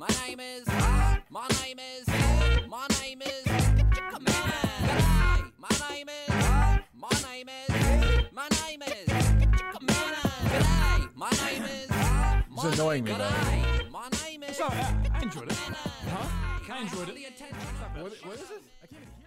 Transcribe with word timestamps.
My 0.00 0.08
name 0.26 0.40
is. 0.40 0.66
My 1.28 1.46
name 1.62 1.78
is. 1.78 2.08
My 2.70 2.86
name 3.02 3.20
is. 3.20 3.44
G'day. 3.44 4.32
My 5.58 5.68
name 5.90 6.08
is. 6.08 6.30
My 6.94 7.10
name 7.28 7.50
is. 7.50 7.68
My 8.32 8.48
name 8.64 8.80
is. 8.80 9.08
G'day. 9.76 11.14
My 11.14 11.28
name 11.44 11.64
is. 11.64 11.90
It's 12.64 12.78
annoying 12.78 13.04
me. 13.04 13.10
G'day. 13.10 13.90
My 13.90 14.08
name 14.24 14.42
is. 14.44 14.56
So, 14.56 14.68
I 14.70 15.20
enjoyed 15.22 15.52
it. 15.52 15.58
Huh? 15.58 16.72
I 16.72 16.80
enjoyed 16.80 17.10
it. 17.10 17.16
What, 17.98 18.12
what 18.24 18.36
is 18.36 18.50
it? 18.50 18.62
I 18.82 18.86
can't 18.86 19.02
even 19.02 19.14
hear 19.18 19.18
it. 19.18 19.19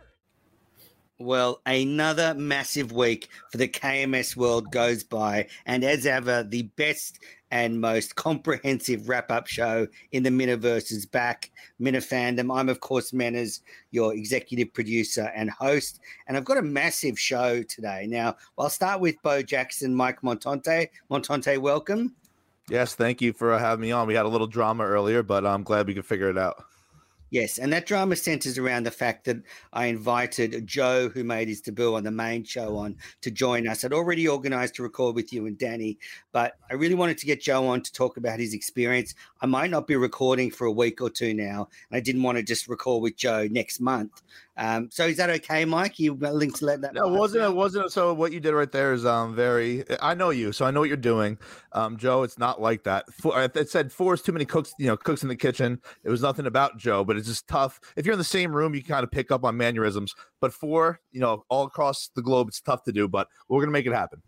Well, 1.24 1.62
another 1.66 2.34
massive 2.34 2.92
week 2.92 3.30
for 3.50 3.58
the 3.58 3.70
KMS 3.70 4.36
world 4.36 4.70
goes 4.74 5.06
by, 5.06 5.48
and 5.66 5.82
as 5.86 6.06
ever, 6.06 6.44
the 6.44 6.64
best 6.76 7.20
and 7.50 7.80
most 7.80 8.16
comprehensive 8.16 9.08
wrap-up 9.08 9.48
show 9.48 9.88
in 10.12 10.24
the 10.24 10.30
Miniverse 10.30 10.92
is 10.92 11.06
back. 11.06 11.50
Minifandom. 11.80 12.54
I'm 12.54 12.68
of 12.68 12.82
course 12.82 13.12
Menners, 13.12 13.62
your 13.92 14.14
executive 14.14 14.74
producer 14.74 15.32
and 15.34 15.50
host, 15.50 16.02
and 16.28 16.36
I've 16.36 16.44
got 16.44 16.58
a 16.58 16.62
massive 16.62 17.18
show 17.18 17.64
today. 17.64 18.06
Now, 18.06 18.36
I'll 18.58 18.70
start 18.70 19.00
with 19.00 19.16
Bo 19.24 19.42
Jackson, 19.42 19.96
Mike 19.96 20.24
Montante. 20.24 20.90
Montante, 21.10 21.58
welcome. 21.58 22.16
Yes, 22.70 22.96
thank 22.96 23.22
you 23.22 23.32
for 23.32 23.58
having 23.58 23.82
me 23.82 23.94
on. 23.94 24.08
We 24.08 24.16
had 24.16 24.26
a 24.26 24.30
little 24.30 24.48
drama 24.48 24.84
earlier, 24.84 25.24
but 25.24 25.46
I'm 25.46 25.64
glad 25.64 25.88
we 25.88 25.94
could 25.94 26.06
figure 26.06 26.30
it 26.30 26.38
out. 26.38 26.66
Yes, 27.34 27.58
and 27.58 27.74
that 27.74 27.88
drama 27.88 28.16
centers 28.16 28.60
around 28.60 28.84
the 28.84 28.92
fact 28.92 29.26
that 29.26 29.38
I 29.74 29.88
invited 29.88 30.68
Joe, 30.68 31.10
who 31.10 31.24
made 31.24 31.48
his 31.48 31.62
debut 31.62 31.96
on 31.96 32.04
the 32.04 32.12
main 32.12 32.44
show, 32.44 32.78
on 32.78 32.96
to 33.22 33.32
join 33.32 33.68
us. 33.68 33.84
I'd 33.84 33.92
already 33.92 34.28
organized 34.28 34.76
to 34.76 34.84
record 34.84 35.16
with 35.16 35.34
you 35.34 35.48
and 35.48 35.58
Danny, 35.58 35.98
but 36.32 36.54
I 36.70 36.76
really 36.76 36.94
wanted 36.94 37.18
to 37.18 37.26
get 37.26 37.42
Joe 37.42 37.66
on 37.66 37.82
to 37.82 37.92
talk 37.92 38.18
about 38.18 38.40
his 38.40 38.54
experience. 38.54 39.16
I 39.42 39.48
might 39.48 39.72
not 39.72 39.88
be 39.88 39.96
recording 39.96 40.52
for 40.52 40.66
a 40.66 40.72
week 40.72 41.02
or 41.02 41.10
two 41.10 41.34
now, 41.34 41.70
and 41.90 41.98
I 41.98 42.02
didn't 42.02 42.22
want 42.22 42.38
to 42.38 42.44
just 42.44 42.68
record 42.68 43.02
with 43.02 43.18
Joe 43.18 43.48
next 43.50 43.80
month. 43.80 44.22
Um, 44.56 44.90
so 44.92 45.08
is 45.08 45.18
that 45.18 45.30
okay, 45.32 45.66
Mike? 45.66 45.98
You 45.98 46.14
willing 46.14 46.52
to 46.52 46.66
let 46.66 46.82
that? 46.82 46.94
No, 46.94 47.08
wasn't 47.08 47.44
it? 47.44 47.56
Wasn't 47.56 47.86
it? 47.86 47.92
So 47.92 48.14
what 48.14 48.32
you 48.32 48.40
did 48.40 48.54
right 48.54 48.72
there 48.72 48.94
is 48.94 49.06
um 49.06 49.36
very. 49.36 49.84
I 50.02 50.14
know 50.14 50.30
you, 50.30 50.52
so 50.52 50.66
I 50.66 50.72
know 50.72 50.80
what 50.80 50.90
you're 50.90 50.98
doing, 50.98 51.40
um, 51.72 51.98
Joe. 51.98 52.24
It's 52.24 52.38
not 52.38 52.62
like 52.62 52.84
that. 52.84 53.12
Four, 53.14 53.42
it 53.42 53.70
said 53.70 53.92
four 53.92 54.14
is 54.14 54.22
too 54.22 54.32
many 54.32 54.46
cooks. 54.46 54.74
You 54.78 54.88
know, 54.88 54.98
cooks 54.98 55.24
in 55.24 55.30
the 55.30 55.36
kitchen. 55.36 55.82
It 56.04 56.10
was 56.10 56.22
nothing 56.22 56.46
about 56.46 56.78
Joe, 56.78 57.04
but 57.04 57.18
it's 57.18 57.28
just 57.28 57.48
tough. 57.48 57.80
If 57.96 58.06
you're 58.06 58.14
in 58.14 58.20
the 58.20 58.24
same 58.24 58.56
room, 58.56 58.76
you 58.76 58.82
can 58.82 58.94
kind 58.94 59.04
of 59.04 59.12
pick 59.12 59.32
up 59.32 59.44
on 59.44 59.58
mannerisms. 59.58 60.14
But 60.40 60.54
four, 60.54 61.00
you 61.12 61.20
know, 61.20 61.44
all 61.50 61.66
across 61.66 62.10
the 62.16 62.22
globe, 62.22 62.50
it's 62.50 62.62
tough 62.62 62.84
to 62.84 62.92
do. 62.92 63.08
But 63.08 63.28
we're 63.50 63.62
gonna 63.62 63.72
make 63.72 63.88
it 63.88 63.94
happen, 63.94 64.22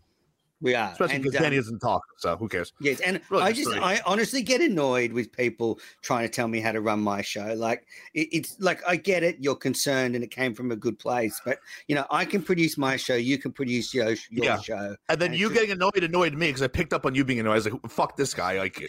We 0.62 0.74
are, 0.74 0.90
especially 0.92 1.18
because 1.18 1.36
um, 1.36 1.42
Danny 1.42 1.56
doesn't 1.56 1.80
talk. 1.80 2.02
So 2.16 2.36
who 2.36 2.48
cares? 2.48 2.72
Yes, 2.80 3.00
and 3.00 3.20
Really 3.28 3.44
I 3.44 3.48
just 3.52 3.64
just 3.64 3.72
three. 3.72 3.80
I 3.84 4.00
honestly 4.06 4.42
get 4.42 4.60
annoyed 4.62 5.12
with 5.12 5.30
people 5.30 5.78
trying 6.02 6.26
to 6.26 6.32
tell 6.32 6.48
me 6.48 6.60
how 6.60 6.72
to 6.72 6.80
run 6.80 7.00
my 7.00 7.20
show. 7.20 7.52
Like 7.54 7.86
it, 8.14 8.28
it's 8.32 8.56
like 8.58 8.80
I 8.88 8.96
get 8.96 9.22
it, 9.22 9.36
you're 9.40 9.54
concerned, 9.54 10.14
and 10.14 10.24
it 10.24 10.30
came 10.30 10.54
from 10.54 10.70
a 10.70 10.76
good 10.76 10.98
place. 10.98 11.38
But 11.44 11.58
you 11.88 11.94
know, 11.94 12.06
I 12.10 12.24
can 12.24 12.42
produce 12.42 12.78
my 12.78 12.96
show, 12.96 13.14
you 13.16 13.36
can 13.38 13.52
produce 13.52 13.92
your 13.92 14.10
your 14.30 14.46
Yeah. 14.46 14.60
show. 14.60 14.96
And 15.08 15.20
then 15.20 15.32
And 15.32 15.40
you 15.40 15.50
getting 15.50 15.72
annoyed 15.72 16.02
annoyed 16.02 16.32
me 16.34 16.46
because 16.48 16.62
I 16.62 16.68
picked 16.68 16.94
up 16.94 17.04
on 17.04 17.14
you 17.14 17.24
being 17.24 17.40
annoyed. 17.40 17.52
I 17.52 17.54
was 17.56 17.68
like, 17.70 17.90
"Fuck 17.90 18.16
this 18.16 18.32
guy!" 18.32 18.58
Like, 18.58 18.82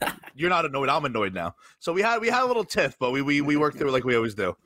you're 0.34 0.50
not 0.50 0.66
annoyed. 0.66 0.88
I'm 0.90 1.04
annoyed 1.06 1.32
now. 1.32 1.54
So 1.78 1.92
we 1.92 2.02
had 2.02 2.20
we 2.20 2.28
had 2.28 2.42
a 2.42 2.46
little 2.46 2.64
tiff, 2.64 2.96
but 2.98 3.12
we 3.12 3.22
we, 3.22 3.40
we 3.40 3.56
worked 3.56 3.78
through 3.78 3.88
it 3.88 3.92
like 3.92 4.04
we 4.04 4.14
always 4.14 4.34
do. 4.34 4.56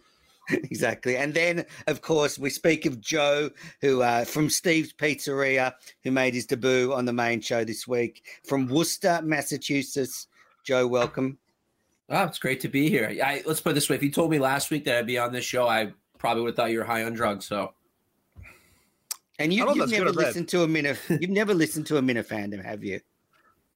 exactly. 0.70 1.16
And 1.16 1.34
then, 1.34 1.66
of 1.86 2.00
course, 2.00 2.38
we 2.38 2.50
speak 2.50 2.86
of 2.86 3.00
Joe, 3.00 3.50
who 3.80 4.02
uh, 4.02 4.24
from 4.24 4.48
Steve's 4.50 4.92
Pizzeria, 4.92 5.74
who 6.04 6.10
made 6.10 6.34
his 6.34 6.46
debut 6.46 6.92
on 6.92 7.04
the 7.04 7.12
main 7.12 7.41
show 7.41 7.64
this 7.64 7.86
week 7.86 8.24
from 8.44 8.66
Worcester, 8.69 9.20
Massachusetts. 9.22 10.26
Joe, 10.64 10.86
welcome. 10.86 11.38
Oh, 12.10 12.24
it's 12.24 12.38
great 12.38 12.60
to 12.60 12.69
be 12.69 12.88
here. 12.88 13.14
I, 13.22 13.42
let's 13.46 13.60
put 13.60 13.70
it 13.70 13.74
this 13.74 13.88
way: 13.91 13.96
if 13.96 14.02
you 14.02 14.10
told 14.10 14.30
me 14.30 14.38
last 14.38 14.70
week 14.70 14.84
that 14.84 14.96
I'd 14.98 15.06
be 15.06 15.19
on 15.19 15.32
this 15.32 15.44
show, 15.44 15.69
I 15.69 15.92
probably 16.19 16.42
would 16.42 16.50
have 16.50 16.56
thought 16.56 16.70
you 16.70 16.78
were 16.78 16.84
high 16.84 17.04
on 17.04 17.12
drugs. 17.12 17.46
So 17.46 17.74
And 19.38 19.53
you, 19.53 19.66
you've 19.75 19.91
never 19.91 20.06
good 20.06 20.14
or 20.14 20.19
bad. 20.19 20.26
listened 20.28 20.48
to 20.48 20.62
a 20.62 20.66
minif- 20.66 21.20
You've 21.20 21.31
never 21.31 21.54
listened 21.54 21.87
to 21.88 21.97
a 21.98 22.03
Minifandom, 22.03 22.64
have 22.64 22.82
you? 22.82 23.00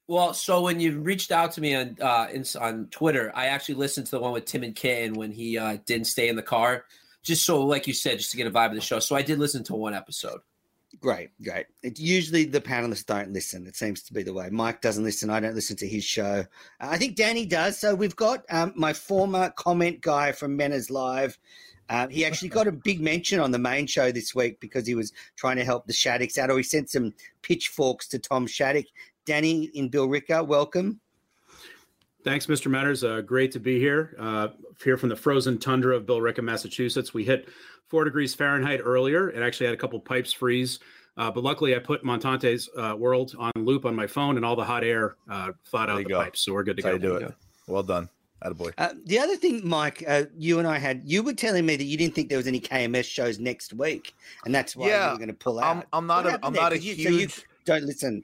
Well, 0.08 0.34
so 0.34 0.62
when 0.62 0.80
you 0.80 0.98
reached 1.00 1.32
out 1.32 1.52
to 1.52 1.60
me 1.60 1.74
on 1.74 1.96
uh, 2.00 2.26
in, 2.32 2.44
on 2.60 2.88
Twitter, 2.90 3.32
I 3.34 3.46
actually 3.46 3.76
listened 3.76 4.06
to 4.06 4.12
the 4.12 4.20
one 4.20 4.32
with 4.32 4.44
Tim 4.44 4.64
in 4.64 4.74
Canton 4.74 5.14
when 5.14 5.32
he 5.32 5.56
uh, 5.56 5.78
didn't 5.86 6.06
stay 6.06 6.28
in 6.28 6.36
the 6.36 6.42
car, 6.42 6.84
just 7.22 7.44
so, 7.44 7.64
like 7.64 7.86
you 7.86 7.94
said, 7.94 8.18
just 8.18 8.30
to 8.32 8.36
get 8.36 8.46
a 8.46 8.50
vibe 8.50 8.70
of 8.70 8.74
the 8.74 8.80
show. 8.80 8.98
So 8.98 9.16
I 9.16 9.22
did 9.22 9.38
listen 9.38 9.62
to 9.64 9.74
one 9.74 9.94
episode. 9.94 10.40
Great, 11.00 11.30
great. 11.42 11.66
Usually 11.82 12.44
the 12.44 12.60
panelists 12.60 13.06
don't 13.06 13.32
listen. 13.32 13.66
It 13.66 13.76
seems 13.76 14.02
to 14.02 14.12
be 14.12 14.22
the 14.22 14.32
way. 14.32 14.50
Mike 14.50 14.82
doesn't 14.82 15.02
listen. 15.02 15.30
I 15.30 15.40
don't 15.40 15.54
listen 15.54 15.76
to 15.76 15.88
his 15.88 16.04
show. 16.04 16.44
I 16.80 16.98
think 16.98 17.16
Danny 17.16 17.46
does. 17.46 17.78
So 17.78 17.94
we've 17.94 18.14
got 18.14 18.44
um, 18.50 18.72
my 18.76 18.92
former 18.92 19.50
comment 19.56 20.00
guy 20.00 20.32
from 20.32 20.58
Menners 20.58 20.90
Live. 20.90 21.38
Uh, 21.88 22.08
he 22.08 22.24
actually 22.24 22.48
got 22.48 22.66
a 22.66 22.72
big 22.72 23.00
mention 23.00 23.40
on 23.40 23.50
the 23.50 23.58
main 23.58 23.86
show 23.86 24.12
this 24.12 24.34
week 24.34 24.60
because 24.60 24.86
he 24.86 24.94
was 24.94 25.12
trying 25.36 25.56
to 25.56 25.64
help 25.64 25.86
the 25.86 25.92
Shattucks 25.92 26.38
out, 26.38 26.50
or 26.50 26.56
he 26.56 26.62
sent 26.62 26.88
some 26.88 27.12
pitchforks 27.42 28.06
to 28.08 28.18
Tom 28.18 28.46
Shattuck. 28.46 28.86
Danny 29.26 29.64
in 29.74 29.88
Billerica, 29.90 30.44
welcome. 30.46 31.00
Thanks, 32.24 32.46
Mr. 32.46 32.70
Matters. 32.70 33.02
Uh, 33.04 33.20
great 33.20 33.50
to 33.52 33.60
be 33.60 33.78
here. 33.78 34.14
Uh, 34.18 34.48
here 34.82 34.96
from 34.96 35.08
the 35.08 35.16
frozen 35.16 35.58
tundra 35.58 35.96
of 35.96 36.06
Billerica, 36.06 36.42
Massachusetts. 36.42 37.12
We 37.12 37.24
hit 37.24 37.48
four 37.88 38.04
degrees 38.04 38.34
Fahrenheit 38.34 38.80
earlier 38.82 39.28
and 39.30 39.42
actually 39.42 39.66
had 39.66 39.74
a 39.74 39.78
couple 39.78 39.98
pipes 40.00 40.32
freeze. 40.32 40.78
Uh, 41.16 41.30
but 41.30 41.42
luckily, 41.44 41.74
I 41.76 41.78
put 41.78 42.04
Montante's 42.04 42.68
uh, 42.76 42.94
World 42.96 43.34
on 43.38 43.52
loop 43.56 43.84
on 43.84 43.94
my 43.94 44.06
phone, 44.06 44.36
and 44.36 44.46
all 44.46 44.56
the 44.56 44.64
hot 44.64 44.82
air 44.82 45.16
uh, 45.30 45.52
thawed 45.66 45.88
There 45.88 45.96
out 45.96 45.98
the 45.98 46.04
go. 46.08 46.18
pipes. 46.22 46.40
So 46.40 46.52
we're 46.54 46.62
good 46.62 46.76
to 46.78 46.82
That's 46.82 46.94
how 46.94 46.98
go. 46.98 47.12
you 47.14 47.18
do 47.20 47.26
it. 47.26 47.34
Well 47.66 47.82
done, 47.82 48.08
attaboy. 48.42 48.72
Uh, 48.78 48.94
the 49.04 49.18
other 49.18 49.36
thing, 49.36 49.60
Mike, 49.62 50.02
uh, 50.08 50.24
you 50.38 50.58
and 50.58 50.66
I 50.66 50.78
had, 50.78 51.02
you 51.04 51.22
were 51.22 51.34
telling 51.34 51.66
me 51.66 51.76
that 51.76 51.84
you 51.84 51.98
didn't 51.98 52.14
think 52.14 52.28
there 52.30 52.38
was 52.38 52.46
any 52.46 52.60
KMS 52.60 53.04
shows 53.04 53.38
next 53.38 53.74
week, 53.74 54.14
and 54.46 54.54
that's 54.54 54.74
why 54.74 54.88
Yeah, 54.88 55.08
you 55.08 55.12
were 55.12 55.18
going 55.18 55.28
to 55.28 55.34
pull 55.34 55.58
out. 55.60 55.76
I'm 55.76 55.82
I'm 55.92 56.06
not 56.06 56.24
What 56.24 56.26
a 56.26 56.30
happened 56.30 56.46
I'm 56.46 56.52
there? 56.54 56.62
not 56.62 56.72
a 56.72 56.76
'Cause 56.76 56.84
you- 56.86 56.94
so 56.94 57.10
you 57.10 57.18
huge. 57.18 57.44
don't 57.66 57.84
listen. 57.84 58.22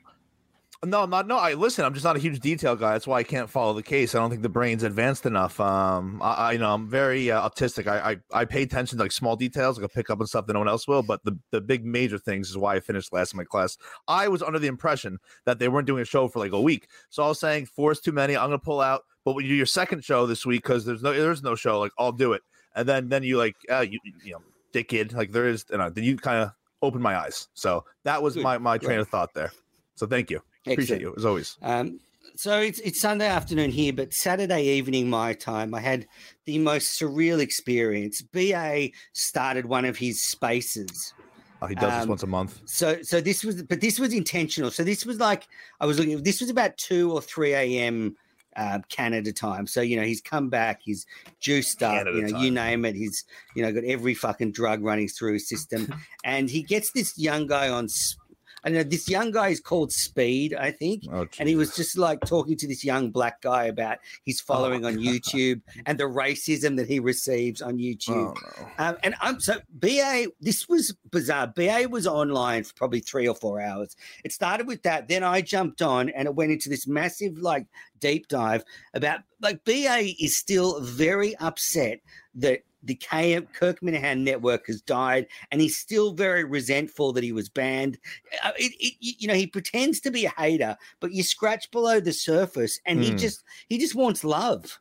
No, 0.84 1.02
I'm 1.02 1.10
not. 1.10 1.26
No, 1.26 1.36
I 1.36 1.54
listen. 1.54 1.84
I'm 1.84 1.92
just 1.92 2.04
not 2.04 2.14
a 2.14 2.20
huge 2.20 2.38
detail 2.38 2.76
guy. 2.76 2.92
That's 2.92 3.06
why 3.06 3.18
I 3.18 3.24
can't 3.24 3.50
follow 3.50 3.74
the 3.74 3.82
case. 3.82 4.14
I 4.14 4.18
don't 4.18 4.30
think 4.30 4.42
the 4.42 4.48
brain's 4.48 4.84
advanced 4.84 5.26
enough. 5.26 5.58
Um, 5.58 6.22
I, 6.22 6.34
I 6.34 6.52
you 6.52 6.58
know 6.60 6.72
I'm 6.72 6.88
very 6.88 7.32
uh, 7.32 7.48
autistic. 7.48 7.88
I, 7.88 8.12
I 8.12 8.16
I 8.42 8.44
pay 8.44 8.62
attention 8.62 8.96
to 8.96 9.02
like 9.02 9.10
small 9.10 9.34
details. 9.34 9.76
Like 9.76 9.90
I 9.90 9.92
pick 9.92 10.08
up 10.08 10.20
on 10.20 10.28
stuff 10.28 10.46
that 10.46 10.52
no 10.52 10.60
one 10.60 10.68
else 10.68 10.86
will. 10.86 11.02
But 11.02 11.24
the 11.24 11.36
the 11.50 11.60
big 11.60 11.84
major 11.84 12.16
things 12.16 12.48
is 12.48 12.56
why 12.56 12.76
I 12.76 12.80
finished 12.80 13.12
last 13.12 13.32
in 13.32 13.38
my 13.38 13.44
class. 13.44 13.76
I 14.06 14.28
was 14.28 14.40
under 14.40 14.60
the 14.60 14.68
impression 14.68 15.18
that 15.46 15.58
they 15.58 15.66
weren't 15.66 15.88
doing 15.88 16.02
a 16.02 16.04
show 16.04 16.28
for 16.28 16.38
like 16.38 16.52
a 16.52 16.60
week. 16.60 16.86
So 17.10 17.24
I 17.24 17.28
was 17.28 17.40
saying 17.40 17.66
four 17.66 17.90
is 17.90 17.98
too 17.98 18.12
many. 18.12 18.36
I'm 18.36 18.46
gonna 18.46 18.58
pull 18.60 18.80
out. 18.80 19.02
But 19.24 19.34
when 19.34 19.46
you 19.46 19.50
do 19.50 19.56
your 19.56 19.66
second 19.66 20.04
show 20.04 20.26
this 20.26 20.46
week 20.46 20.62
because 20.62 20.84
there's 20.84 21.02
no 21.02 21.12
there's 21.12 21.42
no 21.42 21.56
show, 21.56 21.80
like 21.80 21.92
I'll 21.98 22.12
do 22.12 22.34
it. 22.34 22.42
And 22.76 22.88
then 22.88 23.08
then 23.08 23.24
you 23.24 23.36
like 23.36 23.56
uh, 23.68 23.80
you 23.80 23.98
you 24.22 24.30
know 24.30 24.42
dickhead 24.72 25.12
like 25.12 25.32
there 25.32 25.48
is. 25.48 25.64
You 25.72 25.78
know, 25.78 25.90
then 25.90 26.04
you 26.04 26.16
kind 26.18 26.40
of 26.40 26.52
open 26.82 27.02
my 27.02 27.16
eyes. 27.16 27.48
So 27.54 27.84
that 28.04 28.22
was 28.22 28.36
my 28.36 28.58
my 28.58 28.78
train 28.78 29.00
of 29.00 29.08
thought 29.08 29.34
there. 29.34 29.50
So 29.96 30.06
thank 30.06 30.30
you. 30.30 30.40
Appreciate 30.66 31.00
you 31.00 31.14
as 31.16 31.24
always. 31.24 31.56
Um, 31.62 32.00
so 32.36 32.60
it's 32.60 32.78
it's 32.80 33.00
Sunday 33.00 33.26
afternoon 33.26 33.70
here, 33.70 33.92
but 33.92 34.12
Saturday 34.12 34.64
evening 34.64 35.10
my 35.10 35.32
time, 35.32 35.74
I 35.74 35.80
had 35.80 36.06
the 36.44 36.58
most 36.58 37.00
surreal 37.00 37.40
experience. 37.40 38.22
BA 38.22 38.90
started 39.12 39.66
one 39.66 39.84
of 39.84 39.96
his 39.96 40.24
spaces. 40.28 41.14
Oh, 41.60 41.66
he 41.66 41.74
does 41.74 41.92
this 41.94 42.02
Um, 42.02 42.08
once 42.08 42.22
a 42.22 42.26
month. 42.26 42.60
So 42.66 43.02
so 43.02 43.20
this 43.20 43.42
was 43.42 43.62
but 43.62 43.80
this 43.80 43.98
was 43.98 44.12
intentional. 44.12 44.70
So 44.70 44.84
this 44.84 45.04
was 45.04 45.18
like 45.18 45.46
I 45.80 45.86
was 45.86 45.98
looking 45.98 46.22
this 46.22 46.40
was 46.40 46.50
about 46.50 46.76
two 46.76 47.10
or 47.12 47.20
three 47.20 47.54
AM 47.54 48.16
uh, 48.56 48.80
Canada 48.88 49.32
time. 49.32 49.66
So 49.66 49.80
you 49.80 49.96
know 49.96 50.04
he's 50.04 50.20
come 50.20 50.48
back, 50.48 50.80
he's 50.84 51.06
juiced 51.40 51.82
up, 51.82 51.92
Canada 52.04 52.16
you 52.16 52.22
know, 52.22 52.38
you 52.40 52.50
name 52.50 52.84
it. 52.84 52.94
He's 52.94 53.24
you 53.54 53.62
know 53.62 53.72
got 53.72 53.84
every 53.84 54.14
fucking 54.14 54.52
drug 54.52 54.84
running 54.84 55.08
through 55.08 55.34
his 55.34 55.48
system, 55.48 55.92
and 56.24 56.50
he 56.50 56.62
gets 56.62 56.92
this 56.92 57.18
young 57.18 57.46
guy 57.46 57.68
on. 57.68 57.86
s- 57.86 58.16
I 58.64 58.70
know 58.70 58.82
this 58.82 59.08
young 59.08 59.30
guy 59.30 59.48
is 59.48 59.60
called 59.60 59.92
Speed, 59.92 60.54
I 60.54 60.70
think, 60.70 61.04
Oh, 61.10 61.26
and 61.38 61.48
he 61.48 61.56
was 61.56 61.74
just 61.76 61.96
like 61.96 62.20
talking 62.20 62.56
to 62.56 62.66
this 62.66 62.84
young 62.84 63.10
black 63.10 63.40
guy 63.40 63.64
about 63.64 63.98
his 64.24 64.40
following 64.40 64.84
on 64.84 64.96
YouTube 64.96 65.60
and 65.86 65.98
the 65.98 66.04
racism 66.04 66.76
that 66.76 66.88
he 66.88 66.98
receives 66.98 67.62
on 67.62 67.78
YouTube. 67.78 68.34
Oh, 68.36 68.62
no. 68.78 68.84
Um, 68.84 68.96
and 69.02 69.14
I'm 69.20 69.40
so 69.40 69.60
BA. 69.70 70.26
This 70.40 70.68
was 70.68 70.94
bizarre. 71.10 71.46
BA 71.46 71.88
was 71.88 72.06
online 72.06 72.64
for 72.64 72.74
probably 72.74 73.00
three 73.00 73.28
or 73.28 73.34
four 73.34 73.60
hours. 73.60 73.96
It 74.24 74.32
started 74.32 74.66
with 74.66 74.82
that. 74.82 75.08
Then 75.08 75.22
I 75.22 75.40
jumped 75.40 75.82
on, 75.82 76.08
and 76.10 76.26
it 76.26 76.34
went 76.34 76.52
into 76.52 76.68
this 76.68 76.86
massive 76.86 77.38
like 77.38 77.66
deep 78.00 78.28
dive 78.28 78.64
about 78.94 79.20
like 79.40 79.64
BA 79.64 80.12
is 80.20 80.36
still 80.36 80.80
very 80.80 81.36
upset 81.36 82.00
that 82.34 82.60
the 82.82 82.94
Kirk 82.94 83.80
Minihane 83.80 84.22
network 84.22 84.66
has 84.66 84.80
died, 84.80 85.26
and 85.50 85.60
he's 85.60 85.76
still 85.76 86.12
very 86.12 86.44
resentful 86.44 87.12
that 87.12 87.24
he 87.24 87.32
was 87.32 87.48
banned. 87.48 87.98
Uh, 88.44 88.52
it, 88.56 88.72
it, 88.78 88.94
you 89.00 89.28
know, 89.28 89.34
he 89.34 89.46
pretends 89.46 90.00
to 90.00 90.10
be 90.10 90.24
a 90.26 90.30
hater, 90.30 90.76
but 91.00 91.12
you 91.12 91.22
scratch 91.22 91.70
below 91.70 92.00
the 92.00 92.12
surface, 92.12 92.80
and 92.86 93.02
he 93.02 93.10
Hmm. 93.10 93.16
just 93.16 93.42
he 93.68 93.78
just 93.78 93.94
wants 93.94 94.24
love. 94.24 94.78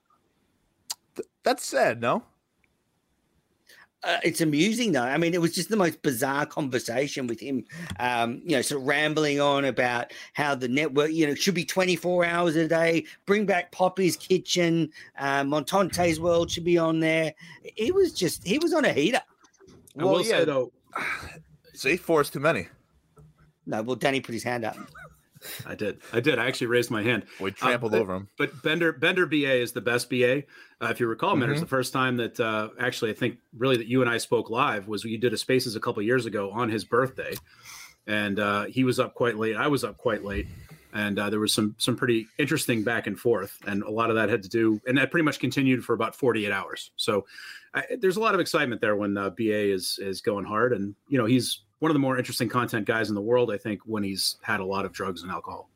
That's 1.43 1.65
sad, 1.65 2.01
no? 2.01 2.23
Uh, 4.03 4.17
it's 4.23 4.41
amusing 4.41 4.91
though. 4.91 5.01
I 5.01 5.17
mean, 5.17 5.33
it 5.33 5.41
was 5.41 5.53
just 5.53 5.69
the 5.69 5.75
most 5.75 6.01
bizarre 6.01 6.45
conversation 6.45 7.27
with 7.27 7.39
him, 7.39 7.65
um, 7.99 8.41
you 8.45 8.55
know, 8.55 8.61
sort 8.61 8.81
of 8.81 8.87
rambling 8.87 9.41
on 9.41 9.65
about 9.65 10.13
how 10.33 10.55
the 10.55 10.67
network, 10.67 11.11
you 11.11 11.27
know, 11.27 11.35
should 11.35 11.55
be 11.55 11.65
24 11.65 12.25
hours 12.25 12.55
a 12.55 12.67
day, 12.67 13.05
bring 13.25 13.45
back 13.45 13.71
Poppy's 13.71 14.15
Kitchen, 14.15 14.89
uh, 15.17 15.43
Montante's 15.43 16.19
World 16.19 16.51
should 16.51 16.63
be 16.63 16.77
on 16.77 16.99
there. 16.99 17.33
It 17.63 17.93
was 17.93 18.13
just, 18.13 18.45
he 18.45 18.59
was 18.59 18.73
on 18.73 18.85
a 18.85 18.93
heater. 18.93 19.21
I 19.99 20.03
will 20.03 20.23
yeah. 20.23 20.45
though, 20.45 20.71
See, 21.73 21.97
four 21.97 22.21
is 22.21 22.29
too 22.29 22.39
many. 22.39 22.67
No, 23.65 23.81
well, 23.81 23.95
Danny 23.95 24.21
put 24.21 24.33
his 24.33 24.43
hand 24.43 24.63
up. 24.63 24.77
I 25.65 25.75
did. 25.75 25.99
I 26.13 26.19
did. 26.19 26.39
I 26.39 26.47
actually 26.47 26.67
raised 26.67 26.91
my 26.91 27.03
hand. 27.03 27.23
We 27.39 27.51
trampled 27.51 27.91
but- 27.93 28.01
over 28.01 28.15
him. 28.15 28.29
But 28.37 28.61
Bender 28.63 28.91
Bender 28.93 29.25
BA 29.25 29.61
is 29.61 29.71
the 29.71 29.81
best 29.81 30.09
BA. 30.09 30.43
Uh, 30.81 30.87
if 30.89 30.99
you 30.99 31.07
recall, 31.07 31.31
Mm-hmm. 31.31 31.39
Bender, 31.41 31.59
the 31.59 31.65
first 31.65 31.91
time 31.93 32.17
that 32.17 32.39
uh, 32.39 32.69
actually 32.79 33.11
I 33.11 33.13
think 33.15 33.37
really 33.57 33.77
that 33.77 33.87
you 33.87 34.01
and 34.01 34.09
I 34.09 34.17
spoke 34.17 34.49
live 34.49 34.87
was 34.87 35.03
you 35.03 35.17
did 35.17 35.33
a 35.33 35.37
Spaces 35.37 35.75
a 35.75 35.79
couple 35.79 36.01
years 36.03 36.25
ago 36.25 36.51
on 36.51 36.69
his 36.69 36.83
birthday, 36.85 37.33
and 38.05 38.39
uh, 38.39 38.65
he 38.65 38.83
was 38.83 38.99
up 38.99 39.13
quite 39.13 39.37
late. 39.37 39.55
I 39.55 39.67
was 39.67 39.83
up 39.83 39.97
quite 39.97 40.23
late, 40.23 40.47
and 40.93 41.17
uh, 41.19 41.29
there 41.29 41.39
was 41.39 41.53
some 41.53 41.75
some 41.77 41.95
pretty 41.95 42.27
interesting 42.37 42.83
back 42.83 43.07
and 43.07 43.19
forth, 43.19 43.57
and 43.65 43.83
a 43.83 43.89
lot 43.91 44.09
of 44.09 44.15
that 44.15 44.29
had 44.29 44.43
to 44.43 44.49
do, 44.49 44.79
and 44.87 44.97
that 44.97 45.11
pretty 45.11 45.23
much 45.25 45.39
continued 45.39 45.83
for 45.83 45.93
about 45.93 46.15
forty 46.15 46.45
eight 46.45 46.51
hours. 46.51 46.91
So 46.95 47.25
I, 47.73 47.83
there's 47.99 48.17
a 48.17 48.21
lot 48.21 48.33
of 48.33 48.39
excitement 48.39 48.79
there 48.81 48.95
when 48.95 49.17
uh, 49.17 49.29
BA 49.31 49.71
is 49.73 49.99
is 50.01 50.21
going 50.21 50.45
hard, 50.45 50.73
and 50.73 50.95
you 51.09 51.17
know 51.17 51.25
he's 51.25 51.61
one 51.79 51.91
of 51.91 51.93
the 51.93 51.99
more 51.99 52.17
interesting 52.17 52.49
content 52.49 52.85
guys 52.85 53.09
in 53.09 53.15
the 53.15 53.21
world. 53.21 53.51
I 53.51 53.57
think 53.57 53.81
when 53.85 54.03
he's 54.03 54.37
had 54.41 54.59
a 54.59 54.65
lot 54.65 54.85
of 54.85 54.93
drugs 54.93 55.21
and 55.21 55.31
alcohol. 55.31 55.69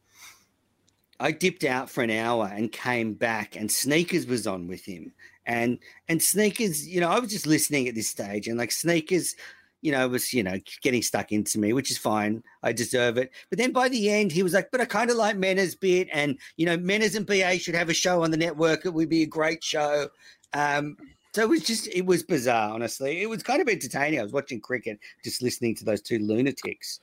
I 1.20 1.32
dipped 1.32 1.64
out 1.64 1.90
for 1.90 2.04
an 2.04 2.10
hour 2.10 2.50
and 2.52 2.72
came 2.72 3.14
back, 3.14 3.56
and 3.56 3.72
Sneakers 3.72 4.26
was 4.26 4.48
on 4.48 4.68
with 4.68 4.84
him. 4.84 5.14
And 5.46 5.78
and 6.10 6.22
Sneakers, 6.22 6.88
you 6.88 7.00
know, 7.00 7.10
I 7.10 7.20
was 7.20 7.32
just 7.32 7.46
listening 7.46 7.88
at 7.88 7.96
this 7.96 8.08
stage, 8.10 8.48
and 8.48 8.58
like 8.58 8.72
Sneakers, 8.72 9.36
you 9.82 9.92
know, 9.92 10.08
was 10.08 10.34
you 10.34 10.42
know 10.42 10.58
getting 10.82 11.04
stuck 11.04 11.32
into 11.32 11.60
me, 11.60 11.74
which 11.74 11.92
is 11.92 11.98
fine. 11.98 12.44
I 12.64 12.74
deserve 12.74 13.18
it. 13.18 13.32
But 13.50 13.60
then 13.60 13.72
by 13.72 13.88
the 13.88 14.10
end, 14.10 14.32
he 14.32 14.42
was 14.42 14.54
like, 14.54 14.72
"But 14.72 14.82
I 14.82 14.86
kind 14.86 15.12
of 15.12 15.18
like 15.18 15.38
Menners 15.38 15.80
bit, 15.80 16.10
and 16.12 16.40
you 16.58 16.66
know, 16.66 16.78
Menners 16.78 17.16
and 17.16 17.26
BA 17.26 17.60
should 17.60 17.76
have 17.76 17.90
a 17.90 17.94
show 17.94 18.24
on 18.24 18.32
the 18.32 18.38
network. 18.38 18.86
It 18.86 18.94
would 18.94 19.10
be 19.10 19.22
a 19.22 19.28
great 19.28 19.64
show." 19.64 20.10
Um, 20.54 20.98
so 21.34 21.42
it 21.42 21.50
was 21.50 21.64
just, 21.64 21.88
it 21.88 22.06
was 22.06 22.24
bizarre, 22.24 22.74
honestly. 22.74 23.22
It 23.22 23.30
was 23.30 23.44
kind 23.44 23.62
of 23.62 23.68
entertaining. 23.70 24.20
I 24.20 24.24
was 24.24 24.34
watching 24.34 24.60
cricket, 24.60 25.00
just 25.24 25.42
listening 25.42 25.76
to 25.76 25.86
those 25.86 26.02
two 26.02 26.20
lunatics. 26.20 27.00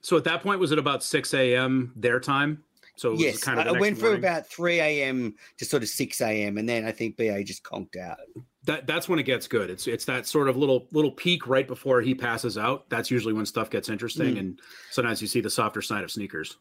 So 0.00 0.16
at 0.16 0.24
that 0.24 0.42
point, 0.42 0.60
was 0.60 0.70
it 0.72 0.78
about 0.78 1.02
six 1.02 1.32
a.m. 1.34 1.92
their 1.96 2.20
time? 2.20 2.62
So 2.96 3.08
it 3.08 3.12
was 3.12 3.20
yes, 3.22 3.42
kind 3.42 3.58
of 3.58 3.66
I 3.66 3.72
went 3.80 3.98
from 3.98 4.14
about 4.14 4.46
3 4.46 4.78
a.m. 4.78 5.34
to 5.58 5.64
sort 5.64 5.82
of 5.82 5.88
6 5.88 6.20
a.m. 6.20 6.58
and 6.58 6.68
then 6.68 6.84
I 6.84 6.92
think 6.92 7.16
BA 7.16 7.42
just 7.42 7.64
conked 7.64 7.96
out. 7.96 8.18
that. 8.66 8.86
That's 8.86 9.08
when 9.08 9.18
it 9.18 9.24
gets 9.24 9.48
good. 9.48 9.68
It's 9.68 9.88
it's 9.88 10.04
that 10.04 10.28
sort 10.28 10.48
of 10.48 10.56
little 10.56 10.86
little 10.92 11.10
peak 11.10 11.48
right 11.48 11.66
before 11.66 12.00
he 12.02 12.14
passes 12.14 12.56
out. 12.56 12.88
That's 12.90 13.10
usually 13.10 13.32
when 13.32 13.46
stuff 13.46 13.68
gets 13.68 13.88
interesting, 13.88 14.36
Mm. 14.36 14.38
and 14.38 14.60
sometimes 14.92 15.20
you 15.20 15.26
see 15.26 15.40
the 15.40 15.50
softer 15.50 15.82
side 15.82 16.04
of 16.04 16.12
sneakers. 16.12 16.56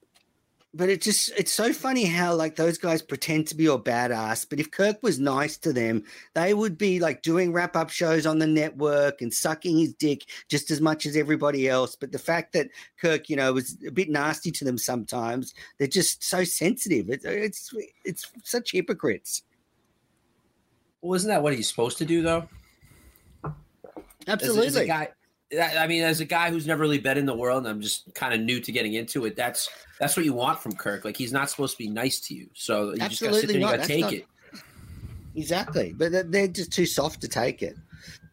But 0.75 0.89
it 0.89 1.01
just 1.01 1.31
it's 1.37 1.51
so 1.51 1.71
funny 1.71 2.05
how 2.05 2.33
like 2.33 2.55
those 2.55 2.79
guys 2.79 3.03
pretend 3.03 3.47
to 3.47 3.55
be 3.55 3.67
all 3.67 3.79
badass, 3.79 4.47
but 4.49 4.59
if 4.59 4.71
Kirk 4.71 5.03
was 5.03 5.19
nice 5.19 5.55
to 5.57 5.71
them, 5.71 6.03
they 6.33 6.55
would 6.55 6.79
be 6.79 6.99
like 6.99 7.21
doing 7.21 7.53
wrap 7.53 7.75
up 7.75 7.91
shows 7.91 8.25
on 8.25 8.39
the 8.39 8.47
network 8.47 9.21
and 9.21 9.31
sucking 9.31 9.77
his 9.77 9.93
dick 9.93 10.25
just 10.49 10.71
as 10.71 10.81
much 10.81 11.05
as 11.05 11.15
everybody 11.15 11.69
else. 11.69 11.95
But 11.95 12.11
the 12.11 12.17
fact 12.17 12.53
that 12.53 12.69
Kirk, 12.99 13.29
you 13.29 13.35
know, 13.35 13.53
was 13.53 13.77
a 13.85 13.91
bit 13.91 14.09
nasty 14.09 14.49
to 14.49 14.65
them 14.65 14.79
sometimes, 14.79 15.53
they're 15.77 15.87
just 15.87 16.23
so 16.23 16.43
sensitive. 16.43 17.07
It, 17.07 17.21
it's 17.23 17.71
it's 18.03 18.31
such 18.43 18.71
hypocrites. 18.71 19.43
Well, 21.03 21.13
isn't 21.15 21.29
that 21.29 21.43
what 21.43 21.53
he's 21.53 21.67
supposed 21.67 21.99
to 21.99 22.05
do, 22.05 22.23
though? 22.23 22.47
As 23.43 23.51
As, 24.25 24.27
a 24.27 24.31
Absolutely. 24.31 24.87
guy, 24.87 25.09
I 25.59 25.87
mean, 25.87 26.03
as 26.03 26.19
a 26.19 26.25
guy 26.25 26.49
who's 26.49 26.65
never 26.67 26.81
really 26.81 26.99
been 26.99 27.17
in 27.17 27.25
the 27.25 27.35
world, 27.35 27.59
and 27.59 27.67
I'm 27.67 27.81
just 27.81 28.13
kind 28.13 28.33
of 28.33 28.39
new 28.41 28.59
to 28.59 28.71
getting 28.71 28.93
into 28.93 29.25
it. 29.25 29.35
That's 29.35 29.69
that's 29.99 30.15
what 30.17 30.25
you 30.25 30.33
want 30.33 30.59
from 30.59 30.73
Kirk. 30.73 31.05
Like 31.05 31.17
he's 31.17 31.31
not 31.33 31.49
supposed 31.49 31.77
to 31.77 31.83
be 31.83 31.89
nice 31.89 32.19
to 32.21 32.35
you, 32.35 32.49
so 32.53 32.91
you 32.91 32.97
just 32.97 33.21
gotta 33.21 33.35
sit 33.35 33.43
Absolutely 33.43 33.47
there 33.47 33.55
and 33.55 33.71
you 33.71 33.77
gotta 33.77 33.87
take 33.87 34.01
not- 34.01 34.13
it. 34.13 34.25
Exactly, 35.35 35.93
but 35.97 36.11
they're- 36.11 36.23
they're 36.23 36.47
just 36.47 36.71
too 36.71 36.85
soft 36.85 37.21
to 37.21 37.27
take 37.27 37.63
it. 37.63 37.75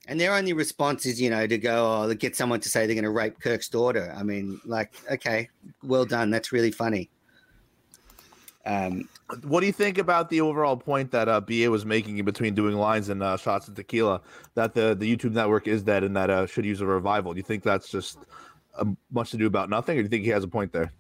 And 0.07 0.21
their 0.21 0.35
only 0.35 0.53
response 0.53 1.07
is, 1.07 1.21
you 1.21 1.31
know, 1.31 1.47
to 1.47 1.57
go, 1.57 2.03
oh, 2.03 2.15
get 2.15 2.35
someone 2.35 2.61
to 2.61 2.69
say 2.69 2.85
they're 2.87 2.97
going 2.97 3.05
to 3.05 3.11
rape 3.11 3.39
Kirk's 3.39 3.69
daughter. 3.69 4.13
I 4.17 4.25
mean, 4.25 4.61
like, 4.65 4.93
okay, 5.09 5.49
well 5.85 6.05
done. 6.05 6.31
That's 6.31 6.51
really 6.51 6.73
funny. 6.73 7.09
Um, 8.67 9.09
What 9.45 9.61
do 9.61 9.67
you 9.67 9.73
think 9.73 9.97
about 9.99 10.29
the 10.29 10.41
overall 10.41 10.77
point 10.77 11.11
that 11.13 11.29
uh, 11.29 11.41
BA 11.41 11.71
was 11.71 11.87
making 11.87 12.19
in 12.19 12.25
between 12.25 12.55
doing 12.55 12.77
lines 12.77 13.09
and 13.09 13.23
uh, 13.23 13.37
shots 13.37 13.69
of 13.69 13.75
tequila 13.75 14.21
that 14.55 14.75
the, 14.75 14.95
the 14.95 15.17
YouTube 15.17 15.33
network 15.33 15.67
is 15.67 15.83
dead 15.83 16.05
and 16.05 16.17
that 16.17 16.31
uh, 16.31 16.47
should 16.47 16.67
use 16.67 16.81
a 16.81 16.87
revival? 16.87 17.33
Do 17.33 17.39
you 17.39 17.45
think 17.45 17.63
that's 17.63 17.89
just 17.89 18.19
uh, 18.77 18.85
much 19.11 19.31
to 19.31 19.37
do 19.37 19.47
about 19.47 19.71
nothing, 19.71 19.97
or 19.99 20.03
do 20.03 20.05
you 20.05 20.09
think 20.09 20.25
he 20.25 20.31
has 20.31 20.45
a 20.45 20.49
point 20.49 20.73
there? 20.73 20.93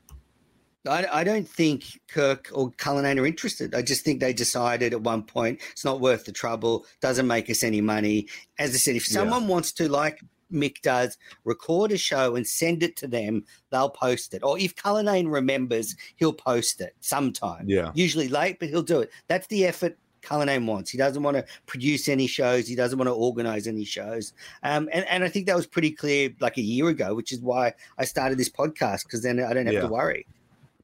I, 0.89 1.07
I 1.13 1.25
don't 1.25 1.47
think 1.47 1.85
Kirk 2.09 2.49
or 2.55 2.71
Cullinane 2.73 3.19
are 3.19 3.27
interested. 3.27 3.75
I 3.75 3.83
just 3.83 4.03
think 4.05 4.21
they 4.21 4.33
decided 4.33 4.95
at 4.95 5.03
one 5.03 5.23
point 5.23 5.61
it's 5.73 5.85
not 5.85 6.01
worth 6.01 6.25
the 6.25 6.33
trouble, 6.33 6.87
doesn't 7.03 7.27
make 7.27 7.51
us 7.51 7.63
any 7.63 7.83
money. 7.83 8.29
As 8.59 8.71
I 8.75 8.79
said, 8.79 8.97
if 8.97 9.11
Yeah. 9.11 9.19
someone 9.19 9.47
wants 9.47 9.73
to, 9.73 9.91
like 9.91 10.21
Mick 10.53 10.81
does, 10.83 11.17
record 11.45 11.93
a 11.93 11.99
show 11.99 12.37
and 12.37 12.47
send 12.47 12.83
it 12.83 12.97
to 12.97 13.07
them, 13.07 13.45
they'll 13.71 13.91
post 13.91 14.35
it. 14.35 14.43
Or 14.43 14.59
if 14.59 14.75
Cullinane 14.77 15.29
remembers, 15.29 15.97
he'll 16.17 16.33
post 16.33 16.81
it 16.81 16.95
sometime. 17.01 17.65
Yeah. 17.69 17.93
Usually 17.95 18.29
late, 18.29 18.59
but 18.59 18.69
he'll 18.69 18.83
do 18.83 19.01
it. 19.01 19.11
That's 19.29 19.47
the 19.49 19.67
effort 19.67 19.97
Cullinane 20.23 20.67
wants. 20.67 20.91
He 20.91 20.99
doesn't 20.99 21.23
want 21.23 21.37
to 21.37 21.45
produce 21.67 22.09
any 22.09 22.27
shows. 22.27 22.67
He 22.69 22.75
doesn't 22.75 22.99
want 22.99 23.09
to 23.09 23.15
organize 23.15 23.67
any 23.67 23.85
shows. 23.85 24.33
Um, 24.63 24.89
and, 24.93 25.07
and 25.07 25.25
I 25.25 25.29
think 25.29 25.47
that 25.47 25.57
was 25.57 25.67
pretty 25.67 25.91
clear 25.93 26.31
like 26.41 26.59
a 26.59 26.63
year 26.63 26.89
ago, 26.89 27.15
which 27.15 27.33
is 27.33 27.41
why 27.41 27.73
I 27.99 28.05
started 28.05 28.37
this 28.39 28.51
podcast 28.51 29.05
because 29.05 29.23
then 29.23 29.41
I 29.41 29.55
don't 29.55 29.67
have 29.67 29.75
Yeah. 29.75 29.81
to 29.81 29.89
worry. 29.89 30.27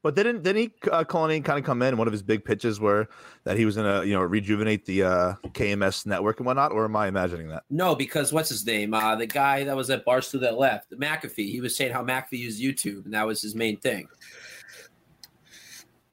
But 0.03 0.15
didn't 0.15 0.43
didn't 0.43 0.61
he 0.61 0.73
uh, 0.91 1.03
Cullinane 1.03 1.43
kind 1.43 1.59
of 1.59 1.65
come 1.65 1.81
in? 1.81 1.97
One 1.97 2.07
of 2.07 2.11
his 2.13 2.21
big 2.23 2.45
pitches 2.45 2.79
were 2.79 3.07
that 3.43 3.57
he 3.57 3.65
was 3.65 3.75
gonna 3.75 4.03
you 4.03 4.13
know 4.13 4.21
rejuvenate 4.21 4.85
the 4.85 5.03
uh, 5.03 5.33
KMS 5.49 6.05
network 6.05 6.39
and 6.39 6.45
whatnot, 6.45 6.71
or 6.71 6.85
am 6.85 6.95
I 6.95 7.07
imagining 7.07 7.49
that? 7.49 7.63
No, 7.69 7.95
because 7.95 8.31
what's 8.31 8.49
his 8.49 8.65
name? 8.65 8.93
Uh, 8.93 9.15
the 9.15 9.25
guy 9.27 9.63
that 9.63 9.75
was 9.75 9.89
at 9.89 10.05
Barstool 10.05 10.39
that 10.41 10.57
left, 10.57 10.91
McAfee. 10.91 11.51
He 11.51 11.59
was 11.61 11.75
saying 11.75 11.91
how 11.93 12.03
McAfee 12.03 12.33
used 12.39 12.61
YouTube, 12.61 13.05
and 13.05 13.13
that 13.13 13.25
was 13.25 13.41
his 13.41 13.55
main 13.55 13.77
thing. 13.77 14.07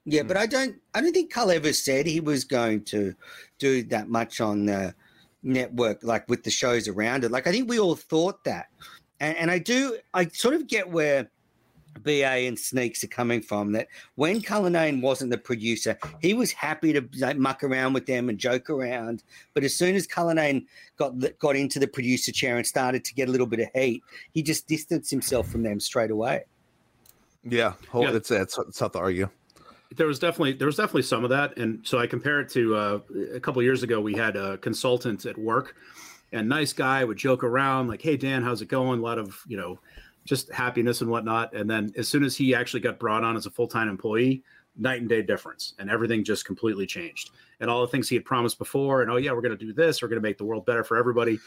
Yeah, 0.05 0.23
Hmm. 0.23 0.29
but 0.29 0.37
I 0.37 0.47
don't. 0.47 0.77
I 0.95 1.01
don't 1.01 1.13
think 1.13 1.33
Cull 1.33 1.51
ever 1.51 1.73
said 1.73 2.07
he 2.07 2.21
was 2.21 2.45
going 2.45 2.85
to 2.87 3.15
do 3.59 3.83
that 3.85 4.09
much 4.09 4.41
on 4.41 4.67
the 4.67 4.95
network, 5.43 6.03
like 6.03 6.29
with 6.29 6.43
the 6.43 6.51
shows 6.51 6.89
around 6.89 7.25
it. 7.25 7.31
Like 7.31 7.47
I 7.47 7.53
think 7.53 7.69
we 7.69 7.79
all 7.79 7.97
thought 7.97 8.45
that, 8.45 8.67
and, 9.21 9.37
and 9.37 9.51
I 9.51 9.59
do. 9.59 9.99
I 10.13 10.27
sort 10.29 10.55
of 10.55 10.67
get 10.67 10.91
where 10.91 11.31
BA 12.03 12.47
and 12.47 12.59
Sneaks 12.59 13.05
are 13.05 13.09
coming 13.09 13.41
from. 13.41 13.73
That 13.73 13.89
when 14.17 14.41
Cullinane 14.41 15.01
wasn't 15.01 15.31
the 15.31 15.39
producer, 15.39 15.99
he 16.21 16.35
was 16.35 16.53
happy 16.53 16.93
to 16.93 17.09
like, 17.19 17.37
muck 17.37 17.63
around 17.63 17.93
with 17.93 18.07
them 18.07 18.29
and 18.29 18.39
joke 18.39 18.69
around. 18.71 19.23
But 19.55 19.65
as 19.65 19.75
soon 19.75 19.95
as 19.95 20.07
Cullinane 20.07 20.67
got 20.97 21.19
the- 21.21 21.35
got 21.39 21.57
into 21.57 21.79
the 21.79 21.87
producer 21.89 22.33
chair 22.33 22.57
and 22.57 22.67
started 22.67 23.05
to 23.05 23.15
get 23.15 23.29
a 23.29 23.33
little 23.33 23.47
bit 23.47 23.61
of 23.61 23.69
heat, 23.75 24.03
he 24.33 24.43
just 24.43 24.67
distanced 24.67 25.11
himself 25.11 25.49
from 25.49 25.63
them 25.63 25.81
straight 25.81 26.11
away. 26.11 26.45
Yeah, 27.43 27.75
hold, 27.91 28.07
Yeah. 28.09 28.17
it's 28.17 28.31
it's 28.31 28.59
it's 28.59 28.79
tough 28.79 28.93
to 28.93 28.99
argue. 28.99 29.29
There 29.97 30.07
was 30.07 30.19
definitely 30.19 30.55
there 30.55 30.67
was 30.67 30.77
definitely 30.77 31.03
some 31.03 31.25
of 31.25 31.31
that, 31.31 31.57
and 31.59 31.87
so 31.87 31.99
I 31.99 32.07
compare 32.07 32.41
it 32.41 32.49
to 32.51 32.75
uh, 32.75 32.99
a 33.35 33.41
couple 33.41 33.63
years 33.63 33.83
ago. 33.83 34.01
We 34.01 34.15
had 34.15 34.35
a 34.35 34.57
consultant 34.59 35.25
at 35.27 35.37
work, 35.39 35.77
and 36.33 36.49
nice 36.49 36.73
guy 36.73 37.05
would 37.05 37.19
joke 37.19 37.45
around 37.45 37.89
like, 37.89 38.03
"Hey 38.03 38.17
Dan, 38.17 38.43
how's 38.43 38.63
it 38.63 38.69
going?" 38.69 38.99
A 39.01 39.03
lot 39.03 39.19
of 39.19 39.41
you 39.47 39.57
know, 39.57 39.79
just 40.25 40.53
happiness 40.53 41.01
and 41.01 41.11
whatnot. 41.11 41.55
And 41.55 41.69
then 41.71 41.93
as 41.97 42.09
soon 42.09 42.25
as 42.25 42.37
he 42.37 42.55
actually 42.55 42.81
got 42.81 42.99
brought 42.99 43.25
on 43.25 43.37
as 43.37 43.47
a 43.47 43.51
full 43.51 43.69
time 43.69 43.89
employee, 43.89 44.43
night 44.77 45.01
and 45.01 45.09
day 45.09 45.23
difference, 45.23 45.75
and 45.79 45.91
everything 45.91 46.25
just 46.25 46.45
completely 46.45 46.87
changed. 46.87 47.31
And 47.61 47.71
all 47.71 47.83
the 47.83 47.89
things 47.89 48.09
he 48.09 48.17
had 48.17 48.25
promised 48.25 48.59
before, 48.59 49.03
and 49.03 49.11
oh 49.11 49.17
yeah, 49.17 49.33
we're 49.33 49.43
going 49.43 49.57
to 49.57 49.65
do 49.65 49.73
this, 49.73 50.03
we're 50.03 50.09
going 50.09 50.21
to 50.21 50.27
make 50.27 50.39
the 50.39 50.45
world 50.45 50.67
better 50.67 50.83
for 50.85 50.97
everybody. 50.97 51.39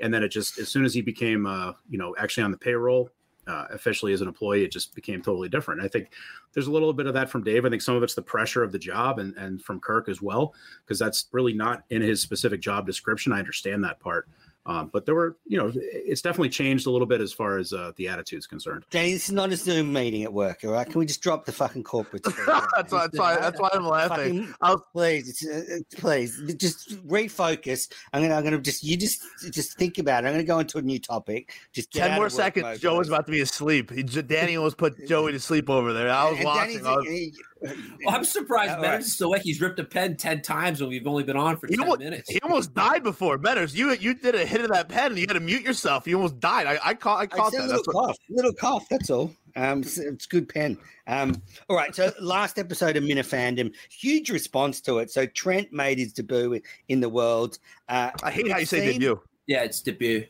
And 0.00 0.12
then 0.12 0.22
it 0.22 0.28
just 0.28 0.58
as 0.58 0.68
soon 0.68 0.84
as 0.84 0.94
he 0.94 1.02
became, 1.02 1.46
uh, 1.46 1.72
you 1.88 1.98
know, 1.98 2.14
actually 2.18 2.44
on 2.44 2.50
the 2.50 2.58
payroll. 2.58 3.10
Uh, 3.46 3.66
officially 3.72 4.12
as 4.12 4.20
an 4.20 4.28
employee, 4.28 4.62
it 4.62 4.70
just 4.70 4.94
became 4.94 5.20
totally 5.20 5.48
different. 5.48 5.80
I 5.80 5.88
think 5.88 6.12
there's 6.52 6.68
a 6.68 6.70
little 6.70 6.92
bit 6.92 7.06
of 7.06 7.14
that 7.14 7.28
from 7.28 7.42
Dave. 7.42 7.64
I 7.64 7.70
think 7.70 7.82
some 7.82 7.96
of 7.96 8.02
it's 8.02 8.14
the 8.14 8.22
pressure 8.22 8.62
of 8.62 8.70
the 8.70 8.78
job 8.78 9.18
and, 9.18 9.34
and 9.36 9.60
from 9.60 9.80
Kirk 9.80 10.08
as 10.08 10.22
well, 10.22 10.54
because 10.84 11.00
that's 11.00 11.26
really 11.32 11.54
not 11.54 11.82
in 11.90 12.00
his 12.00 12.20
specific 12.20 12.60
job 12.60 12.86
description. 12.86 13.32
I 13.32 13.40
understand 13.40 13.82
that 13.82 13.98
part. 13.98 14.28
Um, 14.66 14.90
but 14.92 15.06
there 15.06 15.14
were, 15.14 15.38
you 15.46 15.56
know, 15.56 15.72
it's 15.74 16.20
definitely 16.20 16.50
changed 16.50 16.86
a 16.86 16.90
little 16.90 17.06
bit 17.06 17.20
as 17.22 17.32
far 17.32 17.56
as 17.56 17.72
uh, 17.72 17.92
the 17.96 18.08
attitude's 18.08 18.46
concerned. 18.46 18.84
Danny, 18.90 19.14
this 19.14 19.24
is 19.24 19.32
not 19.32 19.50
a 19.50 19.56
Zoom 19.56 19.90
meeting 19.92 20.22
at 20.22 20.32
work, 20.32 20.60
all 20.64 20.72
right? 20.72 20.86
Can 20.88 20.98
we 20.98 21.06
just 21.06 21.22
drop 21.22 21.46
the 21.46 21.52
fucking 21.52 21.82
corporate 21.82 22.24
speak? 22.30 22.36
that's 22.76 22.92
why 22.92 23.06
that's 23.06 23.18
why 23.18 23.36
that's 23.36 23.58
why 23.60 23.70
I'm 23.72 23.86
laughing. 23.86 24.40
Fucking, 24.40 24.54
I'll- 24.60 24.84
please, 24.92 25.28
it's, 25.42 25.46
uh, 25.46 25.78
please, 25.98 26.40
just 26.58 26.90
refocus. 27.08 27.90
I'm 28.12 28.20
gonna, 28.22 28.34
I'm 28.34 28.44
gonna 28.44 28.58
just, 28.60 28.84
you 28.84 28.96
just, 28.98 29.22
just 29.50 29.78
think 29.78 29.96
about 29.98 30.24
it. 30.24 30.28
I'm 30.28 30.34
gonna 30.34 30.44
go 30.44 30.58
into 30.58 30.76
a 30.78 30.82
new 30.82 30.98
topic. 30.98 31.54
Just 31.72 31.90
get 31.90 32.08
Ten 32.08 32.16
more 32.16 32.28
seconds. 32.28 32.64
mode, 32.64 32.80
Joe 32.80 32.98
was 32.98 33.08
about 33.08 33.24
to 33.26 33.32
be 33.32 33.40
asleep. 33.40 33.90
He, 33.90 34.02
Danny 34.02 34.56
almost 34.56 34.76
put 34.76 35.06
Joey 35.08 35.32
to 35.32 35.40
sleep 35.40 35.70
over 35.70 35.92
there. 35.94 36.10
I 36.10 36.24
was 36.30 36.36
And 36.36 36.44
watching. 36.44 36.72
Danny's- 36.82 36.86
I 36.86 36.96
was- 36.96 37.06
he- 37.06 37.34
Well, 37.62 38.14
I'm 38.14 38.24
surprised 38.24 38.70
All 38.76 38.76
Meadows 38.80 38.90
right. 38.92 39.00
is 39.00 39.12
still 39.12 39.30
like 39.30 39.42
he's 39.42 39.60
ripped 39.60 39.78
a 39.78 39.84
pen 39.84 40.16
ten 40.16 40.40
times 40.42 40.80
when 40.80 40.88
we've 40.90 41.06
only 41.06 41.24
been 41.24 41.36
on 41.36 41.56
for 41.58 41.66
He 41.66 41.74
ten 41.76 41.80
almost, 41.84 42.00
minutes. 42.00 42.30
he 42.30 42.40
almost 42.40 42.74
died 42.74 43.02
before 43.02 43.36
Meadows. 43.38 43.74
You 43.74 43.92
you 43.94 44.14
did 44.14 44.34
a 44.34 44.46
hit 44.46 44.62
of 44.62 44.68
that 44.70 44.88
pen 44.88 45.12
and 45.12 45.18
you 45.18 45.26
had 45.28 45.34
to 45.34 45.40
mute 45.40 45.62
yourself. 45.62 46.06
You 46.06 46.16
almost 46.16 46.40
died. 46.40 46.66
I, 46.66 46.78
I 46.82 46.94
caught 46.94 47.18
I 47.18 47.22
I 47.22 47.26
caught 47.26 47.52
said 47.52 47.64
a 47.64 47.66
that. 47.68 47.76
little 47.76 47.82
That's 47.84 47.94
what, 47.94 48.06
cough, 48.06 48.16
little 48.30 48.52
cough. 48.54 48.86
That's 48.88 49.10
all. 49.10 49.32
Um, 49.56 49.80
it's, 49.80 49.98
it's 49.98 50.26
good 50.26 50.48
pen. 50.48 50.78
Um, 51.06 51.42
all 51.68 51.76
right. 51.76 51.94
So 51.94 52.12
last 52.20 52.58
episode 52.58 52.96
of 52.96 53.02
Minifandom, 53.04 53.74
huge 53.90 54.30
response 54.30 54.80
to 54.82 54.98
it. 54.98 55.10
So 55.10 55.26
Trent 55.26 55.72
made 55.72 55.98
his 55.98 56.12
debut 56.12 56.60
in 56.88 57.00
the 57.00 57.08
world. 57.08 57.58
Uh, 57.88 58.10
I 58.22 58.30
hate 58.30 58.50
how 58.50 58.58
you 58.58 58.64
say 58.66 58.78
Same- 58.78 58.92
debut. 58.92 59.20
yeah, 59.46 59.62
it's 59.64 59.80
debut. 59.82 60.24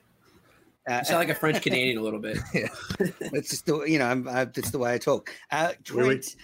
uh, 0.88 0.94
You 1.00 1.04
sound 1.04 1.18
like 1.18 1.28
a 1.28 1.34
French 1.34 1.60
Canadian 1.62 1.98
a 1.98 2.02
little 2.02 2.18
bit. 2.18 2.38
it's 2.98 3.50
just 3.50 3.66
the 3.66 3.82
you 3.82 3.98
know 3.98 4.06
I'm, 4.06 4.26
uh, 4.26 4.46
that's 4.46 4.70
the 4.70 4.78
way 4.78 4.94
I 4.94 4.98
talk. 4.98 5.30
Uh, 5.52 5.72
Trent, 5.84 6.24
uh, 6.24 6.40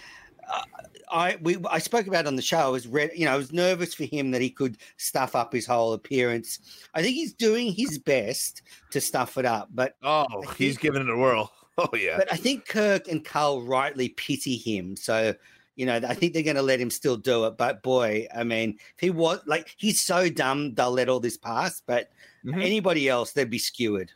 I 1.09 1.37
we 1.41 1.57
I 1.69 1.79
spoke 1.79 2.07
about 2.07 2.27
on 2.27 2.35
the 2.35 2.41
show. 2.41 2.57
I 2.59 2.67
was 2.67 2.87
read, 2.87 3.11
you 3.15 3.25
know 3.25 3.33
I 3.33 3.37
was 3.37 3.53
nervous 3.53 3.93
for 3.93 4.03
him 4.03 4.31
that 4.31 4.41
he 4.41 4.49
could 4.49 4.77
stuff 4.97 5.35
up 5.35 5.53
his 5.53 5.65
whole 5.65 5.93
appearance. 5.93 6.59
I 6.93 7.01
think 7.01 7.15
he's 7.15 7.33
doing 7.33 7.71
his 7.71 7.97
best 7.97 8.61
to 8.91 8.99
stuff 9.01 9.37
it 9.37 9.45
up, 9.45 9.69
but 9.73 9.95
Oh, 10.03 10.25
I 10.43 10.53
he's 10.57 10.77
giving 10.77 11.01
it 11.01 11.09
a 11.09 11.17
whirl. 11.17 11.51
Oh 11.79 11.89
yeah. 11.95 12.17
but 12.17 12.33
I 12.33 12.37
think 12.37 12.67
Kirk 12.67 13.07
and 13.07 13.23
Carl 13.23 13.61
rightly 13.61 14.09
pity 14.09 14.57
him. 14.57 14.95
So, 14.95 15.35
you 15.75 15.85
know, 15.85 15.97
I 15.97 16.15
think 16.15 16.33
they're 16.33 16.41
going 16.41 16.55
to 16.55 16.63
let 16.63 16.79
him 16.79 16.89
still 16.89 17.17
do 17.17 17.45
it. 17.45 17.55
But 17.55 17.83
boy, 17.83 18.25
I 18.35 18.43
mean, 18.43 18.79
if 18.95 18.99
he 18.99 19.11
was 19.11 19.41
like, 19.45 19.75
he's 19.77 20.03
so 20.03 20.27
dumb, 20.27 20.73
they'll 20.73 20.89
let 20.89 21.07
all 21.07 21.19
this 21.19 21.37
pass. 21.37 21.79
But 21.85 22.09
Mhm. 22.43 22.63
anybody 22.63 23.07
else, 23.07 23.33
they'd 23.33 23.47
be 23.51 23.59
skewered. 23.59 24.11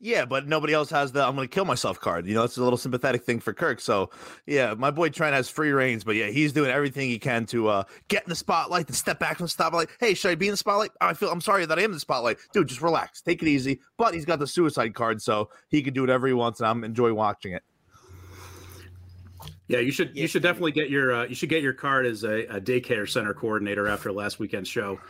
Yeah, 0.00 0.24
but 0.24 0.46
nobody 0.46 0.72
else 0.72 0.90
has 0.90 1.12
the 1.12 1.24
I'm 1.24 1.34
going 1.34 1.48
to 1.48 1.52
kill 1.52 1.64
myself 1.64 2.00
card. 2.00 2.26
You 2.26 2.34
know, 2.34 2.44
it's 2.44 2.56
a 2.56 2.62
little 2.62 2.76
sympathetic 2.76 3.24
thing 3.24 3.40
for 3.40 3.52
Kirk. 3.52 3.80
So, 3.80 4.10
yeah, 4.46 4.74
my 4.74 4.90
boy 4.90 5.08
Trent 5.08 5.34
has 5.34 5.48
free 5.48 5.70
reigns, 5.70 6.04
but 6.04 6.16
yeah, 6.16 6.26
he's 6.26 6.52
doing 6.52 6.70
everything 6.70 7.08
he 7.08 7.18
can 7.18 7.46
to 7.46 7.68
uh, 7.68 7.84
get 8.08 8.24
in 8.24 8.28
the 8.28 8.36
spotlight, 8.36 8.86
and 8.86 8.96
step 8.96 9.18
back 9.18 9.38
from 9.38 9.46
the 9.46 9.50
spotlight. 9.50 9.88
Hey, 10.00 10.14
should 10.14 10.30
I 10.30 10.34
be 10.34 10.46
in 10.46 10.52
the 10.52 10.56
spotlight? 10.56 10.90
Oh, 11.00 11.08
I 11.08 11.14
feel 11.14 11.30
I'm 11.30 11.40
sorry 11.40 11.66
that 11.66 11.78
I 11.78 11.82
am 11.82 11.90
in 11.90 11.92
the 11.92 12.00
spotlight. 12.00 12.38
Dude, 12.52 12.68
just 12.68 12.82
relax. 12.82 13.20
Take 13.22 13.42
it 13.42 13.48
easy. 13.48 13.80
But 13.96 14.14
he's 14.14 14.24
got 14.24 14.38
the 14.38 14.46
suicide 14.46 14.94
card, 14.94 15.20
so 15.22 15.50
he 15.68 15.82
can 15.82 15.94
do 15.94 16.00
whatever 16.00 16.26
he 16.26 16.32
wants, 16.32 16.60
and 16.60 16.68
I'm 16.68 16.84
enjoy 16.84 17.12
watching 17.12 17.52
it. 17.52 17.62
Yeah, 19.66 19.78
you 19.78 19.90
should 19.90 20.14
you 20.14 20.26
should 20.26 20.42
definitely 20.42 20.72
get 20.72 20.90
your 20.90 21.14
uh, 21.14 21.24
you 21.26 21.34
should 21.34 21.48
get 21.48 21.62
your 21.62 21.72
card 21.72 22.04
as 22.04 22.22
a, 22.22 22.44
a 22.46 22.60
daycare 22.60 23.08
center 23.08 23.32
coordinator 23.32 23.88
after 23.88 24.12
last 24.12 24.38
weekend's 24.38 24.68
show. 24.68 25.00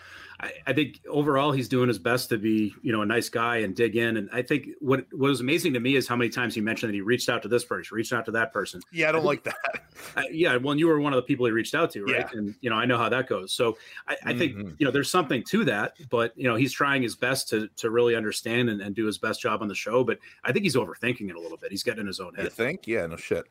I, 0.44 0.52
I 0.66 0.72
think 0.74 1.00
overall 1.08 1.52
he's 1.52 1.68
doing 1.68 1.88
his 1.88 1.98
best 1.98 2.28
to 2.28 2.36
be 2.36 2.74
you 2.82 2.92
know 2.92 3.00
a 3.00 3.06
nice 3.06 3.28
guy 3.30 3.58
and 3.58 3.74
dig 3.74 3.96
in. 3.96 4.18
And 4.18 4.28
I 4.32 4.42
think 4.42 4.68
what 4.80 5.06
what 5.12 5.30
was 5.30 5.40
amazing 5.40 5.72
to 5.72 5.80
me 5.80 5.96
is 5.96 6.06
how 6.06 6.16
many 6.16 6.28
times 6.28 6.54
he 6.54 6.60
mentioned 6.60 6.90
that 6.90 6.94
he 6.94 7.00
reached 7.00 7.28
out 7.28 7.42
to 7.42 7.48
this 7.48 7.64
person, 7.64 7.94
reached 7.94 8.12
out 8.12 8.26
to 8.26 8.30
that 8.32 8.52
person. 8.52 8.82
Yeah, 8.92 9.08
I 9.08 9.12
don't 9.12 9.24
like 9.24 9.42
that. 9.44 9.56
I, 10.16 10.26
yeah, 10.30 10.56
well, 10.56 10.76
you 10.76 10.86
were 10.86 11.00
one 11.00 11.12
of 11.12 11.16
the 11.16 11.22
people 11.22 11.46
he 11.46 11.52
reached 11.52 11.74
out 11.74 11.90
to, 11.92 12.04
right? 12.04 12.26
Yeah. 12.32 12.38
And 12.38 12.54
you 12.60 12.68
know, 12.68 12.76
I 12.76 12.84
know 12.84 12.98
how 12.98 13.08
that 13.08 13.26
goes. 13.26 13.52
So 13.52 13.78
I, 14.06 14.16
I 14.26 14.34
think 14.36 14.56
you 14.78 14.84
know 14.84 14.90
there's 14.90 15.10
something 15.10 15.42
to 15.44 15.64
that, 15.64 15.94
but 16.10 16.36
you 16.36 16.44
know, 16.44 16.56
he's 16.56 16.72
trying 16.72 17.02
his 17.02 17.16
best 17.16 17.48
to 17.50 17.68
to 17.76 17.90
really 17.90 18.14
understand 18.14 18.68
and, 18.68 18.82
and 18.82 18.94
do 18.94 19.06
his 19.06 19.16
best 19.16 19.40
job 19.40 19.62
on 19.62 19.68
the 19.68 19.74
show. 19.74 20.04
But 20.04 20.18
I 20.44 20.52
think 20.52 20.64
he's 20.64 20.76
overthinking 20.76 21.30
it 21.30 21.36
a 21.36 21.40
little 21.40 21.58
bit. 21.58 21.70
He's 21.70 21.82
getting 21.82 22.00
in 22.00 22.06
his 22.06 22.20
own 22.20 22.34
You 22.36 22.44
head. 22.44 22.52
think? 22.52 22.86
Yeah, 22.86 23.06
no 23.06 23.16
shit. 23.16 23.44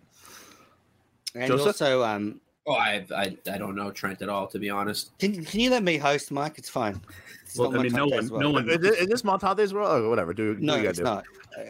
And 1.35 1.47
Joseph? 1.47 1.67
also, 1.67 2.03
um, 2.03 2.39
Oh, 2.65 2.73
I, 2.73 3.05
I 3.13 3.37
I 3.51 3.57
don't 3.57 3.75
know 3.75 3.91
Trent 3.91 4.21
at 4.21 4.29
all, 4.29 4.47
to 4.47 4.57
be 4.59 4.69
honest. 4.69 5.11
can, 5.19 5.43
can 5.43 5.59
you 5.59 5.69
let 5.69 5.83
me 5.83 5.97
host, 5.97 6.31
Mike? 6.31 6.57
It's 6.57 6.69
fine. 6.69 7.01
It's 7.41 7.57
Well, 7.57 7.71
not 7.71 7.81
I 7.81 7.83
mean, 7.83 7.93
no 7.93 8.07
one, 8.07 8.29
well. 8.29 8.39
no 8.41 8.51
one. 8.51 8.69
Is 8.69 8.79
this, 8.79 8.97
is 8.99 9.07
this 9.07 9.21
Montante's 9.23 9.73
world? 9.73 9.89
Oh, 9.91 10.09
whatever. 10.09 10.33
Do 10.33 10.55
No, 10.59 10.77
do 10.79 10.85
what 10.87 10.97
you 10.97 11.03
not. 11.03 11.25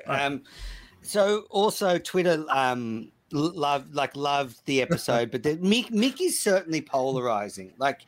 Um, 0.05 0.43
so 1.01 1.45
also 1.49 1.97
Twitter 1.97 2.45
um 2.49 3.11
love 3.31 3.91
like 3.93 4.15
loved 4.15 4.63
the 4.65 4.81
episode, 4.83 5.31
but 5.31 5.41
the, 5.41 5.57
Mick 5.57 5.89
Mick 5.89 6.21
is 6.21 6.39
certainly 6.39 6.81
polarizing. 6.81 7.73
Like, 7.79 8.01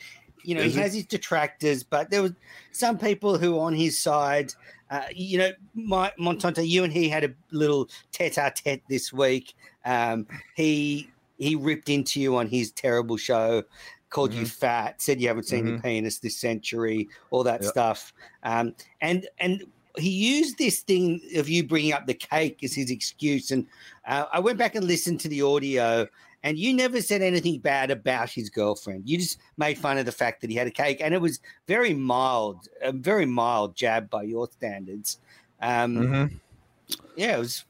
you 0.44 0.54
know, 0.54 0.62
Is 0.62 0.74
he 0.74 0.78
he? 0.78 0.84
has 0.84 0.94
his 0.94 1.06
detractors, 1.08 1.84
but 1.84 2.12
there 2.12 2.22
was 2.22 2.34
some 2.72 2.98
people 3.00 3.38
who 3.38 3.58
are 3.58 3.62
on 3.66 3.74
his 3.74 4.00
side. 4.00 4.54
Uh, 4.92 5.02
you 5.12 5.40
know, 5.40 5.50
my 5.74 6.14
Montante, 6.20 6.66
you 6.68 6.84
and 6.84 6.94
he 6.94 7.10
had 7.10 7.24
a 7.24 7.34
little 7.50 7.90
tete-a-tete 8.12 8.84
this 8.88 9.12
week. 9.12 9.56
Um, 9.84 10.28
he 10.56 11.10
he 11.38 11.56
ripped 11.56 11.90
into 11.90 12.20
you 12.22 12.36
on 12.38 12.48
his 12.48 12.72
terrible 12.72 13.18
show, 13.18 13.64
called 14.10 14.34
you 14.34 14.46
fat, 14.46 15.02
said 15.02 15.20
you 15.20 15.28
haven't 15.28 15.48
seen 15.48 15.68
your 15.68 15.80
penis 15.82 16.20
this 16.20 16.38
century, 16.38 17.10
all 17.32 17.44
that 17.44 17.62
Yep. 17.62 17.70
stuff. 17.72 18.14
Um, 18.44 18.74
and 19.02 19.28
and 19.40 19.64
he 19.98 20.10
used 20.10 20.58
this 20.58 20.82
thing 20.82 21.22
of 21.36 21.48
you 21.48 21.66
bringing 21.66 21.94
up 21.94 22.06
the 22.06 22.14
cake 22.14 22.64
as 22.64 22.74
his 22.74 22.92
excuse. 22.92 23.52
And 23.52 23.66
uh, 24.08 24.26
I 24.32 24.40
went 24.40 24.58
back 24.58 24.76
and 24.76 24.86
listened 24.86 25.20
to 25.22 25.30
the 25.30 25.42
audio, 25.42 26.08
and 26.44 26.58
you 26.58 26.74
never 26.74 27.02
said 27.02 27.22
anything 27.22 27.60
bad 27.60 27.92
about 27.92 28.30
his 28.30 28.50
girlfriend. 28.50 29.04
You 29.10 29.18
just 29.18 29.40
made 29.58 29.78
fun 29.78 29.98
of 29.98 30.06
the 30.06 30.12
fact 30.12 30.42
that 30.42 30.50
he 30.50 30.56
had 30.56 30.68
a 30.68 30.72
cake, 30.72 31.00
and 31.02 31.14
it 31.14 31.22
was 31.22 31.40
very 31.68 31.94
mild, 31.94 32.68
a 32.82 32.92
very 32.92 33.26
mild 33.26 33.76
jab 33.76 34.10
by 34.10 34.24
your 34.24 34.48
standards. 34.52 35.20
Um, 35.62 35.96
Mhm. 35.98 36.40
Yeah, 37.16 37.38
it 37.38 37.40
was. 37.40 37.66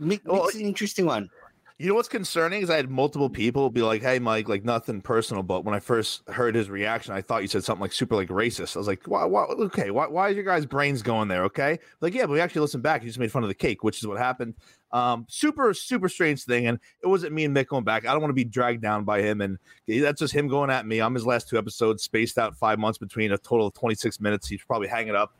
Mick, 0.00 0.20
Well, 0.24 0.44
Mick's 0.44 0.54
an 0.56 0.62
interesting 0.62 1.06
one. 1.06 1.30
You 1.76 1.88
know 1.88 1.94
what's 1.94 2.08
concerning 2.08 2.62
is 2.62 2.70
I 2.70 2.76
had 2.76 2.88
multiple 2.88 3.28
people 3.28 3.68
be 3.68 3.82
like, 3.82 4.00
"Hey, 4.00 4.20
Mike, 4.20 4.48
like 4.48 4.64
nothing 4.64 5.00
personal," 5.00 5.42
but 5.42 5.64
when 5.64 5.74
I 5.74 5.80
first 5.80 6.22
heard 6.28 6.54
his 6.54 6.70
reaction, 6.70 7.12
I 7.12 7.20
thought 7.20 7.42
you 7.42 7.48
said 7.48 7.64
something 7.64 7.80
like 7.80 7.92
super 7.92 8.14
like 8.14 8.28
racist. 8.28 8.76
I 8.76 8.78
was 8.78 8.86
like, 8.86 9.02
"Why? 9.08 9.24
why 9.24 9.42
okay, 9.42 9.90
why, 9.90 10.06
why 10.06 10.28
is 10.28 10.36
your 10.36 10.44
guys' 10.44 10.66
brains 10.66 11.02
going 11.02 11.26
there?" 11.26 11.42
Okay, 11.44 11.80
like 12.00 12.14
yeah, 12.14 12.26
but 12.26 12.30
we 12.30 12.40
actually 12.40 12.60
listened 12.60 12.84
back. 12.84 13.02
You 13.02 13.08
just 13.08 13.18
made 13.18 13.32
fun 13.32 13.42
of 13.42 13.48
the 13.48 13.56
cake, 13.56 13.82
which 13.82 13.98
is 13.98 14.06
what 14.06 14.18
happened. 14.18 14.54
Um, 14.92 15.26
super 15.28 15.74
super 15.74 16.08
strange 16.08 16.44
thing, 16.44 16.68
and 16.68 16.78
it 17.02 17.08
wasn't 17.08 17.32
me 17.32 17.44
and 17.44 17.56
Mick 17.56 17.66
going 17.66 17.82
back. 17.82 18.06
I 18.06 18.12
don't 18.12 18.20
want 18.20 18.30
to 18.30 18.34
be 18.34 18.44
dragged 18.44 18.80
down 18.80 19.02
by 19.02 19.20
him, 19.22 19.40
and 19.40 19.58
that's 19.88 20.20
just 20.20 20.32
him 20.32 20.46
going 20.46 20.70
at 20.70 20.86
me. 20.86 21.00
I'm 21.00 21.12
his 21.12 21.26
last 21.26 21.48
two 21.48 21.58
episodes, 21.58 22.04
spaced 22.04 22.38
out 22.38 22.56
five 22.56 22.78
months 22.78 22.98
between 22.98 23.32
a 23.32 23.38
total 23.38 23.66
of 23.66 23.74
26 23.74 24.20
minutes. 24.20 24.46
He's 24.46 24.62
probably 24.62 24.86
hanging 24.86 25.16
up, 25.16 25.36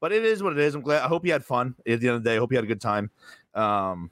but 0.00 0.12
it 0.12 0.22
is 0.22 0.42
what 0.42 0.52
it 0.52 0.58
is. 0.58 0.74
I'm 0.74 0.82
glad. 0.82 1.02
I 1.02 1.08
hope 1.08 1.24
you 1.24 1.32
had 1.32 1.46
fun 1.46 1.74
at 1.86 2.00
the 2.00 2.08
end 2.08 2.16
of 2.16 2.24
the 2.24 2.28
day. 2.28 2.36
I 2.36 2.38
hope 2.40 2.52
you 2.52 2.58
had 2.58 2.64
a 2.64 2.68
good 2.68 2.82
time. 2.82 3.10
Um, 3.54 4.10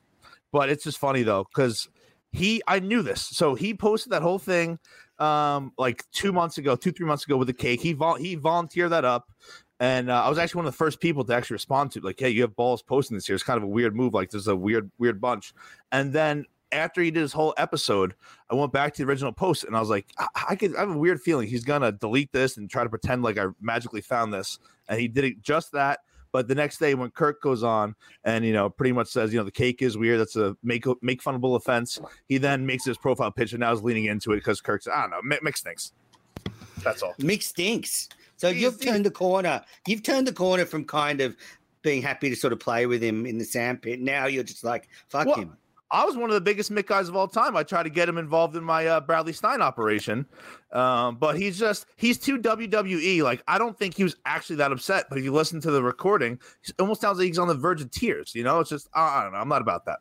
but 0.53 0.69
it's 0.69 0.85
just 0.85 0.99
funny 0.99 1.23
though 1.23 1.45
because 1.45 1.88
he 2.33 2.62
i 2.67 2.79
knew 2.79 3.03
this. 3.03 3.23
So 3.23 3.55
he 3.55 3.75
posted 3.75 4.12
that 4.12 4.23
whole 4.23 4.38
thing 4.38 4.79
um 5.19 5.73
like 5.79 6.05
two 6.12 6.33
months 6.33 6.59
ago 6.59 6.76
two 6.76 6.93
three 6.93 7.07
months 7.07 7.25
ago 7.25 7.37
with 7.37 7.49
the 7.49 7.55
cake. 7.55 7.81
He 7.81 7.93
vol- 7.93 8.17
he 8.17 8.35
volunteered 8.35 8.91
that 8.91 9.05
up 9.05 9.31
and 9.79 10.11
uh, 10.11 10.23
i 10.23 10.29
was 10.31 10.38
actually 10.38 10.61
one 10.61 10.67
of 10.67 10.73
the 10.73 10.76
first 10.79 11.00
people 11.00 11.23
to 11.23 11.35
actually 11.35 11.55
respond 11.55 11.93
to 11.93 12.00
like 12.00 12.19
hey 12.19 12.31
you 12.31 12.43
have 12.43 12.57
balls 12.57 12.83
posting 12.83 13.17
this 13.17 13.26
here. 13.26 13.35
It's 13.35 13.45
kind 13.45 13.57
of 13.59 13.65
a 13.65 13.69
weird 13.69 13.97
move 13.97 14.15
like 14.15 14.31
there's 14.31 14.49
a 14.49 14.57
weird 14.57 14.91
weird 14.99 15.21
bunch. 15.21 15.55
And 15.93 16.12
then 16.12 16.45
after 16.73 17.00
he 17.00 17.11
did 17.11 17.21
his 17.21 17.33
whole 17.33 17.55
episode 17.57 18.15
i 18.50 18.55
went 18.55 18.73
back 18.73 18.93
to 18.93 19.03
the 19.03 19.09
original 19.09 19.33
post 19.33 19.65
and 19.65 19.76
i 19.76 19.81
was 19.81 19.88
like 19.88 20.07
i, 20.19 20.26
I 20.50 20.57
could 20.57 20.75
i 20.76 20.81
have 20.81 20.91
a 20.91 20.99
weird 20.99 21.21
feeling 21.21 21.49
he's 21.49 21.65
gonna 21.65 21.93
delete 21.93 22.33
this 22.33 22.57
and 22.57 22.69
try 22.69 22.83
to 22.83 22.91
pretend 22.91 23.23
like 23.23 23.38
i 23.38 23.47
magically 23.61 24.00
found 24.00 24.33
this 24.33 24.59
and 24.88 25.00
he 25.00 25.09
did 25.09 25.25
it 25.25 25.43
just 25.43 25.73
that 25.73 26.00
but 26.37 26.49
the 26.49 26.55
next 26.55 26.76
day 26.76 26.95
when 26.95 27.11
kirk 27.11 27.40
goes 27.40 27.62
on 27.62 27.95
and 28.25 28.45
you 28.45 28.52
know 28.52 28.69
pretty 28.69 28.93
much 28.93 29.09
says 29.09 29.33
you 29.33 29.38
know 29.38 29.45
the 29.45 29.50
cake 29.50 29.81
is 29.81 29.97
weird 29.97 30.21
that's 30.21 30.37
a 30.37 30.55
make 30.62 30.85
make 31.00 31.23
funnable 31.23 31.57
offense 31.57 31.99
he 32.28 32.37
then 32.37 32.66
makes 32.66 32.85
his 32.85 32.99
profile 32.99 33.33
picture 33.33 33.57
now 33.57 33.73
is 33.73 33.83
leaning 33.83 34.05
into 34.05 34.33
it 34.33 34.37
because 34.37 34.61
kirk's 34.61 34.87
i 34.87 35.00
don't 35.00 35.11
know 35.11 35.23
mi- 35.23 35.38
mix 35.40 35.62
things 35.62 35.93
that's 36.83 37.02
all 37.02 37.14
Mick 37.19 37.43
stinks. 37.43 38.09
So 38.37 38.52
He 38.52 38.61
you've 38.61 38.81
turned 38.81 39.07
the 39.07 39.11
corner. 39.11 39.64
You've 39.87 40.02
turned 40.02 40.26
the 40.26 40.33
corner 40.33 40.66
from 40.66 40.85
kind 40.85 41.21
of 41.21 41.37
being 41.83 42.02
happy 42.02 42.28
to 42.28 42.37
sort 42.37 42.52
of 42.52 42.61
play 42.61 42.87
with 42.87 43.02
him 43.02 43.26
in 43.26 43.38
the 43.38 43.45
sandpit. 43.45 44.00
Now 44.00 44.26
you're 44.26 44.45
just 44.45 44.62
like, 44.62 44.88
fuck 45.09 45.26
Well, 45.26 45.37
him. 45.37 45.57
I 45.90 46.05
was 46.05 46.16
one 46.16 46.31
of 46.31 46.35
the 46.35 46.40
biggest 46.40 46.73
Mick 46.73 46.87
guys 46.87 47.09
of 47.09 47.14
all 47.14 47.28
time. 47.28 47.57
I 47.57 47.62
tried 47.62 47.85
to 47.85 47.90
get 47.90 48.09
him 48.09 48.19
involved 48.19 48.57
in 48.57 48.64
my 48.64 48.87
uh, 48.87 49.00
Bradley 49.00 49.33
Stein 49.33 49.62
operation, 49.62 50.26
um, 50.73 51.16
but 51.16 51.37
he's 51.38 51.59
just 51.59 51.87
he's 51.97 52.19
too 52.19 52.38
WWE. 52.38 53.23
Like 53.23 53.43
I 53.47 53.59
don't 53.59 53.78
think 53.78 53.95
he 53.95 54.02
was 54.02 54.16
actually 54.25 54.57
that 54.57 54.73
upset. 54.73 55.07
But 55.09 55.19
if 55.19 55.25
you 55.25 55.33
listen 55.33 55.61
to 55.61 55.71
the 55.71 55.83
recording, 55.83 56.40
it 56.64 56.75
almost 56.81 57.00
sounds 57.00 57.19
like 57.19 57.28
he's 57.28 57.38
on 57.38 57.49
the 57.49 57.55
verge 57.55 57.81
of 57.81 57.90
tears. 57.90 58.35
You 58.35 58.43
know, 58.43 58.59
it's 58.61 58.71
just 58.71 58.88
I, 58.95 59.21
I 59.21 59.23
don't 59.23 59.33
know. 59.33 59.38
I'm 59.38 59.49
not 59.49 59.62
about 59.62 59.85
that. 59.87 60.00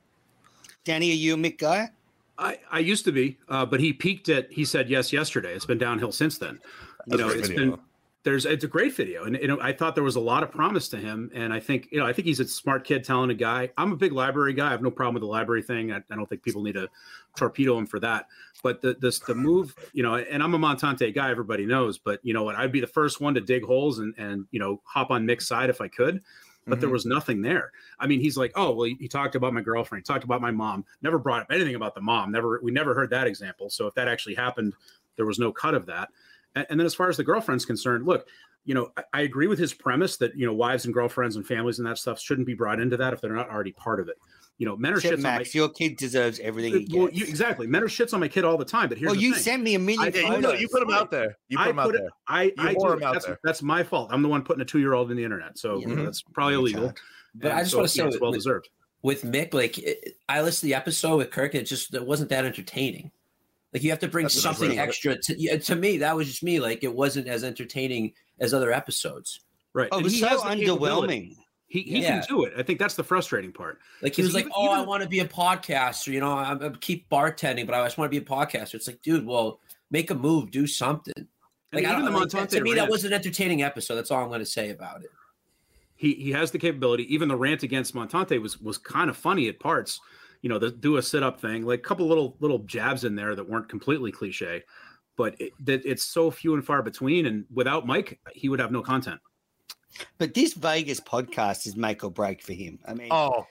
Danny, 0.86 1.12
are 1.12 1.16
you 1.16 1.36
a 1.36 1.38
Mick 1.38 1.58
guy? 1.58 1.90
I, 2.38 2.60
I 2.70 2.80
used 2.80 3.06
to 3.06 3.12
be, 3.12 3.38
uh, 3.48 3.66
but 3.66 3.80
he 3.80 3.94
peaked 3.94 4.28
at 4.30 4.52
he 4.52 4.66
said 4.66 4.90
yes 4.90 5.14
yesterday. 5.14 5.54
It's 5.54 5.66
been 5.66 5.78
downhill 5.78 6.12
since 6.12 6.38
then. 6.38 6.60
You 7.08 7.18
That's 7.18 7.22
a 7.22 7.24
know, 7.24 7.28
great 7.30 7.40
it's 7.40 7.48
video. 7.50 7.72
been 7.72 7.80
there's 8.26 8.46
it's 8.46 8.64
a 8.64 8.68
great 8.68 8.94
video, 8.96 9.24
and 9.24 9.38
you 9.38 9.48
know 9.48 9.60
I 9.62 9.72
thought 9.72 9.94
there 9.94 10.04
was 10.04 10.16
a 10.16 10.20
lot 10.20 10.42
of 10.42 10.52
promise 10.52 10.90
to 10.90 10.98
him, 10.98 11.30
and 11.34 11.54
I 11.54 11.60
think 11.60 11.88
you 11.92 12.00
know 12.00 12.08
I 12.08 12.12
think 12.12 12.26
he's 12.26 12.40
a 12.40 12.48
smart 12.48 12.84
kid, 12.84 13.04
talented 13.04 13.38
guy. 13.38 13.70
I'm 13.78 13.92
a 13.92 13.96
big 13.96 14.12
library 14.12 14.54
guy. 14.54 14.68
I 14.68 14.72
have 14.72 14.82
no 14.82 14.90
problem 14.90 15.14
with 15.14 15.22
the 15.22 15.28
library 15.28 15.62
thing. 15.62 15.92
I, 15.92 15.98
I 16.10 16.16
don't 16.16 16.28
think 16.28 16.42
people 16.42 16.64
need 16.64 16.74
to 16.74 16.90
torpedo 17.38 17.78
him 17.78 17.86
for 17.86 18.00
that. 18.00 18.26
But 18.64 18.82
the 18.82 18.96
this 19.00 19.20
the 19.20 19.36
move, 19.36 19.76
you 19.94 20.02
know, 20.02 20.16
and 20.16 20.42
I'm 20.42 20.56
a 20.56 20.58
Montante 20.58 21.14
guy. 21.14 21.30
Everybody 21.30 21.68
knows, 21.68 22.00
but 22.00 22.20
you 22.24 22.34
know 22.34 22.44
what? 22.44 22.56
I'd 22.56 22.72
be 22.72 22.80
the 22.82 22.88
first 22.88 23.22
one 23.22 23.36
to 23.36 23.42
dig 23.42 23.64
holes 23.64 24.00
and 24.00 24.14
and 24.18 24.48
you 24.50 24.60
know 24.60 24.82
hop 24.86 25.12
on 25.12 25.26
Mick's 25.26 25.48
side 25.48 25.70
if 25.70 25.80
I 25.80 25.88
could. 25.88 26.22
But 26.68 26.80
there 26.80 26.90
Mhm. 26.90 26.94
was 26.94 27.06
nothing 27.06 27.44
there. 27.44 27.72
I 28.00 28.08
mean, 28.08 28.20
he's 28.22 28.38
like, 28.38 28.52
oh 28.56 28.74
well, 28.74 28.88
he, 28.88 28.98
he 29.00 29.08
talked 29.08 29.36
about 29.36 29.54
my 29.54 29.62
girlfriend, 29.62 30.04
he 30.04 30.12
talked 30.12 30.24
about 30.24 30.42
my 30.42 30.50
mom, 30.50 30.84
never 31.04 31.20
brought 31.20 31.44
up 31.44 31.52
anything 31.52 31.76
about 31.76 31.94
the 31.94 32.02
mom. 32.02 32.32
Never, 32.32 32.60
we 32.64 32.72
never 32.72 32.96
heard 32.96 33.12
that 33.12 33.28
example. 33.28 33.70
So 33.70 33.86
if 33.86 33.94
that 33.94 34.08
actually 34.08 34.34
happened, 34.34 34.74
there 35.16 35.28
was 35.28 35.38
no 35.38 35.52
cut 35.52 35.76
of 35.76 35.86
that. 35.86 36.10
And, 36.56 36.66
and 36.70 36.80
then 36.80 36.86
as 36.86 36.96
far 36.96 37.10
as 37.10 37.18
the 37.18 37.24
girlfriend's 37.24 37.66
concerned, 37.66 38.06
look, 38.06 38.28
you 38.64 38.74
know, 38.74 38.92
I, 38.98 39.04
I 39.14 39.22
agree 39.22 39.48
with 39.48 39.60
his 39.60 39.74
premise 39.74 40.18
that 40.18 40.36
you 40.38 40.46
know 40.46 40.54
wives 40.54 40.86
and 40.86 40.94
girlfriends 40.94 41.36
and 41.36 41.46
families 41.46 41.80
and 41.80 41.88
that 41.88 41.98
stuff 41.98 42.20
shouldn't 42.20 42.48
be 42.48 42.54
brought 42.54 42.80
into 42.80 42.98
that 42.98 43.14
if 43.14 43.22
they're 43.22 43.34
not 43.34 43.50
already 43.50 43.72
part 43.74 44.00
of 44.00 44.08
it. 44.10 44.16
You 44.58 44.66
know, 44.66 44.78
Menor 44.78 45.02
Shit, 45.02 45.12
shits 45.12 45.18
on 45.18 45.22
my 45.24 45.46
your 45.52 45.68
kid 45.68 45.98
deserves 45.98 46.40
everything 46.40 46.72
he 46.74 46.86
gets. 46.86 46.96
well, 46.96 47.10
you, 47.12 47.26
exactly. 47.26 47.68
Menor 47.68 47.84
shits 47.88 48.14
on 48.14 48.22
my 48.22 48.30
kid 48.30 48.46
all 48.46 48.58
the 48.58 48.64
time. 48.64 48.88
But 48.88 48.98
here's 48.98 49.12
the 49.12 49.18
thing. 49.20 49.22
well, 49.22 49.22
the 49.22 49.22
you 49.28 49.34
thing. 49.34 49.44
sent 49.44 49.64
me 49.64 49.76
a 49.76 49.80
million 49.80 50.14
Yeah, 50.16 50.36
you, 50.36 50.42
know, 50.42 50.54
you 50.54 50.70
put 50.70 50.82
him 50.82 50.92
out 50.92 51.12
there. 51.12 51.38
You 51.50 51.58
put 51.58 51.68
I 51.68 51.70
him 51.72 51.80
out 51.80 51.86
put 51.88 51.96
it. 51.96 52.02
there. 52.02 52.10
I, 52.30 52.44
You 52.44 52.54
I 52.60 52.74
whore 52.74 52.88
do 52.88 52.94
him 52.94 53.04
out 53.04 53.14
That's, 53.16 53.26
there. 53.26 53.40
that's 53.44 53.62
my 53.62 53.84
fault. 53.84 54.10
I'm 54.14 54.22
the 54.22 54.30
one 54.30 54.44
putting 54.44 54.62
a 54.62 54.66
two 54.66 54.80
year 54.80 54.94
old 54.94 55.12
in 55.12 55.18
the 55.18 55.24
internet, 55.26 55.58
so 55.58 55.78
you 55.80 55.88
know, 55.88 56.06
that's 56.06 56.22
probably 56.22 56.54
Good 56.54 56.60
illegal. 56.62 56.82
child. 56.84 57.00
But 57.36 57.52
I 57.52 57.60
just 57.60 57.72
so, 57.72 57.78
want 57.80 57.90
to 57.90 57.98
you 57.98 58.04
know, 58.06 58.10
say 58.12 58.16
it's 58.16 58.22
well 58.22 58.32
with- 58.32 58.38
deserved. 58.38 58.70
with 59.02 59.24
Mick, 59.24 59.54
like 59.54 59.78
it, 59.78 60.18
I 60.30 60.40
listened 60.42 60.62
to 60.62 60.66
the 60.68 60.76
episode 60.76 61.18
with 61.18 61.32
Kirk, 61.32 61.54
and 61.54 61.62
it 61.64 61.66
just 61.66 61.94
it 61.94 62.06
wasn't 62.08 62.30
that 62.30 62.46
entertaining. 62.46 63.12
Like 63.76 63.84
you 63.84 63.90
have 63.90 64.00
to 64.00 64.08
bring 64.08 64.24
That's 64.24 64.42
something 64.42 64.80
extra 64.80 65.18
to 65.18 65.36
yeah, 65.38 65.58
to 65.58 65.76
me. 65.76 65.98
That 65.98 66.16
was 66.16 66.28
just 66.28 66.42
me. 66.44 66.62
Like 66.62 66.86
it 66.86 66.96
wasn't 66.96 67.28
as 67.28 67.44
entertaining 67.44 68.14
as 68.40 68.54
other 68.54 68.72
episodes. 68.72 69.42
Right. 69.74 69.90
Oh, 69.92 69.98
it 69.98 70.00
And 70.00 70.04
was 70.06 70.18
so 70.18 70.28
has 70.30 70.40
underwhelming. 70.40 71.36
He, 71.68 71.82
he 71.82 72.02
Yeah. 72.04 72.22
can 72.22 72.28
do 72.30 72.46
it. 72.46 72.54
I 72.58 72.64
think 72.64 72.80
that's 72.80 72.96
the 72.96 73.04
frustrating 73.04 73.52
part. 73.52 73.80
Like 74.02 74.16
he 74.16 74.22
was 74.22 74.34
like, 74.34 74.44
even- 74.46 74.54
"Oh, 74.56 74.70
I 74.70 74.80
want 74.80 75.04
to 75.04 75.10
be 75.10 75.20
a 75.20 75.28
podcaster. 75.28 76.08
You 76.08 76.22
know, 76.22 76.32
I'm, 76.32 76.62
I'm 76.62 76.76
keep 76.76 77.10
bartending, 77.10 77.66
but 77.66 77.76
I 77.76 77.84
just 77.86 77.98
want 77.98 78.10
to 78.10 78.18
be 78.18 78.24
a 78.26 78.26
podcaster." 78.26 78.76
It's 78.76 78.88
like, 78.88 79.02
dude, 79.02 79.26
well, 79.26 79.60
make 79.92 80.10
a 80.10 80.16
move, 80.16 80.52
do 80.52 80.68
something. 80.68 81.28
Like, 81.74 81.84
I 81.84 81.92
even 81.92 82.06
don't, 82.06 82.14
the 82.14 82.20
like, 82.20 82.30
Montante 82.30 82.50
to 82.52 82.62
me, 82.62 82.76
that 82.76 82.90
was 82.90 83.04
an 83.04 83.12
entertaining 83.12 83.62
episode. 83.62 83.96
That's 83.96 84.10
all 84.10 84.22
I'm 84.24 84.30
going 84.30 84.40
to 84.40 84.46
say 84.46 84.70
about 84.70 85.02
it. 85.04 85.10
he 85.96 86.14
he 86.14 86.32
has 86.32 86.52
the 86.52 86.60
capability. 86.60 87.14
Even 87.14 87.28
the 87.28 87.36
rant 87.36 87.64
against 87.64 87.94
Montante 87.94 88.42
was 88.42 88.58
was 88.62 88.78
kind 88.78 89.10
of 89.10 89.18
funny 89.18 89.50
at 89.50 89.60
parts. 89.60 90.00
You 90.46 90.50
know, 90.50 90.60
the 90.60 90.70
do 90.70 90.98
a 90.98 91.02
sit 91.02 91.24
up 91.24 91.42
thing, 91.42 91.66
like 91.66 91.80
a 91.80 91.82
couple 91.82 92.06
little 92.08 92.38
little 92.40 92.60
jabs 92.60 93.04
in 93.04 93.16
there 93.16 93.34
that 93.34 93.50
weren't 93.50 93.68
completely 93.68 94.12
cliche, 94.12 94.62
but 95.18 95.34
it, 95.42 95.54
that 95.66 95.84
it's 95.84 96.04
so 96.06 96.30
few 96.30 96.54
and 96.54 96.64
far 96.64 96.84
between. 96.84 97.26
And 97.26 97.46
without 97.52 97.88
Mike, 97.88 98.20
he 98.32 98.48
would 98.48 98.60
have 98.60 98.72
no 98.72 98.84
content. 98.84 99.20
But 100.20 100.36
this 100.36 100.54
Vegas 100.54 101.00
podcast 101.00 101.66
is 101.66 101.76
make 101.76 102.04
or 102.04 102.12
break 102.12 102.44
for 102.44 102.54
him. 102.54 102.78
I 102.88 102.94
mean, 102.94 103.08
Oh, 103.10 103.48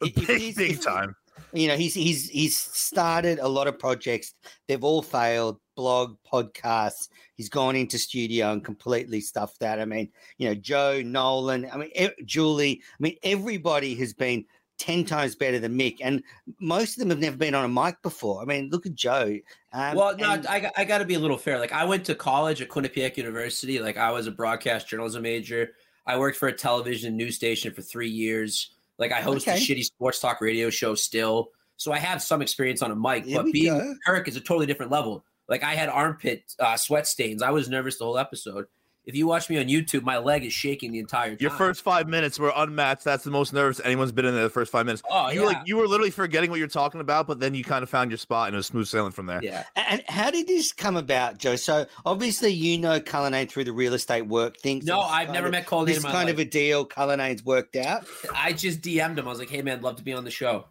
if 0.00 0.16
big, 0.16 0.40
he's- 0.40 0.56
big 0.56 0.72
if- 0.72 0.82
time. 0.84 1.14
you 1.52 1.68
know, 1.68 1.76
he's 1.76 1.94
he's 1.94 2.28
he's 2.28 2.56
started 2.56 3.38
a 3.38 3.46
lot 3.46 3.68
of 3.68 3.78
projects. 3.78 4.34
They've 4.66 4.82
all 4.82 5.00
failed. 5.00 5.60
Blog, 5.76 6.16
podcasts. 6.32 7.08
He's 7.36 7.48
gone 7.48 7.76
into 7.76 7.98
studio 7.98 8.50
and 8.52 8.64
completely 8.64 9.20
stuffed 9.20 9.60
that. 9.60 9.80
I 9.80 9.84
mean, 9.84 10.08
you 10.38 10.48
know, 10.48 10.54
Joe 10.56 11.02
Nolan. 11.04 11.68
I 11.72 11.76
mean, 11.76 11.90
Julie. 12.24 12.80
I 12.92 12.96
mean, 12.98 13.16
everybody 13.22 13.94
has 13.96 14.12
been 14.12 14.44
ten 14.84 15.04
times 15.04 15.34
better 15.34 15.58
than 15.58 15.76
Mick, 15.78 15.98
and 16.02 16.22
most 16.60 16.94
of 16.94 17.00
them 17.00 17.10
have 17.10 17.18
never 17.20 17.36
been 17.36 17.54
on 17.54 17.64
a 17.64 17.68
mic 17.68 18.00
before. 18.02 18.42
I 18.42 18.44
mean, 18.44 18.68
look 18.70 18.86
at 18.86 18.94
Joe. 18.94 19.38
Um, 19.72 19.96
well, 19.96 20.16
no, 20.16 20.32
and- 20.32 20.46
I, 20.46 20.60
got- 20.60 20.72
I 20.76 20.84
got 20.84 20.98
to 20.98 21.04
be 21.04 21.14
a 21.14 21.18
little 21.18 21.38
fair. 21.38 21.58
Like, 21.58 21.72
I 21.72 21.84
went 21.84 22.04
to 22.06 22.14
college 22.14 22.60
at 22.60 22.68
Quinnipiac 22.68 23.16
University. 23.16 23.78
Like, 23.80 23.96
I 23.96 24.10
was 24.12 24.26
a 24.26 24.30
broadcast 24.30 24.88
journalism 24.88 25.22
major. 25.22 25.70
I 26.06 26.18
worked 26.18 26.36
for 26.36 26.48
a 26.48 26.52
television 26.52 27.16
news 27.16 27.36
station 27.36 27.72
for 27.72 27.80
three 27.82 28.10
years. 28.10 28.70
Like, 28.98 29.10
I 29.10 29.20
host 29.20 29.48
Okay. 29.48 29.56
a 29.56 29.60
shitty 29.60 29.84
sports 29.84 30.20
talk 30.20 30.40
radio 30.40 30.70
show 30.70 30.94
still. 30.94 31.48
So 31.76 31.90
I 31.92 31.98
have 31.98 32.22
some 32.22 32.42
experience 32.42 32.82
on 32.82 32.90
a 32.90 32.96
mic, 32.96 33.24
but 33.34 33.46
being 33.52 33.76
go. 33.76 33.94
Kirk 34.06 34.28
is 34.28 34.36
a 34.36 34.40
totally 34.40 34.66
different 34.66 34.92
level. 34.92 35.24
Like, 35.48 35.64
I 35.64 35.74
had 35.74 35.88
armpit 35.88 36.44
uh, 36.60 36.76
sweat 36.76 37.06
stains. 37.06 37.42
I 37.42 37.50
was 37.50 37.68
nervous 37.68 37.98
the 37.98 38.04
whole 38.04 38.18
episode. 38.18 38.66
If 39.06 39.14
you 39.14 39.26
watch 39.26 39.50
me 39.50 39.58
on 39.58 39.66
YouTube, 39.66 40.02
my 40.02 40.18
leg 40.18 40.44
is 40.44 40.52
shaking 40.52 40.92
the 40.92 40.98
entire 40.98 41.30
time. 41.30 41.38
Your 41.40 41.50
first 41.50 41.82
five 41.82 42.08
minutes 42.08 42.38
were 42.38 42.52
unmatched. 42.56 43.04
That's 43.04 43.22
the 43.24 43.30
most 43.30 43.52
nervous 43.52 43.80
anyone's 43.84 44.12
been 44.12 44.24
in 44.24 44.34
there 44.34 44.44
the 44.44 44.50
first 44.50 44.72
five 44.72 44.86
minutes. 44.86 45.02
oh, 45.10 45.28
you 45.28 45.40
yeah. 45.40 45.40
were 45.40 45.46
like 45.52 45.62
you 45.66 45.76
were 45.76 45.86
literally 45.86 46.10
forgetting 46.10 46.50
what 46.50 46.58
you're 46.58 46.68
talking 46.68 47.00
about, 47.00 47.26
but 47.26 47.38
then 47.38 47.54
you 47.54 47.64
kind 47.64 47.82
of 47.82 47.90
found 47.90 48.10
your 48.10 48.18
spot 48.18 48.48
and 48.48 48.54
it 48.54 48.58
was 48.58 48.66
smooth 48.66 48.86
sailing 48.86 49.12
from 49.12 49.26
there. 49.26 49.40
yeah. 49.42 49.64
And 49.76 50.02
how 50.08 50.30
did 50.30 50.46
this 50.46 50.72
come 50.72 50.96
about, 50.96 51.38
Joe? 51.38 51.56
So 51.56 51.86
obviously 52.06 52.50
you 52.50 52.78
know 52.78 53.00
Cullinane 53.00 53.46
through 53.48 53.64
the 53.64 53.72
real 53.72 53.94
estate 53.94 54.26
work 54.26 54.56
thing. 54.58 54.80
No, 54.84 55.00
I've 55.00 55.30
never 55.30 55.46
of- 55.46 55.52
met 55.52 55.66
Colleen 55.66 55.86
This 55.86 55.96
in 55.98 56.02
my 56.04 56.12
kind 56.12 56.26
life. 56.26 56.34
of 56.34 56.38
a 56.40 56.44
deal 56.46 56.86
Cullinane's 56.86 57.44
worked 57.44 57.76
out. 57.76 58.06
I 58.34 58.52
just 58.52 58.80
DM'd 58.80 59.18
him. 59.18 59.26
I 59.26 59.30
was 59.30 59.38
like, 59.38 59.50
hey, 59.50 59.62
man, 59.62 59.82
love 59.82 59.96
to 59.96 60.02
be 60.02 60.12
on 60.12 60.24
the 60.24 60.30
show. 60.30 60.66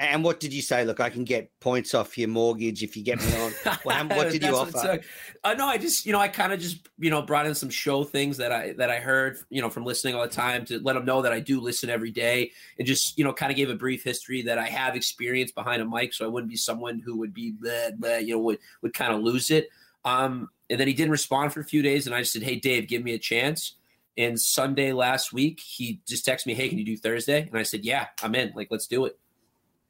And 0.00 0.24
what 0.24 0.40
did 0.40 0.54
you 0.54 0.62
say? 0.62 0.82
Look, 0.86 0.98
I 0.98 1.10
can 1.10 1.24
get 1.24 1.50
points 1.60 1.92
off 1.92 2.16
your 2.16 2.28
mortgage 2.28 2.82
if 2.82 2.96
you 2.96 3.04
get 3.04 3.20
me 3.20 3.36
on. 3.36 3.52
Well, 3.84 4.06
what 4.06 4.32
did 4.32 4.42
you 4.42 4.56
offer? 4.56 4.72
took. 4.72 5.02
Uh, 5.44 5.54
no, 5.54 5.66
I 5.66 5.76
just 5.76 6.06
you 6.06 6.12
know 6.12 6.18
I 6.18 6.28
kind 6.28 6.54
of 6.54 6.58
just 6.58 6.88
you 6.98 7.10
know 7.10 7.20
brought 7.20 7.44
in 7.46 7.54
some 7.54 7.68
show 7.68 8.02
things 8.02 8.38
that 8.38 8.50
I 8.50 8.72
that 8.74 8.90
I 8.90 8.96
heard 8.96 9.38
you 9.50 9.60
know 9.60 9.68
from 9.68 9.84
listening 9.84 10.14
all 10.14 10.22
the 10.22 10.28
time 10.28 10.64
to 10.66 10.80
let 10.80 10.94
them 10.94 11.04
know 11.04 11.20
that 11.20 11.32
I 11.32 11.40
do 11.40 11.60
listen 11.60 11.90
every 11.90 12.10
day 12.10 12.50
and 12.78 12.86
just 12.86 13.18
you 13.18 13.24
know 13.24 13.32
kind 13.34 13.52
of 13.52 13.56
gave 13.56 13.68
a 13.68 13.74
brief 13.74 14.02
history 14.02 14.40
that 14.42 14.58
I 14.58 14.68
have 14.68 14.96
experience 14.96 15.52
behind 15.52 15.82
a 15.82 15.84
mic, 15.84 16.14
so 16.14 16.24
I 16.24 16.28
wouldn't 16.28 16.50
be 16.50 16.56
someone 16.56 16.98
who 16.98 17.18
would 17.18 17.34
be 17.34 17.52
bleh, 17.52 17.98
bleh, 17.98 18.26
you 18.26 18.34
know 18.34 18.40
would 18.40 18.58
would 18.80 18.94
kind 18.94 19.12
of 19.12 19.20
lose 19.20 19.50
it. 19.50 19.68
Um, 20.06 20.48
and 20.70 20.80
then 20.80 20.88
he 20.88 20.94
didn't 20.94 21.12
respond 21.12 21.52
for 21.52 21.60
a 21.60 21.64
few 21.64 21.82
days, 21.82 22.06
and 22.06 22.14
I 22.14 22.20
just 22.20 22.32
said, 22.32 22.42
"Hey, 22.42 22.56
Dave, 22.56 22.88
give 22.88 23.04
me 23.04 23.12
a 23.12 23.18
chance." 23.18 23.74
And 24.16 24.40
Sunday 24.40 24.92
last 24.92 25.32
week, 25.32 25.60
he 25.60 26.00
just 26.08 26.26
texted 26.26 26.46
me, 26.46 26.54
"Hey, 26.54 26.70
can 26.70 26.78
you 26.78 26.86
do 26.86 26.96
Thursday?" 26.96 27.42
And 27.42 27.58
I 27.58 27.64
said, 27.64 27.84
"Yeah, 27.84 28.06
I'm 28.22 28.34
in. 28.34 28.52
Like, 28.54 28.68
let's 28.70 28.86
do 28.86 29.04
it." 29.04 29.18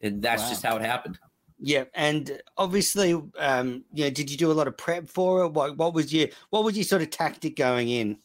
And 0.03 0.23
that's 0.23 0.43
Wow. 0.45 0.49
just 0.49 0.63
how 0.63 0.77
it 0.77 0.83
happened. 0.83 1.19
Yeah, 1.63 1.85
and 1.95 2.41
obviously, 2.57 3.13
um, 3.39 3.85
you 3.93 4.05
know, 4.05 4.11
did 4.11 4.31
you 4.31 4.39
do 4.39 4.51
a 4.51 4.55
lot 4.55 4.67
of 4.67 4.77
prep 4.79 5.09
for 5.09 5.45
it? 5.45 5.49
What 5.53 5.77
what 5.77 5.93
was 5.93 6.13
your 6.13 6.29
what 6.49 6.65
was 6.65 6.75
your 6.75 6.85
sort 6.85 7.03
of 7.03 7.11
tactic 7.11 7.55
going 7.55 7.89
in? 7.91 8.19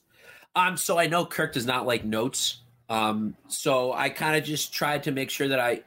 Um, 0.55 0.77
so 0.77 0.97
I 0.97 1.07
know 1.07 1.25
Kirk 1.25 1.51
does 1.51 1.65
not 1.65 1.85
like 1.85 2.05
notes. 2.05 2.61
Um, 2.87 3.35
so 3.49 3.91
I 3.91 4.09
kind 4.09 4.37
of 4.37 4.45
just 4.45 4.73
tried 4.73 5.03
to 5.03 5.11
make 5.11 5.29
sure 5.29 5.49
that 5.49 5.59
I 5.59 5.83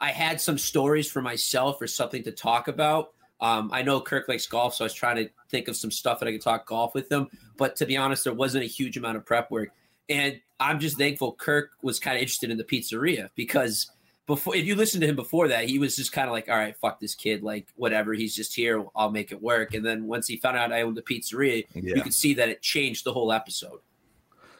I 0.00 0.10
had 0.10 0.40
some 0.40 0.58
stories 0.58 1.10
for 1.10 1.20
myself 1.20 1.82
or 1.82 1.88
something 1.88 2.22
to 2.22 2.30
talk 2.30 2.68
about. 2.68 3.14
Um, 3.40 3.70
I 3.72 3.82
know 3.82 4.00
Kirk 4.00 4.28
likes 4.28 4.46
golf, 4.46 4.76
so 4.76 4.84
I 4.84 4.86
was 4.86 4.94
trying 4.94 5.16
to 5.16 5.28
think 5.48 5.66
of 5.66 5.74
some 5.74 5.90
stuff 5.90 6.20
that 6.20 6.28
I 6.28 6.32
could 6.32 6.42
talk 6.42 6.66
golf 6.66 6.94
with 6.94 7.10
him. 7.10 7.28
But 7.56 7.74
to 7.76 7.86
be 7.86 7.96
honest, 7.96 8.22
there 8.22 8.32
wasn't 8.32 8.62
a 8.62 8.68
huge 8.68 8.96
amount 8.96 9.16
of 9.16 9.26
prep 9.26 9.50
work, 9.50 9.70
and 10.08 10.40
I'm 10.60 10.78
just 10.78 10.98
thankful 10.98 11.32
Kirk 11.32 11.70
was 11.82 11.98
kind 11.98 12.16
of 12.16 12.22
interested 12.22 12.50
in 12.50 12.58
the 12.58 12.64
pizzeria 12.64 13.30
because 13.34 13.90
before, 14.26 14.54
if 14.56 14.64
you 14.64 14.74
listen 14.76 15.00
to 15.00 15.06
him 15.06 15.16
before 15.16 15.48
that, 15.48 15.64
he 15.68 15.78
was 15.78 15.96
just 15.96 16.12
kind 16.12 16.28
of 16.28 16.32
like, 16.32 16.48
"All 16.48 16.56
right, 16.56 16.76
fuck 16.76 17.00
this 17.00 17.14
kid, 17.14 17.42
like 17.42 17.66
whatever, 17.76 18.12
he's 18.14 18.34
just 18.34 18.54
here, 18.54 18.84
I'll 18.94 19.10
make 19.10 19.32
it 19.32 19.42
work." 19.42 19.74
And 19.74 19.84
then 19.84 20.06
once 20.06 20.28
he 20.28 20.36
found 20.36 20.56
out 20.56 20.72
I 20.72 20.82
owned 20.82 20.96
the 20.96 21.02
pizzeria, 21.02 21.66
Yeah. 21.74 21.96
you 21.96 22.02
could 22.02 22.14
see 22.14 22.34
that 22.34 22.48
it 22.48 22.62
changed 22.62 23.04
the 23.04 23.12
whole 23.12 23.32
episode. 23.32 23.80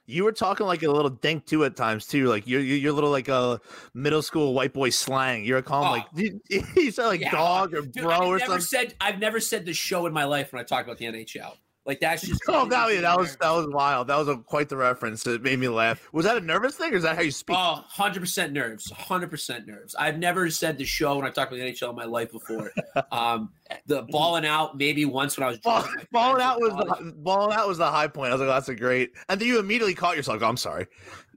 You 0.04 0.24
were 0.24 0.32
talking 0.32 0.66
like 0.66 0.82
a 0.82 0.90
little 0.90 1.10
dink 1.10 1.46
too 1.46 1.64
at 1.64 1.76
times 1.76 2.08
too. 2.08 2.26
Like 2.26 2.46
you're 2.48 2.60
you're 2.60 2.92
little 2.92 3.10
like 3.12 3.28
a 3.28 3.60
middle 3.94 4.20
school 4.20 4.52
white 4.52 4.72
boy 4.72 4.90
slang. 4.90 5.44
You're 5.44 5.62
calling 5.62 5.88
Oh. 5.88 5.92
like 5.92 6.06
you, 6.50 6.64
you 6.76 6.90
said 6.90 7.06
like 7.06 7.20
Yeah. 7.20 7.30
dog 7.30 7.72
or 7.72 7.82
Dude, 7.82 8.02
bro 8.02 8.26
or 8.26 8.38
never 8.38 8.60
something. 8.60 8.60
said 8.88 8.94
I've 9.00 9.20
never 9.20 9.38
said 9.38 9.64
the 9.64 9.72
show 9.72 10.06
in 10.06 10.12
my 10.12 10.24
life 10.24 10.52
when 10.52 10.60
I 10.60 10.64
talk 10.64 10.84
about 10.84 10.98
the 10.98 11.04
NHL. 11.06 11.56
Like 11.84 11.98
that's 12.00 12.22
just 12.22 12.40
Oh, 12.48 12.64
that, 12.68 13.00
that 13.00 13.18
was 13.18 13.36
that 13.36 13.50
was 13.50 13.66
wild. 13.68 14.06
That 14.06 14.16
was 14.16 14.28
a, 14.28 14.36
quite 14.36 14.68
the 14.68 14.76
reference. 14.76 15.26
It 15.26 15.42
made 15.42 15.58
me 15.58 15.68
laugh. 15.68 16.08
Was 16.12 16.24
that 16.26 16.36
a 16.36 16.40
nervous 16.40 16.76
thing, 16.76 16.92
or 16.92 16.96
is 16.96 17.02
that 17.02 17.16
how 17.16 17.22
you 17.22 17.32
speak? 17.32 17.56
Oh, 17.58 17.84
100% 17.96 18.52
nerves. 18.52 18.92
100% 18.92 19.66
nerves. 19.66 19.94
I've 19.96 20.18
never 20.18 20.48
said 20.48 20.78
the 20.78 20.84
show 20.84 21.16
when 21.16 21.26
I 21.26 21.30
talked 21.30 21.52
about 21.52 21.56
the 21.64 21.72
NHL 21.72 21.90
in 21.90 21.96
my 21.96 22.04
life 22.04 22.30
before. 22.32 22.70
Um, 23.10 23.50
the 23.86 24.02
balling 24.10 24.46
out 24.46 24.76
maybe 24.76 25.04
once 25.04 25.36
when 25.36 25.46
I 25.46 25.50
was 25.50 25.58
Ball, 25.58 25.82
drunk 25.82 25.96
with 25.98 26.08
my 26.12 26.20
balling 26.20 26.42
out 26.42 26.60
was 26.60 26.72
college. 26.72 27.04
the 27.04 27.12
balling 27.12 27.56
out 27.56 27.68
was 27.68 27.78
the 27.78 27.90
high 27.90 28.06
point. 28.06 28.30
I 28.30 28.34
was 28.34 28.40
like, 28.40 28.48
that's 28.50 28.68
a 28.68 28.74
great. 28.74 29.12
And 29.28 29.40
then 29.40 29.48
you 29.48 29.58
immediately 29.58 29.94
caught 29.94 30.16
yourself. 30.16 30.40
Like, 30.40 30.48
I'm 30.48 30.56
sorry. 30.56 30.86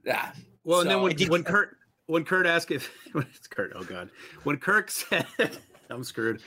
yeah. 0.04 0.32
Well, 0.64 0.80
and 0.80 0.90
then 0.90 1.02
when, 1.02 1.16
when 1.28 1.44
Kurt 1.44 1.76
when 2.06 2.24
Kurt 2.24 2.46
asked 2.46 2.70
if 2.70 2.90
it's 3.14 3.46
Kurt, 3.46 3.72
oh 3.74 3.84
god, 3.84 4.10
when 4.44 4.56
Kirk 4.58 4.90
said 4.90 5.26
I'm 5.90 6.04
screwed. 6.04 6.42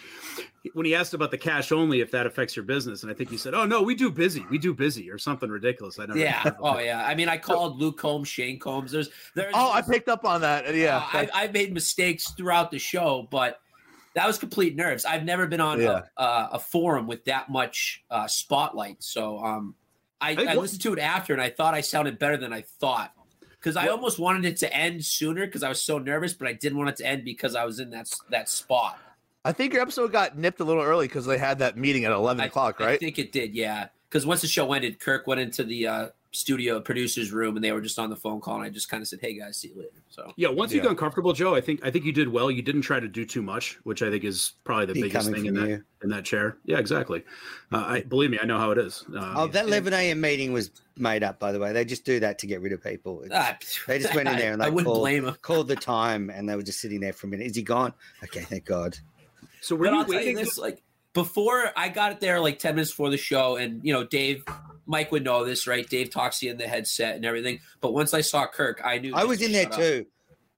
When 0.73 0.86
he 0.86 0.93
asked 0.93 1.13
about 1.13 1.32
the 1.32 1.38
cash 1.38 1.71
only, 1.71 2.02
if 2.02 2.12
that 2.12 2.25
affects 2.25 2.56
your 2.56 2.65
business, 2.65 3.04
and 3.04 3.12
I 3.12 3.15
think 3.15 3.30
he 3.30 3.38
said, 3.38 3.54
"Oh 3.54 3.65
no, 3.65 3.82
we 3.82 3.95
do 3.95 4.12
busy, 4.12 4.45
we 4.49 4.58
do 4.58 4.73
busy," 4.73 5.10
or 5.10 5.17
something 5.17 5.49
ridiculous. 5.49 5.99
I 5.99 6.06
don't 6.06 6.17
Yeah. 6.17 6.41
know. 6.45 6.56
Oh 6.60 6.80
yeah. 6.80 7.06
I 7.06 7.15
mean, 7.15 7.30
I 7.30 7.38
called 7.38 7.80
Luke 7.80 7.97
Combs, 7.97 8.28
Shane 8.28 8.60
Combs. 8.60 8.91
There's 8.91 9.10
there's 9.36 9.54
Oh, 9.56 9.71
I 9.71 9.82
picked 9.82 10.10
up 10.10 10.25
on 10.25 10.41
that. 10.41 10.73
Yeah. 10.75 10.97
Uh, 10.97 11.02
I, 11.13 11.30
I 11.34 11.47
made 11.47 11.73
mistakes 11.73 12.32
throughout 12.32 12.71
the 12.71 12.80
show, 12.80 13.28
but 13.32 13.60
that 14.15 14.28
was 14.28 14.38
complete 14.38 14.75
nerves. 14.75 15.06
I've 15.06 15.23
never 15.23 15.47
been 15.47 15.62
on 15.62 15.80
Yeah. 15.82 16.02
a, 16.17 16.21
uh, 16.21 16.49
a 16.54 16.60
forum 16.60 17.08
with 17.08 17.23
that 17.25 17.49
much 17.49 18.04
uh, 18.10 18.28
spotlight. 18.28 19.02
So 19.04 19.38
um, 19.39 19.75
I, 20.19 20.36
think 20.36 20.49
I 20.49 20.56
listened 20.56 20.82
to 20.82 20.93
it 20.93 20.99
after, 20.99 21.32
and 21.32 21.41
I 21.41 21.49
thought 21.49 21.73
I 21.73 21.82
sounded 21.82 22.19
better 22.19 22.36
than 22.36 22.52
I 22.52 22.62
thought 22.63 23.13
because 23.52 23.78
I 23.78 23.88
almost 23.88 24.19
wanted 24.19 24.45
it 24.45 24.58
to 24.58 24.73
end 24.75 25.06
sooner 25.06 25.45
because 25.45 25.63
I 25.63 25.69
was 25.69 25.82
so 25.82 25.99
nervous, 25.99 26.34
but 26.34 26.47
I 26.47 26.54
didn't 26.54 26.78
want 26.78 26.89
it 26.89 26.95
to 26.97 27.06
end 27.06 27.23
because 27.23 27.56
I 27.56 27.63
was 27.65 27.80
in 27.80 27.91
that 27.91 28.10
that 28.30 28.49
spot. 28.49 28.99
I 29.45 29.52
think 29.54 29.73
your 29.73 29.82
episode 29.82 30.12
got 30.12 30.38
nipped 30.38 30.60
a 30.60 30.63
little 30.63 30.84
early 30.84 31.08
because 31.08 31.25
they 31.25 31.38
had 31.38 31.60
that 31.60 31.78
meeting 31.78 32.06
at 32.06 32.12
11 32.12 32.41
I- 32.41 32.45
o'clock, 32.47 32.80
right? 32.80 32.89
I 32.89 32.97
think 32.97 33.17
it 33.19 33.32
did, 33.32 33.54
yeah. 33.56 33.88
Because 34.10 34.25
once 34.25 34.41
the 34.41 34.47
show 34.47 34.73
ended, 34.73 34.99
Kirk 34.99 35.28
went 35.28 35.39
into 35.39 35.63
the 35.63 35.86
uh, 35.88 36.08
studio 36.32 36.80
producers 36.82 37.32
room, 37.32 37.56
and 37.56 37.63
they 37.63 37.71
were 37.71 37.80
just 37.80 37.99
on 37.99 38.10
the 38.10 38.15
phone 38.15 38.41
call, 38.41 38.56
and 38.56 38.63
I 38.63 38.69
just 38.69 38.89
kind 38.89 39.02
of 39.02 39.08
said, 39.08 39.19
"Hey 39.21 39.38
guys, 39.38 39.58
see 39.58 39.67
you 39.67 39.75
later." 39.78 40.02
So 40.10 40.34
Yeah, 40.36 40.49
once 40.49 40.73
you 40.73 40.82
got 40.82 40.97
comfortable, 40.97 41.32
Joe, 41.32 41.54
I 41.54 41.62
think 41.62 41.86
I 41.86 41.91
think 41.91 42.06
you 42.06 42.12
did 42.12 42.28
well. 42.28 42.49
You 42.49 42.63
didn't 42.63 42.82
try 42.82 42.99
to 42.99 43.08
do 43.08 43.23
too 43.23 43.43
much, 43.43 43.78
which 43.84 44.02
I 44.02 44.10
think 44.10 44.23
is 44.23 44.54
probably 44.63 44.88
the 44.88 44.93
Be 44.93 45.02
biggest 45.04 45.30
thing 45.30 45.45
in 45.45 45.56
from 45.56 45.63
that 45.69 45.84
in 46.02 46.10
that 46.10 46.25
chair. 46.25 46.58
Yeah, 46.65 46.80
exactly. 46.80 47.23
Uh, 47.71 47.78
I 47.86 48.02
believe 48.02 48.32
me, 48.32 48.39
I 48.41 48.45
know 48.47 48.58
how 48.58 48.71
it 48.71 48.80
is. 48.80 49.06
Uh, 49.15 49.34
Oh, 49.38 49.47
that 49.47 49.67
11 49.67 49.93
a.m. 49.93 50.19
meeting 50.19 50.54
was 50.54 50.71
made 50.97 51.21
up, 51.21 51.38
by 51.39 51.52
the 51.52 51.60
way. 51.60 51.71
They 51.71 51.86
just 51.86 52.04
do 52.04 52.19
that 52.19 52.39
to 52.39 52.47
get 52.47 52.62
rid 52.62 52.73
of 52.73 52.84
people. 52.84 53.21
It's- 53.23 53.39
ah, 53.39 53.56
They 53.86 53.99
just 53.99 54.15
went 54.15 54.28
in 54.28 54.38
there 54.39 54.54
and 54.54 54.62
I, 54.63 54.65
like 54.65 54.73
wouldn't 54.73 54.88
called, 54.91 55.02
blame 55.04 55.25
him. 55.25 55.36
called 55.43 55.67
the 55.67 55.75
time, 55.75 56.32
and 56.32 56.49
they 56.49 56.56
were 56.56 56.63
just 56.63 56.80
sitting 56.82 56.99
there 56.99 57.13
for 57.13 57.28
a 57.28 57.30
minute. 57.30 57.45
Is 57.45 57.56
he 57.56 57.62
gone? 57.62 57.93
Okay, 58.23 58.41
thank 58.41 58.65
God. 58.65 58.97
So 59.62 59.76
were 59.76 59.86
but 59.86 59.93
you 59.93 60.00
I'll 60.00 60.06
tell 60.06 60.13
you 60.13 60.19
waiting? 60.19 60.36
this, 60.36 60.58
like 60.58 60.82
before 61.13 61.72
I 61.76 61.89
got 61.89 62.12
it 62.12 62.19
there, 62.19 62.39
like 62.39 62.60
ten 62.60 62.76
minutes 62.76 62.91
before 62.91 63.10
the 63.10 63.17
show, 63.17 63.56
and 63.58 63.84
you 63.84 63.93
know, 63.93 64.04
Dave, 64.04 64.43
Mike 64.86 65.12
would 65.12 65.24
know 65.24 65.45
this, 65.45 65.67
right? 65.67 65.88
Dave 65.88 66.10
talks 66.10 66.39
to 66.39 66.45
you 66.45 66.52
in 66.52 66.58
the 66.58 66.67
headset 66.67 67.15
and 67.15 67.26
everything. 67.26 67.60
But 67.82 67.93
once 67.93 68.13
I 68.13 68.22
saw 68.22 68.48
Kirk, 68.48 68.82
I 68.84 69.00
knew 69.00 69.13
I 69.15 69.24
was 69.26 69.41
in 69.41 69.52
there 69.52 69.63
shut 69.63 69.74
up. 69.74 69.80
too. 69.80 70.06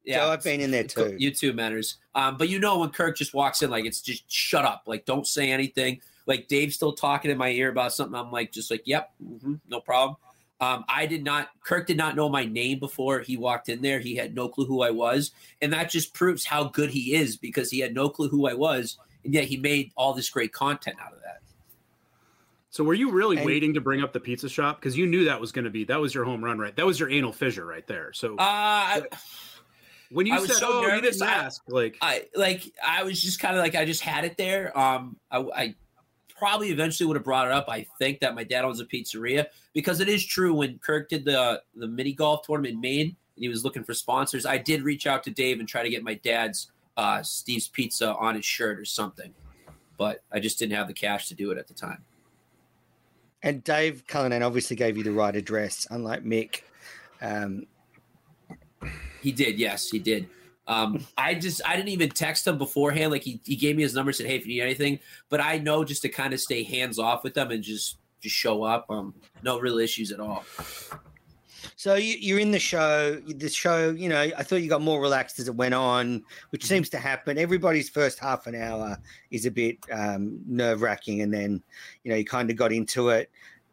Joe, 0.08 0.30
I've 0.32 0.44
been 0.44 0.62
in 0.62 0.72
there 0.72 0.84
too. 0.84 1.16
You 1.18 1.32
too, 1.32 1.54
Menners. 1.54 1.96
Um, 2.16 2.38
but 2.38 2.50
you 2.50 2.60
know 2.60 2.80
when 2.80 2.90
Kirk 2.90 3.18
just 3.18 3.34
walks 3.34 3.62
in, 3.62 3.70
like 3.70 3.86
it's 3.86 4.02
just 4.02 4.30
shut 4.32 4.66
up, 4.66 4.84
like 4.88 5.06
don't 5.06 5.28
say 5.28 5.52
anything. 5.52 6.02
Like 6.26 6.48
Dave's 6.48 6.76
still 6.76 6.94
talking 6.94 7.32
in 7.32 7.38
my 7.38 7.50
ear 7.50 7.70
about 7.70 7.94
something. 7.94 8.16
I'm 8.16 8.32
like, 8.32 8.52
just 8.52 8.72
like, 8.72 8.84
yep, 8.86 9.12
mhm, 9.24 9.60
no 9.68 9.80
problem. 9.80 10.18
Um, 10.62 10.86
I 10.88 11.08
did 11.08 11.24
not. 11.24 11.50
Kirk 11.64 11.88
did 11.88 11.98
not 11.98 12.16
know 12.16 12.30
my 12.30 12.46
name 12.46 12.78
before 12.80 13.20
he 13.22 13.36
walked 13.36 13.68
in 13.68 13.82
there. 13.82 14.00
He 14.00 14.16
had 14.16 14.36
no 14.36 14.48
clue 14.48 14.66
who 14.66 14.84
I 14.84 14.92
was, 14.92 15.32
and 15.62 15.74
that 15.74 15.90
just 15.90 16.14
proves 16.14 16.46
how 16.46 16.66
good 16.66 16.92
he 16.92 17.16
is 17.16 17.36
because 17.36 17.72
he 17.72 17.80
had 17.80 17.94
no 17.96 18.10
clue 18.10 18.30
who 18.30 18.48
I 18.48 18.54
was, 18.54 18.98
and 19.26 19.34
yet 19.34 19.46
he 19.46 19.58
made 19.58 19.92
all 19.98 20.14
this 20.14 20.30
great 20.30 20.54
content 20.54 20.98
out 21.02 21.14
of 21.14 21.20
that. 21.24 21.40
So 22.70 22.84
were 22.84 22.94
you 22.94 23.12
really 23.12 23.38
And- 23.38 23.46
waiting 23.46 23.74
to 23.74 23.82
bring 23.82 24.02
up 24.04 24.14
the 24.14 24.20
pizza 24.20 24.48
shop 24.48 24.80
because 24.80 24.96
you 24.96 25.06
knew 25.08 25.26
that 25.26 25.42
was 25.42 25.52
going 25.52 25.66
to 25.66 25.72
be 25.72 25.84
that 25.86 26.00
was 26.00 26.14
your 26.14 26.24
home 26.26 26.44
run, 26.44 26.58
right? 26.60 26.76
That 26.76 26.86
was 26.86 27.00
your 27.00 27.10
anal 27.10 27.34
fissure 27.34 27.66
right 27.66 27.86
there. 27.88 28.14
So 28.14 28.36
Uh, 28.36 28.38
I, 28.40 29.02
when 30.10 30.26
you 30.28 30.36
I 30.36 30.46
said, 30.46 30.56
so 30.58 30.68
"Oh, 30.74 30.82
you 30.84 30.88
nervous, 30.88 31.18
didn't 31.18 31.28
ask," 31.30 31.62
like 31.68 31.98
I 32.02 32.28
like 32.36 32.72
I 32.86 33.04
was 33.04 33.22
just 33.22 33.40
kind 33.40 33.58
of 33.58 33.62
like 33.64 33.76
I 33.76 33.84
just 33.86 34.02
had 34.02 34.26
it 34.26 34.38
there. 34.38 34.78
Um, 34.78 35.18
I, 35.32 35.40
I 35.40 35.76
probably 36.42 36.70
eventually 36.70 37.06
would 37.06 37.16
have 37.16 37.24
brought 37.24 37.46
it 37.46 37.54
up. 37.54 37.66
I 37.70 37.86
think 38.00 38.20
that 38.22 38.34
my 38.34 38.44
dad 38.44 38.66
owns 38.66 38.80
a 38.80 38.86
pizzeria 38.86 39.46
because 39.74 40.00
it 40.00 40.10
is 40.10 40.26
true. 40.26 40.56
When 40.56 40.80
Kirk 40.80 41.08
did 41.08 41.24
the 41.24 41.62
the 41.76 41.88
mini 41.88 42.14
golf 42.14 42.48
tournament 42.48 42.74
in 42.74 42.82
Maine 42.82 43.16
and 43.36 43.44
he 43.44 43.48
was 43.48 43.64
looking 43.64 43.84
for 43.84 43.94
sponsors, 43.94 44.44
I 44.44 44.58
did 44.58 44.82
reach 44.82 45.06
out 45.06 45.24
to 45.26 45.30
Dave 45.30 45.60
and 45.60 45.70
try 45.70 45.84
to 45.84 45.90
get 45.90 46.02
my 46.04 46.16
dad's 46.16 46.72
uh, 46.98 47.22
Steve's 47.22 47.68
Pizza 47.68 48.16
on 48.16 48.34
his 48.34 48.44
shirt 48.44 48.80
or 48.80 48.86
something, 48.86 49.32
but 50.00 50.24
I 50.32 50.40
just 50.40 50.58
didn't 50.58 50.74
have 50.74 50.88
the 50.88 50.96
cash 50.96 51.28
to 51.28 51.36
do 51.36 51.52
it 51.52 51.60
at 51.60 51.68
the 51.68 51.76
time. 51.76 52.04
And 53.44 53.64
Dave 53.64 54.08
Cullinane 54.08 54.42
obviously 54.42 54.76
gave 54.76 54.98
you 54.98 55.04
the 55.04 55.12
right 55.12 55.36
address, 55.36 55.86
unlike 55.92 56.24
Mick. 56.24 56.62
Um, 57.22 57.68
He 59.22 59.32
did, 59.32 59.60
yes, 59.60 59.90
he 59.92 60.00
did. 60.00 60.28
Um, 60.72 61.06
I 61.18 61.34
just 61.34 61.62
I 61.68 61.76
didn't 61.76 61.90
even 61.90 62.10
text 62.10 62.48
him 62.48 62.58
beforehand. 62.58 63.12
Like 63.12 63.24
he, 63.24 63.42
he 63.44 63.58
gave 63.58 63.76
me 63.76 63.84
his 63.84 63.94
number, 63.94 64.14
said, 64.14 64.28
"Hey, 64.28 64.38
if 64.38 64.48
you 64.48 64.54
need 64.54 64.62
anything," 64.62 65.00
but 65.28 65.42
I 65.42 65.58
know 65.58 65.84
just 65.84 66.02
to 66.04 66.10
kind 66.10 66.34
of 66.34 66.40
stay 66.40 66.64
hands 66.64 66.98
off 66.98 67.26
with 67.26 67.34
them 67.34 67.52
and 67.52 67.62
just 67.62 67.98
just 68.22 68.36
show 68.36 68.64
up. 68.64 68.86
Um, 68.90 69.14
no 69.44 69.60
real 69.60 69.80
issues 69.80 70.14
at 70.14 70.22
all. 70.22 70.46
so 71.76 71.96
you, 71.96 72.16
you're 72.22 72.40
in 72.40 72.52
the 72.52 72.60
show. 72.60 73.16
The 73.16 73.50
show, 73.50 73.90
you 73.90 74.08
know, 74.08 74.22
I 74.22 74.44
thought 74.44 74.62
you 74.62 74.70
got 74.70 74.82
more 74.82 75.02
relaxed 75.02 75.40
as 75.40 75.50
it 75.50 75.56
went 75.56 75.74
on, 75.74 76.24
which 76.52 76.66
seems 76.66 76.88
to 76.92 77.00
happen. 77.00 77.38
Everybody's 77.38 77.90
first 77.90 78.18
half 78.18 78.48
an 78.48 78.56
hour 78.56 78.98
is 79.30 79.46
a 79.46 79.52
bit 79.52 79.78
um, 79.92 80.40
nerve 80.48 80.82
wracking, 80.82 81.22
and 81.22 81.34
then 81.34 81.62
you 82.06 82.12
know 82.12 82.18
you 82.18 82.24
kind 82.24 82.50
of 82.50 82.56
got 82.56 82.72
into 82.72 83.10
it. 83.10 83.30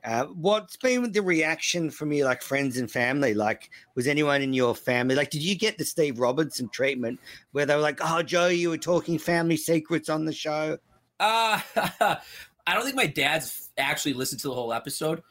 Uh, 0.08 0.24
what's 0.24 0.78
been 0.78 1.12
the 1.12 1.20
reaction 1.20 1.90
from 1.90 2.10
your 2.14 2.24
like 2.24 2.40
friends 2.40 2.78
and 2.78 2.90
family? 2.90 3.34
Like, 3.34 3.68
was 3.94 4.06
anyone 4.06 4.40
in 4.40 4.54
your 4.54 4.74
family 4.74 5.14
like? 5.14 5.28
Did 5.28 5.42
you 5.42 5.54
get 5.54 5.76
the 5.76 5.84
Steve 5.84 6.18
Robinson 6.18 6.70
treatment 6.70 7.20
where 7.52 7.66
they 7.66 7.74
were 7.74 7.82
like, 7.82 8.00
"Oh, 8.02 8.22
Joe, 8.22 8.46
you 8.46 8.70
were 8.70 8.78
talking 8.78 9.18
family 9.18 9.58
secrets 9.58 10.08
on 10.08 10.24
the 10.24 10.32
show"? 10.32 10.78
Uh, 11.20 11.60
I 11.76 12.74
don't 12.74 12.84
think 12.84 12.96
my 12.96 13.06
dad's 13.06 13.68
actually 13.76 14.14
listened 14.14 14.40
to 14.40 14.48
the 14.48 14.54
whole 14.54 14.72
episode. 14.72 15.22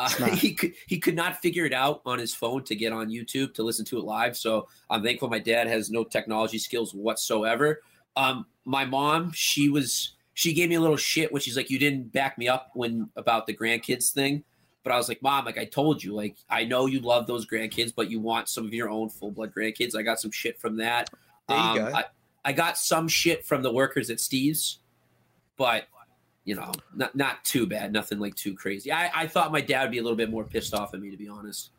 Uh, 0.00 0.08
he 0.30 0.52
could 0.52 0.72
he 0.88 0.98
could 0.98 1.14
not 1.14 1.40
figure 1.40 1.64
it 1.64 1.72
out 1.72 2.02
on 2.04 2.18
his 2.18 2.34
phone 2.34 2.64
to 2.64 2.74
get 2.74 2.92
on 2.92 3.10
YouTube 3.10 3.54
to 3.54 3.62
listen 3.62 3.84
to 3.84 3.98
it 3.98 4.04
live. 4.04 4.36
So 4.36 4.66
I'm 4.90 5.04
thankful 5.04 5.28
my 5.28 5.38
dad 5.38 5.68
has 5.68 5.90
no 5.90 6.02
technology 6.02 6.58
skills 6.58 6.92
whatsoever. 6.92 7.82
Um, 8.16 8.46
my 8.64 8.84
mom, 8.84 9.30
she 9.32 9.68
was 9.68 10.13
she 10.34 10.52
gave 10.52 10.68
me 10.68 10.74
a 10.74 10.80
little 10.80 10.96
shit 10.96 11.32
when 11.32 11.40
she's 11.40 11.56
like, 11.56 11.70
"You 11.70 11.78
didn't 11.78 12.12
back 12.12 12.36
me 12.36 12.48
up 12.48 12.70
when 12.74 13.08
about 13.16 13.46
the 13.46 13.54
grandkids 13.54 14.10
thing." 14.10 14.44
But 14.82 14.92
I 14.92 14.96
was 14.96 15.08
like, 15.08 15.22
"Mom, 15.22 15.44
like 15.46 15.56
I 15.56 15.64
told 15.64 16.02
you, 16.02 16.14
like 16.14 16.36
I 16.50 16.64
know 16.64 16.86
you 16.86 17.00
love 17.00 17.26
those 17.26 17.46
grandkids, 17.46 17.92
but 17.94 18.10
you 18.10 18.20
want 18.20 18.48
some 18.48 18.66
of 18.66 18.74
your 18.74 18.90
own 18.90 19.08
full 19.08 19.30
blood 19.30 19.52
grandkids." 19.54 19.96
I 19.96 20.02
got 20.02 20.20
some 20.20 20.30
shit 20.30 20.60
from 20.60 20.76
that. 20.76 21.08
There 21.48 21.56
you 21.56 21.62
Um, 21.62 21.78
go. 21.78 21.92
I, 21.94 22.04
I 22.44 22.52
got 22.52 22.76
some 22.76 23.08
shit 23.08 23.46
from 23.46 23.62
the 23.62 23.72
workers 23.72 24.10
at 24.10 24.20
Steve's, 24.20 24.80
but 25.56 25.84
you 26.44 26.54
know, 26.54 26.72
not 26.94 27.14
not 27.14 27.44
too 27.44 27.66
bad. 27.66 27.92
Nothing 27.92 28.18
like 28.18 28.34
too 28.34 28.54
crazy. 28.54 28.92
I, 28.92 29.10
I 29.22 29.26
thought 29.26 29.52
my 29.52 29.62
dad 29.62 29.84
would 29.84 29.92
be 29.92 29.98
a 29.98 30.02
little 30.02 30.16
bit 30.16 30.30
more 30.30 30.44
pissed 30.44 30.74
off 30.74 30.92
at 30.92 31.00
me, 31.00 31.10
to 31.10 31.16
be 31.16 31.28
honest. 31.28 31.70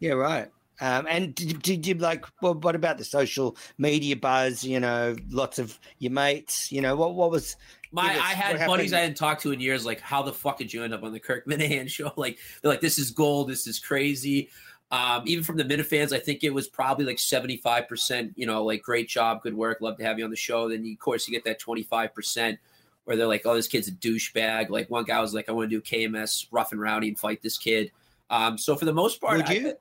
Yeah, 0.00 0.12
right. 0.12 0.50
Um, 0.80 1.06
and 1.08 1.34
did, 1.34 1.60
did 1.62 1.86
you 1.86 1.94
like? 1.94 2.24
Well, 2.40 2.54
what 2.54 2.74
about 2.74 2.98
the 2.98 3.04
social 3.04 3.56
media 3.78 4.16
buzz? 4.16 4.62
You 4.62 4.80
know, 4.80 5.16
lots 5.30 5.58
of 5.58 5.78
your 5.98 6.12
mates. 6.12 6.70
You 6.70 6.80
know, 6.80 6.94
what 6.96 7.14
what 7.14 7.30
was? 7.30 7.56
My 7.90 8.14
us- 8.14 8.20
I 8.20 8.32
had 8.34 8.66
buddies? 8.66 8.92
I 8.92 9.00
hadn't 9.00 9.16
talked 9.16 9.42
to 9.42 9.52
in 9.52 9.60
years. 9.60 9.84
Like, 9.86 10.00
how 10.00 10.22
the 10.22 10.32
fuck 10.32 10.58
did 10.58 10.72
you 10.72 10.84
end 10.84 10.94
up 10.94 11.02
on 11.02 11.12
the 11.12 11.20
Kirk 11.20 11.46
Minihane 11.46 11.88
show? 11.90 12.12
Like, 12.16 12.38
they're 12.62 12.70
like, 12.70 12.80
this 12.80 12.98
is 12.98 13.10
gold. 13.10 13.48
This 13.48 13.66
is 13.66 13.78
crazy. 13.78 14.50
Um, 14.90 15.22
even 15.26 15.44
from 15.44 15.56
the 15.58 15.64
Minifans, 15.64 16.12
I 16.12 16.18
think 16.18 16.42
it 16.44 16.50
was 16.54 16.66
probably 16.68 17.04
like 17.04 17.18
seventy 17.18 17.56
five 17.56 17.88
percent. 17.88 18.32
You 18.36 18.46
know, 18.46 18.64
like 18.64 18.82
great 18.82 19.08
job, 19.08 19.42
good 19.42 19.54
work, 19.54 19.78
love 19.80 19.96
to 19.98 20.04
have 20.04 20.18
you 20.18 20.24
on 20.24 20.30
the 20.30 20.36
show. 20.36 20.68
Then 20.68 20.84
you, 20.84 20.92
of 20.94 20.98
course 20.98 21.26
you 21.28 21.34
get 21.34 21.44
that 21.44 21.58
twenty 21.58 21.82
five 21.82 22.14
percent 22.14 22.58
where 23.04 23.16
they're 23.16 23.26
like, 23.26 23.42
oh, 23.46 23.54
this 23.54 23.66
kid's 23.68 23.88
a 23.88 23.92
douchebag. 23.92 24.68
Like 24.68 24.90
one 24.90 25.04
guy 25.04 25.18
was 25.20 25.32
like, 25.34 25.48
I 25.48 25.52
want 25.52 25.70
to 25.70 25.76
do 25.76 25.80
KMS 25.82 26.46
rough 26.50 26.72
and 26.72 26.80
rowdy 26.80 27.08
and 27.08 27.18
fight 27.18 27.40
this 27.42 27.56
kid. 27.58 27.90
Um, 28.30 28.58
so 28.58 28.76
for 28.76 28.84
the 28.84 28.92
most 28.92 29.18
part, 29.20 29.38
Would 29.38 29.46
I- 29.48 29.52
you? 29.54 29.74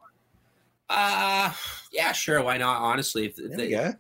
Uh 0.90 1.54
yeah, 1.92 2.12
sure. 2.12 2.42
Why 2.42 2.58
not? 2.58 2.82
Honestly, 2.82 3.26
if, 3.26 3.40
if 3.40 3.56
they, 3.58 3.66
you 3.70 3.78
go. 3.78 3.94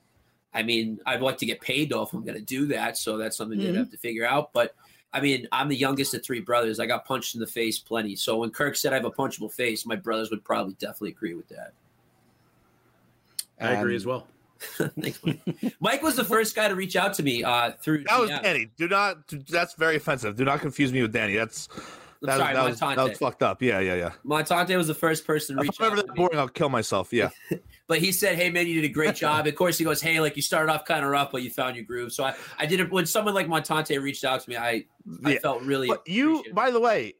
I 0.54 0.64
mean, 0.64 1.00
I'd 1.06 1.22
like 1.22 1.38
to 1.40 1.46
get 1.46 1.62
paid 1.62 1.90
though 1.90 2.04
if 2.04 2.14
I'm 2.14 2.24
going 2.24 2.38
to 2.38 2.42
do 2.44 2.66
that. 2.68 2.98
So 2.98 3.18
that's 3.18 3.38
something 3.38 3.60
you'd 3.60 3.76
Mhm. 3.76 3.78
have 3.78 3.92
to 3.92 3.98
figure 3.98 4.26
out. 4.26 4.52
But 4.54 4.76
I 5.14 5.22
mean, 5.22 5.48
I'm 5.52 5.68
the 5.70 5.76
youngest 5.76 6.14
of 6.14 6.24
three 6.24 6.40
brothers. 6.42 6.80
I 6.80 6.86
got 6.86 7.06
punched 7.06 7.34
in 7.36 7.40
the 7.42 7.48
face 7.48 7.80
plenty. 7.80 8.16
So 8.16 8.38
when 8.38 8.50
Kirk 8.52 8.76
said 8.76 8.92
I 8.94 8.96
have 8.98 9.06
a 9.06 9.12
punchable 9.12 9.52
face, 9.52 9.86
my 9.86 9.96
brothers 9.96 10.30
would 10.32 10.44
probably 10.44 10.74
definitely 10.80 11.10
agree 11.12 11.34
with 11.34 11.48
that. 11.50 11.74
I 13.60 13.72
agree 13.74 13.94
Um, 13.94 13.96
as 13.96 14.06
well. 14.06 14.28
Thanks, 15.00 15.20
Mike. 15.24 15.40
Mike 15.80 16.02
was 16.02 16.16
the 16.16 16.24
first 16.24 16.56
guy 16.56 16.68
to 16.68 16.76
reach 16.76 16.96
out 16.96 17.14
to 17.16 17.24
me 17.24 17.44
uh, 17.44 17.72
through. 17.80 18.04
That 18.06 18.20
was 18.20 18.30
GM. 18.32 18.44
Danny. 18.44 18.72
Do 18.78 18.88
not. 18.88 19.28
That's 19.50 19.76
very 19.76 19.96
offensive. 19.96 20.36
Do 20.36 20.46
not 20.46 20.62
confuse 20.62 20.92
me 20.92 21.02
with 21.04 21.14
Danny. 21.14 21.36
That's 21.36 21.70
I'm 22.22 22.28
that, 22.28 22.38
sorry, 22.40 22.54
that 22.56 22.66
was, 22.66 22.80
that 22.80 22.98
was 23.10 23.18
fucked 23.18 23.44
up. 23.44 23.62
Yeah, 23.62 23.80
yeah, 23.80 23.96
yeah. 23.96 24.12
Montante 24.26 24.76
was 24.76 24.88
the 24.88 24.94
first 24.96 25.26
person 25.28 25.56
to 25.56 25.62
If 25.62 25.68
reach 25.70 25.82
out 25.82 25.96
that 25.96 26.16
boring, 26.16 26.40
I'll 26.40 26.48
kill 26.50 26.70
myself. 26.70 27.12
Yeah. 27.14 27.30
But 27.88 28.00
he 28.00 28.12
said, 28.12 28.36
"Hey 28.36 28.50
man, 28.50 28.68
you 28.68 28.82
did 28.82 28.90
a 28.90 28.94
great 28.94 29.16
job." 29.16 29.48
of 29.48 29.56
course, 29.56 29.78
he 29.78 29.86
goes, 29.86 30.02
"Hey, 30.02 30.20
like 30.20 30.36
you 30.36 30.42
started 30.42 30.70
off 30.70 30.84
kind 30.84 31.06
of 31.06 31.10
rough, 31.12 31.32
but 31.32 31.42
you 31.42 31.50
found 31.50 31.78
your 31.78 31.86
groove." 31.86 32.12
So 32.12 32.26
I, 32.26 32.36
I 32.60 32.66
did 32.66 32.82
it 32.82 32.92
when 32.92 33.06
someone 33.06 33.34
like 33.34 33.48
Montante 33.48 33.98
reached 34.02 34.26
out 34.26 34.42
to 34.42 34.50
me. 34.50 34.58
I, 34.58 34.84
I 35.24 35.32
Yeah. 35.34 35.40
felt 35.40 35.62
really. 35.62 35.88
But 35.88 36.06
you, 36.06 36.44
by 36.54 36.70
the 36.72 36.82
way, 36.82 37.14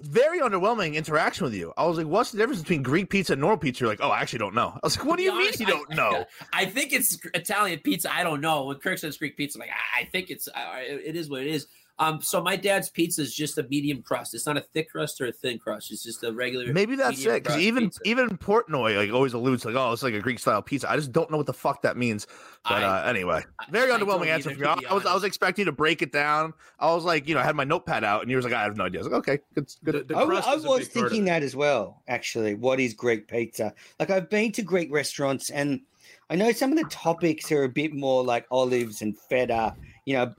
very 0.00 0.40
underwhelming 0.40 0.94
interaction 0.94 1.44
with 1.44 1.52
you. 1.52 1.74
I 1.76 1.84
was 1.84 1.98
like, 1.98 2.06
"What's 2.06 2.30
the 2.32 2.38
difference 2.38 2.62
between 2.62 2.82
Greek 2.82 3.10
pizza 3.10 3.34
and 3.34 3.40
normal 3.42 3.58
pizza?" 3.58 3.84
You're 3.84 3.90
like, 3.92 4.00
"Oh, 4.00 4.08
I 4.08 4.20
actually 4.22 4.38
don't 4.38 4.54
know." 4.54 4.70
I 4.74 4.78
was 4.82 4.96
like, 4.96 5.04
"What 5.06 5.18
do 5.18 5.24
you 5.24 5.36
mean 5.36 5.52
you 5.58 5.66
I- 5.66 5.70
don't 5.70 5.90
know?" 5.90 6.24
I 6.54 6.64
think 6.64 6.94
it's 6.94 7.18
Italian 7.34 7.80
pizza. 7.80 8.10
I 8.10 8.24
don't 8.24 8.40
know. 8.40 8.64
When 8.64 8.78
Kirk 8.78 8.96
says 8.96 9.18
Greek 9.18 9.36
pizza, 9.36 9.58
I'm 9.58 9.60
like 9.60 9.70
"Ah, 9.74 10.00
I 10.00 10.04
think 10.06 10.30
it's 10.30 10.48
it 10.56 11.16
is 11.16 11.28
what 11.28 11.42
it 11.42 11.48
is. 11.48 11.66
Um, 11.98 12.22
so 12.22 12.42
my 12.42 12.56
dad's 12.56 12.88
pizza 12.88 13.22
is 13.22 13.34
just 13.34 13.58
a 13.58 13.62
medium 13.64 14.02
crust. 14.02 14.34
It's 14.34 14.46
not 14.46 14.56
a 14.56 14.60
thick 14.60 14.90
crust 14.90 15.20
or 15.20 15.26
a 15.26 15.32
thin 15.32 15.58
crust. 15.58 15.92
It's 15.92 16.02
just 16.02 16.24
a 16.24 16.32
regular. 16.32 16.72
Maybe 16.72 16.96
that's 16.96 17.24
it. 17.24 17.44
Because 17.44 17.58
even 17.58 17.84
pizza. 17.84 18.00
even 18.04 18.28
Portnoy 18.38 18.96
like 18.96 19.12
always 19.12 19.34
alludes 19.34 19.62
to 19.62 19.68
like, 19.68 19.76
"Oh, 19.76 19.92
it's 19.92 20.02
like 20.02 20.14
a 20.14 20.20
Greek 20.20 20.38
style 20.38 20.62
pizza." 20.62 20.90
I 20.90 20.96
just 20.96 21.12
don't 21.12 21.30
know 21.30 21.36
what 21.36 21.46
the 21.46 21.52
fuck 21.52 21.82
that 21.82 21.96
means. 21.96 22.26
But 22.64 22.82
I- 22.82 23.02
uh, 23.02 23.08
anyway, 23.08 23.44
very 23.70 23.92
I 23.92 23.98
underwhelming 23.98 24.26
don't 24.26 24.28
answer 24.28 24.50
from 24.54 24.80
you. 24.80 24.88
I 24.88 24.94
was 24.94 25.06
I 25.06 25.14
was 25.14 25.24
expecting 25.24 25.62
you 25.62 25.66
to 25.66 25.72
break 25.72 26.02
it 26.02 26.12
down. 26.12 26.54
I 26.78 26.92
was 26.94 27.04
like, 27.04 27.28
you 27.28 27.34
know, 27.34 27.40
I 27.40 27.44
had 27.44 27.56
my 27.56 27.64
notepad 27.64 28.04
out, 28.04 28.22
and 28.22 28.30
you 28.30 28.36
was 28.36 28.44
like, 28.44 28.54
"I 28.54 28.62
have 28.62 28.76
no 28.76 28.84
idea." 28.84 29.00
I 29.00 29.04
was 29.04 29.12
like, 29.12 29.18
"Okay, 29.18 29.38
good, 29.54 29.72
good." 29.84 29.94
The, 30.08 30.14
the 30.14 30.18
I, 30.18 30.24
crust 30.24 30.48
I 30.48 30.54
is 30.54 30.64
a 30.64 30.68
was 30.68 30.78
big 30.80 30.94
part 30.94 31.06
of 31.06 31.10
thinking 31.10 31.24
that 31.26 31.42
as 31.42 31.54
well. 31.54 32.02
Actually, 32.08 32.54
what 32.54 32.80
is 32.80 32.94
Greek 32.94 33.28
pizza? 33.28 33.74
Like 34.00 34.10
I've 34.10 34.30
been 34.30 34.50
to 34.52 34.62
Greek 34.62 34.90
restaurants, 34.90 35.50
and 35.50 35.82
I 36.30 36.36
know 36.36 36.50
some 36.52 36.72
of 36.72 36.78
the 36.78 36.88
topics 36.88 37.52
are 37.52 37.64
a 37.64 37.68
bit 37.68 37.94
more 37.94 38.24
like 38.24 38.46
olives 38.50 39.02
and 39.02 39.16
feta. 39.16 39.76
You 40.04 40.14
know, 40.14 40.22
a 40.22 40.34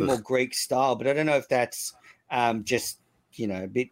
bit 0.00 0.06
more 0.06 0.18
Greek 0.20 0.54
style. 0.54 0.96
But 0.96 1.06
I 1.06 1.12
don't 1.12 1.26
know 1.26 1.36
if 1.36 1.48
that's 1.48 1.94
um, 2.30 2.64
just 2.64 2.98
you 3.34 3.46
know 3.46 3.64
a 3.64 3.68
bit. 3.68 3.88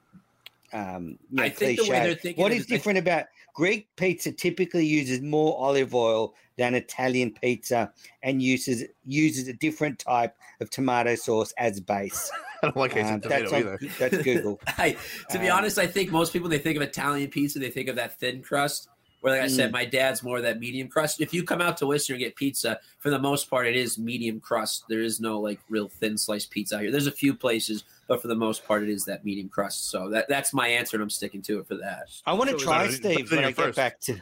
Um, 0.73 1.19
you 1.31 1.37
know, 1.37 1.43
I 1.45 1.51
think 1.51 1.79
the 1.79 1.83
way 1.85 1.89
cliche. 1.89 2.05
they're 2.07 2.15
thinking 2.17 2.43
What 2.43 2.51
is 2.53 2.63
it, 2.65 2.73
I- 2.73 2.77
different 2.77 2.99
about 2.99 3.27
Greek 3.55 3.89
pizza? 3.97 4.33
Typically 4.33 4.85
uses 4.87 5.21
more 5.21 5.57
olive 5.59 5.95
oil 5.95 6.35
than 6.57 6.75
Italian 6.75 7.33
pizza, 7.33 7.93
and 8.23 8.43
uses 8.43 8.85
uses 9.07 9.47
a 9.49 9.53
different 9.53 9.99
type 10.01 10.35
of 10.61 10.71
tomato 10.71 11.15
sauce 11.15 11.53
as 11.59 11.81
base. 11.81 12.31
I 12.63 12.69
don't 12.69 12.77
like 12.77 12.93
Um, 12.93 12.99
Asian 12.99 13.21
that's, 13.21 13.51
tomato 13.51 13.57
on, 13.57 13.61
either. 13.79 13.79
that's 13.99 14.19
Google. 14.19 14.61
I, 14.79 14.97
to 15.31 15.39
be 15.39 15.49
Um, 15.51 15.59
honest, 15.59 15.79
I 15.79 15.87
think 15.87 16.11
most 16.11 16.33
people 16.33 16.49
they 16.49 16.59
think 16.59 16.77
of 16.77 16.83
Italian 16.83 17.31
pizza, 17.31 17.59
they 17.59 17.71
think 17.71 17.89
of 17.89 17.97
that 17.97 18.19
thin 18.19 18.43
crust. 18.43 18.89
Where, 19.25 19.33
like 19.33 19.43
I 19.43 19.49
said, 19.49 19.71
Mm. 19.71 19.73
my 19.73 19.85
dad's 19.87 20.23
more 20.23 20.37
of 20.37 20.43
that 20.43 20.61
medium 20.61 20.87
crust. 20.87 21.19
If 21.19 21.33
you 21.33 21.45
come 21.45 21.63
out 21.63 21.79
to 21.79 21.87
Worcester 21.87 22.13
and 22.13 22.21
get 22.21 22.37
pizza, 22.37 22.79
for 22.99 23.09
the 23.09 23.19
most 23.19 23.49
part, 23.49 23.67
it 23.67 23.75
is 23.75 23.97
medium 23.99 24.39
crust. 24.39 24.85
There 24.87 25.01
is 25.01 25.19
no 25.19 25.41
like 25.41 25.61
real 25.71 25.89
thin 25.89 26.19
sliced 26.19 26.51
pizza 26.51 26.77
out 26.77 26.83
here. 26.83 26.91
There's 26.91 27.07
a 27.07 27.11
few 27.11 27.33
places, 27.35 27.85
but 28.07 28.21
for 28.21 28.29
the 28.29 28.35
most 28.35 28.67
part, 28.67 28.83
it 28.83 28.91
is 28.91 29.07
that 29.07 29.25
medium 29.25 29.49
crust. 29.49 29.89
So 29.89 30.11
that 30.11 30.29
that's 30.29 30.53
my 30.53 30.69
answer, 30.69 30.99
and 30.99 31.03
I'm 31.03 31.09
sticking 31.09 31.41
to 31.41 31.61
it 31.61 31.67
for 31.67 31.77
that. 31.77 32.11
I 32.27 32.35
want 32.35 32.51
to 32.51 32.57
is 32.57 32.63
try 32.63 32.87
that- 32.87 32.93
Steve's 32.93 33.31
when 33.31 33.39
I 33.39 33.43
you're 33.45 33.53
get 33.53 33.65
first. 33.65 33.77
back 33.77 33.99
to. 34.01 34.21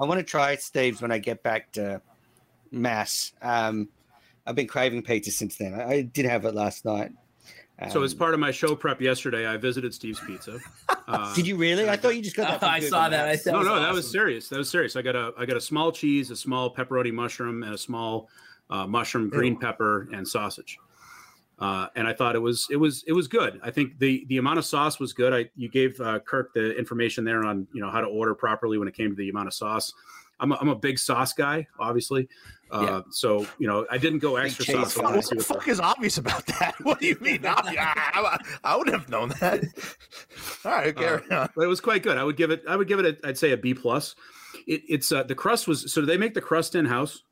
I 0.00 0.04
want 0.06 0.20
to 0.20 0.24
try 0.24 0.56
Steve's 0.56 1.02
when 1.02 1.12
I 1.12 1.18
get 1.18 1.42
back 1.42 1.70
to 1.72 2.00
Mass. 2.70 3.34
Um, 3.42 3.90
I've 4.46 4.54
been 4.54 4.68
craving 4.68 5.02
pizza 5.02 5.30
since 5.32 5.56
then. 5.56 5.74
I, 5.74 5.84
I 5.96 6.00
did 6.00 6.24
have 6.24 6.46
it 6.46 6.54
last 6.54 6.86
night. 6.86 7.12
So 7.88 8.02
as 8.02 8.12
part 8.12 8.34
of 8.34 8.40
my 8.40 8.50
show 8.50 8.74
prep 8.74 9.00
yesterday, 9.00 9.46
I 9.46 9.56
visited 9.56 9.94
Steve's 9.94 10.20
Pizza. 10.20 10.58
Uh, 11.08 11.34
did 11.36 11.46
you 11.46 11.56
really? 11.56 11.88
I 11.88 11.96
thought 11.96 12.14
you 12.14 12.22
just 12.22 12.36
got 12.36 12.48
that. 12.48 12.60
from 12.60 12.68
I 12.68 12.80
saw 12.80 13.08
that. 13.08 13.26
I 13.26 13.36
said, 13.36 13.52
That 13.52 13.52
no, 13.52 13.58
was 13.58 13.68
no, 13.68 13.80
that 13.80 13.92
was 13.92 14.10
serious. 14.10 14.48
That 14.48 14.58
was 14.58 14.68
serious. 14.68 14.96
I 14.96 15.02
got 15.02 15.16
a 15.16 15.32
I 15.38 15.46
got 15.46 15.56
a 15.56 15.60
small 15.60 15.90
cheese, 15.90 16.30
a 16.30 16.36
small 16.36 16.74
pepperoni 16.74 17.12
mushroom, 17.12 17.62
and 17.62 17.74
a 17.74 17.78
small 17.78 18.28
uh, 18.68 18.86
mushroom 18.86 19.30
green 19.30 19.56
pepper 19.56 20.08
and 20.12 20.28
sausage. 20.28 20.78
Uh, 21.58 21.88
and 21.94 22.08
I 22.08 22.14
thought 22.14 22.36
it 22.36 22.40
was 22.40 22.66
it 22.70 22.76
was 22.76 23.04
it 23.06 23.12
was 23.12 23.28
good. 23.28 23.60
I 23.62 23.70
think 23.70 23.98
the 23.98 24.24
the 24.28 24.38
amount 24.38 24.58
of 24.58 24.64
sauce 24.64 24.98
was 24.98 25.12
good. 25.12 25.32
I 25.32 25.50
you 25.56 25.68
gave 25.68 26.00
uh, 26.00 26.18
Kirk 26.20 26.54
the 26.54 26.76
information 26.76 27.24
there 27.24 27.44
on 27.44 27.66
you 27.72 27.80
know 27.80 27.90
how 27.90 28.00
to 28.00 28.06
order 28.06 28.34
properly 28.34 28.78
when 28.78 28.88
it 28.88 28.94
came 28.94 29.10
to 29.10 29.16
the 29.16 29.28
amount 29.28 29.48
of 29.48 29.54
sauce. 29.54 29.92
I'm 30.38 30.52
a, 30.52 30.54
I'm 30.56 30.68
a 30.68 30.74
big 30.74 30.98
sauce 30.98 31.34
guy, 31.34 31.66
obviously. 31.78 32.28
Uh, 32.72 32.82
Yeah. 32.82 33.00
So 33.10 33.46
you 33.58 33.66
know 33.66 33.86
I 33.90 33.98
didn't 33.98 34.20
go 34.20 34.36
extra 34.36 34.64
cheese 34.64 34.74
sauce. 34.76 34.98
I 34.98 35.02
guy. 35.02 35.06
wanted 35.10 35.22
to 35.22 35.28
What 35.28 35.28
the 35.30 35.36
what 35.36 35.48
the- 35.48 35.54
fuck 35.54 35.68
is 35.68 35.80
obvious 35.80 36.18
about 36.18 36.46
that? 36.46 36.74
What 36.82 37.00
do 37.00 37.06
you 37.06 37.16
mean? 37.20 37.44
I, 37.46 37.52
I, 38.14 38.38
I 38.64 38.76
would 38.76 38.88
have 38.88 39.08
known 39.08 39.30
that. 39.40 39.62
All 40.64 40.72
right, 40.72 40.94
carry 40.96 41.22
on. 41.30 41.48
but 41.54 41.62
it 41.62 41.68
was 41.68 41.80
quite 41.80 42.02
good. 42.02 42.16
I 42.18 42.24
would 42.24 42.36
give 42.36 42.50
it. 42.50 42.62
I 42.68 42.76
would 42.76 42.88
give 42.88 42.98
it. 43.00 43.20
A, 43.24 43.28
I'd 43.28 43.38
say 43.38 43.52
a 43.52 43.56
B 43.56 43.74
plus. 43.74 44.14
It, 44.66 44.82
it's 44.88 45.12
uh, 45.12 45.22
the 45.22 45.34
crust 45.34 45.68
was. 45.68 45.92
So 45.92 46.00
do 46.00 46.06
they 46.06 46.16
make 46.18 46.34
the 46.34 46.40
crust 46.40 46.74
in 46.74 46.84
house? 46.86 47.22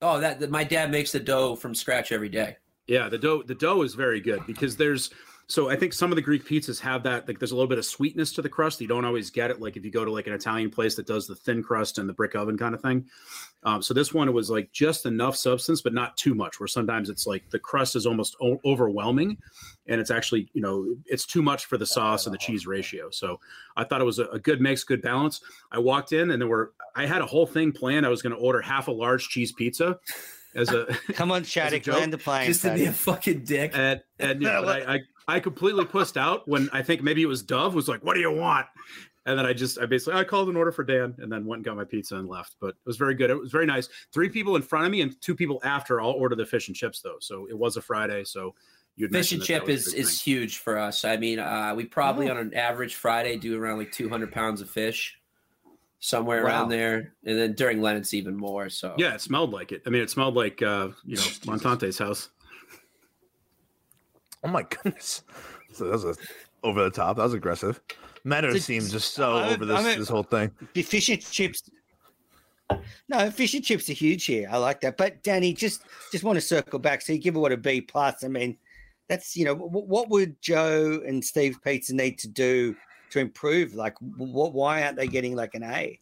Oh, 0.00 0.20
that, 0.20 0.38
that 0.40 0.50
my 0.50 0.62
dad 0.64 0.90
makes 0.90 1.10
the 1.12 1.18
dough 1.20 1.56
from 1.56 1.74
scratch 1.74 2.12
every 2.12 2.28
day. 2.28 2.56
Yeah, 2.86 3.08
the 3.08 3.18
dough. 3.18 3.42
The 3.42 3.54
dough 3.54 3.82
is 3.82 3.94
very 3.94 4.20
good 4.20 4.46
because 4.46 4.76
there's. 4.76 5.10
So 5.50 5.70
I 5.70 5.76
think 5.76 5.94
some 5.94 6.12
of 6.12 6.16
the 6.16 6.22
Greek 6.22 6.46
pizzas 6.46 6.78
have 6.80 7.02
that. 7.04 7.26
Like 7.26 7.38
there's 7.38 7.52
a 7.52 7.54
little 7.56 7.68
bit 7.68 7.78
of 7.78 7.84
sweetness 7.86 8.32
to 8.34 8.42
the 8.42 8.50
crust. 8.50 8.80
You 8.82 8.86
don't 8.86 9.04
always 9.06 9.30
get 9.30 9.50
it. 9.50 9.60
Like 9.60 9.76
if 9.78 9.84
you 9.84 9.90
go 9.90 10.04
to 10.04 10.10
like 10.12 10.26
an 10.26 10.34
Italian 10.34 10.68
place 10.70 10.94
that 10.96 11.06
does 11.06 11.26
the 11.26 11.34
thin 11.34 11.62
crust 11.62 11.96
and 11.98 12.06
the 12.08 12.12
brick 12.12 12.34
oven 12.34 12.58
kind 12.58 12.74
of 12.74 12.82
thing. 12.82 13.06
Um, 13.64 13.82
so 13.82 13.92
this 13.92 14.14
one 14.14 14.32
was 14.32 14.50
like 14.50 14.70
just 14.72 15.04
enough 15.04 15.36
substance, 15.36 15.82
but 15.82 15.92
not 15.92 16.16
too 16.16 16.34
much. 16.34 16.60
Where 16.60 16.68
sometimes 16.68 17.10
it's 17.10 17.26
like 17.26 17.50
the 17.50 17.58
crust 17.58 17.96
is 17.96 18.06
almost 18.06 18.36
o- 18.40 18.60
overwhelming, 18.64 19.36
and 19.86 20.00
it's 20.00 20.10
actually 20.10 20.48
you 20.52 20.62
know 20.62 20.86
it's 21.06 21.26
too 21.26 21.42
much 21.42 21.66
for 21.66 21.76
the 21.76 21.86
sauce 21.86 22.26
and 22.26 22.34
the 22.34 22.38
cheese 22.38 22.66
ratio. 22.66 23.10
So 23.10 23.40
I 23.76 23.84
thought 23.84 24.00
it 24.00 24.04
was 24.04 24.20
a, 24.20 24.26
a 24.26 24.38
good 24.38 24.60
mix, 24.60 24.84
good 24.84 25.02
balance. 25.02 25.40
I 25.72 25.78
walked 25.80 26.12
in 26.12 26.30
and 26.30 26.40
there 26.40 26.48
were 26.48 26.72
I 26.94 27.06
had 27.06 27.20
a 27.20 27.26
whole 27.26 27.46
thing 27.46 27.72
planned. 27.72 28.06
I 28.06 28.08
was 28.10 28.22
going 28.22 28.34
to 28.34 28.38
order 28.40 28.60
half 28.60 28.88
a 28.88 28.92
large 28.92 29.28
cheese 29.28 29.50
pizza 29.52 29.98
as 30.54 30.72
a 30.72 30.86
Come 31.14 31.32
on, 31.32 31.42
Shattuck, 31.44 31.82
joke, 31.82 31.96
land 31.96 32.12
the 32.12 32.18
plane. 32.18 32.46
Just 32.46 32.62
to 32.62 32.74
be 32.74 32.84
a 32.86 32.92
fucking 32.92 33.44
dick. 33.44 33.72
and 33.74 34.00
and 34.20 34.40
yeah, 34.40 34.60
but 34.60 34.88
I, 34.88 34.94
I 34.94 35.00
I 35.36 35.40
completely 35.40 35.84
pussed 35.84 36.16
out 36.16 36.46
when 36.48 36.70
I 36.72 36.82
think 36.82 37.02
maybe 37.02 37.22
it 37.22 37.26
was 37.26 37.42
Dove 37.42 37.74
was 37.74 37.88
like, 37.88 38.04
"What 38.04 38.14
do 38.14 38.20
you 38.20 38.30
want?" 38.32 38.66
And 39.28 39.38
then 39.38 39.44
I 39.46 39.52
just 39.52 39.78
I 39.78 39.86
basically 39.86 40.18
I 40.18 40.24
called 40.24 40.48
an 40.48 40.56
order 40.56 40.72
for 40.72 40.82
Dan 40.84 41.14
and 41.18 41.30
then 41.30 41.44
went 41.44 41.58
and 41.58 41.64
got 41.64 41.76
my 41.76 41.84
pizza 41.84 42.16
and 42.16 42.28
left. 42.28 42.56
But 42.60 42.70
it 42.70 42.76
was 42.86 42.96
very 42.96 43.14
good. 43.14 43.28
It 43.30 43.38
was 43.38 43.52
very 43.52 43.66
nice. 43.66 43.88
Three 44.12 44.28
people 44.30 44.56
in 44.56 44.62
front 44.62 44.86
of 44.86 44.90
me 44.92 45.02
and 45.02 45.20
two 45.20 45.34
people 45.36 45.60
after 45.64 46.00
all 46.00 46.12
ordered 46.14 46.36
the 46.36 46.46
fish 46.46 46.68
and 46.68 46.76
chips 46.76 47.00
though. 47.02 47.18
So 47.20 47.46
it 47.48 47.56
was 47.56 47.76
a 47.76 47.82
Friday. 47.82 48.24
So 48.24 48.54
you'd 48.96 49.12
Fish 49.12 49.32
and 49.32 49.42
chip 49.42 49.68
is 49.68 49.92
is 49.94 50.20
thing. 50.20 50.32
huge 50.34 50.58
for 50.58 50.78
us. 50.78 51.04
I 51.04 51.18
mean, 51.18 51.38
uh, 51.38 51.74
we 51.76 51.84
probably 51.84 52.28
on 52.30 52.36
an 52.38 52.54
average 52.54 52.94
Friday 52.94 53.36
do 53.36 53.60
around 53.60 53.78
like 53.78 53.92
200 53.92 54.32
pounds 54.32 54.60
of 54.62 54.70
fish, 54.70 55.18
somewhere 56.00 56.42
Wow. 56.42 56.48
around 56.48 56.68
there, 56.70 57.12
and 57.24 57.38
then 57.38 57.52
during 57.52 57.82
Lent 57.82 57.98
it's 57.98 58.14
even 58.14 58.34
more. 58.34 58.68
So 58.70 58.94
yeah. 58.96 59.14
It 59.14 59.20
smelled 59.20 59.52
like 59.52 59.72
it. 59.72 59.82
I 59.86 59.90
mean, 59.90 60.02
it 60.02 60.10
smelled 60.10 60.34
like 60.36 60.62
uh, 60.62 60.88
you 61.04 61.16
know 61.16 61.22
Montante's 61.46 61.98
house. 61.98 62.30
Oh 64.42 64.48
my 64.48 64.62
goodness. 64.62 65.22
So 65.72 65.84
that 65.84 65.90
was 65.92 66.04
a, 66.04 66.14
over 66.62 66.82
the 66.82 66.90
top. 66.90 67.16
That 67.18 67.24
was 67.24 67.34
aggressive. 67.34 67.80
Meta 68.28 68.52
So- 68.52 68.58
seems 68.58 68.92
just 68.92 69.14
so 69.14 69.36
I'm 69.38 69.54
over 69.54 69.64
this 69.64 69.78
I'm 69.78 69.98
this 69.98 70.08
whole 70.08 70.22
thing. 70.22 70.50
Fish 70.74 71.08
and 71.08 71.20
chips. 71.22 71.62
No, 73.08 73.30
fish 73.30 73.54
and 73.54 73.64
chips 73.64 73.88
are 73.88 73.94
huge 73.94 74.26
here. 74.26 74.46
I 74.50 74.58
like 74.58 74.80
that. 74.82 74.98
But 74.98 75.22
Danny, 75.22 75.54
just 75.54 75.82
just 76.12 76.22
want 76.24 76.36
to 76.36 76.40
circle 76.42 76.78
back. 76.78 77.00
So 77.00 77.12
you 77.14 77.18
give 77.18 77.34
it 77.34 77.38
what 77.38 77.52
a 77.52 77.56
B 77.56 77.80
plus. 77.80 78.22
I 78.24 78.28
mean, 78.28 78.58
that's 79.08 79.36
you 79.36 79.44
know 79.46 79.54
wh- 79.54 79.88
what 79.88 80.10
would 80.10 80.40
Joe 80.42 81.00
and 81.06 81.24
Steve 81.24 81.56
Pizza 81.64 81.94
need 81.94 82.18
to 82.18 82.28
do 82.28 82.76
to 83.10 83.20
improve? 83.20 83.74
Like, 83.74 83.94
what? 84.18 84.52
Why 84.52 84.82
aren't 84.82 84.96
they 84.96 85.08
getting 85.08 85.34
like 85.34 85.54
an 85.54 85.62
A? 85.62 85.98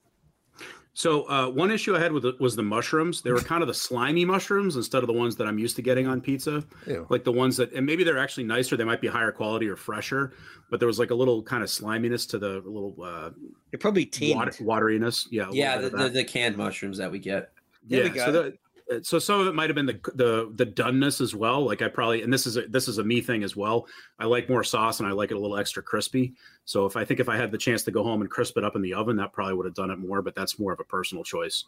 So 0.97 1.29
uh, 1.29 1.51
one 1.51 1.71
issue 1.71 1.95
I 1.95 2.01
had 2.01 2.11
with 2.11 2.25
it 2.25 2.41
was 2.41 2.57
the 2.57 2.63
mushrooms. 2.63 3.21
They 3.21 3.31
were 3.31 3.41
kind 3.53 3.61
of 3.61 3.69
the 3.69 3.75
slimy 3.75 4.25
mushrooms 4.25 4.77
instead 4.77 5.03
of 5.03 5.09
the 5.09 5.13
ones 5.13 5.37
that 5.37 5.47
I'm 5.47 5.59
used 5.59 5.77
to 5.77 5.83
getting 5.83 6.07
on 6.07 6.23
pizza. 6.23 6.65
Ew. 6.87 7.07
Like 7.11 7.23
the 7.23 7.33
ones 7.33 7.59
that, 7.59 7.71
and 7.75 7.85
maybe 7.85 8.03
they're 8.03 8.17
actually 8.17 8.45
nicer. 8.45 8.79
They 8.79 8.85
might 8.85 9.03
be 9.03 9.07
higher 9.07 9.31
quality 9.31 9.69
or 9.69 9.77
fresher, 9.77 10.33
but 10.71 10.81
there 10.81 10.87
was 10.87 10.99
like 10.99 11.11
a 11.11 11.15
little 11.15 11.43
kind 11.43 11.63
of 11.63 11.69
sliminess 11.69 12.25
to 12.29 12.39
the 12.39 12.63
little 12.65 12.97
uh, 13.05 13.29
They're 13.71 13.79
probably 13.79 14.07
tinned. 14.07 14.37
water, 14.37 14.53
wateriness. 14.53 15.27
Yeah, 15.31 15.51
yeah, 15.53 15.77
the, 15.77 15.91
the, 15.91 16.09
the 16.09 16.25
canned 16.25 16.57
mushrooms 16.57 16.97
that 16.97 17.13
we 17.13 17.19
get. 17.19 17.51
There 17.87 18.03
we 18.03 18.09
yeah. 18.09 18.15
go. 18.15 18.25
So, 18.25 18.33
the, 18.33 18.59
so 19.03 19.19
some 19.19 19.41
of 19.41 19.47
it 19.47 19.55
might 19.55 19.69
have 19.69 19.75
been 19.75 19.87
the 19.87 20.01
the 20.15 20.51
the 20.55 20.67
doneness 20.67 21.21
as 21.21 21.35
well. 21.35 21.65
Like 21.65 21.83
I 21.83 21.89
probably, 21.89 22.23
and 22.23 22.33
this 22.33 22.47
is 22.47 22.57
a, 22.57 22.63
this 22.69 22.87
is 22.89 22.99
a 22.99 23.05
me 23.05 23.21
thing 23.21 23.43
as 23.43 23.57
well. 23.57 23.87
I 24.19 24.27
like 24.27 24.49
more 24.49 24.63
sauce 24.65 25.01
and 25.01 25.09
I 25.09 25.13
like 25.13 25.31
it 25.31 25.35
a 25.37 25.41
little 25.41 25.57
extra 25.57 25.83
crispy. 25.83 26.35
So 26.65 26.87
if 26.87 26.97
I 26.97 27.05
think 27.05 27.19
if 27.21 27.29
I 27.29 27.37
had 27.37 27.51
the 27.51 27.59
chance 27.59 27.83
to 27.85 27.91
go 27.91 28.03
home 28.03 28.21
and 28.21 28.31
crisp 28.31 28.57
it 28.59 28.65
up 28.65 28.77
in 28.77 28.83
the 28.83 28.95
oven, 28.95 29.17
that 29.17 29.33
probably 29.33 29.55
would 29.55 29.67
have 29.67 29.75
done 29.75 29.91
it 29.91 29.99
more. 29.99 30.23
But 30.23 30.35
that's 30.35 30.59
more 30.59 30.73
of 30.73 30.81
a 30.81 30.85
personal 30.85 31.25
choice. 31.25 31.65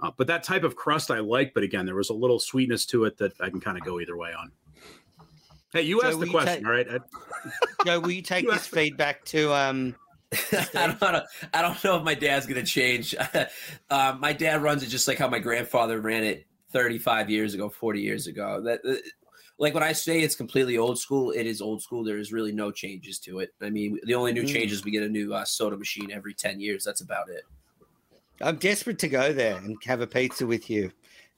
Uh, 0.00 0.10
but 0.16 0.26
that 0.28 0.42
type 0.44 0.62
of 0.64 0.76
crust 0.76 1.10
I 1.10 1.18
like. 1.20 1.54
But 1.54 1.62
again, 1.62 1.86
there 1.86 1.94
was 1.96 2.10
a 2.10 2.14
little 2.14 2.38
sweetness 2.38 2.86
to 2.86 3.04
it 3.04 3.18
that 3.18 3.32
I 3.40 3.50
can 3.50 3.60
kind 3.60 3.76
of 3.78 3.84
go 3.84 4.00
either 4.00 4.16
way 4.16 4.32
on. 4.32 4.50
Hey, 5.72 5.82
you 5.82 6.00
So 6.00 6.08
asked 6.08 6.20
the 6.20 6.26
question, 6.30 6.54
take- 6.56 6.66
all 6.66 6.72
right? 6.72 6.86
I- 6.90 7.84
Joe, 7.84 8.00
will 8.00 8.10
you 8.10 8.22
take 8.22 8.44
You 8.44 8.52
this 8.52 8.66
feedback 8.66 9.24
to 9.26 9.52
um? 9.52 9.94
I 10.52 10.66
don't, 11.00 11.00
know, 11.00 11.22
I 11.54 11.62
don't 11.62 11.82
know 11.82 11.96
if 11.96 12.04
my 12.04 12.14
dad's 12.14 12.46
gonna 12.46 12.62
change. 12.62 13.14
um, 13.90 14.20
my 14.20 14.34
dad 14.34 14.62
runs 14.62 14.82
it 14.82 14.88
just 14.88 15.08
like 15.08 15.16
how 15.18 15.28
my 15.28 15.38
grandfather 15.38 16.00
ran 16.00 16.22
it 16.22 16.46
35 16.70 17.30
years 17.30 17.54
ago, 17.54 17.68
40 17.68 18.00
years 18.00 18.26
ago. 18.26 18.60
That, 18.62 18.80
uh, 18.88 18.94
like 19.58 19.74
when 19.74 19.82
I 19.82 19.92
say 19.92 20.20
it's 20.20 20.36
completely 20.36 20.78
old 20.78 20.98
school, 20.98 21.30
it 21.32 21.46
is 21.46 21.60
old 21.60 21.82
school. 21.82 22.04
There 22.04 22.18
is 22.18 22.32
really 22.32 22.52
no 22.52 22.70
changes 22.70 23.18
to 23.20 23.40
it. 23.40 23.50
I 23.60 23.70
mean, 23.70 23.98
the 24.04 24.14
only 24.14 24.32
new 24.32 24.44
Mm. 24.44 24.52
change 24.52 24.72
is 24.72 24.84
we 24.84 24.90
get 24.90 25.02
a 25.02 25.08
new 25.08 25.34
uh, 25.34 25.44
soda 25.44 25.76
machine 25.76 26.10
every 26.12 26.34
10 26.34 26.60
years. 26.60 26.84
That's 26.84 27.00
about 27.00 27.28
it. 27.28 27.42
I'm 28.40 28.56
desperate 28.56 28.98
to 29.00 29.08
go 29.08 29.32
there 29.32 29.56
and 29.56 29.76
have 29.84 30.00
a 30.00 30.06
pizza 30.06 30.46
with 30.46 30.70
you. 30.70 30.92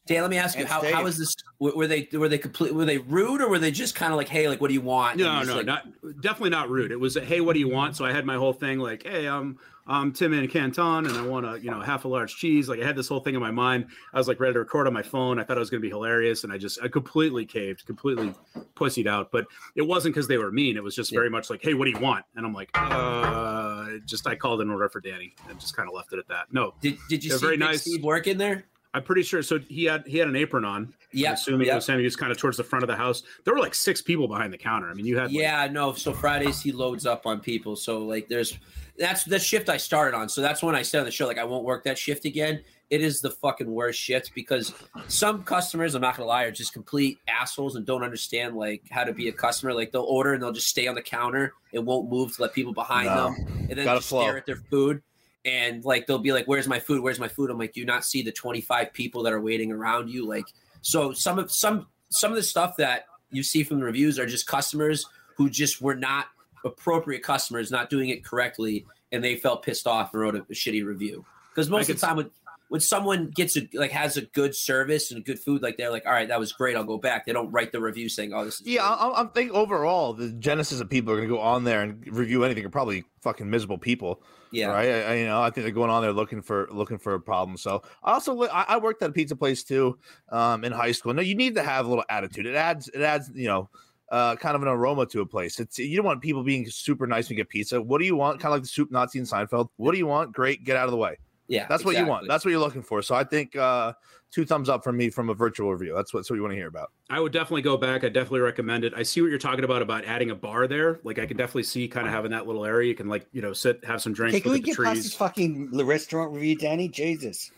Dan, 0.07 0.23
let 0.23 0.31
me 0.31 0.39
ask 0.39 0.57
you 0.57 0.63
And 0.63 0.69
how, 0.69 0.81
Steve. 0.81 0.93
how 0.95 1.07
is 1.07 1.17
this? 1.19 1.35
Were 1.61 1.73
were 1.77 1.87
they 1.87 2.09
were 2.13 2.29
they 2.29 2.39
complete? 2.39 2.75
Were 2.75 2.85
they 2.85 2.99
rude 2.99 3.41
or 3.41 3.49
were 3.49 3.59
they 3.59 3.71
just 3.71 3.95
kind 3.95 4.13
of 4.13 4.17
like, 4.17 4.29
hey, 4.29 4.49
like, 4.49 4.61
what 4.61 4.69
do 4.69 4.75
you 4.75 4.81
want? 4.81 5.13
And 5.13 5.21
No, 5.23 5.43
no, 5.43 5.57
like- 5.57 5.67
not 5.67 5.87
definitely 6.21 6.51
not 6.51 6.69
rude. 6.69 6.91
It 6.91 6.99
was, 6.99 7.17
a, 7.17 7.25
hey, 7.25 7.41
what 7.41 7.53
do 7.55 7.61
you 7.61 7.69
want? 7.69 7.97
So 7.97 8.05
I 8.05 8.13
had 8.13 8.27
my 8.27 8.35
whole 8.37 8.53
thing 8.53 8.79
like, 8.81 9.05
hey, 9.07 9.27
I'm 9.27 9.59
I'm 9.87 10.13
Tim 10.13 10.33
in 10.33 10.47
Canton, 10.49 11.07
and 11.07 11.17
I 11.17 11.23
want 11.27 11.47
a 11.47 11.59
you 11.61 11.71
know 11.71 11.81
half 11.81 12.05
a 12.05 12.09
large 12.09 12.37
cheese. 12.37 12.69
Like 12.69 12.81
I 12.81 12.87
had 12.87 12.97
this 12.97 13.09
whole 13.09 13.21
thing 13.21 13.35
in 13.35 13.41
my 13.41 13.51
mind. 13.51 13.87
I 14.13 14.19
was 14.19 14.29
like 14.29 14.39
ready 14.39 14.53
to 14.53 14.59
record 14.61 14.87
on 14.87 14.93
my 14.93 15.03
phone. 15.03 15.39
I 15.39 15.45
thought 15.45 15.57
it 15.57 15.61
was 15.61 15.71
going 15.71 15.81
to 15.81 15.87
be 15.87 15.91
hilarious, 15.91 16.45
and 16.45 16.53
I 16.53 16.59
just 16.59 16.81
I 16.83 16.89
completely 16.89 17.45
caved, 17.47 17.87
completely 17.87 18.35
pussied 18.75 19.07
out. 19.07 19.33
But 19.33 19.47
it 19.75 19.83
wasn't 19.83 20.15
because 20.15 20.29
they 20.29 20.39
were 20.39 20.53
mean. 20.53 20.77
It 20.77 20.83
was 20.83 20.95
just 20.95 21.13
very 21.13 21.31
much 21.31 21.51
like, 21.51 21.63
hey, 21.63 21.75
what 21.75 21.87
do 21.87 21.91
you 21.91 21.99
want? 21.99 22.25
And 22.37 22.47
I'm 22.47 22.55
like, 22.55 22.71
uh, 22.75 23.89
just 24.05 24.27
I 24.27 24.37
called 24.37 24.61
an 24.61 24.71
order 24.71 24.89
for 24.89 25.01
Danny 25.01 25.35
and 25.49 25.59
just 25.59 25.77
kind 25.77 25.89
of 25.89 25.95
left 25.95 26.13
it 26.13 26.19
at 26.19 26.29
that. 26.29 26.53
No, 26.53 26.75
Did, 26.81 26.99
did 27.09 27.25
you 27.25 27.33
see 27.33 27.39
very 27.39 27.57
Big 27.57 27.61
nice. 27.61 27.81
Steve 27.83 28.03
work 28.05 28.27
in 28.27 28.39
there? 28.39 28.65
I'm 28.93 29.05
pretty 29.05 29.23
sure. 29.23 29.43
So 29.43 29.61
he 29.69 29.85
had 29.85 30.05
he 30.07 30.19
had 30.19 30.27
an 30.29 30.37
apron 30.37 30.65
on. 30.65 30.93
Yeah, 31.13 31.33
assuming 31.33 31.67
yeah. 31.67 31.73
it 31.73 31.77
was 31.77 31.89
him. 31.89 31.99
He 31.99 32.05
was 32.05 32.17
kind 32.17 32.33
of 32.33 32.39
towards 32.39 32.57
the 32.57 32.65
front 32.65 32.83
of 32.83 32.89
the 32.89 32.97
house. 32.97 33.23
There 33.45 33.55
were 33.55 33.61
like 33.61 33.75
six 33.75 34.03
people 34.03 34.27
behind 34.27 34.53
the 34.53 34.59
counter. 34.59 34.91
I 34.91 34.95
mean, 34.95 35.07
you 35.07 35.17
had 35.17 35.27
like, 35.27 35.35
Yeah, 35.35 35.69
no. 35.71 35.93
So 35.93 36.13
Fridays 36.13 36.61
he 36.61 36.73
loads 36.73 37.07
up 37.07 37.27
on 37.27 37.41
people. 37.41 37.77
So 37.77 38.05
like, 38.05 38.29
there's 38.29 38.59
that's 39.01 39.25
the 39.25 39.39
shift 39.39 39.69
I 39.69 39.79
started 39.79 40.15
on. 40.17 40.29
So 40.29 40.41
that's 40.43 40.63
when 40.63 40.75
I 40.77 40.83
said 40.83 41.01
on 41.01 41.07
the 41.07 41.11
show 41.11 41.27
like 41.27 41.39
I 41.39 41.45
won't 41.45 41.65
work 41.65 41.83
that 41.85 41.99
shift 41.99 42.27
again. 42.27 42.63
It 42.91 43.01
is 43.01 43.21
the 43.21 43.31
fucking 43.31 43.71
worst 43.71 43.99
shift 44.01 44.33
because 44.35 44.75
some 45.09 45.43
customers, 45.43 45.95
I'm 45.95 46.03
not 46.03 46.17
gonna 46.17 46.29
lie, 46.29 46.43
are 46.45 46.51
just 46.51 46.73
complete 46.73 47.19
assholes 47.27 47.77
and 47.77 47.87
don't 47.87 48.03
understand 48.03 48.57
like 48.57 48.83
how 48.91 49.05
to 49.05 49.13
be 49.13 49.29
a 49.29 49.33
customer. 49.33 49.73
Like 49.73 49.91
they'll 49.91 50.03
order 50.03 50.35
and 50.35 50.43
they'll 50.43 50.53
just 50.53 50.69
stay 50.69 50.87
on 50.87 50.95
the 50.95 51.03
counter 51.03 51.55
and 51.73 51.87
won't 51.87 52.11
move 52.11 52.37
to 52.37 52.43
let 52.43 52.53
people 52.53 52.73
behind 52.75 53.07
No. 53.07 53.33
them, 53.35 53.67
and 53.71 53.79
then 53.79 53.85
Gotta 53.85 53.99
just 54.01 54.09
flow. 54.11 54.23
stare 54.23 54.37
at 54.37 54.45
their 54.47 54.57
food. 54.71 55.03
And 55.47 55.83
like 55.85 56.07
they'll 56.07 56.19
be 56.19 56.33
like, 56.33 56.47
"Where's 56.47 56.69
my 56.69 56.79
food? 56.79 57.01
Where's 57.03 57.19
my 57.19 57.29
food?" 57.29 57.49
I'm 57.51 57.57
like, 57.59 57.73
"Do 57.73 57.81
you 57.81 57.87
not 57.87 58.05
see 58.05 58.21
the 58.23 58.33
25 58.33 58.93
people 58.93 59.23
that 59.23 59.33
are 59.33 59.41
waiting 59.41 59.73
around 59.73 60.11
you?" 60.11 60.27
Like, 60.27 60.45
so 60.83 61.13
some 61.15 61.39
of 61.39 61.51
some 61.51 61.87
some 62.11 62.31
of 62.33 62.37
the 62.37 62.43
stuff 62.43 62.77
that 62.77 63.07
you 63.31 63.43
see 63.43 63.63
from 63.63 63.79
the 63.79 63.85
reviews 63.87 64.19
are 64.19 64.27
just 64.27 64.47
customers 64.47 65.07
who 65.37 65.49
just 65.49 65.81
were 65.81 65.95
not 65.95 66.27
appropriate 66.65 67.23
customers, 67.23 67.71
not 67.71 67.91
doing 67.91 68.11
it 68.11 68.25
correctly, 68.25 68.87
and 69.13 69.23
they 69.23 69.37
felt 69.37 69.63
pissed 69.63 69.87
off 69.87 70.13
and 70.13 70.23
wrote 70.23 70.35
a, 70.35 70.41
a 70.41 70.55
shitty 70.55 70.85
review. 70.85 71.25
Because 71.55 71.69
most 71.69 71.89
of 71.89 72.01
the 72.01 72.07
time, 72.07 72.17
when 72.17 72.31
when 72.71 72.81
someone 72.81 73.27
gets 73.31 73.57
a 73.57 73.69
like 73.75 73.91
has 73.91 74.17
a 74.17 74.23
good 74.23 74.55
service 74.55 75.11
and 75.11 75.25
good 75.25 75.41
food, 75.41 75.61
like 75.61 75.77
they're 75.77 75.91
like, 75.91 76.07
"All 76.07 76.13
right, 76.13 76.29
that 76.29 76.39
was 76.39 76.53
great, 76.53 76.77
I'll 76.77 76.85
go 76.85 76.99
back." 76.99 77.27
They 77.27 77.33
don't 77.33 77.51
write 77.51 77.73
the 77.73 77.81
review 77.81 78.09
saying, 78.09 78.33
"Oh, 78.33 78.45
this 78.45 78.61
is 78.61 78.67
Yeah. 78.67 78.89
I, 78.89 79.21
I'm 79.21 79.29
thinking 79.31 79.55
overall, 79.57 80.13
the 80.13 80.31
genesis 80.31 80.81
of 80.81 80.89
people 80.89 81.13
are 81.13 81.17
going 81.17 81.29
to 81.29 81.35
go 81.35 81.41
on 81.41 81.65
there 81.65 81.83
and 81.83 82.07
review 82.07 82.45
anything 82.45 82.65
are 82.65 82.71
probably 82.71 83.05
fucking 83.23 83.51
miserable 83.51 83.77
people. 83.77 84.23
yeah." 84.53 84.67
right? 84.69 84.89
I, 84.89 85.03
I, 85.03 85.15
you 85.17 85.27
know, 85.27 85.43
I 85.43 85.51
think 85.51 85.65
they're 85.65 85.73
going 85.73 85.91
on 85.91 86.01
there 86.01 86.13
looking 86.13 86.43
for 86.43 86.69
looking 86.71 86.99
for 86.99 87.15
a 87.15 87.21
problem. 87.21 87.57
So 87.57 87.83
I 88.05 88.13
also 88.13 88.41
I, 88.45 88.67
I 88.69 88.79
worked 88.79 89.03
at 89.03 89.11
a 89.11 89.13
pizza 89.13 89.35
place 89.35 89.65
too, 89.65 89.99
um, 90.29 90.63
in 90.63 90.71
high 90.71 90.93
school. 90.93 91.13
No, 91.13 91.23
you 91.23 91.35
need 91.35 91.57
to 91.57 91.65
have 91.65 91.87
a 91.87 91.89
little 91.89 92.05
attitude. 92.09 92.47
It 92.47 92.55
adds 92.55 92.87
it 92.87 93.03
adds 93.03 93.33
you 93.35 93.49
know. 93.49 93.69
Uh, 94.11 94.35
kind 94.35 94.57
of 94.57 94.63
an 94.63 94.69
aroma 94.69 95.07
to 95.07 95.21
a 95.21 95.27
place. 95.27 95.61
It's 95.61 95.79
you 95.79 95.97
don't 95.97 96.05
want 96.05 96.21
people 96.21 96.43
being 96.43 96.69
super 96.69 97.07
nice 97.07 97.29
when 97.29 97.39
you 97.39 97.45
get 97.45 97.49
pizza. 97.49 97.81
What 97.81 97.99
do 98.01 98.05
you 98.05 98.17
want? 98.17 98.41
Kind 98.41 98.53
of 98.53 98.57
like 98.57 98.63
the 98.63 98.69
soup 98.69 98.91
Nazi 98.91 99.21
in 99.21 99.25
Seinfeld. 99.25 99.69
What 99.77 99.93
do 99.93 99.99
you 99.99 100.07
want? 100.07 100.33
Great, 100.33 100.65
get 100.65 100.77
out 100.77 100.87
of 100.87 100.91
the 100.91 100.97
way. 100.97 101.17
Yeah, 101.47 101.67
That's 101.69 101.85
what 101.85 101.97
you 101.97 102.07
want. 102.07 102.29
That's 102.29 102.45
what 102.45 102.53
you're 102.53 102.61
looking 102.61 102.83
for. 102.83 103.03
So 103.03 103.17
I 103.17 103.25
think 103.25 103.57
uh, 103.57 103.93
two 104.31 104.45
thumbs 104.45 104.69
up 104.69 104.85
from 104.85 104.97
me 104.97 105.11
from 105.11 105.31
a 105.31 105.35
virtual 105.35 105.73
review. 105.73 105.93
That's 105.97 106.15
what, 106.15 106.21
that's 106.21 106.31
what 106.31 106.37
you 106.37 106.43
want 106.43 106.53
to 106.53 106.57
hear 106.57 106.69
about. 106.69 106.93
I 107.09 107.19
would 107.19 107.33
definitely 107.33 107.63
go 107.63 107.77
back. 107.77 108.05
I 108.05 108.09
definitely 108.09 108.39
recommend 108.39 108.85
it. 108.85 108.93
I 108.97 109.03
see 109.03 109.21
what 109.21 109.31
you're 109.31 109.39
talking 109.39 109.65
about 109.65 109.83
about 109.83 110.05
adding 110.05 110.31
a 110.31 110.35
bar 110.37 110.69
there. 110.69 111.01
Like 111.03 111.19
I 111.19 111.27
can 111.27 111.37
definitely 111.37 111.65
see 111.65 111.89
kind 111.89 112.07
of 112.07 112.13
having 112.13 112.31
that 112.31 112.47
little 112.47 112.65
area. 112.65 112.89
You 112.89 112.95
can 112.95 113.09
like 113.09 113.27
you 113.33 113.43
know 113.43 113.53
sit, 113.53 113.85
have 113.85 114.01
some 114.01 114.13
drinks, 114.13 114.35
Okay, 114.37 114.43
can 114.43 114.53
we 114.53 114.59
look 114.59 114.69
at 114.69 114.77
the 114.77 114.83
get 114.83 114.93
past 114.93 115.03
this 115.03 115.15
fucking 115.15 115.71
restaurant 115.85 116.33
review, 116.33 116.55
Danny? 116.55 116.89
Jesus. 116.89 117.51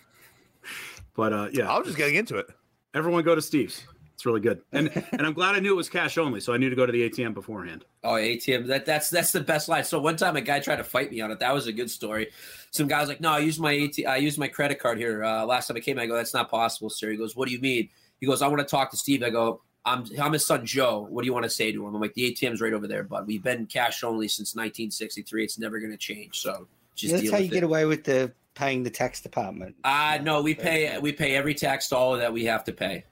But 1.15 1.35
uh, 1.35 1.49
yeah, 1.53 1.71
I 1.71 1.77
was 1.77 1.87
just 1.87 1.99
getting 1.99 2.15
into 2.15 2.37
it. 2.39 2.47
everyone 2.95 3.23
go 3.25 3.35
to 3.35 3.43
Steve's. 3.43 3.83
It's 4.23 4.27
really 4.29 4.41
good, 4.41 4.63
and 4.71 4.89
and 5.11 5.27
I'm 5.27 5.33
glad 5.33 5.57
I 5.57 5.59
knew 5.59 5.73
it 5.73 5.77
was 5.77 5.89
cash 5.89 6.17
only, 6.17 6.39
so 6.39 6.53
I 6.53 6.57
knew 6.57 6.71
to 6.71 6.77
go 6.77 6.87
to 6.87 6.93
the 6.93 7.11
ATM 7.11 7.35
beforehand. 7.35 7.85
Oh, 8.05 8.13
ATM. 8.13 8.69
That 8.69 8.87
that's 8.87 9.11
that's 9.11 9.33
the 9.33 9.41
best 9.41 9.69
line. 9.69 9.83
So 9.83 9.99
one 9.99 10.15
time 10.15 10.37
a 10.37 10.41
guy 10.41 10.61
tried 10.61 10.77
to 10.77 10.85
fight 10.85 11.11
me 11.11 11.21
on 11.21 11.33
it. 11.33 11.41
That 11.41 11.53
was 11.53 11.67
a 11.67 11.73
good 11.73 11.91
story. 11.91 12.29
Some 12.71 12.87
guy 12.87 13.01
was 13.01 13.09
like, 13.09 13.21
"No, 13.21 13.33
I 13.33 13.41
used 13.41 13.59
my 13.59 13.77
AT, 13.77 14.07
I 14.07 14.19
used 14.19 14.39
my 14.39 14.47
credit 14.47 14.79
card 14.79 14.99
here 14.99 15.25
uh, 15.25 15.45
last 15.45 15.67
time 15.67 15.77
I 15.77 15.81
came." 15.81 15.99
I 15.99 16.07
go, 16.07 16.15
"That's 16.15 16.35
not 16.35 16.49
possible, 16.49 16.89
sir." 16.89 17.11
He 17.11 17.17
goes, 17.17 17.35
"What 17.35 17.49
do 17.49 17.55
you 17.55 17.61
mean?" 17.61 17.89
He 18.21 18.27
goes, 18.29 18.43
"I 18.43 18.47
want 18.47 18.61
to 18.61 18.65
talk 18.65 18.93
to 18.93 18.97
Steve." 18.97 19.25
I 19.25 19.31
go, 19.31 19.61
"I'm 19.85 20.05
I'm 20.21 20.35
his 20.35 20.47
son 20.47 20.65
Joe. 20.65 21.05
What 21.11 21.23
do 21.23 21.27
you 21.27 21.33
want 21.33 21.47
to 21.47 21.51
say 21.51 21.73
to 21.73 21.85
him?" 21.85 21.93
I'm 21.93 22.01
like, 22.01 22.15
"The 22.15 22.33
ATM's 22.33 22.61
right 22.61 22.73
over 22.73 22.87
there, 22.87 23.03
bud. 23.03 23.27
We've 23.27 23.43
been 23.43 23.67
cash 23.67 24.05
only 24.05 24.29
since 24.29 24.55
1963. 24.55 25.43
It's 25.43 25.59
never 25.59 25.81
going 25.81 25.91
to 25.91 25.99
change. 25.99 26.39
So 26.39 26.69
just 26.95 27.11
That's 27.11 27.25
deal 27.25 27.33
how 27.33 27.39
you 27.39 27.47
it." 27.47 27.51
get 27.51 27.65
away 27.65 27.87
with 27.87 28.05
the 28.05 28.33
paying 28.55 28.85
the 28.85 28.91
tax 28.91 29.21
department. 29.21 29.75
Uh 29.83 30.21
no, 30.23 30.43
we 30.43 30.55
pay 30.55 30.97
we 30.99 31.11
pay 31.11 31.35
every 31.35 31.55
tax 31.55 31.89
dollar 31.89 32.19
that 32.19 32.33
we 32.33 32.45
have 32.45 32.63
to 32.63 32.73
pay. 32.73 33.05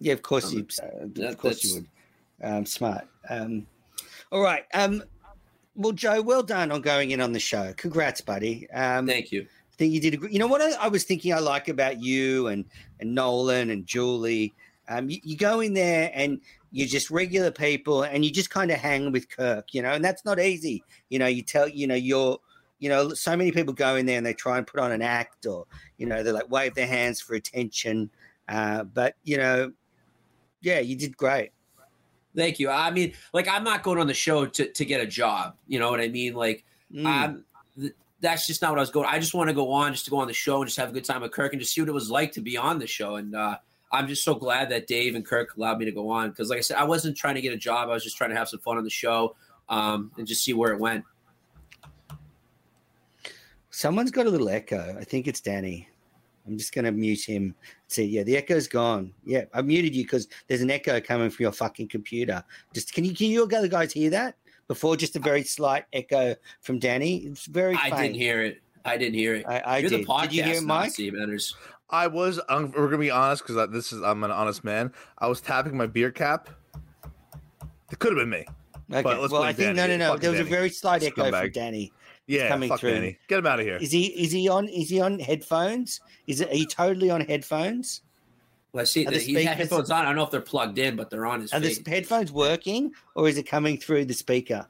Yeah, 0.00 0.12
of 0.12 0.22
course 0.22 0.52
Um, 0.52 0.58
you. 0.58 0.66
Uh, 0.82 1.28
of 1.28 1.38
course 1.38 1.64
you 1.64 1.74
would. 1.74 1.86
Um, 2.42 2.66
smart. 2.66 3.06
Um, 3.28 3.66
all 4.30 4.40
right. 4.40 4.64
Um, 4.74 5.02
well, 5.74 5.92
Joe, 5.92 6.22
well 6.22 6.42
done 6.42 6.72
on 6.72 6.80
going 6.80 7.12
in 7.12 7.20
on 7.20 7.32
the 7.32 7.40
show. 7.40 7.72
Congrats, 7.76 8.20
buddy. 8.20 8.68
Um, 8.70 9.06
Thank 9.06 9.32
you. 9.32 9.42
I 9.42 9.76
think 9.76 9.92
you 9.92 10.00
did. 10.00 10.22
A, 10.22 10.32
you 10.32 10.38
know 10.38 10.46
what 10.46 10.60
I, 10.60 10.72
I 10.72 10.88
was 10.88 11.04
thinking 11.04 11.32
I 11.32 11.38
like 11.38 11.68
about 11.68 12.02
you 12.02 12.48
and 12.48 12.64
and 13.00 13.14
Nolan 13.14 13.70
and 13.70 13.86
Julie. 13.86 14.54
Um, 14.88 15.08
you, 15.10 15.20
you 15.22 15.36
go 15.36 15.60
in 15.60 15.74
there 15.74 16.10
and 16.14 16.40
you're 16.72 16.88
just 16.88 17.10
regular 17.10 17.50
people, 17.50 18.02
and 18.02 18.24
you 18.24 18.30
just 18.30 18.50
kind 18.50 18.70
of 18.70 18.78
hang 18.78 19.12
with 19.12 19.28
Kirk. 19.28 19.72
You 19.72 19.82
know, 19.82 19.92
and 19.92 20.04
that's 20.04 20.24
not 20.24 20.40
easy. 20.40 20.82
You 21.10 21.18
know, 21.18 21.26
you 21.26 21.42
tell 21.42 21.68
you 21.68 21.86
know 21.86 21.94
you're. 21.94 22.38
You 22.80 22.88
know, 22.88 23.12
so 23.12 23.36
many 23.36 23.50
people 23.50 23.74
go 23.74 23.96
in 23.96 24.06
there 24.06 24.18
and 24.18 24.24
they 24.24 24.34
try 24.34 24.56
and 24.56 24.64
put 24.64 24.78
on 24.78 24.92
an 24.92 25.02
act, 25.02 25.46
or 25.46 25.66
you 25.96 26.06
know, 26.06 26.22
they 26.22 26.30
like 26.30 26.48
wave 26.48 26.76
their 26.76 26.86
hands 26.86 27.20
for 27.20 27.34
attention. 27.34 28.08
Uh, 28.48 28.84
but 28.84 29.16
you 29.24 29.36
know, 29.36 29.72
yeah, 30.60 30.80
you 30.80 30.96
did 30.96 31.16
great. 31.16 31.50
Thank 32.36 32.58
you. 32.58 32.70
I 32.70 32.90
mean, 32.90 33.14
like 33.32 33.48
I'm 33.48 33.64
not 33.64 33.82
going 33.82 33.98
on 33.98 34.06
the 34.06 34.14
show 34.14 34.46
to 34.46 34.72
to 34.72 34.84
get 34.84 35.00
a 35.00 35.06
job. 35.06 35.56
You 35.66 35.78
know 35.78 35.90
what 35.90 36.00
I 36.00 36.08
mean? 36.08 36.34
Like 36.34 36.64
Mm. 36.92 37.06
um, 37.06 37.44
th- 37.78 37.92
that's 38.20 38.46
just 38.46 38.62
not 38.62 38.70
what 38.70 38.78
I 38.78 38.80
was 38.80 38.90
going. 38.90 39.06
I 39.06 39.18
just 39.18 39.34
want 39.34 39.48
to 39.48 39.54
go 39.54 39.70
on, 39.70 39.92
just 39.92 40.06
to 40.06 40.10
go 40.10 40.16
on 40.18 40.26
the 40.26 40.32
show 40.32 40.62
and 40.62 40.66
just 40.66 40.78
have 40.78 40.88
a 40.88 40.92
good 40.92 41.04
time 41.04 41.20
with 41.20 41.32
Kirk 41.32 41.52
and 41.52 41.60
just 41.60 41.74
see 41.74 41.82
what 41.82 41.88
it 41.88 41.92
was 41.92 42.10
like 42.10 42.32
to 42.32 42.40
be 42.40 42.56
on 42.56 42.78
the 42.78 42.86
show. 42.86 43.16
And 43.16 43.34
uh, 43.36 43.58
I'm 43.92 44.08
just 44.08 44.24
so 44.24 44.34
glad 44.34 44.70
that 44.70 44.86
Dave 44.86 45.14
and 45.14 45.24
Kirk 45.24 45.54
allowed 45.56 45.78
me 45.78 45.84
to 45.84 45.92
go 45.92 46.08
on 46.08 46.30
because, 46.30 46.48
like 46.48 46.58
I 46.58 46.62
said, 46.62 46.78
I 46.78 46.84
wasn't 46.84 47.14
trying 47.16 47.34
to 47.34 47.42
get 47.42 47.52
a 47.52 47.58
job. 47.58 47.90
I 47.90 47.92
was 47.92 48.04
just 48.04 48.16
trying 48.16 48.30
to 48.30 48.36
have 48.36 48.48
some 48.48 48.60
fun 48.60 48.78
on 48.78 48.84
the 48.84 48.90
show 48.90 49.36
um, 49.68 50.10
and 50.16 50.26
just 50.26 50.42
see 50.42 50.54
where 50.54 50.72
it 50.72 50.80
went. 50.80 51.04
Someone's 53.70 54.10
got 54.10 54.26
a 54.26 54.30
little 54.30 54.48
echo. 54.48 54.96
I 54.98 55.04
think 55.04 55.28
it's 55.28 55.40
Danny. 55.40 55.88
I'm 56.46 56.56
just 56.56 56.74
going 56.74 56.86
to 56.86 56.92
mute 56.92 57.24
him. 57.24 57.54
See, 57.88 58.04
yeah, 58.04 58.22
the 58.22 58.36
echo's 58.36 58.68
gone. 58.68 59.12
Yeah, 59.24 59.44
I 59.54 59.62
muted 59.62 59.94
you 59.94 60.04
because 60.04 60.28
there's 60.46 60.60
an 60.60 60.70
echo 60.70 61.00
coming 61.00 61.30
from 61.30 61.42
your 61.42 61.52
fucking 61.52 61.88
computer. 61.88 62.44
Just 62.74 62.92
can 62.92 63.04
you 63.04 63.14
can 63.14 63.28
you 63.28 63.44
other 63.44 63.66
guys 63.66 63.92
hear 63.92 64.10
that 64.10 64.36
before? 64.68 64.94
Just 64.94 65.16
a 65.16 65.18
very 65.18 65.42
slight 65.42 65.86
echo 65.94 66.36
from 66.60 66.78
Danny. 66.78 67.18
It's 67.18 67.46
very. 67.46 67.74
I 67.74 67.88
faint. 67.90 67.96
didn't 67.96 68.16
hear 68.16 68.42
it. 68.44 68.60
I 68.84 68.98
didn't 68.98 69.14
hear 69.14 69.36
it. 69.36 69.46
I, 69.48 69.58
I 69.60 69.78
You're 69.78 69.88
did. 69.88 70.02
the 70.02 70.06
podcast 70.06 70.22
did 70.22 70.32
you 70.34 70.42
hear 70.42 70.54
it, 70.56 70.62
Mike? 70.64 70.90
Nazi, 70.90 71.10
Menners. 71.10 71.54
I 71.88 72.06
was. 72.06 72.38
Um, 72.50 72.72
we're 72.76 72.86
gonna 72.86 72.98
be 72.98 73.10
honest 73.10 73.46
because 73.46 73.70
this 73.70 73.90
is. 73.94 74.02
I'm 74.02 74.22
an 74.22 74.30
honest 74.30 74.64
man. 74.64 74.92
I 75.18 75.26
was 75.26 75.40
tapping 75.40 75.74
my 75.74 75.86
beer 75.86 76.10
cap. 76.10 76.50
It 77.90 77.98
could 77.98 78.12
have 78.12 78.18
been 78.18 78.28
me. 78.28 78.44
Okay. 78.90 79.02
But 79.02 79.20
let's 79.20 79.32
well, 79.32 79.42
I 79.42 79.54
think 79.54 79.76
Danny. 79.76 79.96
no, 79.96 79.96
no, 79.96 79.96
no. 79.96 80.12
Fuck 80.12 80.20
There 80.20 80.30
was 80.30 80.40
a 80.40 80.44
very 80.44 80.68
slight 80.68 81.02
echo 81.02 81.30
from 81.30 81.50
Danny. 81.52 81.92
Yeah, 82.28 82.48
coming 82.48 82.68
fuck 82.68 82.78
through. 82.80 82.92
Danny. 82.92 83.18
Get 83.26 83.38
him 83.40 83.46
out 83.46 83.58
of 83.58 83.66
here. 83.66 83.78
Is 83.78 83.90
he? 83.90 84.06
Is 84.06 84.30
he 84.30 84.48
on? 84.48 84.68
Is 84.68 84.90
he 84.90 85.00
on 85.00 85.18
headphones? 85.18 86.00
Is 86.26 86.40
it? 86.42 86.50
Are 86.50 86.54
you 86.54 86.66
totally 86.66 87.10
on 87.10 87.22
headphones? 87.22 88.02
Well, 88.72 88.82
I 88.82 88.84
see 88.84 89.06
Are 89.06 89.10
that 89.10 89.18
the 89.18 89.24
he 89.24 89.32
had 89.32 89.40
speakers- 89.42 89.56
headphones 89.56 89.90
on. 89.90 90.02
I 90.02 90.04
don't 90.08 90.16
know 90.16 90.24
if 90.24 90.30
they're 90.30 90.40
plugged 90.42 90.78
in, 90.78 90.94
but 90.94 91.08
they're 91.08 91.24
on 91.26 91.40
his 91.40 91.52
Are 91.54 91.58
the 91.60 91.82
headphones 91.86 92.30
working, 92.30 92.92
or 93.14 93.26
is 93.28 93.38
it 93.38 93.44
coming 93.44 93.78
through 93.78 94.04
the 94.04 94.14
speaker? 94.14 94.66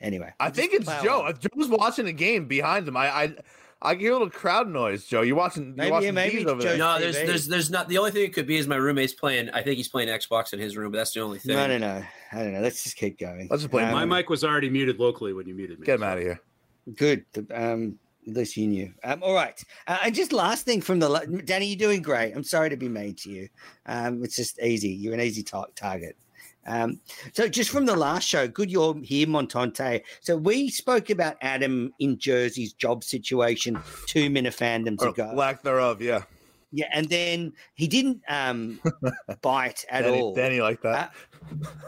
Anyway, 0.00 0.32
I 0.38 0.50
think 0.50 0.72
it's 0.74 0.86
Joe. 1.02 1.22
on. 1.22 1.34
Joe's 1.38 1.68
watching 1.68 2.04
the 2.04 2.12
game 2.12 2.46
behind 2.46 2.86
him. 2.86 2.96
I, 2.96 3.08
I, 3.08 3.34
I 3.80 3.94
hear 3.94 4.10
a 4.10 4.14
little 4.14 4.30
crowd 4.30 4.68
noise. 4.68 5.04
Joe, 5.06 5.22
you're 5.22 5.36
watching. 5.36 5.74
Maybe- 5.76 5.86
you're 5.86 5.92
watching 5.92 6.14
maybe 6.14 6.46
over 6.46 6.60
there. 6.62 6.76
No, 6.78 6.98
there's 6.98 7.14
there's 7.16 7.46
there's 7.46 7.70
not 7.70 7.88
the 7.88 7.98
only 7.98 8.10
thing 8.10 8.24
it 8.24 8.32
could 8.34 8.46
be 8.46 8.56
is 8.56 8.66
my 8.66 8.74
roommate's 8.76 9.12
playing. 9.12 9.50
I 9.50 9.62
think 9.62 9.76
he's 9.76 9.88
playing 9.88 10.08
Xbox 10.08 10.52
in 10.52 10.58
his 10.58 10.76
room, 10.76 10.90
but 10.90 10.98
that's 10.98 11.12
the 11.12 11.20
only 11.20 11.38
thing. 11.38 11.54
No, 11.54 11.66
no, 11.68 11.78
no. 11.78 12.02
I 12.32 12.36
don't 12.42 12.52
know. 12.54 12.60
Let's 12.60 12.82
just 12.82 12.96
keep 12.96 13.18
going. 13.18 13.46
Let's 13.50 13.62
just 13.62 13.70
blame 13.70 13.86
Um, 13.86 13.92
My 13.92 14.04
mic 14.04 14.28
was 14.30 14.42
already 14.42 14.68
muted 14.68 14.98
locally 14.98 15.32
when 15.32 15.46
you 15.46 15.54
muted 15.54 15.78
me. 15.78 15.86
Get 15.86 15.94
him 15.96 16.02
out 16.02 16.18
of 16.18 16.24
here. 16.24 16.40
Good. 16.96 17.24
Um, 17.54 17.98
at 18.26 18.34
least 18.34 18.56
you 18.56 18.66
knew. 18.66 18.92
Um, 19.04 19.22
all 19.22 19.32
right. 19.34 19.62
Uh, 19.86 19.98
and 20.04 20.14
just 20.14 20.32
last 20.32 20.64
thing 20.66 20.80
from 20.82 20.98
the 20.98 21.42
Danny, 21.46 21.66
you're 21.66 21.78
doing 21.78 22.02
great. 22.02 22.32
I'm 22.34 22.44
sorry 22.44 22.68
to 22.70 22.76
be 22.76 22.88
mean 22.88 23.14
to 23.14 23.30
you. 23.30 23.48
Um, 23.86 24.22
it's 24.24 24.36
just 24.36 24.58
easy. 24.60 24.90
You're 24.90 25.14
an 25.14 25.20
easy 25.20 25.42
tar- 25.42 25.68
target. 25.76 26.16
Um, 26.68 27.00
so 27.32 27.48
just 27.48 27.70
from 27.70 27.86
the 27.86 27.96
last 27.96 28.28
show, 28.28 28.46
good 28.46 28.70
you're 28.70 28.94
here, 29.02 29.26
Montante. 29.26 30.02
So 30.20 30.36
we 30.36 30.68
spoke 30.68 31.08
about 31.10 31.36
Adam 31.40 31.92
in 31.98 32.18
Jersey's 32.18 32.72
job 32.74 33.02
situation 33.02 33.80
two 34.06 34.28
minute 34.30 34.54
fandoms 34.54 35.00
Or 35.02 35.08
ago. 35.08 35.32
lack 35.34 35.62
thereof. 35.62 36.02
Yeah, 36.02 36.22
Yeah, 36.70 36.88
and 36.92 37.08
then 37.08 37.54
he 37.74 37.88
didn't 37.88 38.20
um, 38.28 38.80
bite 39.42 39.84
at 39.90 40.02
Danny, 40.02 40.20
all. 40.20 40.34
Danny 40.34 40.60
like 40.60 40.82
that. 40.82 41.14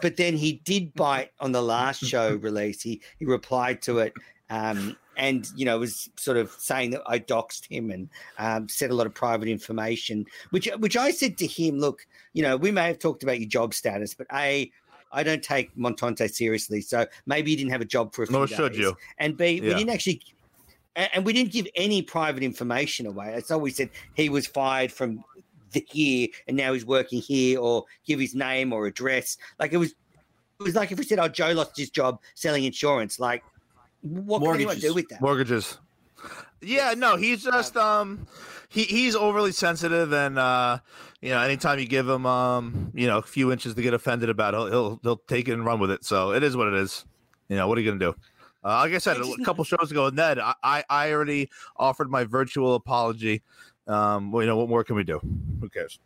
but 0.01 0.17
then 0.17 0.35
he 0.35 0.53
did 0.65 0.93
bite 0.95 1.31
on 1.39 1.51
the 1.51 1.61
last 1.61 2.03
show 2.03 2.35
release. 2.35 2.81
He 2.81 3.01
he 3.19 3.25
replied 3.25 3.81
to 3.83 3.99
it, 3.99 4.13
um, 4.49 4.97
and 5.17 5.49
you 5.55 5.65
know 5.65 5.79
was 5.79 6.09
sort 6.15 6.37
of 6.37 6.51
saying 6.57 6.91
that 6.91 7.01
I 7.05 7.19
doxed 7.19 7.67
him 7.69 7.91
and 7.91 8.09
um, 8.37 8.69
said 8.69 8.91
a 8.91 8.95
lot 8.95 9.07
of 9.07 9.13
private 9.13 9.47
information, 9.47 10.25
which 10.51 10.69
which 10.77 10.97
I 10.97 11.11
said 11.11 11.37
to 11.39 11.47
him, 11.47 11.79
look, 11.79 12.05
you 12.33 12.43
know, 12.43 12.57
we 12.57 12.71
may 12.71 12.87
have 12.87 12.99
talked 12.99 13.23
about 13.23 13.39
your 13.39 13.49
job 13.49 13.73
status, 13.73 14.13
but 14.13 14.27
a 14.33 14.71
I 15.13 15.23
don't 15.23 15.43
take 15.43 15.75
Montante 15.75 16.29
seriously, 16.31 16.81
so 16.81 17.05
maybe 17.25 17.51
you 17.51 17.57
didn't 17.57 17.71
have 17.71 17.81
a 17.81 17.85
job 17.85 18.13
for 18.13 18.23
a 18.23 18.27
few 18.27 18.37
Nor 18.37 18.47
should 18.47 18.73
days. 18.73 18.81
you. 18.81 18.97
And 19.17 19.35
B, 19.35 19.59
we 19.59 19.69
didn't 19.69 19.89
actually, 19.89 20.21
and 20.95 21.25
we 21.25 21.33
didn't 21.33 21.51
give 21.51 21.67
any 21.75 22.01
private 22.01 22.43
information 22.43 23.05
away. 23.05 23.41
All 23.49 23.59
we 23.59 23.71
said. 23.71 23.89
He 24.13 24.29
was 24.29 24.47
fired 24.47 24.91
from 24.91 25.23
the 25.71 25.85
here, 25.89 26.29
and 26.47 26.55
now 26.55 26.73
he's 26.73 26.85
working 26.85 27.21
here, 27.21 27.59
or 27.59 27.85
give 28.05 28.19
his 28.19 28.35
name 28.35 28.71
or 28.73 28.87
address. 28.87 29.37
Like 29.59 29.73
it 29.73 29.77
was, 29.77 29.91
it 29.91 30.63
was 30.63 30.75
like 30.75 30.91
if 30.91 30.97
we 30.97 31.03
said, 31.03 31.19
"Oh, 31.19 31.27
Joe 31.27 31.51
lost 31.51 31.77
his 31.77 31.89
job 31.89 32.19
selling 32.35 32.63
insurance." 32.63 33.19
Like, 33.19 33.43
what 34.01 34.39
can 34.39 34.47
anyone 34.55 34.65
Mortgages. 34.75 34.81
do 34.89 34.93
with 34.93 35.09
that? 35.09 35.21
Mortgages. 35.21 35.77
Yeah, 36.61 36.93
no, 36.95 37.15
he's 37.17 37.43
just 37.43 37.75
um 37.77 38.27
he 38.69 38.83
he's 38.83 39.15
overly 39.15 39.51
sensitive 39.51 40.13
and 40.13 40.37
uh 40.37 40.79
you 41.21 41.29
know, 41.29 41.39
anytime 41.41 41.77
you 41.77 41.85
give 41.85 42.09
him 42.09 42.25
um, 42.25 42.91
you 42.95 43.05
know, 43.05 43.19
a 43.19 43.21
few 43.21 43.51
inches 43.51 43.75
to 43.75 43.81
get 43.83 43.93
offended 43.93 44.29
about, 44.29 44.55
he'll 44.55 44.67
he'll 44.69 44.99
he'll 45.03 45.17
take 45.27 45.47
it 45.47 45.53
and 45.53 45.63
run 45.63 45.79
with 45.79 45.91
it. 45.91 46.03
So 46.03 46.33
it 46.33 46.41
is 46.41 46.57
what 46.57 46.67
it 46.67 46.73
is. 46.73 47.05
You 47.47 47.57
know, 47.57 47.67
what 47.67 47.77
are 47.77 47.81
you 47.81 47.91
gonna 47.91 47.99
do? 47.99 48.15
Uh, 48.63 48.79
like 48.79 48.93
I 48.93 48.97
said 48.97 49.17
a 49.17 49.43
couple 49.43 49.63
shows 49.63 49.91
ago, 49.91 50.09
Ned, 50.09 50.39
I, 50.39 50.53
I 50.63 50.83
I 50.89 51.11
already 51.11 51.49
offered 51.77 52.09
my 52.09 52.23
virtual 52.23 52.75
apology. 52.75 53.41
Um, 53.87 54.31
well, 54.31 54.41
you 54.43 54.47
know, 54.47 54.57
what 54.57 54.69
more 54.69 54.83
can 54.83 54.95
we 54.95 55.03
do? 55.03 55.19
Who 55.59 55.69
cares? 55.69 55.99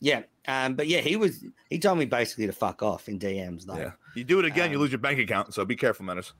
Yeah, 0.00 0.22
um, 0.48 0.74
but 0.74 0.86
yeah, 0.86 1.00
he 1.00 1.16
was. 1.16 1.44
He 1.68 1.78
told 1.78 1.98
me 1.98 2.06
basically 2.06 2.46
to 2.46 2.52
fuck 2.52 2.82
off 2.82 3.08
in 3.08 3.18
DMs. 3.18 3.66
Like, 3.66 3.80
Yeah. 3.80 3.92
You 4.14 4.24
do 4.24 4.38
it 4.38 4.44
again, 4.46 4.70
you 4.70 4.76
Um, 4.76 4.82
lose 4.82 4.90
your 4.92 4.98
bank 4.98 5.18
account. 5.18 5.52
So 5.54 5.64
be 5.64 5.76
careful, 5.76 6.04
Menace. 6.06 6.32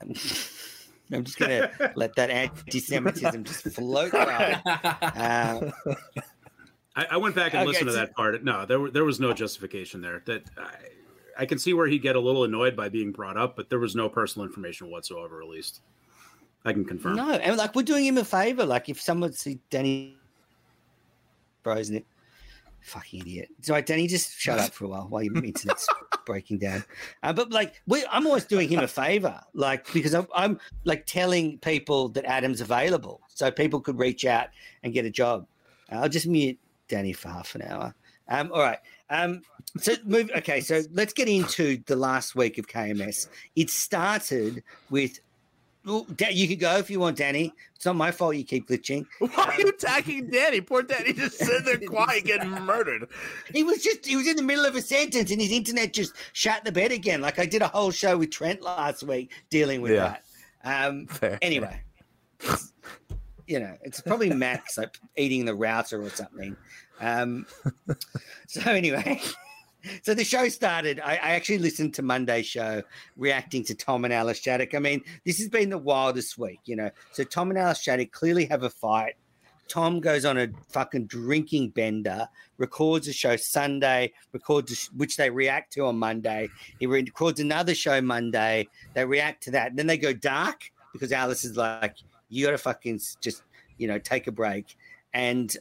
I'm 1.12 1.24
just 1.24 1.38
gonna 1.38 1.70
let 1.96 2.14
that 2.16 2.30
anti-Semitism 2.30 3.44
just 3.44 3.62
float 3.70 4.12
right. 4.12 4.60
Uh, 4.66 5.70
I, 6.96 7.06
I 7.12 7.16
went 7.16 7.34
back 7.34 7.54
and 7.54 7.60
Okay, 7.62 7.68
listened 7.68 7.88
to 7.88 7.94
that 7.96 8.14
part. 8.14 8.42
No, 8.44 8.66
there 8.66 8.78
were- 8.80 8.90
there 8.90 9.04
was 9.04 9.18
no 9.20 9.32
justification 9.32 10.00
there. 10.00 10.22
That 10.26 10.42
I, 10.58 10.74
I 11.42 11.46
can 11.46 11.58
see 11.58 11.72
where 11.72 11.86
he'd 11.86 12.02
get 12.02 12.16
a 12.16 12.20
little 12.20 12.44
annoyed 12.44 12.76
by 12.76 12.88
being 12.88 13.12
brought 13.12 13.36
up, 13.36 13.56
but 13.56 13.70
there 13.70 13.78
was 13.78 13.94
no 13.94 14.08
personal 14.08 14.46
information 14.46 14.90
whatsoever 14.90 15.36
released. 15.36 15.80
I 16.64 16.72
can 16.72 16.84
confirm. 16.84 17.16
No, 17.16 17.30
and 17.30 17.56
like 17.56 17.74
we're 17.74 17.82
doing 17.84 18.04
him 18.04 18.18
a 18.18 18.24
favor. 18.24 18.66
Like 18.66 18.88
if 18.88 19.00
someone 19.00 19.32
see 19.32 19.60
Danny 19.70 20.16
it, 21.64 22.06
fucking 22.88 23.20
idiot. 23.20 23.48
So 23.62 23.80
Danny, 23.80 24.06
just 24.06 24.38
shut 24.38 24.58
up 24.58 24.72
for 24.72 24.86
a 24.86 24.88
while 24.88 25.08
while 25.08 25.22
your 25.22 25.36
internet's 25.44 25.88
breaking 26.26 26.58
down. 26.58 26.84
Uh, 27.22 27.32
but 27.32 27.50
like 27.50 27.80
we, 27.86 28.04
I'm 28.10 28.26
always 28.26 28.44
doing 28.44 28.68
him 28.68 28.80
a 28.80 28.88
favor, 28.88 29.40
like 29.54 29.92
because 29.92 30.14
I'm, 30.14 30.26
I'm 30.34 30.60
like 30.84 31.06
telling 31.06 31.58
people 31.58 32.08
that 32.10 32.24
Adam's 32.24 32.60
available, 32.60 33.20
so 33.28 33.50
people 33.50 33.80
could 33.80 33.98
reach 33.98 34.24
out 34.24 34.48
and 34.82 34.92
get 34.92 35.04
a 35.04 35.10
job. 35.10 35.46
I'll 35.90 36.08
just 36.08 36.26
mute 36.26 36.58
Danny 36.88 37.12
for 37.12 37.28
half 37.28 37.54
an 37.54 37.62
hour. 37.62 37.94
Um, 38.28 38.50
all 38.52 38.60
right. 38.60 38.78
Um, 39.10 39.42
so 39.78 39.94
move. 40.04 40.30
Okay, 40.36 40.60
so 40.60 40.82
let's 40.92 41.12
get 41.12 41.28
into 41.28 41.82
the 41.86 41.96
last 41.96 42.34
week 42.34 42.58
of 42.58 42.66
KMS. 42.66 43.28
It 43.56 43.70
started 43.70 44.62
with. 44.90 45.20
Well, 45.88 46.06
you 46.30 46.46
can 46.46 46.58
go 46.58 46.76
if 46.76 46.90
you 46.90 47.00
want, 47.00 47.16
Danny. 47.16 47.54
It's 47.74 47.86
not 47.86 47.96
my 47.96 48.10
fault. 48.10 48.36
You 48.36 48.44
keep 48.44 48.68
glitching. 48.68 49.06
Why 49.18 49.28
are 49.44 49.60
you 49.60 49.68
attacking 49.68 50.28
Danny? 50.28 50.60
Poor 50.60 50.82
Danny 50.82 51.12
just 51.14 51.38
sitting 51.38 51.64
there 51.64 51.78
quiet, 51.78 52.24
getting 52.24 52.50
murdered. 52.64 53.08
He 53.52 53.62
was 53.64 53.82
just. 53.82 54.04
He 54.06 54.14
was 54.16 54.28
in 54.28 54.36
the 54.36 54.42
middle 54.42 54.66
of 54.66 54.76
a 54.76 54.82
sentence, 54.82 55.30
and 55.30 55.40
his 55.40 55.50
internet 55.50 55.92
just 55.94 56.12
shut 56.34 56.64
the 56.64 56.72
bed 56.72 56.92
again. 56.92 57.20
Like 57.22 57.38
I 57.38 57.46
did 57.46 57.62
a 57.62 57.68
whole 57.68 57.90
show 57.90 58.18
with 58.18 58.30
Trent 58.30 58.60
last 58.62 59.02
week 59.02 59.32
dealing 59.50 59.80
with 59.80 59.92
Yeah. 59.92 60.16
that. 60.62 60.88
Um, 60.88 61.06
Fair. 61.08 61.38
anyway, 61.40 61.80
you 63.46 63.60
know, 63.60 63.76
it's 63.82 64.00
probably 64.00 64.30
Max 64.30 64.76
like 64.76 64.98
eating 65.16 65.44
the 65.46 65.54
router 65.54 66.02
or 66.02 66.10
something. 66.10 66.56
Um, 67.00 67.46
so 68.46 68.60
anyway, 68.70 69.20
so 70.02 70.14
the 70.14 70.24
show 70.24 70.48
started. 70.48 71.00
I, 71.00 71.12
I 71.12 71.30
actually 71.30 71.58
listened 71.58 71.94
to 71.94 72.02
Monday's 72.02 72.46
show, 72.46 72.82
reacting 73.16 73.64
to 73.64 73.74
Tom 73.74 74.04
and 74.04 74.12
Alice 74.12 74.38
Shattuck. 74.38 74.74
I 74.74 74.78
mean, 74.78 75.02
this 75.24 75.38
has 75.38 75.48
been 75.48 75.70
the 75.70 75.78
wildest 75.78 76.38
week, 76.38 76.60
you 76.64 76.76
know. 76.76 76.90
So 77.12 77.24
Tom 77.24 77.50
and 77.50 77.58
Alice 77.58 77.80
Shattuck 77.80 78.10
clearly 78.12 78.46
have 78.46 78.62
a 78.62 78.70
fight. 78.70 79.14
Tom 79.68 80.00
goes 80.00 80.24
on 80.24 80.38
a 80.38 80.48
fucking 80.70 81.06
drinking 81.06 81.70
bender, 81.70 82.26
records 82.56 83.06
a 83.06 83.12
show 83.12 83.36
Sunday, 83.36 84.12
records 84.32 84.76
sh- 84.76 84.88
which 84.96 85.16
they 85.16 85.28
react 85.28 85.74
to 85.74 85.84
on 85.86 85.98
Monday. 85.98 86.48
He 86.80 86.86
re- 86.86 87.02
records 87.02 87.38
another 87.38 87.74
show 87.74 88.00
Monday. 88.00 88.66
They 88.94 89.04
react 89.04 89.42
to 89.44 89.50
that. 89.52 89.76
Then 89.76 89.86
they 89.86 89.98
go 89.98 90.12
dark 90.12 90.70
because 90.92 91.12
Alice 91.12 91.44
is 91.44 91.56
like, 91.56 91.96
"You 92.30 92.46
got 92.46 92.52
to 92.52 92.58
fucking 92.58 93.00
just, 93.20 93.42
you 93.76 93.86
know, 93.86 93.98
take 93.98 94.26
a 94.26 94.32
break." 94.32 94.76
And 95.12 95.54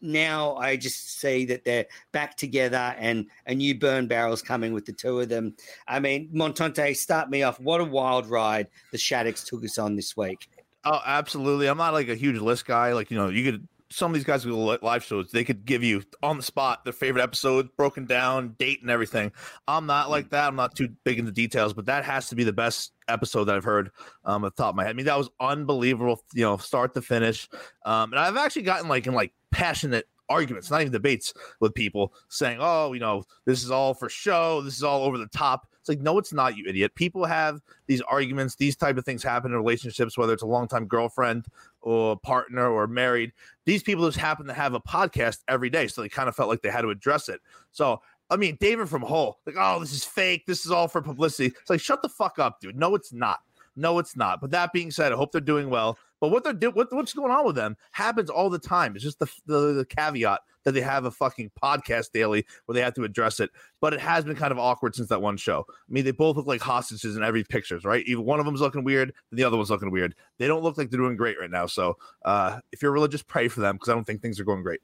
now 0.00 0.56
I 0.56 0.76
just 0.76 1.20
see 1.20 1.44
that 1.46 1.64
they're 1.64 1.86
back 2.12 2.36
together 2.36 2.94
and 2.98 3.26
a 3.46 3.54
new 3.54 3.78
burn 3.78 4.06
barrel's 4.06 4.42
coming 4.42 4.72
with 4.72 4.86
the 4.86 4.92
two 4.92 5.20
of 5.20 5.28
them. 5.28 5.54
I 5.86 6.00
mean, 6.00 6.30
Montante, 6.34 6.96
start 6.96 7.30
me 7.30 7.42
off. 7.42 7.60
What 7.60 7.80
a 7.80 7.84
wild 7.84 8.28
ride 8.28 8.68
the 8.92 8.98
Shattucks 8.98 9.44
took 9.44 9.64
us 9.64 9.78
on 9.78 9.96
this 9.96 10.16
week. 10.16 10.48
Oh, 10.84 11.00
absolutely. 11.04 11.66
I'm 11.66 11.78
not 11.78 11.92
like 11.92 12.08
a 12.08 12.14
huge 12.14 12.38
list 12.40 12.66
guy. 12.66 12.92
Like, 12.92 13.10
you 13.10 13.16
know, 13.18 13.28
you 13.28 13.50
could 13.50 13.68
some 13.90 14.10
of 14.10 14.14
these 14.14 14.24
guys 14.24 14.46
with 14.46 14.82
live 14.82 15.04
shows, 15.04 15.30
they 15.32 15.44
could 15.44 15.64
give 15.64 15.82
you 15.82 16.02
on 16.22 16.36
the 16.36 16.42
spot 16.42 16.84
their 16.84 16.92
favorite 16.92 17.22
episode, 17.22 17.68
broken 17.76 18.06
down, 18.06 18.54
date 18.58 18.80
and 18.82 18.90
everything. 18.90 19.32
I'm 19.66 19.86
not 19.86 20.10
like 20.10 20.30
that. 20.30 20.48
I'm 20.48 20.56
not 20.56 20.76
too 20.76 20.90
big 21.04 21.18
into 21.18 21.32
details, 21.32 21.72
but 21.72 21.86
that 21.86 22.04
has 22.04 22.28
to 22.28 22.36
be 22.36 22.44
the 22.44 22.52
best 22.52 22.92
episode 23.08 23.44
that 23.44 23.56
I've 23.56 23.64
heard 23.64 23.90
um 24.24 24.44
at 24.44 24.54
the 24.54 24.62
top 24.62 24.70
of 24.70 24.76
my 24.76 24.84
head. 24.84 24.90
I 24.90 24.92
mean, 24.94 25.06
that 25.06 25.18
was 25.18 25.28
unbelievable, 25.40 26.22
you 26.32 26.42
know, 26.42 26.56
start 26.56 26.94
to 26.94 27.02
finish. 27.02 27.48
Um, 27.84 28.12
and 28.12 28.20
I've 28.20 28.36
actually 28.36 28.62
gotten 28.62 28.88
like 28.88 29.06
in 29.06 29.14
like 29.14 29.32
passionate 29.50 30.06
arguments, 30.30 30.70
not 30.70 30.80
even 30.80 30.92
debates 30.92 31.34
with 31.58 31.74
people 31.74 32.14
saying, 32.28 32.58
Oh, 32.60 32.92
you 32.92 33.00
know, 33.00 33.24
this 33.44 33.62
is 33.64 33.70
all 33.70 33.92
for 33.92 34.08
show, 34.08 34.62
this 34.62 34.76
is 34.76 34.84
all 34.84 35.02
over 35.02 35.18
the 35.18 35.26
top. 35.26 35.66
It's 35.80 35.88
like, 35.88 36.00
no, 36.00 36.18
it's 36.18 36.32
not, 36.32 36.56
you 36.56 36.64
idiot. 36.68 36.94
People 36.94 37.24
have 37.24 37.60
these 37.86 38.02
arguments, 38.02 38.54
these 38.54 38.76
type 38.76 38.98
of 38.98 39.04
things 39.04 39.22
happen 39.22 39.50
in 39.50 39.56
relationships, 39.56 40.16
whether 40.16 40.32
it's 40.32 40.42
a 40.42 40.46
longtime 40.46 40.86
girlfriend 40.86 41.46
or 41.82 42.18
partner 42.18 42.68
or 42.70 42.86
married. 42.86 43.32
These 43.66 43.82
people 43.82 44.06
just 44.06 44.18
happen 44.18 44.46
to 44.46 44.52
have 44.52 44.74
a 44.74 44.80
podcast 44.80 45.38
every 45.48 45.70
day. 45.70 45.86
So 45.86 46.02
they 46.02 46.08
kind 46.08 46.28
of 46.28 46.36
felt 46.36 46.48
like 46.48 46.62
they 46.62 46.70
had 46.70 46.82
to 46.82 46.90
address 46.90 47.28
it. 47.28 47.40
So 47.72 48.00
I 48.30 48.36
mean, 48.36 48.56
David 48.60 48.88
from 48.88 49.02
Hull, 49.02 49.40
like, 49.44 49.56
oh, 49.58 49.80
this 49.80 49.92
is 49.92 50.04
fake. 50.04 50.46
This 50.46 50.64
is 50.64 50.70
all 50.70 50.86
for 50.86 51.02
publicity. 51.02 51.46
It's 51.46 51.68
like, 51.68 51.80
shut 51.80 52.00
the 52.00 52.08
fuck 52.08 52.38
up, 52.38 52.60
dude. 52.60 52.76
No, 52.76 52.94
it's 52.94 53.12
not. 53.12 53.40
No, 53.74 53.98
it's 53.98 54.16
not. 54.16 54.40
But 54.40 54.52
that 54.52 54.72
being 54.72 54.90
said, 54.90 55.12
I 55.12 55.16
hope 55.16 55.32
they're 55.32 55.40
doing 55.40 55.68
well. 55.68 55.98
But 56.20 56.28
what 56.28 56.44
they're 56.44 56.52
do- 56.52 56.70
what, 56.70 56.92
what's 56.92 57.12
going 57.12 57.32
on 57.32 57.44
with 57.44 57.56
them 57.56 57.76
happens 57.92 58.30
all 58.30 58.50
the 58.50 58.58
time. 58.58 58.94
It's 58.94 59.04
just 59.04 59.18
the, 59.18 59.26
the 59.46 59.72
the 59.72 59.84
caveat 59.84 60.40
that 60.64 60.72
they 60.72 60.80
have 60.80 61.04
a 61.04 61.10
fucking 61.10 61.50
podcast 61.60 62.12
daily 62.12 62.44
where 62.66 62.74
they 62.74 62.80
have 62.80 62.94
to 62.94 63.04
address 63.04 63.40
it. 63.40 63.50
But 63.80 63.94
it 63.94 64.00
has 64.00 64.24
been 64.24 64.36
kind 64.36 64.52
of 64.52 64.58
awkward 64.58 64.94
since 64.94 65.08
that 65.08 65.22
one 65.22 65.36
show. 65.36 65.66
I 65.68 65.92
mean, 65.92 66.04
they 66.04 66.10
both 66.10 66.36
look 66.36 66.46
like 66.46 66.60
hostages 66.60 67.16
in 67.16 67.22
every 67.22 67.44
pictures, 67.44 67.84
right? 67.84 68.04
Even 68.06 68.24
one 68.24 68.40
of 68.40 68.46
them's 68.46 68.60
looking 68.60 68.84
weird, 68.84 69.12
and 69.30 69.38
the 69.38 69.44
other 69.44 69.56
one's 69.56 69.70
looking 69.70 69.90
weird. 69.90 70.14
They 70.38 70.46
don't 70.46 70.62
look 70.62 70.78
like 70.78 70.90
they're 70.90 71.00
doing 71.00 71.16
great 71.16 71.38
right 71.40 71.50
now. 71.50 71.66
So 71.66 71.96
uh, 72.24 72.60
if 72.72 72.82
you're 72.82 72.92
religious, 72.92 73.22
pray 73.22 73.48
for 73.48 73.60
them 73.60 73.76
because 73.76 73.88
I 73.88 73.94
don't 73.94 74.04
think 74.04 74.22
things 74.22 74.40
are 74.40 74.44
going 74.44 74.62
great. 74.62 74.80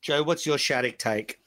Joe, 0.00 0.22
what's 0.22 0.46
your 0.46 0.58
Shattuck 0.58 0.98
take? 0.98 1.40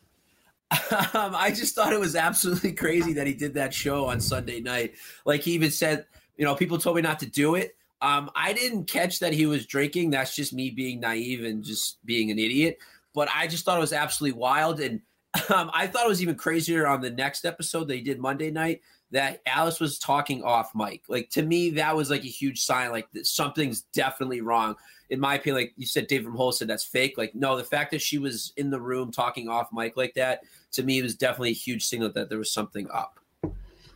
um, 1.13 1.35
I 1.35 1.51
just 1.51 1.75
thought 1.75 1.93
it 1.93 1.99
was 1.99 2.15
absolutely 2.15 2.71
crazy 2.73 3.13
that 3.13 3.27
he 3.27 3.33
did 3.33 3.53
that 3.55 3.73
show 3.73 4.05
on 4.05 4.19
Sunday 4.19 4.59
night. 4.59 4.93
Like 5.25 5.41
he 5.41 5.51
even 5.51 5.71
said, 5.71 6.05
you 6.37 6.45
know, 6.45 6.55
people 6.55 6.77
told 6.77 6.95
me 6.95 7.01
not 7.01 7.19
to 7.19 7.25
do 7.25 7.55
it. 7.55 7.75
Um, 8.01 8.29
I 8.35 8.53
didn't 8.53 8.85
catch 8.85 9.19
that 9.19 9.33
he 9.33 9.45
was 9.45 9.65
drinking. 9.65 10.09
That's 10.09 10.35
just 10.35 10.51
me 10.51 10.71
being 10.71 10.99
naive 10.99 11.43
and 11.43 11.63
just 11.63 12.03
being 12.05 12.31
an 12.31 12.39
idiot. 12.39 12.79
But 13.13 13.29
I 13.33 13.47
just 13.47 13.65
thought 13.65 13.77
it 13.77 13.81
was 13.81 13.93
absolutely 13.93 14.39
wild. 14.39 14.79
And 14.79 15.01
um, 15.53 15.71
I 15.73 15.87
thought 15.87 16.05
it 16.05 16.09
was 16.09 16.21
even 16.21 16.35
crazier 16.35 16.87
on 16.87 17.01
the 17.01 17.11
next 17.11 17.45
episode 17.45 17.87
they 17.87 18.01
did 18.01 18.19
Monday 18.19 18.51
night 18.51 18.81
that 19.11 19.41
Alice 19.45 19.79
was 19.79 19.99
talking 19.99 20.43
off 20.43 20.71
mic. 20.73 21.03
Like 21.07 21.29
to 21.31 21.43
me, 21.43 21.69
that 21.71 21.95
was 21.95 22.09
like 22.09 22.23
a 22.23 22.29
huge 22.29 22.61
sign. 22.61 22.91
Like 22.91 23.09
that 23.11 23.27
something's 23.27 23.81
definitely 23.93 24.41
wrong. 24.41 24.75
In 25.09 25.19
my 25.19 25.35
opinion, 25.35 25.63
like 25.63 25.73
you 25.77 25.85
said, 25.85 26.07
Dave 26.07 26.23
from 26.23 26.35
Hull 26.35 26.51
said 26.51 26.67
that's 26.67 26.83
fake. 26.83 27.15
Like 27.17 27.35
no, 27.35 27.55
the 27.55 27.63
fact 27.63 27.91
that 27.91 28.01
she 28.01 28.17
was 28.17 28.53
in 28.57 28.71
the 28.71 28.81
room 28.81 29.11
talking 29.11 29.49
off 29.49 29.69
mic 29.71 29.95
like 29.97 30.15
that 30.15 30.41
to 30.71 30.83
me 30.83 31.01
was 31.01 31.15
definitely 31.15 31.51
a 31.51 31.53
huge 31.53 31.85
signal 31.85 32.11
that 32.13 32.29
there 32.29 32.39
was 32.39 32.51
something 32.51 32.89
up. 32.91 33.19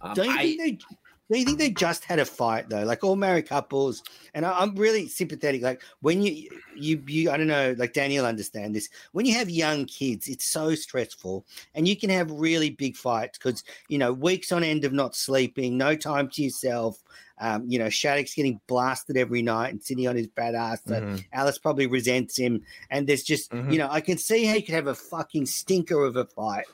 Um, 0.02 0.14
Don't 0.14 0.26
you 0.26 0.32
I, 0.32 0.38
think 0.38 0.60
they? 0.60 0.96
Do 1.30 1.38
you 1.38 1.44
think 1.44 1.58
they 1.58 1.72
just 1.72 2.06
had 2.06 2.20
a 2.20 2.26
fight 2.26 2.70
though? 2.70 2.84
Like 2.84 3.04
all 3.04 3.18
married 3.18 3.50
couples, 3.50 4.02
and 4.34 4.46
I, 4.46 4.60
I'm 4.62 4.76
really 4.76 5.08
sympathetic. 5.10 5.62
Like 5.62 5.82
when 6.00 6.22
you, 6.22 6.50
you, 6.78 7.04
you, 7.06 7.30
I 7.30 7.36
don't 7.38 7.48
know. 7.48 7.76
Like 7.78 7.92
Daniel 7.94 8.26
understand 8.26 8.74
this. 8.74 8.88
When 9.12 9.26
you 9.26 9.34
have 9.34 9.50
young 9.50 9.86
kids, 9.86 10.30
it's 10.30 10.46
so 10.46 10.74
stressful, 10.74 11.46
and 11.76 11.86
you 11.88 11.98
can 11.98 12.10
have 12.10 12.32
really 12.32 12.70
big 12.70 12.96
fights 12.96 13.38
because 13.38 13.64
you 13.90 13.98
know 13.98 14.14
weeks 14.14 14.54
on 14.54 14.64
end 14.64 14.86
of 14.86 14.94
not 14.94 15.16
sleeping, 15.16 15.78
no 15.78 15.96
time 15.96 16.30
to 16.30 16.44
yourself. 16.44 17.04
Um, 17.40 17.66
you 17.70 17.78
know, 17.78 17.90
Shattuck's 17.90 18.34
getting 18.34 18.60
blasted 18.68 19.16
every 19.18 19.42
night 19.42 19.72
and 19.72 19.84
sitting 19.84 20.08
on 20.08 20.16
his 20.16 20.28
bad 20.28 20.56
ass. 20.56 20.82
So 20.88 21.02
Mhm. 21.02 21.26
Alice 21.34 21.58
probably 21.58 21.88
resents 21.88 22.38
him, 22.38 22.64
and 22.90 23.06
there's 23.06 23.24
just 23.24 23.52
Mhm. 23.52 23.72
you 23.74 23.78
know 23.78 23.90
I 23.92 24.00
can 24.00 24.18
see 24.18 24.46
how 24.46 24.56
you 24.56 24.64
could 24.64 24.76
have 24.76 24.88
a 24.88 24.96
fucking 24.96 25.46
stinker 25.46 26.06
of 26.06 26.16
a 26.16 26.26
fight, 26.26 26.66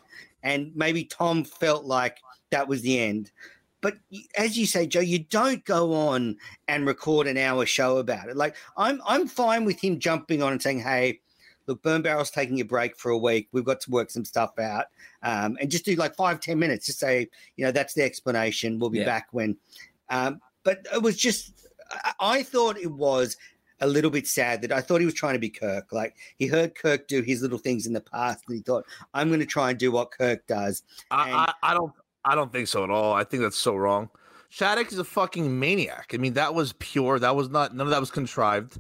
and 0.43 0.71
maybe 0.75 1.05
Tom 1.05 1.43
felt 1.43 1.85
like 1.85 2.19
that 2.51 2.67
was 2.67 2.83
the 2.83 2.99
end. 2.99 3.31
But 3.83 3.97
as 4.37 4.57
you 4.57 4.65
say, 4.65 4.87
Joe, 4.87 5.01
you 5.01 5.19
don't 5.19 5.63
go 5.65 5.93
on 5.93 6.37
and 6.69 6.87
record 6.87 7.27
an 7.27 7.37
hour 7.37 7.65
show 7.65 7.97
about 7.97 8.29
it. 8.29 8.37
Like 8.37 8.55
I'm, 8.77 9.01
I'm 9.05 9.27
fine 9.27 9.65
with 9.65 9.79
him 9.79 9.99
jumping 9.99 10.41
on 10.41 10.53
and 10.53 10.61
saying, 10.61 10.79
"Hey, 10.79 11.19
look, 11.67 11.83
Burn 11.83 12.01
Barrel's 12.01 12.31
taking 12.31 12.61
a 12.61 12.65
break 12.65 12.97
for 12.97 13.11
a 13.11 13.17
week. 13.17 13.49
We've 13.51 13.65
got 13.65 13.81
to 13.81 13.91
work 13.91 14.09
some 14.09 14.23
stuff 14.23 14.57
out, 14.57 14.85
um, 15.21 15.57
and 15.59 15.69
just 15.69 15.83
do 15.83 15.95
like 15.95 16.15
five, 16.15 16.39
ten 16.39 16.57
minutes. 16.57 16.85
Just 16.85 16.99
say, 16.99 17.29
you 17.57 17.65
know, 17.65 17.71
that's 17.71 17.93
the 17.93 18.03
explanation. 18.03 18.79
We'll 18.79 18.89
be 18.89 18.99
Yeah. 18.99 19.05
back 19.05 19.27
when." 19.31 19.57
Um, 20.09 20.39
but 20.63 20.87
it 20.93 21.01
was 21.01 21.17
just, 21.17 21.67
I, 21.91 22.13
I 22.21 22.43
thought 22.43 22.77
it 22.77 22.91
was 22.91 23.35
a 23.81 23.87
little 23.87 24.11
bit 24.11 24.27
sad 24.27 24.61
that 24.61 24.71
I 24.71 24.79
thought 24.79 25.01
he 25.01 25.05
was 25.05 25.13
trying 25.13 25.33
to 25.33 25.39
be 25.39 25.49
Kirk. 25.49 25.91
Like 25.91 26.15
he 26.37 26.47
heard 26.47 26.73
Kirk 26.73 27.09
do 27.09 27.21
his 27.21 27.41
little 27.41 27.57
things 27.57 27.85
in 27.85 27.91
the 27.91 27.99
past, 27.99 28.45
and 28.47 28.55
he 28.55 28.63
thought, 28.63 28.85
"I'm 29.13 29.27
going 29.27 29.41
to 29.41 29.45
try 29.45 29.71
and 29.71 29.77
do 29.77 29.91
what 29.91 30.11
Kirk 30.11 30.47
does." 30.47 30.83
I, 31.11 31.31
I, 31.33 31.71
I 31.71 31.73
don't 31.73 31.91
I 32.25 32.35
don't 32.35 32.51
think 32.51 32.67
so 32.67 32.83
at 32.83 32.89
all. 32.89 33.13
I 33.13 33.23
think 33.23 33.43
that's 33.43 33.57
so 33.57 33.75
wrong. 33.75 34.09
Shattuck 34.49 34.91
is 34.91 34.99
a 34.99 35.03
fucking 35.03 35.59
maniac. 35.59 36.11
I 36.13 36.17
mean, 36.17 36.33
that 36.33 36.53
was 36.53 36.73
pure. 36.73 37.19
That 37.19 37.35
was 37.35 37.49
not 37.49 37.75
none 37.75 37.87
of 37.87 37.91
that 37.91 37.99
was 37.99 38.11
contrived. 38.11 38.79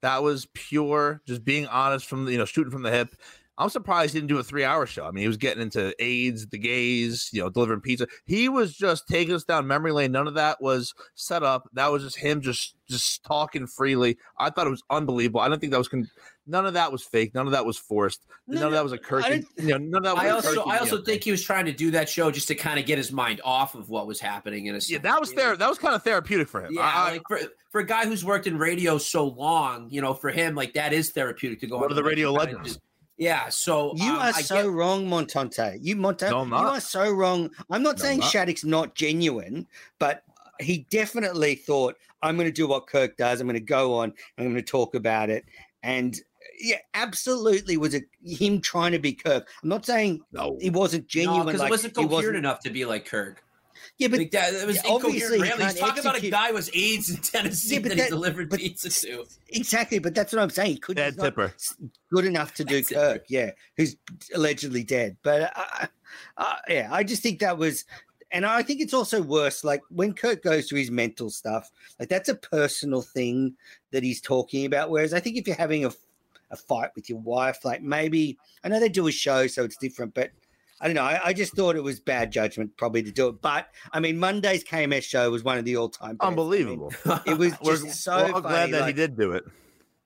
That 0.00 0.22
was 0.22 0.46
pure, 0.54 1.20
just 1.26 1.44
being 1.44 1.66
honest 1.66 2.06
from 2.06 2.24
the, 2.24 2.32
you 2.32 2.38
know, 2.38 2.44
shooting 2.44 2.70
from 2.70 2.82
the 2.82 2.90
hip. 2.92 3.16
I'm 3.58 3.68
surprised 3.70 4.14
he 4.14 4.20
didn't 4.20 4.28
do 4.28 4.38
a 4.38 4.42
three 4.44 4.62
hour 4.64 4.86
show. 4.86 5.04
I 5.04 5.10
mean, 5.10 5.22
he 5.22 5.28
was 5.28 5.36
getting 5.36 5.62
into 5.62 5.92
AIDS, 6.02 6.46
the 6.46 6.58
gays, 6.58 7.28
you 7.32 7.42
know, 7.42 7.50
delivering 7.50 7.80
pizza. 7.80 8.06
He 8.24 8.48
was 8.48 8.72
just 8.76 9.08
taking 9.08 9.34
us 9.34 9.42
down 9.44 9.66
memory 9.66 9.90
lane. 9.92 10.12
None 10.12 10.28
of 10.28 10.34
that 10.34 10.62
was 10.62 10.94
set 11.16 11.42
up. 11.42 11.68
That 11.72 11.90
was 11.90 12.04
just 12.04 12.16
him 12.16 12.40
just 12.40 12.74
just 12.88 13.24
talking 13.24 13.66
freely. 13.66 14.16
I 14.38 14.50
thought 14.50 14.66
it 14.66 14.70
was 14.70 14.82
unbelievable. 14.88 15.40
I 15.40 15.48
don't 15.48 15.60
think 15.60 15.72
that 15.72 15.78
was 15.78 15.88
con- 15.88 16.08
none 16.46 16.64
of 16.66 16.74
that 16.74 16.90
was 16.92 17.02
fake. 17.02 17.34
None 17.34 17.46
of 17.46 17.52
that 17.52 17.66
was 17.66 17.76
forced. 17.76 18.24
No, 18.46 18.60
none 18.60 18.66
of 18.68 18.72
that 18.74 18.82
was 18.84 18.92
a 18.92 18.96
don't- 18.98 19.44
You 19.58 19.68
know, 19.72 19.76
none 19.78 19.96
of 19.96 20.02
that 20.04 20.14
was 20.14 20.24
I 20.24 20.28
also, 20.30 20.62
I 20.64 20.78
also 20.78 21.02
think 21.02 21.24
he 21.24 21.30
was 21.30 21.42
trying 21.42 21.66
to 21.66 21.72
do 21.72 21.90
that 21.90 22.08
show 22.08 22.30
just 22.30 22.48
to 22.48 22.54
kind 22.54 22.78
of 22.78 22.86
get 22.86 22.96
his 22.96 23.12
mind 23.12 23.40
off 23.44 23.74
of 23.74 23.90
what 23.90 24.06
was 24.06 24.20
happening. 24.20 24.66
In 24.66 24.78
Yeah, 24.88 24.98
that 24.98 25.20
was 25.20 25.32
there. 25.34 25.56
That 25.56 25.68
was 25.68 25.78
kind 25.78 25.94
of 25.94 26.02
therapeutic 26.02 26.48
for 26.48 26.64
him. 26.64 26.72
Yeah, 26.74 26.82
I- 26.82 27.10
like 27.12 27.22
for, 27.28 27.40
for 27.70 27.80
a 27.80 27.86
guy 27.86 28.06
who's 28.06 28.24
worked 28.24 28.46
in 28.46 28.56
radio 28.56 28.96
so 28.98 29.26
long, 29.26 29.88
you 29.90 30.00
know, 30.00 30.14
for 30.14 30.30
him, 30.30 30.54
like 30.54 30.72
that 30.74 30.92
is 30.94 31.10
therapeutic 31.10 31.60
to 31.60 31.66
go. 31.66 31.76
One 31.76 31.86
on 31.86 31.90
of 31.90 31.96
the 31.96 32.04
radio 32.04 32.32
legends. 32.32 32.78
Just- 33.18 33.24
yeah, 33.24 33.48
so 33.48 33.94
You 33.96 34.12
um, 34.12 34.18
are 34.18 34.32
I 34.34 34.42
so 34.42 34.62
get- 34.64 34.70
wrong, 34.72 35.06
Montante. 35.06 35.78
You 35.82 35.96
Monta, 35.96 36.30
No, 36.30 36.44
you 36.44 36.54
are 36.54 36.80
so 36.80 37.10
wrong. 37.10 37.50
I'm 37.70 37.82
not 37.82 37.98
No, 37.98 38.02
saying 38.02 38.18
I'm 38.18 38.20
not. 38.20 38.30
Shattuck's 38.30 38.64
not 38.64 38.94
genuine, 38.94 39.66
but 39.98 40.22
he 40.60 40.86
definitely 40.90 41.54
thought, 41.54 41.96
I'm 42.22 42.36
going 42.36 42.48
to 42.48 42.52
do 42.52 42.66
what 42.66 42.86
Kirk 42.86 43.16
does. 43.16 43.40
I'm 43.40 43.46
going 43.46 43.54
to 43.54 43.60
go 43.60 43.94
on 43.94 44.12
I'm 44.38 44.44
going 44.44 44.56
to 44.56 44.62
talk 44.62 44.94
about 44.94 45.30
it. 45.30 45.44
And 45.82 46.18
yeah, 46.60 46.78
absolutely 46.94 47.76
was 47.76 47.94
a 47.94 48.00
him 48.24 48.60
trying 48.60 48.90
to 48.92 48.98
be 48.98 49.12
Kirk. 49.12 49.48
I'm 49.62 49.68
not 49.68 49.86
saying 49.86 50.20
no. 50.32 50.56
he 50.60 50.70
wasn't 50.70 51.04
no, 51.04 51.08
genuine. 51.08 51.46
because 51.46 51.60
like, 51.60 51.68
it 51.68 51.70
wasn't 51.70 51.96
he 51.96 52.02
coherent 52.02 52.12
wasn't- 52.12 52.36
enough 52.38 52.60
to 52.60 52.70
be 52.70 52.84
like 52.84 53.04
Kirk. 53.06 53.44
Yeah, 53.98 54.08
but 54.08 54.18
Like 54.18 54.30
that, 54.32 54.54
it 54.54 54.66
was 54.66 54.76
yeah, 54.76 54.82
obviously 54.90 55.38
incoherent. 55.38 55.62
He's 55.62 55.74
can't 55.74 55.78
talking 55.96 56.00
about 56.00 56.22
a 56.22 56.30
guy 56.30 56.48
who 56.48 56.54
was 56.54 56.70
AIDS 56.74 57.10
in 57.10 57.16
Tennessee 57.18 57.74
Yeah, 57.74 57.80
but 57.80 57.88
that, 57.90 57.96
that- 57.98 58.04
he 58.04 58.10
delivered 58.10 58.50
but- 58.50 58.58
pizza 58.60 58.90
to. 59.06 59.24
exactly. 59.48 59.98
But 59.98 60.14
that's 60.14 60.32
what 60.32 60.42
I'm 60.42 60.50
saying. 60.50 60.72
He 60.72 60.78
could 60.78 60.96
Dead 60.96 61.16
not 61.16 61.24
tipper. 61.24 61.52
good 62.12 62.24
enough 62.24 62.54
to 62.54 62.64
do 62.64 62.76
Dead 62.82 62.86
tipper. 62.86 63.00
Kirk. 63.00 63.24
Yeah, 63.28 63.50
who's 63.76 63.96
allegedly 64.34 64.84
dead. 64.84 65.16
But 65.22 65.52
uh, 65.56 65.86
uh, 66.36 66.54
yeah, 66.68 66.88
I 66.90 67.02
just 67.04 67.22
think 67.22 67.40
that 67.40 67.58
was. 67.58 67.84
And 68.30 68.44
I 68.44 68.62
think 68.62 68.82
it's 68.82 68.92
also 68.92 69.22
worse. 69.22 69.64
Like 69.64 69.80
when 69.88 70.12
Kirk 70.12 70.42
goes 70.42 70.68
through 70.68 70.80
his 70.80 70.90
mental 70.90 71.30
stuff, 71.30 71.70
like 71.98 72.10
that's 72.10 72.28
a 72.28 72.34
personal 72.34 73.00
thing 73.00 73.54
that 73.90 74.02
he's 74.02 74.20
talking 74.20 74.66
about. 74.66 74.90
Whereas 74.90 75.14
I 75.14 75.20
think 75.20 75.36
if 75.38 75.46
you're 75.46 75.56
having 75.56 75.86
a, 75.86 75.90
a 76.50 76.56
fight 76.56 76.90
with 76.94 77.08
your 77.08 77.20
wife, 77.20 77.64
like 77.64 77.80
maybe 77.82 78.36
I 78.62 78.68
know 78.68 78.80
they 78.80 78.90
do 78.90 79.06
a 79.08 79.12
show, 79.12 79.46
so 79.46 79.64
it's 79.64 79.78
different, 79.78 80.12
but 80.12 80.30
I 80.80 80.86
don't 80.86 80.94
know. 80.94 81.02
I, 81.02 81.20
I 81.26 81.32
just 81.32 81.54
thought 81.56 81.74
it 81.76 81.82
was 81.82 81.98
bad 82.00 82.30
judgment 82.30 82.76
probably 82.76 83.02
to 83.02 83.10
do 83.10 83.28
it. 83.28 83.40
But 83.42 83.68
I 83.92 84.00
mean, 84.00 84.18
Monday's 84.18 84.62
KMS 84.64 85.02
show 85.02 85.30
was 85.30 85.42
one 85.42 85.58
of 85.58 85.64
the 85.64 85.76
all-time 85.76 86.16
best. 86.16 86.22
I 86.22 86.26
mean, 86.30 86.38
Unbelievable. 86.38 86.92
it 87.26 87.36
was 87.38 87.52
We're, 87.62 87.76
just 87.78 88.02
so 88.02 88.16
we're 88.16 88.22
all 88.32 88.42
funny, 88.42 88.70
glad 88.70 88.70
that 88.72 88.86
he 88.86 88.92
did 88.92 89.16
do 89.16 89.32
it. 89.32 89.44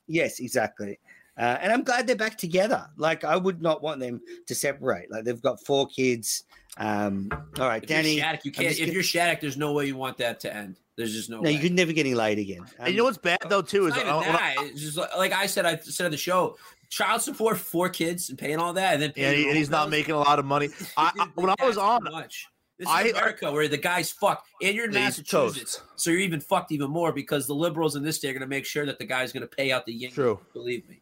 Yes, 0.07 0.41
exactly. 0.41 0.99
Uh, 1.39 1.57
and 1.61 1.73
I'm 1.73 1.83
glad 1.83 2.07
they're 2.07 2.17
back 2.17 2.37
together. 2.37 2.87
Like 2.97 3.25
I 3.25 3.37
would 3.37 3.63
not 3.63 3.83
want 3.83 4.01
them 4.01 4.21
to 4.47 4.55
separate. 4.55 5.11
Like 5.11 5.25
they've 5.25 5.41
got 5.41 5.65
four 5.65 5.87
kids. 5.87 6.45
Um, 6.79 7.29
all 7.59 7.67
right, 7.69 7.83
If 7.83 7.89
Danny. 7.89 8.15
you're 8.15 8.25
Shattuck, 8.25 8.45
you 8.45 8.53
can't. 8.53 8.71
If 8.71 8.79
gonna- 8.81 8.93
you're 8.93 9.03
Shattuck, 9.03 9.41
there's 9.41 9.57
no 9.57 9.73
way 9.73 9.87
you 9.87 9.97
want 9.97 10.19
that 10.19 10.41
to 10.41 10.55
end. 10.55 10.79
There's 10.97 11.13
just 11.15 11.31
no. 11.31 11.37
no, 11.37 11.43
way. 11.45 11.53
you 11.53 11.59
could 11.59 11.73
never 11.73 11.93
getting 11.93 12.15
laid 12.15 12.39
again. 12.39 12.67
and 12.79 12.89
you 12.89 12.99
know 12.99 13.05
Um, 13.05 13.07
what's 13.07 13.19
bad 13.19 13.39
though 13.49 13.63
too 13.63 13.87
is 13.87 13.97
It's 13.97 14.05
not 14.05 14.23
even 14.25 14.35
I- 14.35 14.55
that. 14.57 14.65
It's 14.67 14.81
just 14.83 14.97
like, 14.99 15.17
like 15.17 15.33
I 15.33 15.47
said, 15.47 15.65
I 15.65 15.77
said 15.79 16.05
on 16.07 16.11
the 16.11 16.19
show, 16.19 16.57
child 16.93 17.23
support 17.23 17.57
for 17.57 17.89
kids 17.89 18.29
and 18.29 18.39
paying 18.39 18.59
all 18.59 18.75
that, 18.75 18.93
and 18.93 19.03
then 19.03 19.13
yeah, 19.17 19.31
paying 19.31 19.37
he- 19.39 19.43
and 19.45 19.51
own 19.53 19.57
he's 19.57 19.71
not 19.71 19.85
bills. 19.85 19.91
making 19.91 20.15
a 20.15 20.19
lot 20.19 20.39
of 20.39 20.45
money. 20.45 20.69
I, 20.97 21.11
I, 21.19 21.29
when 21.35 21.49
I 21.59 21.65
was 21.65 21.79
on, 21.79 22.05
too 22.05 22.11
much. 22.13 22.47
This 22.79 22.89
is 22.89 22.95
I- 22.95 23.03
America 23.09 23.51
where 23.51 23.67
the 23.69 23.79
guy's 23.79 24.11
fucked, 24.13 24.47
and 24.63 24.75
you're 24.75 24.85
in 24.85 24.93
Massachusetts, 24.93 25.77
toast. 25.79 25.83
so 25.97 26.11
you're 26.11 26.21
even 26.21 26.41
fucked 26.41 26.71
even 26.73 26.91
more 26.91 27.13
because 27.13 27.47
the 27.47 27.55
liberals 27.55 27.97
in 27.97 28.03
this 28.03 28.17
state 28.17 28.31
are 28.31 28.33
going 28.35 28.41
to 28.43 28.47
make 28.47 28.67
sure 28.67 28.85
that 28.87 28.99
the 28.99 29.05
guy's 29.07 29.33
going 29.33 29.41
to 29.43 29.47
pay 29.57 29.73
out 29.73 29.87
the 29.87 29.93
yin. 29.93 30.11
True. 30.13 30.39
Believe 30.53 30.87
me. 30.89 31.01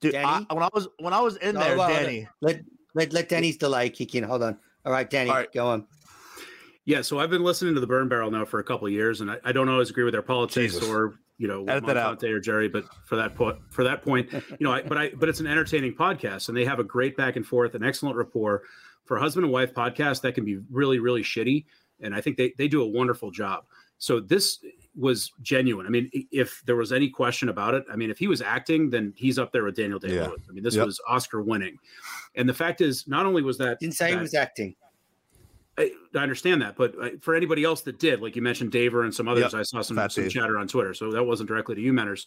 dude, 0.00 0.14
I, 0.14 0.44
when 0.50 0.62
I 0.62 0.68
was 0.74 0.88
when 0.98 1.12
I 1.14 1.20
was 1.20 1.36
in 1.36 1.54
no, 1.54 1.60
there, 1.60 1.76
hold 1.76 1.80
on, 1.90 2.02
Danny. 2.02 2.28
Let 2.40 2.60
let 2.94 3.12
let 3.12 3.28
Danny's 3.28 3.56
delay 3.56 3.88
kick 3.90 4.14
in. 4.14 4.24
Hold 4.24 4.42
on. 4.42 4.58
All 4.84 4.92
right, 4.92 5.08
Danny, 5.08 5.30
All 5.30 5.36
right. 5.36 5.52
go 5.52 5.68
on. 5.68 5.86
Yeah, 6.84 7.00
so 7.02 7.20
I've 7.20 7.30
been 7.30 7.44
listening 7.44 7.74
to 7.74 7.80
the 7.80 7.86
Burn 7.86 8.08
Barrel 8.08 8.30
now 8.32 8.44
for 8.44 8.58
a 8.58 8.64
couple 8.64 8.88
of 8.88 8.92
years, 8.92 9.20
and 9.20 9.30
I, 9.30 9.36
I 9.44 9.52
don't 9.52 9.68
always 9.68 9.88
agree 9.90 10.02
with 10.02 10.12
their 10.14 10.22
politics 10.22 10.74
Jesus. 10.74 10.88
or 10.88 11.14
you 11.42 11.48
know 11.48 11.64
Edit 11.64 11.86
that 11.86 11.96
out. 11.96 12.06
Monte 12.22 12.28
or 12.28 12.38
Jerry, 12.38 12.68
but 12.68 12.84
for 13.04 13.16
that 13.16 13.34
point, 13.34 13.58
for 13.70 13.82
that 13.82 14.00
point, 14.00 14.32
you 14.32 14.56
know, 14.60 14.70
I, 14.72 14.82
but 14.82 14.96
I 14.96 15.10
but 15.10 15.28
it's 15.28 15.40
an 15.40 15.48
entertaining 15.48 15.92
podcast, 15.92 16.48
and 16.48 16.56
they 16.56 16.64
have 16.64 16.78
a 16.78 16.84
great 16.84 17.16
back 17.16 17.34
and 17.34 17.44
forth, 17.44 17.74
an 17.74 17.82
excellent 17.82 18.16
rapport 18.16 18.62
for 19.04 19.16
a 19.16 19.20
husband 19.20 19.42
and 19.44 19.52
wife 19.52 19.74
podcast 19.74 20.20
that 20.20 20.36
can 20.36 20.44
be 20.44 20.58
really 20.70 21.00
really 21.00 21.22
shitty, 21.22 21.64
and 22.00 22.14
I 22.14 22.20
think 22.20 22.36
they 22.36 22.54
they 22.58 22.68
do 22.68 22.80
a 22.80 22.86
wonderful 22.86 23.32
job. 23.32 23.64
So 23.98 24.20
this 24.20 24.58
was 24.94 25.32
genuine. 25.42 25.86
I 25.86 25.88
mean, 25.90 26.10
if 26.30 26.62
there 26.66 26.76
was 26.76 26.92
any 26.92 27.08
question 27.08 27.48
about 27.48 27.74
it, 27.74 27.84
I 27.90 27.96
mean, 27.96 28.10
if 28.10 28.18
he 28.18 28.28
was 28.28 28.40
acting, 28.42 28.90
then 28.90 29.12
he's 29.16 29.38
up 29.38 29.50
there 29.52 29.64
with 29.64 29.74
Daniel 29.74 29.98
Day 29.98 30.14
Yeah. 30.14 30.28
Lewis. 30.28 30.42
I 30.48 30.52
mean, 30.52 30.62
this 30.62 30.76
Yep. 30.76 30.86
was 30.86 31.00
Oscar 31.08 31.42
winning, 31.42 31.76
and 32.36 32.48
the 32.48 32.54
fact 32.54 32.80
is, 32.80 33.08
not 33.08 33.26
only 33.26 33.42
was 33.42 33.58
that 33.58 33.80
Didn't 33.80 33.94
say 33.96 34.10
he 34.12 34.16
was 34.16 34.34
acting. 34.34 34.76
I, 35.78 35.90
I 36.14 36.18
understand 36.18 36.60
that, 36.60 36.76
but 36.76 36.94
uh, 37.00 37.08
for 37.22 37.34
anybody 37.34 37.64
else 37.64 37.80
that 37.82 37.98
did, 37.98 38.20
like 38.20 38.36
you 38.36 38.42
mentioned, 38.42 38.72
Daver 38.72 39.04
and 39.04 39.14
some 39.14 39.26
others, 39.26 39.52
Yep. 39.52 39.54
I 39.54 39.62
saw 39.62 39.80
some, 39.80 39.96
some 40.10 40.24
Dave. 40.24 40.30
chatter 40.30 40.58
on 40.58 40.68
Twitter, 40.68 40.92
so 40.92 41.10
that 41.12 41.24
wasn't 41.24 41.48
directly 41.48 41.74
to 41.74 41.80
you, 41.80 41.94
Menners. 41.94 42.26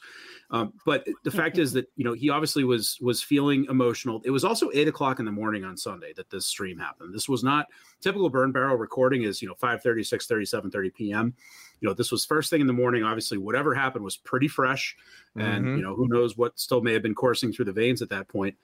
Um, 0.50 0.74
but 0.84 1.06
the 1.24 1.30
fact 1.30 1.60
is 1.60 1.72
that 1.74 1.88
you 1.96 2.04
know 2.04 2.14
he 2.14 2.32
obviously 2.32 2.64
was 2.64 2.98
was 3.02 3.22
feeling 3.22 3.66
emotional. 3.70 4.20
It 4.26 4.32
was 4.32 4.44
also 4.44 4.72
eight 4.74 4.88
o'clock 4.88 5.20
in 5.20 5.26
the 5.26 5.32
morning 5.32 5.64
on 5.64 5.78
Sunday 5.78 6.12
that 6.14 6.32
this 6.32 6.48
stream 6.48 6.80
happened. 6.80 7.14
This 7.14 7.30
was 7.30 7.44
not 7.44 7.68
typical 8.02 8.30
Burn 8.30 8.52
Barrel 8.52 8.78
recording 8.78 9.22
is 9.24 9.44
you 9.44 9.48
know 9.48 9.56
5:30, 9.62 10.00
6:30, 10.00 10.72
7:30 10.72 10.94
p.m. 10.96 11.34
You 11.82 11.88
know 11.90 11.94
this 11.94 12.12
was 12.12 12.26
first 12.26 12.50
thing 12.50 12.62
in 12.62 12.68
the 12.68 12.74
morning. 12.74 13.04
Obviously, 13.04 13.38
whatever 13.38 13.76
happened 13.76 14.04
was 14.04 14.18
pretty 14.18 14.48
fresh, 14.48 14.96
and 15.36 15.66
Mhm. 15.66 15.78
you 15.78 15.84
know 15.84 15.94
who 15.96 16.08
knows 16.08 16.36
what 16.36 16.58
still 16.60 16.82
may 16.82 16.94
have 16.94 17.04
been 17.04 17.14
coursing 17.14 17.54
through 17.54 17.66
the 17.66 17.74
veins 17.74 18.02
at 18.02 18.10
that 18.10 18.28
point. 18.28 18.56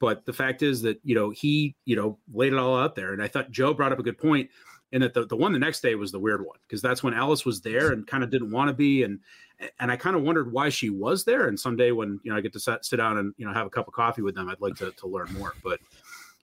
But 0.00 0.24
the 0.26 0.32
fact 0.32 0.62
is 0.62 0.82
that 0.82 1.00
you 1.02 1.14
know 1.14 1.30
he 1.30 1.74
you 1.84 1.96
know 1.96 2.18
laid 2.32 2.52
it 2.52 2.58
all 2.58 2.76
out 2.76 2.94
there, 2.94 3.12
and 3.12 3.22
I 3.22 3.28
thought 3.28 3.50
Joe 3.50 3.74
brought 3.74 3.92
up 3.92 3.98
a 3.98 4.02
good 4.02 4.18
point 4.18 4.50
and 4.92 5.02
that 5.02 5.14
the, 5.14 5.26
the 5.26 5.36
one 5.36 5.52
the 5.52 5.58
next 5.58 5.80
day 5.80 5.94
was 5.94 6.12
the 6.12 6.18
weird 6.18 6.44
one 6.44 6.58
because 6.66 6.80
that's 6.80 7.02
when 7.02 7.14
Alice 7.14 7.44
was 7.44 7.60
there 7.60 7.92
and 7.92 8.06
kind 8.06 8.24
of 8.24 8.30
didn't 8.30 8.50
want 8.50 8.68
to 8.68 8.74
be 8.74 9.02
and 9.02 9.20
and 9.78 9.90
I 9.90 9.96
kind 9.96 10.16
of 10.16 10.22
wondered 10.22 10.52
why 10.52 10.68
she 10.68 10.90
was 10.90 11.24
there 11.24 11.48
and 11.48 11.58
someday 11.58 11.92
when 11.92 12.20
you 12.22 12.30
know 12.30 12.36
I 12.36 12.40
get 12.40 12.52
to 12.54 12.60
sit, 12.60 12.84
sit 12.84 12.96
down 12.96 13.18
and 13.18 13.34
you 13.36 13.46
know 13.46 13.52
have 13.52 13.66
a 13.66 13.70
cup 13.70 13.88
of 13.88 13.94
coffee 13.94 14.22
with 14.22 14.34
them 14.34 14.48
I'd 14.48 14.60
like 14.60 14.76
to, 14.76 14.92
to 14.92 15.06
learn 15.06 15.32
more 15.34 15.54
but 15.62 15.80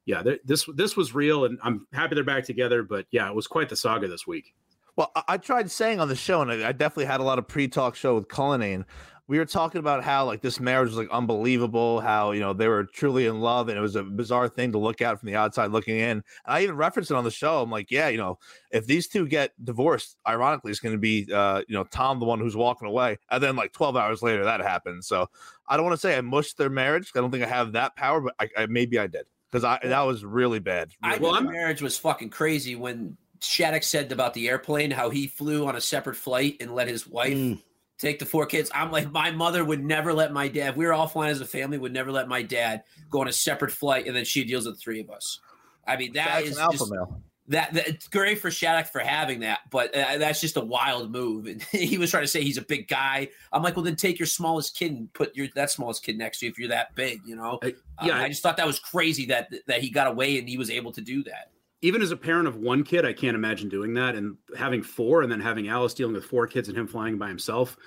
yeah 0.06 0.22
th- 0.22 0.41
this 0.45 0.68
this 0.76 0.95
was 0.95 1.16
real 1.16 1.45
and 1.45 1.58
I'm 1.64 1.88
happy 1.93 2.16
they're 2.16 2.24
back 2.24 2.43
together 2.43 2.84
but 2.84 3.06
yeah 3.12 3.28
it 3.28 3.36
was 3.36 3.47
quite 3.47 3.70
the 3.70 3.76
saga 3.76 4.08
this 4.08 4.28
week 4.28 4.53
Well, 4.95 5.12
I, 5.16 5.24
I 5.30 5.38
tried 5.38 5.72
saying 5.72 5.99
on 5.99 6.08
the 6.08 6.16
show, 6.16 6.41
and 6.41 6.51
I, 6.51 6.70
I 6.70 6.72
definitely 6.72 7.06
had 7.06 7.20
a 7.20 7.24
lot 7.24 7.39
of 7.39 7.47
pre-talk 7.47 7.95
show 7.95 8.16
with 8.16 8.30
Cullinane. 8.30 8.86
We 9.28 9.39
were 9.39 9.45
talking 9.45 9.80
about 9.80 10.03
how 10.03 10.26
like 10.26 10.41
this 10.41 10.59
marriage 10.59 10.89
was 10.89 10.97
like 10.97 11.09
unbelievable, 11.09 11.99
how 11.99 12.32
you 12.32 12.39
know 12.41 12.53
they 12.53 12.67
were 12.67 12.84
truly 12.84 13.26
in 13.26 13.41
love, 13.41 13.69
and 13.69 13.78
it 13.78 13.82
was 13.82 13.95
a 13.95 14.03
bizarre 14.03 14.47
thing 14.47 14.71
to 14.73 14.78
look 14.78 15.01
at 15.01 15.19
from 15.19 15.28
the 15.28 15.36
outside 15.36 15.71
looking 15.71 15.97
in. 15.97 16.09
And 16.09 16.23
I 16.45 16.61
even 16.61 16.76
referenced 16.76 17.09
it 17.09 17.17
on 17.17 17.23
the 17.23 17.32
show. 17.32 17.61
I'm 17.61 17.71
like, 17.71 17.89
yeah, 17.89 18.07
you 18.09 18.19
know, 18.19 18.38
if 18.71 18.86
these 18.86 19.07
two 19.07 19.28
get 19.28 19.51
divorced, 19.65 20.17
ironically, 20.28 20.69
it's 20.69 20.80
going 20.80 20.93
to 20.93 20.99
be 20.99 21.28
uh, 21.34 21.63
you 21.67 21.73
know 21.73 21.86
Tom 21.86 22.19
the 22.19 22.26
one 22.26 22.39
who's 22.39 22.55
walking 22.55 22.88
away, 22.88 23.17
and 23.32 23.41
then 23.41 23.55
like 23.55 23.73
12 23.73 23.97
hours 23.97 24.21
later 24.21 24.43
that 24.43 24.61
happens. 24.61 25.07
So 25.07 25.28
I 25.67 25.76
don't 25.76 25.86
want 25.86 25.95
to 25.95 26.01
say 26.01 26.15
I 26.17 26.21
mushed 26.21 26.57
their 26.59 26.69
marriage. 26.69 27.11
I 27.15 27.19
don't 27.19 27.32
think 27.32 27.43
I 27.43 27.47
have 27.47 27.71
that 27.71 27.95
power, 27.95 28.21
but 28.21 28.36
I, 28.39 28.49
I 28.55 28.65
maybe 28.67 28.99
I 28.99 29.07
did 29.07 29.26
because 29.51 29.63
I 29.63 29.80
that 29.84 30.01
was 30.01 30.23
really 30.23 30.59
bad. 30.59 30.91
I 31.01 31.13
Really 31.13 31.19
Well, 31.21 31.32
think 31.32 31.41
I'm- 31.41 31.45
the 31.47 31.51
marriage 31.53 31.82
was 31.82 31.97
fucking 31.97 32.30
crazy 32.30 32.76
when 32.76 33.17
Shattuck 33.41 33.82
said 33.82 34.11
about 34.11 34.36
the 34.36 34.47
airplane 34.49 34.91
how 34.91 35.09
he 35.09 35.26
flew 35.26 35.65
on 35.65 35.76
a 35.76 35.82
separate 35.82 36.15
flight 36.15 36.57
and 36.59 36.76
let 36.76 36.88
his 36.88 37.07
wife 37.07 37.34
Mm. 37.34 37.61
Take 37.97 38.19
the 38.19 38.25
four 38.25 38.45
kids. 38.45 38.69
I'm 38.73 38.91
like, 38.91 39.11
my 39.11 39.31
mother 39.31 39.63
would 39.63 39.83
never 39.83 40.13
let 40.13 40.31
my 40.33 40.47
dad. 40.47 40.69
If 40.69 40.75
we 40.75 40.85
were 40.85 40.93
all 40.93 41.07
flying 41.07 41.31
as 41.31 41.41
a 41.41 41.45
family, 41.45 41.77
would 41.77 41.93
never 41.93 42.11
let 42.11 42.27
my 42.27 42.41
dad 42.41 42.83
go 43.09 43.21
on 43.21 43.27
a 43.27 43.33
separate 43.33 43.71
flight, 43.71 44.07
and 44.07 44.15
then 44.15 44.25
she 44.25 44.43
deals 44.43 44.65
with 44.65 44.75
the 44.75 44.79
three 44.81 44.99
of 44.99 45.09
us. 45.09 45.39
I 45.87 45.97
mean, 45.97 46.13
that 46.13 46.27
That's 46.27 46.49
is 46.49 46.57
an 46.57 46.63
alpha 46.63 46.77
just, 46.77 46.91
male. 46.91 47.21
that, 47.49 47.73
that 47.73 47.87
it's 47.87 48.07
great 48.07 48.39
for 48.39 48.49
Shattuck 48.49 48.91
for 48.91 48.99
having 48.99 49.41
that, 49.41 49.59
but 49.69 49.95
uh, 49.95 50.17
that's 50.17 50.41
just 50.41 50.57
a 50.57 50.61
wild 50.61 51.11
move. 51.11 51.45
And 51.45 51.61
he 51.71 51.97
was 51.97 52.11
trying 52.11 52.23
to 52.23 52.27
say 52.27 52.41
he's 52.41 52.57
a 52.57 52.63
big 52.63 52.87
guy. 52.87 53.29
I'm 53.51 53.61
like, 53.61 53.75
well, 53.75 53.85
then 53.85 53.95
take 53.95 54.19
your 54.19 54.25
smallest 54.25 54.75
kid 54.77 54.91
and 54.91 55.13
put 55.13 55.35
your 55.35 55.47
that 55.55 55.71
smallest 55.71 56.03
kid 56.03 56.17
next 56.17 56.39
to 56.39 56.47
you 56.47 56.51
if 56.51 56.59
you're 56.59 56.69
that 56.69 56.95
big, 56.95 57.21
you 57.25 57.35
know. 57.35 57.59
Uh, 57.63 57.69
Uh, 57.97 58.07
yeah, 58.07 58.17
I 58.17 58.27
just 58.27 58.43
thought 58.43 58.57
that 58.57 58.67
was 58.67 58.79
crazy 58.79 59.25
that 59.27 59.53
that 59.67 59.81
he 59.81 59.89
got 59.89 60.07
away 60.07 60.37
and 60.37 60.49
he 60.49 60.57
was 60.57 60.69
able 60.69 60.91
to 60.91 61.01
do 61.01 61.23
that. 61.23 61.51
Even 61.86 62.01
as 62.01 62.11
a 62.11 62.17
parent 62.17 62.47
of 62.47 62.55
one 62.57 62.83
kid 62.83 63.05
I 63.05 63.13
can't 63.13 63.36
imagine 63.36 63.69
doing 63.69 63.93
that 63.95 64.15
and 64.15 64.38
having 64.57 64.81
four 64.81 65.21
and 65.21 65.31
then 65.31 65.39
having 65.39 65.67
Alice 65.67 65.93
dealing 65.93 66.15
with 66.15 66.25
four 66.25 66.47
kids 66.47 66.67
and 66.67 66.77
him 66.77 66.88
flying 66.88 67.17
by 67.17 67.27
himself 67.27 67.77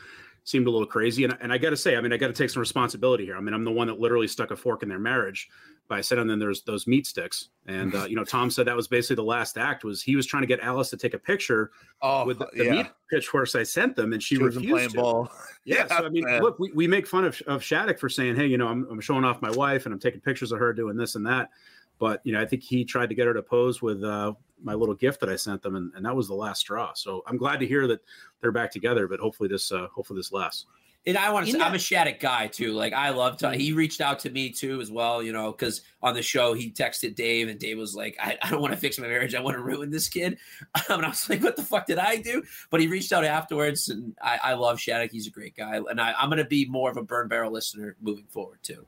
seemed 0.44 0.66
a 0.66 0.70
little 0.70 0.86
crazy 0.86 1.24
and, 1.24 1.36
and 1.40 1.52
I 1.52 1.58
got 1.58 1.70
to 1.70 1.76
say 1.76 1.96
I 1.96 2.00
mean 2.00 2.12
I 2.12 2.16
got 2.16 2.28
to 2.28 2.32
take 2.32 2.50
some 2.50 2.60
responsibility 2.60 3.24
here 3.24 3.36
I 3.36 3.40
mean 3.40 3.54
I'm 3.54 3.64
the 3.64 3.72
one 3.72 3.88
that 3.88 3.98
literally 4.00 4.28
stuck 4.28 4.50
a 4.50 4.56
fork 4.56 4.82
in 4.82 4.88
their 4.88 4.98
marriage 4.98 5.48
by 5.88 6.00
sending 6.02 6.26
them 6.26 6.38
there's 6.38 6.62
those 6.62 6.86
meat 6.86 7.06
sticks 7.06 7.48
and 7.66 7.94
uh, 7.94 8.04
you 8.08 8.14
know 8.16 8.24
Tom 8.24 8.50
said 8.50 8.66
that 8.66 8.76
was 8.76 8.88
basically 8.88 9.16
the 9.16 9.24
last 9.24 9.58
act 9.58 9.84
was 9.84 10.02
he 10.02 10.16
was 10.16 10.26
trying 10.26 10.42
to 10.42 10.46
get 10.46 10.60
Alice 10.60 10.90
to 10.90 10.96
take 10.96 11.14
a 11.14 11.18
picture 11.18 11.70
Oh, 12.00 12.24
with 12.24 12.38
the, 12.38 12.48
the 12.54 12.64
yeah. 12.64 12.70
meat 12.72 12.86
pitchforks 13.10 13.54
I 13.56 13.64
sent 13.64 13.96
them 13.96 14.12
and 14.12 14.22
she, 14.22 14.36
She 14.36 14.42
refused 14.42 14.68
playing 14.70 14.88
to. 14.90 14.96
ball. 14.96 15.32
Yeah, 15.64 15.86
so 15.88 15.96
I 16.06 16.08
mean, 16.08 16.24
man. 16.24 16.40
look, 16.40 16.58
we, 16.58 16.70
we 16.72 16.86
make 16.86 17.06
fun 17.06 17.24
of, 17.26 17.42
of 17.46 17.62
Shattuck 17.62 17.98
for 17.98 18.08
saying, 18.08 18.36
hey, 18.36 18.46
you 18.46 18.56
know, 18.56 18.68
I'm, 18.68 18.86
I'm 18.90 19.00
showing 19.02 19.22
off 19.24 19.42
my 19.42 19.50
wife 19.50 19.84
and 19.84 19.92
I'm 19.92 19.98
taking 20.00 20.20
pictures 20.20 20.50
of 20.52 20.58
her 20.60 20.72
doing 20.72 20.96
this 20.96 21.14
and 21.14 21.26
that. 21.26 21.50
But, 21.98 22.20
you 22.24 22.32
know, 22.32 22.40
I 22.40 22.46
think 22.46 22.62
he 22.62 22.84
tried 22.84 23.08
to 23.08 23.14
get 23.14 23.26
her 23.26 23.34
to 23.34 23.42
pose 23.42 23.82
with 23.82 24.04
uh, 24.04 24.34
my 24.62 24.74
little 24.74 24.94
gift 24.94 25.20
that 25.20 25.28
I 25.28 25.36
sent 25.36 25.62
them, 25.62 25.76
and, 25.76 25.92
and 25.94 26.04
that 26.04 26.14
was 26.14 26.28
the 26.28 26.34
last 26.34 26.60
straw. 26.60 26.92
So 26.94 27.22
I'm 27.26 27.36
glad 27.36 27.60
to 27.60 27.66
hear 27.66 27.86
that 27.88 28.00
they're 28.40 28.52
back 28.52 28.70
together, 28.70 29.08
but 29.08 29.20
hopefully 29.20 29.48
this 29.48 29.72
uh, 29.72 29.88
hopefully 29.94 30.18
this 30.18 30.32
lasts. 30.32 30.66
And 31.06 31.16
I 31.16 31.30
want 31.30 31.46
to 31.46 31.52
You 31.52 31.58
say, 31.58 31.64
I'm 31.64 31.74
a 31.74 31.78
Shattuck 31.78 32.18
guy 32.18 32.48
too. 32.48 32.72
Like 32.72 32.92
I 32.92 33.10
love 33.10 33.38
to. 33.38 33.54
He 33.54 33.72
reached 33.72 34.00
out 34.00 34.18
to 34.20 34.30
me 34.30 34.50
too 34.50 34.80
as 34.80 34.90
well. 34.90 35.22
You 35.22 35.32
know, 35.32 35.52
because 35.52 35.80
on 36.02 36.14
the 36.14 36.22
show 36.22 36.52
he 36.52 36.70
texted 36.70 37.14
Dave, 37.14 37.48
and 37.48 37.58
Dave 37.58 37.78
was 37.78 37.94
like, 37.94 38.16
"I, 38.20 38.36
I 38.42 38.50
don't 38.50 38.60
want 38.60 38.74
to 38.74 38.78
fix 38.78 38.98
my 38.98 39.06
marriage. 39.06 39.34
I 39.34 39.40
want 39.40 39.56
to 39.56 39.62
ruin 39.62 39.90
this 39.90 40.08
kid." 40.08 40.38
and 40.88 41.04
I 41.04 41.08
was 41.08 41.28
like, 41.30 41.42
"What 41.42 41.56
the 41.56 41.62
fuck 41.62 41.86
did 41.86 41.98
I 41.98 42.16
do?" 42.16 42.42
But 42.70 42.80
he 42.80 42.88
reached 42.88 43.12
out 43.12 43.24
afterwards, 43.24 43.88
and 43.88 44.14
I, 44.20 44.38
I 44.42 44.54
love 44.54 44.80
Shattuck. 44.80 45.10
He's 45.10 45.26
a 45.26 45.30
great 45.30 45.56
guy, 45.56 45.76
and 45.76 46.00
I, 46.00 46.14
I'm 46.18 46.28
going 46.28 46.38
to 46.38 46.44
be 46.44 46.66
more 46.66 46.90
of 46.90 46.96
a 46.96 47.02
burn 47.02 47.28
barrel 47.28 47.52
listener 47.52 47.96
moving 48.02 48.26
forward 48.26 48.58
too. 48.62 48.86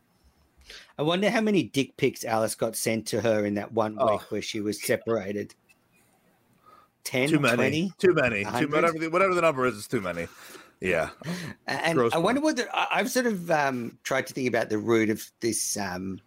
I 1.00 1.02
wonder 1.02 1.30
how 1.30 1.40
many 1.40 1.62
dick 1.62 1.96
pics 1.96 2.26
Alice 2.26 2.54
got 2.54 2.76
sent 2.76 3.06
to 3.06 3.22
her 3.22 3.46
in 3.46 3.54
that 3.54 3.72
one 3.72 3.96
Oh. 3.98 4.12
week 4.12 4.30
where 4.30 4.42
she 4.42 4.60
was 4.60 4.82
separated. 4.84 5.54
10, 7.04 7.30
too 7.30 7.40
many, 7.40 7.56
20? 7.56 7.92
too 7.96 8.12
many, 8.12 8.40
A 8.42 8.44
too 8.44 8.50
hundred? 8.68 9.10
whatever 9.10 9.34
the, 9.34 9.40
number 9.40 9.64
is, 9.64 9.78
it's 9.78 9.88
too 9.88 10.02
many. 10.02 10.28
Yeah, 10.78 11.08
And 11.66 11.96
Gross 11.96 12.12
I 12.12 12.18
wonder 12.18 12.42
point. 12.42 12.58
what 12.58 12.68
the, 12.68 12.94
I've 12.94 13.10
sort 13.10 13.24
of 13.24 13.50
um, 13.50 13.96
tried 14.02 14.26
to 14.26 14.34
think 14.34 14.46
about 14.46 14.68
the 14.68 14.76
root 14.76 15.08
of 15.08 15.24
this, 15.40 15.78
um, 15.78 16.20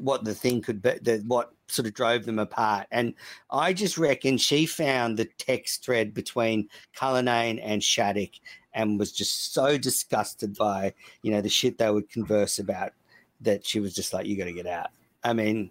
what 0.00 0.24
the 0.24 0.34
thing 0.34 0.60
could 0.60 0.82
be, 0.82 0.98
the, 1.00 1.22
what 1.28 1.52
sort 1.68 1.86
of 1.86 1.94
drove 1.94 2.24
them 2.24 2.40
apart. 2.40 2.88
And 2.90 3.14
I 3.52 3.72
just 3.72 3.96
reckon 3.96 4.38
she 4.38 4.66
found 4.66 5.18
the 5.18 5.28
text 5.38 5.84
thread 5.84 6.14
between 6.14 6.68
Cullinane 6.96 7.60
and 7.60 7.80
Shattuck 7.80 8.30
and 8.74 8.98
was 8.98 9.12
just 9.12 9.52
so 9.54 9.78
disgusted 9.78 10.56
by, 10.56 10.94
you 11.22 11.30
know, 11.30 11.40
the 11.40 11.48
shit 11.48 11.78
they 11.78 11.90
would 11.92 12.10
converse 12.10 12.58
about 12.58 12.90
that 13.42 13.64
she 13.66 13.80
was 13.80 13.94
just 13.94 14.12
like, 14.12 14.26
you 14.26 14.36
got 14.36 14.44
to 14.44 14.52
get 14.52 14.66
out. 14.66 14.88
I 15.24 15.32
mean, 15.32 15.70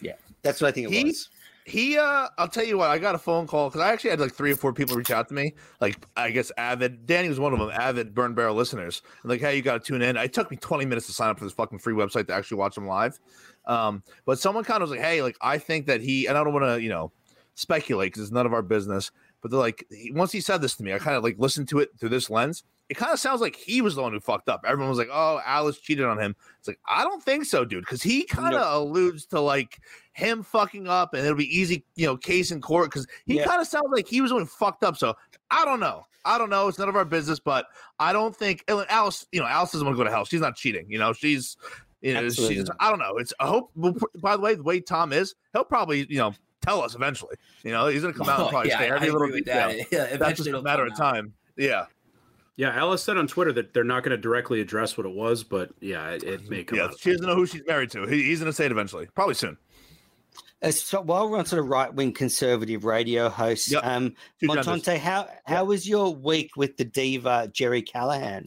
yeah, 0.00 0.14
that's 0.42 0.60
what 0.60 0.68
I 0.68 0.72
think 0.72 0.88
it 0.88 0.92
He- 0.94 1.04
was. 1.04 1.28
He, 1.66 1.96
uh, 1.96 2.28
I'll 2.36 2.46
tell 2.46 2.62
you 2.64 2.76
what, 2.76 2.90
I 2.90 2.98
got 2.98 3.14
a 3.14 3.18
phone 3.18 3.46
call 3.46 3.70
because 3.70 3.80
I 3.80 3.90
actually 3.90 4.10
had 4.10 4.20
like 4.20 4.34
three 4.34 4.52
or 4.52 4.56
four 4.56 4.74
people 4.74 4.96
reach 4.96 5.10
out 5.10 5.28
to 5.28 5.34
me. 5.34 5.54
Like, 5.80 5.96
I 6.14 6.30
guess 6.30 6.52
avid, 6.58 7.06
Danny 7.06 7.30
was 7.30 7.40
one 7.40 7.54
of 7.54 7.58
them, 7.58 7.70
avid 7.70 8.14
Burn 8.14 8.34
Barrel 8.34 8.54
listeners. 8.54 9.00
like, 9.22 9.40
hey, 9.40 9.56
you 9.56 9.62
got 9.62 9.82
to 9.82 9.86
tune 9.92 10.02
in. 10.02 10.14
It 10.18 10.34
took 10.34 10.50
me 10.50 10.58
20 10.58 10.84
minutes 10.84 11.06
to 11.06 11.14
sign 11.14 11.30
up 11.30 11.38
for 11.38 11.44
this 11.44 11.54
fucking 11.54 11.78
free 11.78 11.94
website 11.94 12.26
to 12.26 12.34
actually 12.34 12.58
watch 12.58 12.74
them 12.74 12.86
live. 12.86 13.18
Um, 13.64 14.02
but 14.26 14.38
someone 14.38 14.62
kind 14.62 14.82
of 14.82 14.90
was 14.90 14.98
like, 14.98 15.06
hey, 15.06 15.22
like, 15.22 15.38
I 15.40 15.56
think 15.56 15.86
that 15.86 16.02
he, 16.02 16.26
and 16.26 16.36
I 16.36 16.44
don't 16.44 16.52
want 16.52 16.66
to, 16.66 16.82
you 16.82 16.90
know, 16.90 17.12
speculate 17.54 18.12
because 18.12 18.24
it's 18.24 18.32
none 18.32 18.44
of 18.44 18.52
our 18.52 18.60
business. 18.60 19.10
But 19.44 19.50
they're 19.50 19.60
like, 19.60 19.84
he, 19.90 20.10
once 20.10 20.32
he 20.32 20.40
said 20.40 20.62
this 20.62 20.74
to 20.76 20.82
me, 20.82 20.94
I 20.94 20.98
kind 20.98 21.18
of 21.18 21.22
like 21.22 21.38
listened 21.38 21.68
to 21.68 21.80
it 21.80 21.90
through 22.00 22.08
this 22.08 22.30
lens 22.30 22.64
it 22.88 22.94
kind 22.94 23.12
of 23.12 23.18
sounds 23.18 23.40
like 23.40 23.56
he 23.56 23.80
was 23.80 23.94
the 23.94 24.02
one 24.02 24.12
who 24.12 24.20
fucked 24.20 24.48
up. 24.48 24.64
Everyone 24.66 24.90
was 24.90 24.98
like, 24.98 25.08
"Oh, 25.10 25.40
Alice 25.44 25.78
cheated 25.78 26.04
on 26.04 26.20
him." 26.20 26.36
It's 26.58 26.68
like 26.68 26.78
I 26.86 27.02
don't 27.02 27.22
think 27.22 27.46
so, 27.46 27.64
dude, 27.64 27.82
because 27.82 28.02
he 28.02 28.24
kind 28.24 28.54
of 28.54 28.60
nope. 28.60 28.88
alludes 28.88 29.26
to 29.26 29.40
like 29.40 29.80
him 30.12 30.42
fucking 30.42 30.86
up, 30.86 31.14
and 31.14 31.24
it'll 31.24 31.36
be 31.36 31.56
easy, 31.56 31.84
you 31.96 32.06
know, 32.06 32.16
case 32.16 32.50
in 32.50 32.60
court. 32.60 32.90
Because 32.90 33.06
he 33.24 33.36
yeah. 33.36 33.46
kind 33.46 33.60
of 33.60 33.66
sounds 33.66 33.88
like 33.90 34.06
he 34.06 34.20
was 34.20 34.30
the 34.30 34.34
one 34.34 34.42
who 34.42 34.48
fucked 34.48 34.84
up. 34.84 34.96
So 34.96 35.14
I 35.50 35.64
don't 35.64 35.80
know. 35.80 36.04
I 36.26 36.36
don't 36.36 36.50
know. 36.50 36.68
It's 36.68 36.78
none 36.78 36.88
of 36.88 36.96
our 36.96 37.04
business, 37.04 37.40
but 37.40 37.66
I 37.98 38.12
don't 38.12 38.36
think 38.36 38.64
Alice. 38.68 39.26
You 39.32 39.40
know, 39.40 39.46
Alice 39.46 39.72
doesn't 39.72 39.86
want 39.86 39.96
to 39.96 39.98
go 39.98 40.04
to 40.04 40.14
hell. 40.14 40.26
She's 40.26 40.40
not 40.40 40.56
cheating. 40.56 40.86
You 40.88 40.98
know, 40.98 41.12
she's. 41.12 41.56
You 42.02 42.12
know, 42.12 42.28
she's. 42.28 42.68
I 42.80 42.90
don't 42.90 42.98
know. 42.98 43.16
It's. 43.16 43.32
I 43.40 43.46
hope. 43.46 43.70
By 44.16 44.36
the 44.36 44.42
way, 44.42 44.56
the 44.56 44.62
way 44.62 44.80
Tom 44.80 45.10
is, 45.14 45.34
he'll 45.54 45.64
probably 45.64 46.06
you 46.10 46.18
know 46.18 46.34
tell 46.64 46.82
us 46.82 46.94
eventually. 46.94 47.36
You 47.62 47.72
know, 47.72 47.86
he's 47.86 48.02
gonna 48.02 48.14
come 48.14 48.28
out 48.28 48.40
and 48.40 48.48
probably 48.50 48.70
yeah, 48.70 48.78
say 48.78 48.90
every 48.90 49.10
little 49.10 49.28
detail. 49.28 49.68
That. 49.68 49.86
Yeah, 49.92 50.16
That's 50.16 50.38
just 50.38 50.48
a 50.48 50.62
matter 50.62 50.86
of 50.86 50.96
time. 50.96 51.34
Yeah. 51.56 51.86
Yeah, 52.56 52.70
Alice 52.70 53.02
said 53.02 53.16
on 53.16 53.26
Twitter 53.26 53.52
that 53.52 53.74
they're 53.74 53.82
not 53.82 54.04
going 54.04 54.12
to 54.12 54.16
directly 54.16 54.60
address 54.60 54.96
what 54.96 55.06
it 55.06 55.12
was, 55.12 55.42
but 55.42 55.70
yeah, 55.80 56.10
it, 56.10 56.22
it 56.22 56.48
may 56.48 56.62
come. 56.62 56.78
Yeah, 56.78 56.84
out. 56.84 57.00
she 57.00 57.10
doesn't 57.10 57.26
know 57.26 57.34
who 57.34 57.46
she's 57.46 57.66
married 57.66 57.90
to. 57.90 58.06
He, 58.06 58.22
he's 58.22 58.38
going 58.38 58.48
to 58.50 58.52
say 58.52 58.64
it 58.64 58.70
eventually, 58.70 59.08
probably 59.12 59.34
soon. 59.34 59.56
so 60.70 61.00
while 61.00 61.28
we're 61.28 61.38
on 61.38 61.46
sort 61.46 61.58
of 61.58 61.68
right 61.68 61.92
wing 61.92 62.12
conservative 62.12 62.84
radio 62.84 63.28
hosts, 63.28 63.72
yep. 63.72 63.84
um, 63.84 64.14
Montante, 64.40 64.98
how 64.98 65.28
how 65.46 65.64
was 65.64 65.88
your 65.88 66.14
week 66.14 66.52
with 66.56 66.76
the 66.76 66.84
diva 66.84 67.50
Jerry 67.52 67.82
Callahan? 67.82 68.46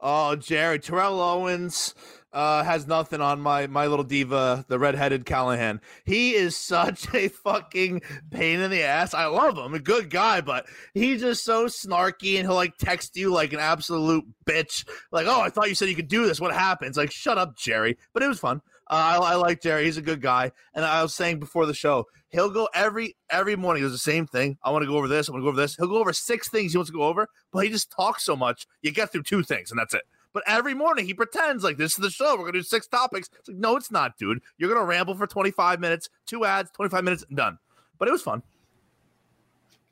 Oh, 0.00 0.36
Jerry 0.36 0.78
Terrell 0.78 1.20
Owens 1.20 1.94
uh, 2.36 2.62
has 2.62 2.86
nothing 2.86 3.22
on 3.22 3.40
my 3.40 3.66
my 3.66 3.86
little 3.86 4.04
diva, 4.04 4.66
the 4.68 4.78
redheaded 4.78 5.24
Callahan. 5.24 5.80
He 6.04 6.34
is 6.34 6.54
such 6.54 7.06
a 7.14 7.28
fucking 7.28 8.02
pain 8.30 8.60
in 8.60 8.70
the 8.70 8.82
ass. 8.82 9.14
I 9.14 9.24
love 9.24 9.56
him, 9.56 9.72
a 9.72 9.78
good 9.78 10.10
guy, 10.10 10.42
but 10.42 10.66
he's 10.92 11.22
just 11.22 11.44
so 11.44 11.64
snarky 11.64 12.36
and 12.36 12.46
he'll 12.46 12.54
like 12.54 12.76
text 12.76 13.16
you 13.16 13.32
like 13.32 13.54
an 13.54 13.58
absolute 13.58 14.26
bitch. 14.44 14.86
Like, 15.10 15.26
oh, 15.26 15.40
I 15.40 15.48
thought 15.48 15.70
you 15.70 15.74
said 15.74 15.88
you 15.88 15.96
could 15.96 16.08
do 16.08 16.26
this. 16.26 16.38
What 16.38 16.52
happens? 16.52 16.98
Like, 16.98 17.10
shut 17.10 17.38
up, 17.38 17.56
Jerry. 17.56 17.96
But 18.12 18.22
it 18.22 18.28
was 18.28 18.38
fun. 18.38 18.60
Uh, 18.88 19.18
I, 19.22 19.32
I 19.32 19.34
like 19.36 19.62
Jerry. 19.62 19.86
He's 19.86 19.96
a 19.96 20.02
good 20.02 20.20
guy. 20.20 20.52
And 20.74 20.84
I 20.84 21.02
was 21.02 21.14
saying 21.14 21.40
before 21.40 21.64
the 21.64 21.72
show, 21.72 22.04
he'll 22.28 22.50
go 22.50 22.68
every 22.74 23.16
every 23.30 23.56
morning. 23.56 23.82
He 23.82 23.86
does 23.86 23.92
the 23.92 23.98
same 23.98 24.26
thing. 24.26 24.58
I 24.62 24.72
want 24.72 24.82
to 24.82 24.88
go 24.88 24.98
over 24.98 25.08
this. 25.08 25.26
I 25.26 25.32
want 25.32 25.40
to 25.40 25.44
go 25.44 25.48
over 25.48 25.60
this. 25.60 25.74
He'll 25.76 25.88
go 25.88 25.98
over 25.98 26.12
six 26.12 26.50
things 26.50 26.72
he 26.72 26.78
wants 26.78 26.90
to 26.90 26.96
go 26.96 27.04
over, 27.04 27.28
but 27.50 27.64
he 27.64 27.70
just 27.70 27.90
talks 27.90 28.26
so 28.26 28.36
much. 28.36 28.66
You 28.82 28.92
get 28.92 29.10
through 29.10 29.22
two 29.22 29.42
things, 29.42 29.70
and 29.70 29.80
that's 29.80 29.94
it. 29.94 30.02
But 30.36 30.44
every 30.46 30.74
morning 30.74 31.06
he 31.06 31.14
pretends 31.14 31.64
like 31.64 31.78
this 31.78 31.92
is 31.92 31.96
the 31.96 32.10
show. 32.10 32.32
We're 32.32 32.40
gonna 32.40 32.52
do 32.58 32.62
six 32.62 32.86
topics. 32.86 33.30
It's 33.38 33.48
like, 33.48 33.56
no, 33.56 33.74
it's 33.74 33.90
not, 33.90 34.18
dude. 34.18 34.42
You're 34.58 34.68
gonna 34.68 34.84
ramble 34.84 35.14
for 35.14 35.26
25 35.26 35.80
minutes, 35.80 36.10
two 36.26 36.44
ads, 36.44 36.70
25 36.72 37.04
minutes, 37.04 37.24
done. 37.34 37.58
But 37.98 38.08
it 38.08 38.10
was 38.10 38.20
fun. 38.20 38.42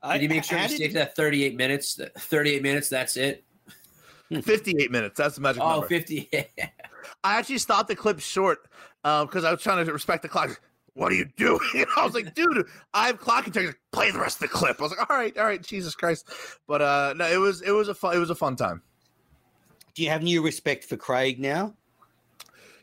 Did 0.07 0.21
you 0.21 0.29
make 0.29 0.45
sure 0.45 0.59
you 0.59 0.69
stick 0.69 0.91
to 0.91 0.99
that 0.99 1.17
38 1.17 1.57
minutes? 1.57 1.99
38 2.19 2.63
minutes, 2.63 2.91
that's 2.91 3.17
it. 3.17 3.43
58 4.43 4.91
minutes. 4.91 5.17
That's 5.17 5.37
the 5.37 5.41
magic 5.41 5.63
oh, 5.63 5.71
number. 5.71 5.87
50. 5.87 6.29
I 7.25 7.39
actually 7.39 7.57
stopped 7.57 7.89
the 7.89 7.97
clip 7.97 8.21
short 8.21 8.69
because 9.03 9.45
uh, 9.45 9.49
I 9.49 9.51
was 9.51 9.63
trying 9.63 9.87
to 9.87 9.91
respect 9.95 10.21
the 10.21 10.29
clock. 10.29 10.61
What 10.93 11.11
are 11.11 11.15
you 11.15 11.25
doing? 11.39 11.59
I 11.97 12.05
was 12.05 12.13
like, 12.13 12.35
dude, 12.35 12.67
I 12.93 13.07
have 13.07 13.19
clock 13.19 13.47
integrity. 13.47 13.79
Play 13.93 14.11
the 14.11 14.19
rest 14.19 14.43
of 14.43 14.51
the 14.51 14.55
clip. 14.55 14.79
I 14.79 14.83
was 14.83 14.93
like, 14.93 15.09
all 15.09 15.17
right, 15.17 15.35
all 15.39 15.47
right, 15.47 15.63
Jesus 15.63 15.95
Christ. 15.95 16.29
But 16.69 16.83
uh 16.83 17.15
no, 17.17 17.27
it 17.27 17.39
was 17.39 17.63
it 17.63 17.71
was 17.71 17.89
a 17.89 17.95
fun 17.95 18.15
it 18.15 18.19
was 18.19 18.29
a 18.29 18.35
fun 18.35 18.57
time. 18.57 18.83
Do 19.95 20.03
you 20.03 20.11
have 20.11 20.23
new 20.23 20.43
respect 20.43 20.85
for 20.85 20.97
Craig 20.97 21.39
now? 21.39 21.75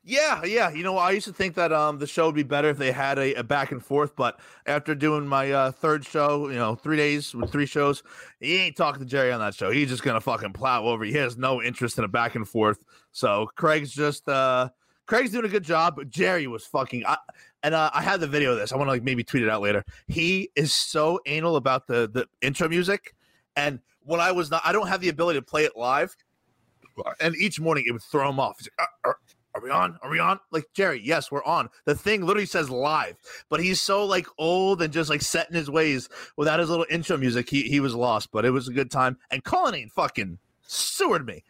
Yeah, 0.04 0.44
yeah. 0.44 0.72
You 0.72 0.84
know, 0.84 0.98
I 0.98 1.12
used 1.12 1.28
to 1.28 1.34
think 1.34 1.54
that 1.56 1.72
um 1.72 2.00
the 2.00 2.08
show 2.08 2.26
would 2.26 2.36
be 2.36 2.44
better 2.44 2.70
if 2.70 2.78
they 2.78 2.92
had 2.92 3.20
a, 3.20 3.36
a 3.36 3.44
back 3.44 3.72
and 3.72 3.84
forth, 3.84 4.16
but 4.16 4.40
after 4.66 4.96
doing 4.96 5.28
my 5.28 5.52
uh, 5.52 5.72
third 5.72 6.04
show, 6.04 6.50
you 6.50 6.56
know, 6.56 6.74
three 6.74 6.98
days 6.98 7.36
with 7.36 7.52
three 7.52 7.68
shows, 7.68 8.02
he 8.40 8.58
ain't 8.58 8.76
talking 8.76 9.00
to 9.00 9.06
Jerry 9.06 9.32
on 9.32 9.40
that 9.42 9.54
show. 9.54 9.70
He's 9.70 9.90
just 9.90 10.02
gonna 10.02 10.22
fucking 10.22 10.54
plow 10.54 10.86
over. 10.86 11.04
He 11.04 11.14
has 11.14 11.38
no 11.38 11.62
interest 11.62 12.00
in 12.00 12.04
a 12.04 12.08
back 12.08 12.34
and 12.34 12.48
forth. 12.48 12.84
So 13.12 13.48
Craig's 13.56 13.92
just 13.92 14.28
uh 14.28 14.70
Craig's 15.06 15.32
doing 15.32 15.46
a 15.46 15.50
good 15.50 15.64
job, 15.64 15.98
but 15.98 16.10
Jerry 16.10 16.48
was 16.48 16.66
fucking. 16.66 17.06
I, 17.06 17.18
and 17.64 17.76
uh, 17.76 17.92
I 17.94 18.02
had 18.02 18.22
the 18.22 18.28
video 18.28 18.54
of 18.54 18.58
this. 18.58 18.72
I 18.72 18.78
want 18.78 18.88
to 18.88 18.94
like 18.94 19.04
maybe 19.04 19.24
tweet 19.24 19.44
it 19.44 19.50
out 19.50 19.62
later. 19.62 19.84
He 20.08 20.50
is 20.56 20.74
so 20.74 21.20
anal 21.28 21.58
about 21.58 21.86
the 21.86 22.10
the 22.12 22.28
intro 22.42 22.68
music, 22.68 23.14
and 23.56 23.80
when 24.04 24.20
I 24.20 24.32
was 24.32 24.50
not, 24.50 24.62
I 24.66 24.72
don't 24.72 24.88
have 24.88 25.02
the 25.02 25.10
ability 25.10 25.38
to 25.38 25.46
play 25.46 25.66
it 25.66 25.78
live 25.78 26.16
and 27.20 27.36
each 27.36 27.60
morning 27.60 27.86
it 27.88 27.92
would 27.92 28.04
throw 28.04 28.30
him 28.30 28.40
off. 28.40 28.58
Like, 28.62 28.72
are, 28.80 29.10
are, 29.10 29.18
are, 29.56 29.62
we 29.62 29.70
on? 29.70 29.98
Are 30.02 30.10
we 30.10 30.20
on? 30.20 30.40
Like 30.52 30.66
Jerry, 30.74 31.02
yes, 31.04 31.32
we're 31.32 31.44
on. 31.44 31.70
The 31.86 31.96
thing 31.96 32.26
literally 32.26 32.46
says 32.46 32.70
live, 32.70 33.16
but 33.50 33.60
he's 33.60 33.82
so 33.82 34.06
like 34.06 34.28
old 34.38 34.82
and 34.82 34.94
just 34.94 35.10
like 35.10 35.22
set 35.22 35.50
in 35.50 35.56
his 35.56 35.70
ways 35.70 36.10
without 36.38 36.60
his 36.60 36.70
little 36.70 36.86
intro 36.90 37.18
music. 37.18 37.50
He 37.50 37.64
he 37.64 37.80
was 37.80 37.96
lost, 37.96 38.32
but 38.32 38.46
it 38.46 38.52
was 38.52 38.68
a 38.68 38.74
good 38.74 38.92
time. 38.92 39.18
And 39.30 39.44
Cullinane 39.44 39.90
fucking 39.90 40.40
sewered 40.62 41.26
me. 41.26 41.44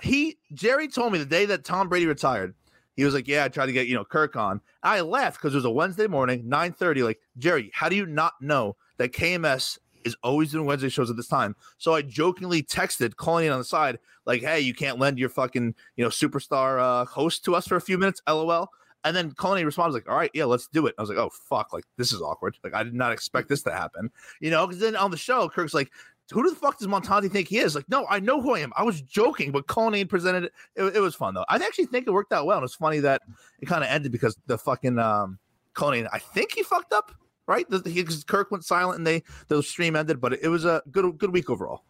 He 0.00 0.38
Jerry 0.52 0.88
told 0.88 1.12
me 1.12 1.18
the 1.18 1.26
day 1.26 1.46
that 1.46 1.64
Tom 1.64 1.88
Brady 1.88 2.06
retired. 2.06 2.54
He 2.96 3.04
was 3.04 3.14
like, 3.14 3.28
"Yeah, 3.28 3.44
I 3.44 3.48
tried 3.48 3.66
to 3.66 3.72
get 3.72 3.86
you 3.86 3.94
know 3.94 4.04
Kirk 4.04 4.34
on." 4.36 4.60
I 4.82 5.00
laughed 5.00 5.38
because 5.38 5.54
it 5.54 5.58
was 5.58 5.64
a 5.64 5.70
Wednesday 5.70 6.08
morning, 6.08 6.48
nine 6.48 6.72
thirty. 6.72 7.02
Like 7.02 7.20
Jerry, 7.36 7.70
how 7.72 7.88
do 7.88 7.96
you 7.96 8.06
not 8.06 8.34
know 8.40 8.76
that 8.96 9.12
KMS 9.12 9.78
is 10.04 10.16
always 10.22 10.52
doing 10.52 10.66
Wednesday 10.66 10.88
shows 10.88 11.10
at 11.10 11.16
this 11.16 11.28
time. 11.28 11.54
So 11.78 11.94
I 11.94 12.02
jokingly 12.02 12.62
texted, 12.62 13.14
in 13.44 13.52
on 13.52 13.58
the 13.58 13.64
side, 13.64 13.98
like, 14.24 14.42
"Hey, 14.42 14.60
you 14.60 14.74
can't 14.74 14.98
lend 14.98 15.18
your 15.18 15.28
fucking 15.28 15.74
you 15.96 16.04
know 16.04 16.10
superstar 16.10 16.80
uh, 16.80 17.04
host 17.04 17.44
to 17.44 17.54
us 17.54 17.66
for 17.66 17.76
a 17.76 17.80
few 17.80 17.98
minutes?" 17.98 18.20
LOL. 18.28 18.70
And 19.04 19.16
then 19.16 19.32
Cullinane 19.32 19.64
responds 19.64 19.94
like, 19.94 20.08
"All 20.08 20.16
right, 20.16 20.30
yeah, 20.34 20.44
let's 20.44 20.66
do 20.68 20.86
it." 20.86 20.94
I 20.98 21.02
was 21.02 21.08
like, 21.08 21.18
"Oh 21.18 21.30
fuck, 21.30 21.72
like 21.72 21.84
this 21.96 22.12
is 22.12 22.20
awkward. 22.20 22.56
Like 22.64 22.74
I 22.74 22.82
did 22.82 22.94
not 22.94 23.12
expect 23.12 23.48
this 23.48 23.62
to 23.62 23.72
happen." 23.72 24.10
You 24.40 24.50
know, 24.50 24.66
because 24.66 24.80
then 24.80 24.96
on 24.96 25.10
the 25.10 25.16
show, 25.16 25.48
Kirk's 25.48 25.74
like, 25.74 25.90
"Who 26.32 26.48
the 26.48 26.56
fuck 26.56 26.78
does 26.78 26.88
Montante 26.88 27.30
think 27.30 27.48
he 27.48 27.58
is?" 27.58 27.74
Like, 27.74 27.88
no, 27.88 28.06
I 28.10 28.20
know 28.20 28.40
who 28.40 28.54
I 28.54 28.60
am. 28.60 28.72
I 28.76 28.82
was 28.82 29.00
joking, 29.00 29.52
but 29.52 29.66
Cullinane 29.66 30.08
presented 30.08 30.44
it. 30.44 30.52
it. 30.76 30.96
It 30.96 31.00
was 31.00 31.14
fun 31.14 31.34
though. 31.34 31.44
I 31.48 31.56
actually 31.56 31.86
think 31.86 32.06
it 32.06 32.10
worked 32.10 32.32
out 32.32 32.46
well. 32.46 32.58
And 32.58 32.64
it's 32.64 32.74
funny 32.74 32.98
that 33.00 33.22
it 33.60 33.66
kind 33.66 33.84
of 33.84 33.90
ended 33.90 34.12
because 34.12 34.36
the 34.46 34.58
fucking 34.58 34.98
um, 34.98 35.38
Cullinane, 35.74 36.08
I 36.12 36.18
think 36.18 36.52
he 36.52 36.62
fucked 36.62 36.92
up 36.92 37.12
right? 37.48 37.68
The, 37.68 37.88
he, 37.90 38.04
Kirk 38.26 38.52
went 38.52 38.64
silent 38.64 38.98
and 38.98 39.06
they 39.06 39.24
the 39.48 39.62
stream 39.62 39.96
ended, 39.96 40.20
but 40.20 40.34
it 40.34 40.48
was 40.48 40.64
a 40.64 40.82
good 40.90 41.18
good 41.18 41.32
week 41.32 41.50
overall. 41.50 41.82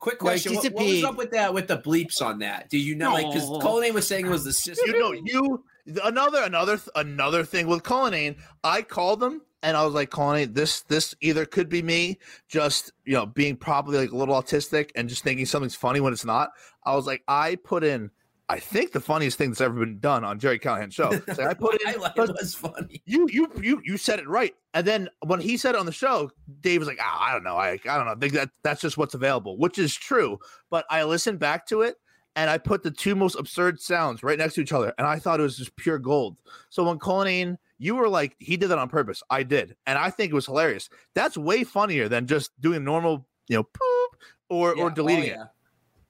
Quick 0.00 0.18
question: 0.18 0.54
what, 0.54 0.72
what, 0.72 0.84
was 0.84 1.04
up 1.04 1.16
with 1.16 1.30
that? 1.32 1.52
With 1.52 1.68
the 1.68 1.78
bleeps 1.78 2.22
on 2.22 2.38
that? 2.38 2.68
Do 2.68 2.78
you 2.78 2.94
know? 2.94 3.12
Like, 3.12 3.26
because 3.32 3.48
Cullinane 3.62 3.94
was 3.94 4.06
saying 4.06 4.26
it 4.26 4.30
was 4.30 4.44
the 4.44 4.52
sister. 4.52 4.86
You 4.86 4.98
know, 4.98 5.12
you 5.12 5.64
another 6.04 6.42
another 6.42 6.80
another 6.94 7.44
thing 7.44 7.66
with 7.66 7.82
Cullinane. 7.82 8.36
I 8.64 8.82
called 8.82 9.20
them 9.20 9.42
and 9.62 9.76
I 9.76 9.84
was 9.84 9.94
like, 9.94 10.10
Cullinane, 10.10 10.52
this 10.52 10.82
this 10.82 11.14
either 11.20 11.44
could 11.44 11.68
be 11.68 11.82
me 11.82 12.18
just 12.48 12.92
you 13.04 13.14
know 13.14 13.26
being 13.26 13.56
probably 13.56 13.98
like 13.98 14.12
a 14.12 14.16
little 14.16 14.40
autistic 14.40 14.90
and 14.94 15.08
just 15.08 15.24
thinking 15.24 15.46
something's 15.46 15.74
funny 15.74 16.00
when 16.00 16.12
it's 16.12 16.24
not. 16.24 16.50
I 16.84 16.94
was 16.94 17.06
like, 17.06 17.22
I 17.26 17.56
put 17.56 17.82
in 17.82 18.10
I 18.50 18.58
think 18.58 18.92
the 18.92 19.00
funniest 19.00 19.36
thing 19.36 19.50
that's 19.50 19.60
ever 19.60 19.78
been 19.78 19.98
done 19.98 20.24
on 20.24 20.38
Jerry 20.38 20.58
Callahan's 20.58 20.94
show. 20.94 21.08
I 21.28 21.52
put 21.54 21.74
it. 21.74 21.82
it 21.84 22.16
was 22.16 22.54
funny. 22.54 23.02
You 23.04 23.28
you 23.30 23.50
you 23.60 23.82
you 23.84 23.96
said 23.98 24.18
it 24.18 24.28
right, 24.28 24.54
and 24.72 24.86
then 24.86 25.08
when 25.26 25.40
he 25.40 25.58
said 25.58 25.74
it 25.74 25.78
on 25.78 25.86
the 25.86 25.92
show, 25.92 26.30
Dave 26.60 26.80
was 26.80 26.88
like, 26.88 26.98
oh, 27.00 27.18
"I 27.20 27.32
don't 27.32 27.44
know, 27.44 27.56
I 27.56 27.72
I 27.72 27.96
don't 27.96 28.06
know. 28.06 28.12
I 28.12 28.14
think 28.14 28.32
that 28.32 28.50
that's 28.62 28.80
just 28.80 28.96
what's 28.96 29.14
available," 29.14 29.58
which 29.58 29.78
is 29.78 29.94
true. 29.94 30.38
But 30.70 30.86
I 30.88 31.04
listened 31.04 31.38
back 31.38 31.66
to 31.66 31.82
it, 31.82 31.96
and 32.36 32.48
I 32.48 32.56
put 32.56 32.82
the 32.82 32.90
two 32.90 33.14
most 33.14 33.34
absurd 33.34 33.80
sounds 33.80 34.22
right 34.22 34.38
next 34.38 34.54
to 34.54 34.62
each 34.62 34.72
other, 34.72 34.94
and 34.96 35.06
I 35.06 35.18
thought 35.18 35.40
it 35.40 35.42
was 35.42 35.58
just 35.58 35.76
pure 35.76 35.98
gold. 35.98 36.38
So 36.70 36.84
when 36.84 36.98
Cullinane, 36.98 37.58
you 37.76 37.96
were 37.96 38.08
like, 38.08 38.34
he 38.38 38.56
did 38.56 38.68
that 38.68 38.78
on 38.78 38.88
purpose. 38.88 39.22
I 39.28 39.42
did, 39.42 39.76
and 39.86 39.98
I 39.98 40.08
think 40.08 40.30
it 40.30 40.34
was 40.34 40.46
hilarious. 40.46 40.88
That's 41.14 41.36
way 41.36 41.64
funnier 41.64 42.08
than 42.08 42.26
just 42.26 42.58
doing 42.62 42.78
a 42.78 42.80
normal, 42.80 43.26
you 43.48 43.56
know, 43.56 43.64
poop 43.64 44.20
or 44.48 44.74
yeah. 44.74 44.84
or 44.84 44.90
deleting 44.90 45.24
oh, 45.24 45.34
yeah. 45.34 45.42
it. 45.42 45.48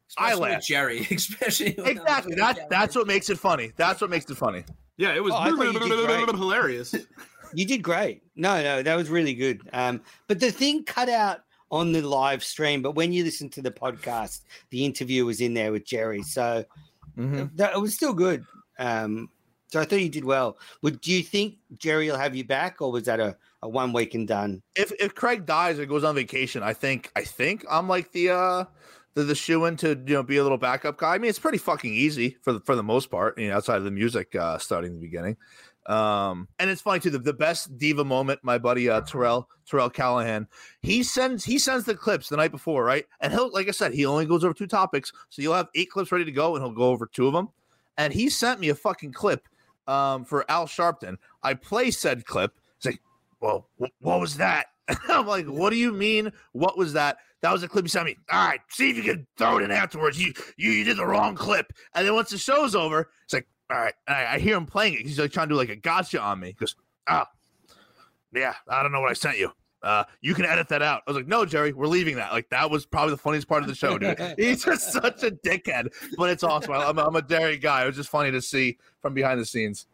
Especially 0.09 0.33
I 0.51 0.53
laugh. 0.55 0.65
Jerry, 0.65 1.07
especially 1.11 1.75
exactly. 1.79 2.35
That's 2.35 2.61
that's 2.71 2.97
what 2.97 3.07
makes 3.07 3.31
it 3.31 3.39
funny. 3.39 3.73
That's 3.77 4.01
what 4.01 4.11
makes 4.11 4.31
it 4.31 4.37
funny. 4.37 4.65
Yeah, 4.97 5.15
it 5.15 5.23
was 5.23 5.33
oh, 5.35 6.33
hilarious. 6.37 6.95
you 7.55 7.65
did 7.65 7.83
great. 7.83 8.23
No, 8.35 8.63
no, 8.63 8.83
that 8.83 8.97
was 8.97 9.09
really 9.11 9.35
good. 9.35 9.69
Um, 9.73 10.03
but 10.27 10.41
the 10.41 10.51
thing 10.51 10.85
cut 10.85 11.09
out 11.09 11.45
on 11.71 11.93
the 11.93 12.03
live 12.03 12.43
stream, 12.43 12.83
but 12.83 12.95
when 12.95 13.13
you 13.13 13.23
listen 13.23 13.49
to 13.51 13.63
the 13.63 13.71
podcast, 13.71 14.43
the 14.71 14.85
interview 14.85 15.25
was 15.25 15.41
in 15.41 15.55
there 15.55 15.71
with 15.71 15.85
Jerry, 15.85 16.23
so 16.23 16.65
mm-hmm. 17.17 17.45
that, 17.57 17.75
it 17.75 17.81
was 17.81 17.95
still 17.95 18.15
good. 18.15 18.45
Um, 18.79 19.29
so 19.69 19.81
I 19.81 19.85
thought 19.85 20.01
you 20.01 20.09
did 20.09 20.25
well. 20.25 20.59
Would 20.83 21.01
do 21.01 21.13
you 21.13 21.23
think 21.23 21.57
Jerry 21.77 22.11
will 22.11 22.19
have 22.19 22.35
you 22.35 22.45
back, 22.45 22.81
or 22.81 22.91
was 22.91 23.05
that 23.05 23.21
a, 23.21 23.37
a 23.63 23.69
one 23.69 23.93
week 23.93 24.15
and 24.15 24.27
done? 24.27 24.63
If 24.75 24.93
if 24.99 25.15
Craig 25.15 25.45
dies 25.47 25.79
or 25.79 25.87
goes 25.87 26.05
on 26.05 26.15
vacation, 26.15 26.63
I 26.63 26.73
think 26.73 27.13
I 27.15 27.23
think 27.23 27.65
I'm 27.71 27.87
like 27.87 28.11
the 28.13 28.31
uh 28.31 28.65
the, 29.15 29.25
the 29.25 29.35
shoe 29.35 29.65
in 29.65 29.77
to 29.79 29.89
you 30.07 30.15
know 30.15 30.23
be 30.23 30.37
a 30.37 30.43
little 30.43 30.59
backup 30.59 30.99
guy. 30.99 31.15
I 31.15 31.19
mean, 31.19 31.29
it's 31.29 31.39
pretty 31.39 31.59
fucking 31.59 31.93
easy 31.93 32.37
for 32.43 32.53
the 32.53 32.61
for 32.61 32.77
the 32.77 32.83
most 32.83 33.11
part. 33.11 33.39
You 33.39 33.49
know, 33.49 33.57
outside 33.57 33.77
of 33.77 33.85
the 33.85 33.91
music 33.91 34.35
uh, 34.35 34.59
starting 34.59 34.95
the 34.95 35.01
beginning. 35.01 35.37
Um, 35.87 36.49
and 36.59 36.69
it's 36.69 36.83
funny 36.83 37.01
too. 37.01 37.09
The, 37.09 37.19
the 37.19 37.33
best 37.33 37.79
diva 37.79 38.05
moment, 38.05 38.41
my 38.43 38.59
buddy 38.59 38.91
uh, 38.91 39.01
Terrell 39.01 39.49
Terrell 39.67 39.89
Callahan, 39.89 40.47
he 40.83 41.03
sends 41.03 41.45
he 41.45 41.59
sends 41.59 41.87
the 41.87 41.95
clips 41.95 42.29
the 42.29 42.37
night 42.37 42.51
before, 42.51 42.85
right? 42.85 43.07
And 43.21 43.33
he'll 43.33 43.51
like 43.53 43.69
I 43.69 43.73
said, 43.73 43.95
he 43.95 44.05
only 44.05 44.27
goes 44.27 44.45
over 44.45 44.55
two 44.55 44.67
topics, 44.67 45.13
so 45.31 45.41
you'll 45.41 45.55
have 45.55 45.69
eight 45.75 45.91
clips 45.91 46.13
ready 46.13 46.27
to 46.27 46.33
go, 46.33 46.55
and 46.55 46.65
he'll 46.65 46.75
go 46.75 46.91
over 46.91 47.07
two 47.07 47.27
of 47.27 47.33
them. 47.33 47.49
And 47.97 48.13
he 48.13 48.29
sent 48.29 48.61
me 48.61 48.69
a 48.69 48.75
fucking 48.75 49.13
clip 49.13 49.49
um, 49.89 50.25
for 50.25 50.49
Al 50.51 50.67
Sharpton. 50.67 51.17
I 51.43 51.55
play 51.55 51.91
said 51.91 52.27
clip. 52.27 52.53
It's 52.77 52.87
like, 52.87 53.01
well, 53.41 53.69
wh- 53.81 54.03
what 54.03 54.21
was 54.21 54.37
that? 54.37 54.67
I'm 55.09 55.27
like, 55.27 55.47
what 55.47 55.71
do 55.71 55.77
you 55.77 55.93
mean? 55.93 56.33
What 56.53 56.79
was 56.79 56.93
that? 56.93 57.17
That 57.43 57.53
was 57.53 57.63
a 57.63 57.69
clip 57.69 57.85
you 57.85 57.89
sent 57.89 58.07
me. 58.07 58.17
All 58.33 58.49
right, 58.49 58.61
see 58.71 58.91
if 58.91 58.97
you 58.97 59.03
can 59.03 59.27
throw 59.37 59.59
it 59.59 59.65
in 59.65 59.71
afterwards. 59.71 60.21
You 60.21 60.33
you, 60.57 60.71
you 60.71 60.85
did 60.85 60.97
the 60.97 61.07
wrong 61.07 61.35
clip. 61.35 61.73
And 61.95 62.07
then 62.07 62.15
once 62.15 62.31
the 62.31 62.39
show's 62.39 62.75
over, 62.75 63.11
it's 63.25 63.33
like, 63.33 63.47
all 63.71 63.79
right. 63.79 63.95
I, 64.07 64.27
I, 64.27 64.39
hear 64.39 64.57
him 64.57 64.67
playing 64.67 64.95
it. 64.95 65.01
He's 65.03 65.19
like 65.19 65.31
trying 65.31 65.49
to 65.49 65.55
do 65.55 65.59
like 65.59 65.69
a 65.69 65.77
gotcha 65.77 66.21
on 66.21 66.41
me. 66.41 66.49
He 66.49 66.53
goes, 66.55 66.75
oh, 67.09 67.25
yeah, 68.33 68.55
I 68.69 68.83
don't 68.83 68.93
know 68.93 69.01
what 69.01 69.11
I 69.11 69.15
sent 69.15 69.39
you. 69.39 69.53
Uh, 69.83 70.05
you 70.21 70.35
can 70.35 70.45
edit 70.45 70.69
that 70.69 70.83
out. 70.83 71.03
I 71.07 71.11
was 71.11 71.17
like, 71.17 71.29
no, 71.29 71.45
Jerry, 71.45 71.73
we're 71.73 71.87
leaving 71.87 72.17
that. 72.17 72.33
Like 72.33 72.49
that 72.51 72.71
was 72.71 72.85
probably 72.85 73.13
the 73.13 73.19
funniest 73.19 73.49
part 73.49 73.63
of 73.63 73.69
the 73.69 73.75
show, 73.75 73.97
dude. 73.99 74.19
He's 74.39 74.65
just 74.65 74.93
such 74.93 75.23
a 75.23 75.31
dickhead, 75.31 75.93
but 76.17 76.31
it's 76.31 76.43
awesome. 76.43 76.73
I'm, 76.73 76.99
I'm 76.99 77.15
a 77.15 77.23
Jerry 77.23 77.59
guy. 77.59 77.85
It 77.85 77.87
was 77.87 77.97
just 77.97 78.09
funny 78.09 78.33
to 78.33 78.43
see 78.43 78.79
from 79.01 79.15
behind 79.15 79.41
the 79.41 79.47
scenes. 79.47 79.87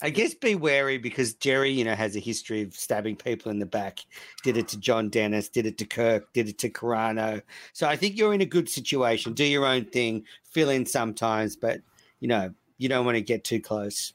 I 0.00 0.10
guess 0.10 0.32
be 0.32 0.54
wary 0.54 0.96
because 0.96 1.34
Jerry, 1.34 1.70
you 1.70 1.84
know, 1.84 1.94
has 1.94 2.14
a 2.14 2.20
history 2.20 2.62
of 2.62 2.74
stabbing 2.74 3.16
people 3.16 3.50
in 3.50 3.58
the 3.58 3.66
back. 3.66 3.98
Did 4.44 4.56
it 4.56 4.68
to 4.68 4.78
John 4.78 5.08
Dennis, 5.08 5.48
did 5.48 5.66
it 5.66 5.76
to 5.78 5.84
Kirk, 5.84 6.32
did 6.32 6.48
it 6.48 6.58
to 6.58 6.70
Carrano. 6.70 7.42
So 7.72 7.88
I 7.88 7.96
think 7.96 8.16
you're 8.16 8.34
in 8.34 8.40
a 8.40 8.46
good 8.46 8.68
situation. 8.68 9.32
Do 9.32 9.44
your 9.44 9.66
own 9.66 9.86
thing, 9.86 10.24
fill 10.44 10.70
in 10.70 10.86
sometimes, 10.86 11.56
but 11.56 11.80
you 12.20 12.28
know, 12.28 12.52
you 12.78 12.88
don't 12.88 13.04
want 13.04 13.16
to 13.16 13.22
get 13.22 13.42
too 13.42 13.60
close. 13.60 14.12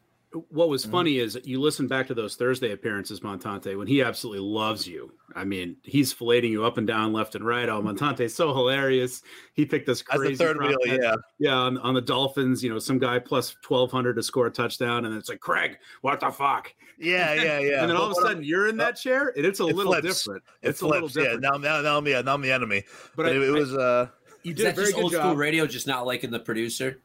What 0.49 0.69
was 0.69 0.83
mm-hmm. 0.83 0.91
funny 0.91 1.19
is 1.19 1.39
you 1.43 1.61
listen 1.61 1.87
back 1.87 2.07
to 2.07 2.13
those 2.13 2.35
Thursday 2.35 2.71
appearances, 2.71 3.19
Montante, 3.19 3.77
when 3.77 3.87
he 3.87 4.01
absolutely 4.01 4.41
loves 4.41 4.87
you. 4.87 5.13
I 5.35 5.43
mean, 5.43 5.77
he's 5.83 6.13
filleting 6.13 6.49
you 6.49 6.65
up 6.65 6.77
and 6.77 6.87
down, 6.87 7.13
left 7.13 7.35
and 7.35 7.45
right. 7.45 7.69
Oh, 7.69 7.81
Montante's 7.81 8.33
so 8.33 8.53
hilarious. 8.53 9.21
He 9.53 9.65
picked 9.65 9.85
this 9.85 10.01
crazy 10.01 10.35
third 10.35 10.57
wheel, 10.57 10.77
yeah, 10.85 11.15
yeah. 11.39 11.53
On, 11.53 11.77
on, 11.77 11.93
the 11.93 12.01
Dolphins, 12.01 12.63
you 12.63 12.69
know, 12.71 12.79
some 12.79 12.97
guy 12.97 13.19
plus 13.19 13.55
twelve 13.61 13.91
hundred 13.91 14.15
to 14.15 14.23
score 14.23 14.47
a 14.47 14.51
touchdown, 14.51 15.05
and 15.05 15.15
it's 15.15 15.29
like 15.29 15.39
Craig, 15.39 15.77
what 16.01 16.19
the 16.19 16.31
fuck? 16.31 16.73
Yeah, 16.97 17.33
yeah, 17.33 17.43
yeah. 17.59 17.81
and 17.81 17.89
then 17.89 17.97
all 17.97 18.05
of 18.05 18.11
a 18.11 18.15
sudden 18.15 18.43
you're 18.43 18.67
in 18.67 18.77
that 18.77 18.95
chair, 18.95 19.33
and 19.35 19.45
it's 19.45 19.59
a 19.59 19.67
it 19.67 19.75
little 19.75 19.93
flips. 19.93 20.23
different. 20.23 20.43
It's 20.61 20.81
it 20.81 20.85
a 20.85 20.87
little 20.87 21.07
different. 21.07 21.43
Yeah, 21.43 21.49
now, 21.49 21.57
now, 21.57 21.81
now 21.81 21.97
I'm 21.97 22.07
yeah, 22.07 22.21
now 22.21 22.33
I'm 22.33 22.41
the 22.41 22.51
enemy. 22.51 22.83
But, 23.15 23.23
but 23.23 23.25
I, 23.27 23.35
it, 23.35 23.41
it, 23.41 23.51
was 23.51 23.73
uh. 23.73 24.07
You 24.43 24.53
did 24.53 24.67
a 24.67 24.71
very 24.73 24.91
good 24.91 25.03
old 25.03 25.11
job. 25.11 25.21
school 25.21 25.35
radio, 25.35 25.65
just 25.65 25.87
not 25.87 26.05
liking 26.05 26.29
the 26.29 26.39
producer. 26.39 26.99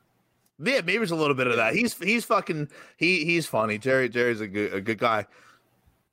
Yeah, 0.61 0.81
maybe 0.81 1.03
it's 1.03 1.13
a 1.13 1.17
little 1.17 1.35
bit 1.35 1.47
of 1.47 1.57
that. 1.57 1.75
He's 1.75 1.97
he's 1.99 2.25
fucking 2.25 2.69
he 2.97 3.25
he's 3.25 3.47
funny. 3.47 3.79
Jerry 3.79 4.09
Jerry's 4.09 4.41
a 4.41 4.49
good 4.49 4.75
a 4.75 4.81
good 4.81 4.99
guy. 4.99 5.27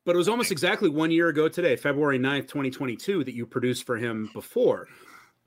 But 0.04 0.14
it 0.14 0.18
was 0.18 0.28
almost 0.28 0.52
exactly 0.52 0.88
one 0.88 1.10
year 1.10 1.28
ago 1.28 1.48
today, 1.48 1.74
February 1.74 2.16
9th, 2.16 2.42
2022, 2.42 3.24
that 3.24 3.34
you 3.34 3.44
produced 3.44 3.84
for 3.84 3.96
him 3.96 4.30
before. 4.32 4.86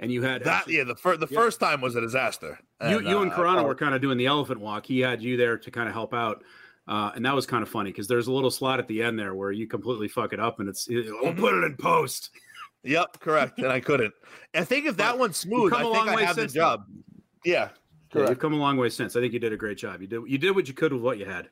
And 0.02 0.12
you 0.12 0.22
had 0.22 0.44
that, 0.44 0.68
yeah. 0.68 0.84
The 0.84 0.96
first 0.96 1.22
the 1.22 1.28
yeah. 1.30 1.40
first 1.40 1.62
time 1.62 1.80
was 1.80 1.96
a 1.96 2.02
disaster. 2.02 2.60
And, 2.80 2.92
you 2.92 3.10
you 3.10 3.22
and 3.22 3.32
uh, 3.32 3.64
were 3.64 3.76
kind 3.76 3.96
of 3.96 4.02
doing 4.02 4.18
the 4.18 4.28
elephant 4.28 4.60
walk. 4.60 4.86
He 4.86 5.00
had 5.00 5.22
you 5.22 5.38
there 5.38 5.58
to 5.58 5.72
kind 5.72 5.88
of 5.88 5.94
help 5.94 6.14
out, 6.14 6.44
uh, 6.88 7.12
and 7.16 7.26
that 7.26 7.36
was 7.36 7.46
kind 7.46 7.64
of 7.64 7.70
funny 7.70 7.92
because 7.92 8.08
there's 8.08 8.28
a 8.28 8.32
little 8.32 8.52
slot 8.52 8.80
at 8.80 8.88
the 8.88 9.04
end 9.04 9.20
there 9.20 9.34
where 9.34 9.52
you 9.52 9.68
completely 9.68 10.08
fuck 10.08 10.32
it 10.32 10.40
up, 10.40 10.60
and 10.60 10.70
it's 10.70 10.88
we'll 10.90 11.34
put 11.34 11.54
it 11.54 11.66
in 11.66 11.76
post. 11.76 12.30
Yep, 12.84 13.20
correct. 13.20 13.58
and 13.58 13.68
I 13.68 13.82
couldn't. 13.82 14.14
I 14.56 14.64
think 14.64 14.86
if 14.86 14.96
that 14.98 15.20
one's 15.20 15.36
smooth, 15.36 15.74
I 15.74 15.84
think 15.84 16.08
I 16.08 16.24
have 16.24 16.38
the 16.38 16.48
job. 16.48 16.86
Yeah, 17.44 17.70
yeah, 18.14 18.30
you've 18.30 18.40
come 18.40 18.54
a 18.54 18.58
long 18.58 18.78
way 18.78 18.90
since. 18.90 19.16
I 19.16 19.22
think 19.22 19.34
you 19.34 19.40
did 19.40 19.54
a 19.54 19.58
great 19.58 19.78
job. 19.78 20.02
You 20.02 20.08
did 20.08 20.22
you 20.28 20.38
did 20.38 20.56
what 20.56 20.68
you 20.68 20.74
could 20.74 20.94
with 20.94 21.02
what 21.02 21.18
you 21.18 21.26
had. 21.26 21.50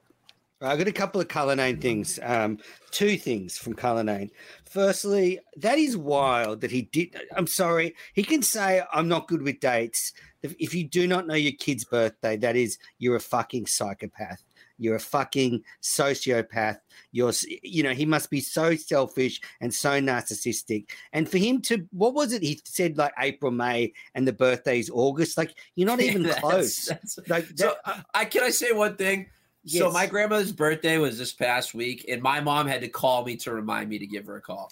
I 0.59 0.75
got 0.75 0.87
a 0.87 0.91
couple 0.91 1.21
of 1.21 1.27
Cullinane 1.27 1.79
things. 1.79 2.19
Um, 2.23 2.57
two 2.89 3.15
things 3.15 3.59
from 3.59 3.75
Cullinane. 3.75 4.31
Firstly, 4.65 5.39
that 5.57 5.77
is 5.77 5.95
wild 5.95 6.61
that 6.61 6.71
he 6.71 6.83
did. 6.83 7.15
I'm 7.35 7.45
sorry. 7.45 7.95
He 8.13 8.23
can 8.23 8.41
say, 8.41 8.81
I'm 8.91 9.07
not 9.07 9.27
good 9.27 9.43
with 9.43 9.59
dates. 9.59 10.13
If, 10.43 10.55
if 10.59 10.73
you 10.73 10.83
do 10.83 11.07
not 11.07 11.27
know 11.27 11.35
your 11.35 11.53
kid's 11.53 11.83
birthday, 11.83 12.37
that 12.37 12.55
is, 12.55 12.77
you're 12.99 13.15
a 13.15 13.21
fucking 13.21 13.65
psychopath. 13.65 14.43
You're 14.77 14.95
a 14.95 14.99
fucking 14.99 15.63
sociopath. 15.81 16.79
You're, 17.11 17.33
you 17.63 17.83
know, 17.83 17.93
he 17.93 18.05
must 18.05 18.29
be 18.29 18.41
so 18.41 18.75
selfish 18.75 19.41
and 19.59 19.73
so 19.73 19.99
narcissistic. 19.99 20.91
And 21.13 21.27
for 21.27 21.37
him 21.37 21.61
to, 21.63 21.87
what 21.91 22.13
was 22.13 22.31
it? 22.33 22.43
He 22.43 22.61
said 22.63 22.97
like 22.97 23.13
April, 23.19 23.51
May, 23.51 23.93
and 24.13 24.27
the 24.27 24.33
birthday's 24.33 24.89
August. 24.89 25.37
Like 25.37 25.55
you're 25.75 25.87
not 25.87 25.99
even 26.01 26.23
that's, 26.23 26.39
close. 26.39 26.85
That's, 26.85 27.19
like, 27.27 27.47
that, 27.47 27.59
so, 27.59 27.73
uh, 27.85 28.01
I 28.13 28.25
can 28.25 28.43
I 28.43 28.49
say 28.49 28.71
one 28.71 28.95
thing? 28.95 29.27
Yes. 29.63 29.81
So 29.81 29.91
my 29.91 30.05
grandmother's 30.05 30.53
birthday 30.53 30.97
was 30.97 31.17
this 31.17 31.33
past 31.33 31.73
week, 31.73 32.05
and 32.07 32.21
my 32.21 32.39
mom 32.39 32.67
had 32.67 32.81
to 32.81 32.87
call 32.87 33.25
me 33.25 33.35
to 33.37 33.51
remind 33.51 33.89
me 33.89 33.99
to 33.99 34.07
give 34.07 34.25
her 34.27 34.37
a 34.37 34.41
call. 34.41 34.71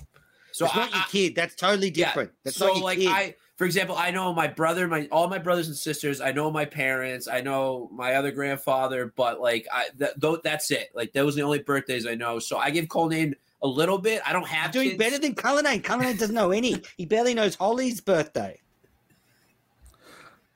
So 0.53 0.65
it's 0.65 0.75
I, 0.75 0.79
not 0.79 0.93
your 0.93 1.03
kid. 1.09 1.35
That's 1.35 1.53
totally 1.53 1.91
different. 1.91 2.29
Yeah, 2.29 2.39
That's 2.45 2.55
so 2.55 2.71
like 2.73 2.99
kid. 2.99 3.07
I 3.09 3.35
for 3.55 3.65
example, 3.65 3.95
I 3.95 4.11
know 4.11 4.33
my 4.33 4.47
brother, 4.47 4.87
my 4.87 5.07
all 5.11 5.27
my 5.29 5.37
brothers 5.37 5.67
and 5.67 5.77
sisters. 5.77 6.19
I 6.19 6.31
know 6.31 6.51
my 6.51 6.65
parents. 6.65 7.27
I 7.27 7.39
know 7.41 7.89
my 7.91 8.15
other 8.15 8.31
grandfather, 8.31 9.13
but 9.15 9.39
like 9.39 9.65
I, 9.71 9.87
th- 9.97 10.39
that's 10.43 10.71
it. 10.71 10.89
Like 10.93 11.13
those 11.13 11.35
are 11.35 11.37
the 11.37 11.43
only 11.43 11.59
birthdays 11.59 12.05
I 12.05 12.15
know. 12.15 12.39
So 12.39 12.57
I 12.57 12.69
give 12.69 12.89
Cullinane 12.89 13.33
a 13.61 13.67
little 13.67 13.97
bit. 13.97 14.21
I 14.25 14.33
don't 14.33 14.47
have 14.47 14.75
You're 14.75 14.83
doing 14.83 14.97
kids. 14.97 14.99
better 14.99 15.19
than 15.19 15.35
Cullinane. 15.35 15.81
Cullinane 15.81 16.17
doesn't 16.17 16.35
know 16.35 16.51
any. 16.51 16.83
He 16.97 17.05
barely 17.05 17.33
knows 17.33 17.55
Holly's 17.55 18.01
birthday. 18.01 18.59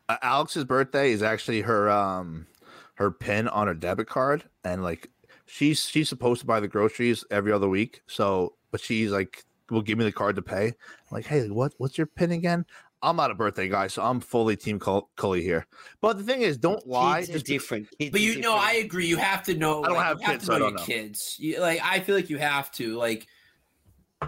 Uh, 0.09 0.17
Alex's 0.21 0.65
birthday 0.65 1.11
is 1.11 1.23
actually 1.23 1.61
her 1.61 1.89
um 1.89 2.47
her 2.95 3.11
pin 3.11 3.47
on 3.47 3.67
her 3.67 3.73
debit 3.73 4.07
card, 4.07 4.43
and 4.65 4.83
like 4.83 5.09
she's 5.45 5.87
she's 5.87 6.09
supposed 6.09 6.41
to 6.41 6.47
buy 6.47 6.59
the 6.59 6.67
groceries 6.67 7.23
every 7.31 7.53
other 7.53 7.69
week. 7.69 8.01
So, 8.07 8.55
but 8.71 8.81
she's 8.81 9.11
like 9.11 9.45
will 9.71 9.81
give 9.81 9.97
me 9.97 10.03
the 10.03 10.11
card 10.11 10.35
to 10.35 10.41
pay. 10.41 10.67
I'm 10.67 10.73
like, 11.11 11.25
hey, 11.25 11.49
what 11.49 11.73
what's 11.77 11.97
your 11.97 12.07
pin 12.07 12.31
again? 12.31 12.65
I'm 13.01 13.15
not 13.15 13.31
a 13.31 13.35
birthday 13.35 13.69
guy, 13.69 13.87
so 13.87 14.03
I'm 14.03 14.19
fully 14.19 14.57
Team 14.57 14.79
Cully 14.79 15.41
here. 15.41 15.65
But 16.01 16.17
the 16.17 16.23
thing 16.23 16.41
is, 16.41 16.57
don't 16.57 16.85
lie. 16.85 17.23
Kids 17.23 17.43
different. 17.43 17.87
Kids 17.97 18.11
but 18.11 18.21
you 18.21 18.41
know, 18.41 18.55
I 18.55 18.73
agree. 18.73 19.07
You 19.07 19.17
have 19.17 19.43
to 19.43 19.55
know. 19.55 19.83
I 19.83 19.87
don't 19.87 19.95
like, 19.95 20.05
have, 20.05 20.21
have 20.21 20.31
kids. 20.31 20.45
to 20.45 20.51
know 20.51 20.57
your 20.57 20.71
know. 20.71 20.83
kids. 20.83 21.35
You, 21.39 21.61
like, 21.61 21.79
I 21.83 22.01
feel 22.01 22.15
like 22.15 22.29
you 22.29 22.37
have 22.37 22.71
to. 22.73 22.97
Like, 22.97 23.27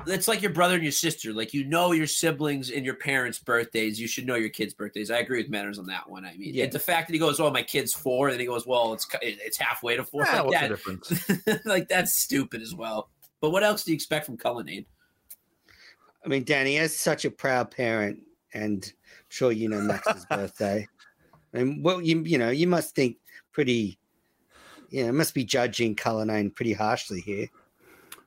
it's 0.08 0.30
like 0.30 0.42
your 0.42 0.54
brother 0.54 0.76
and 0.76 0.84
your 0.84 0.94
sister. 0.94 1.34
Like, 1.34 1.54
you 1.54 1.66
know 1.66 1.92
your 1.92 2.08
siblings 2.08 2.72
and 2.72 2.86
your 2.86 2.96
parents' 2.96 3.40
birthdays. 3.40 4.00
You 4.00 4.08
should 4.08 4.26
know 4.26 4.36
your 4.36 4.50
kids' 4.50 4.74
birthdays. 4.74 5.12
I 5.12 5.18
agree 5.18 5.42
with 5.42 5.52
Menners 5.52 5.78
on 5.78 5.88
that 5.88 6.10
one. 6.10 6.24
I 6.24 6.38
mean, 6.38 6.54
yeah. 6.54 6.68
the 6.68 6.80
fact 6.80 7.08
that 7.08 7.14
he 7.14 7.20
goes, 7.20 7.42
"Oh, 7.42 7.52
my 7.52 7.64
kid's 7.64 7.94
four, 7.94 8.30
and 8.30 8.40
he 8.40 8.48
goes, 8.48 8.66
"Well, 8.66 8.94
it's 8.94 9.06
it's 9.22 9.58
halfway 9.58 9.98
to 9.98 10.06
four. 10.06 10.24
Yeah, 10.26 10.44
like, 10.44 10.46
what's 10.46 10.60
that, 10.60 10.70
the 10.70 10.76
difference? 10.76 11.66
like 11.66 11.90
that's 11.90 12.14
stupid 12.14 12.62
as 12.62 12.74
well. 12.74 13.10
But 13.42 13.50
what 13.50 13.64
else 13.64 13.84
do 13.84 13.92
you 13.92 13.96
expect 13.96 14.28
from 14.28 14.38
Cullinane? 14.38 14.86
I 16.24 16.30
mean, 16.30 16.44
Danny, 16.44 16.78
as 16.78 16.96
such 16.96 17.26
a 17.26 17.32
proud 17.32 17.72
parent, 17.72 18.20
and 18.54 18.84
I'm 18.84 19.26
sure 19.30 19.52
you 19.52 19.70
know 19.70 19.82
Max's 19.82 20.26
birthday, 20.30 20.88
and 21.54 21.84
well, 21.84 22.02
you 22.02 22.22
you 22.22 22.38
know 22.38 22.50
you 22.50 22.68
must 22.68 22.96
think 22.96 23.18
pretty, 23.52 23.98
you 24.90 25.06
know, 25.06 25.12
must 25.12 25.34
be 25.34 25.44
judging 25.44 25.96
Cullinane 25.96 26.52
pretty 26.52 26.74
harshly 26.74 27.22
here. 27.22 27.48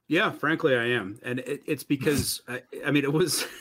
Yeah, 0.06 0.30
frankly, 0.32 0.76
I 0.76 0.86
am, 0.86 1.18
and 1.22 1.40
it, 1.40 1.62
it's 1.66 1.84
because 1.84 2.42
I, 2.48 2.62
I 2.86 2.90
mean 2.90 3.04
it 3.04 3.12
was. 3.12 3.46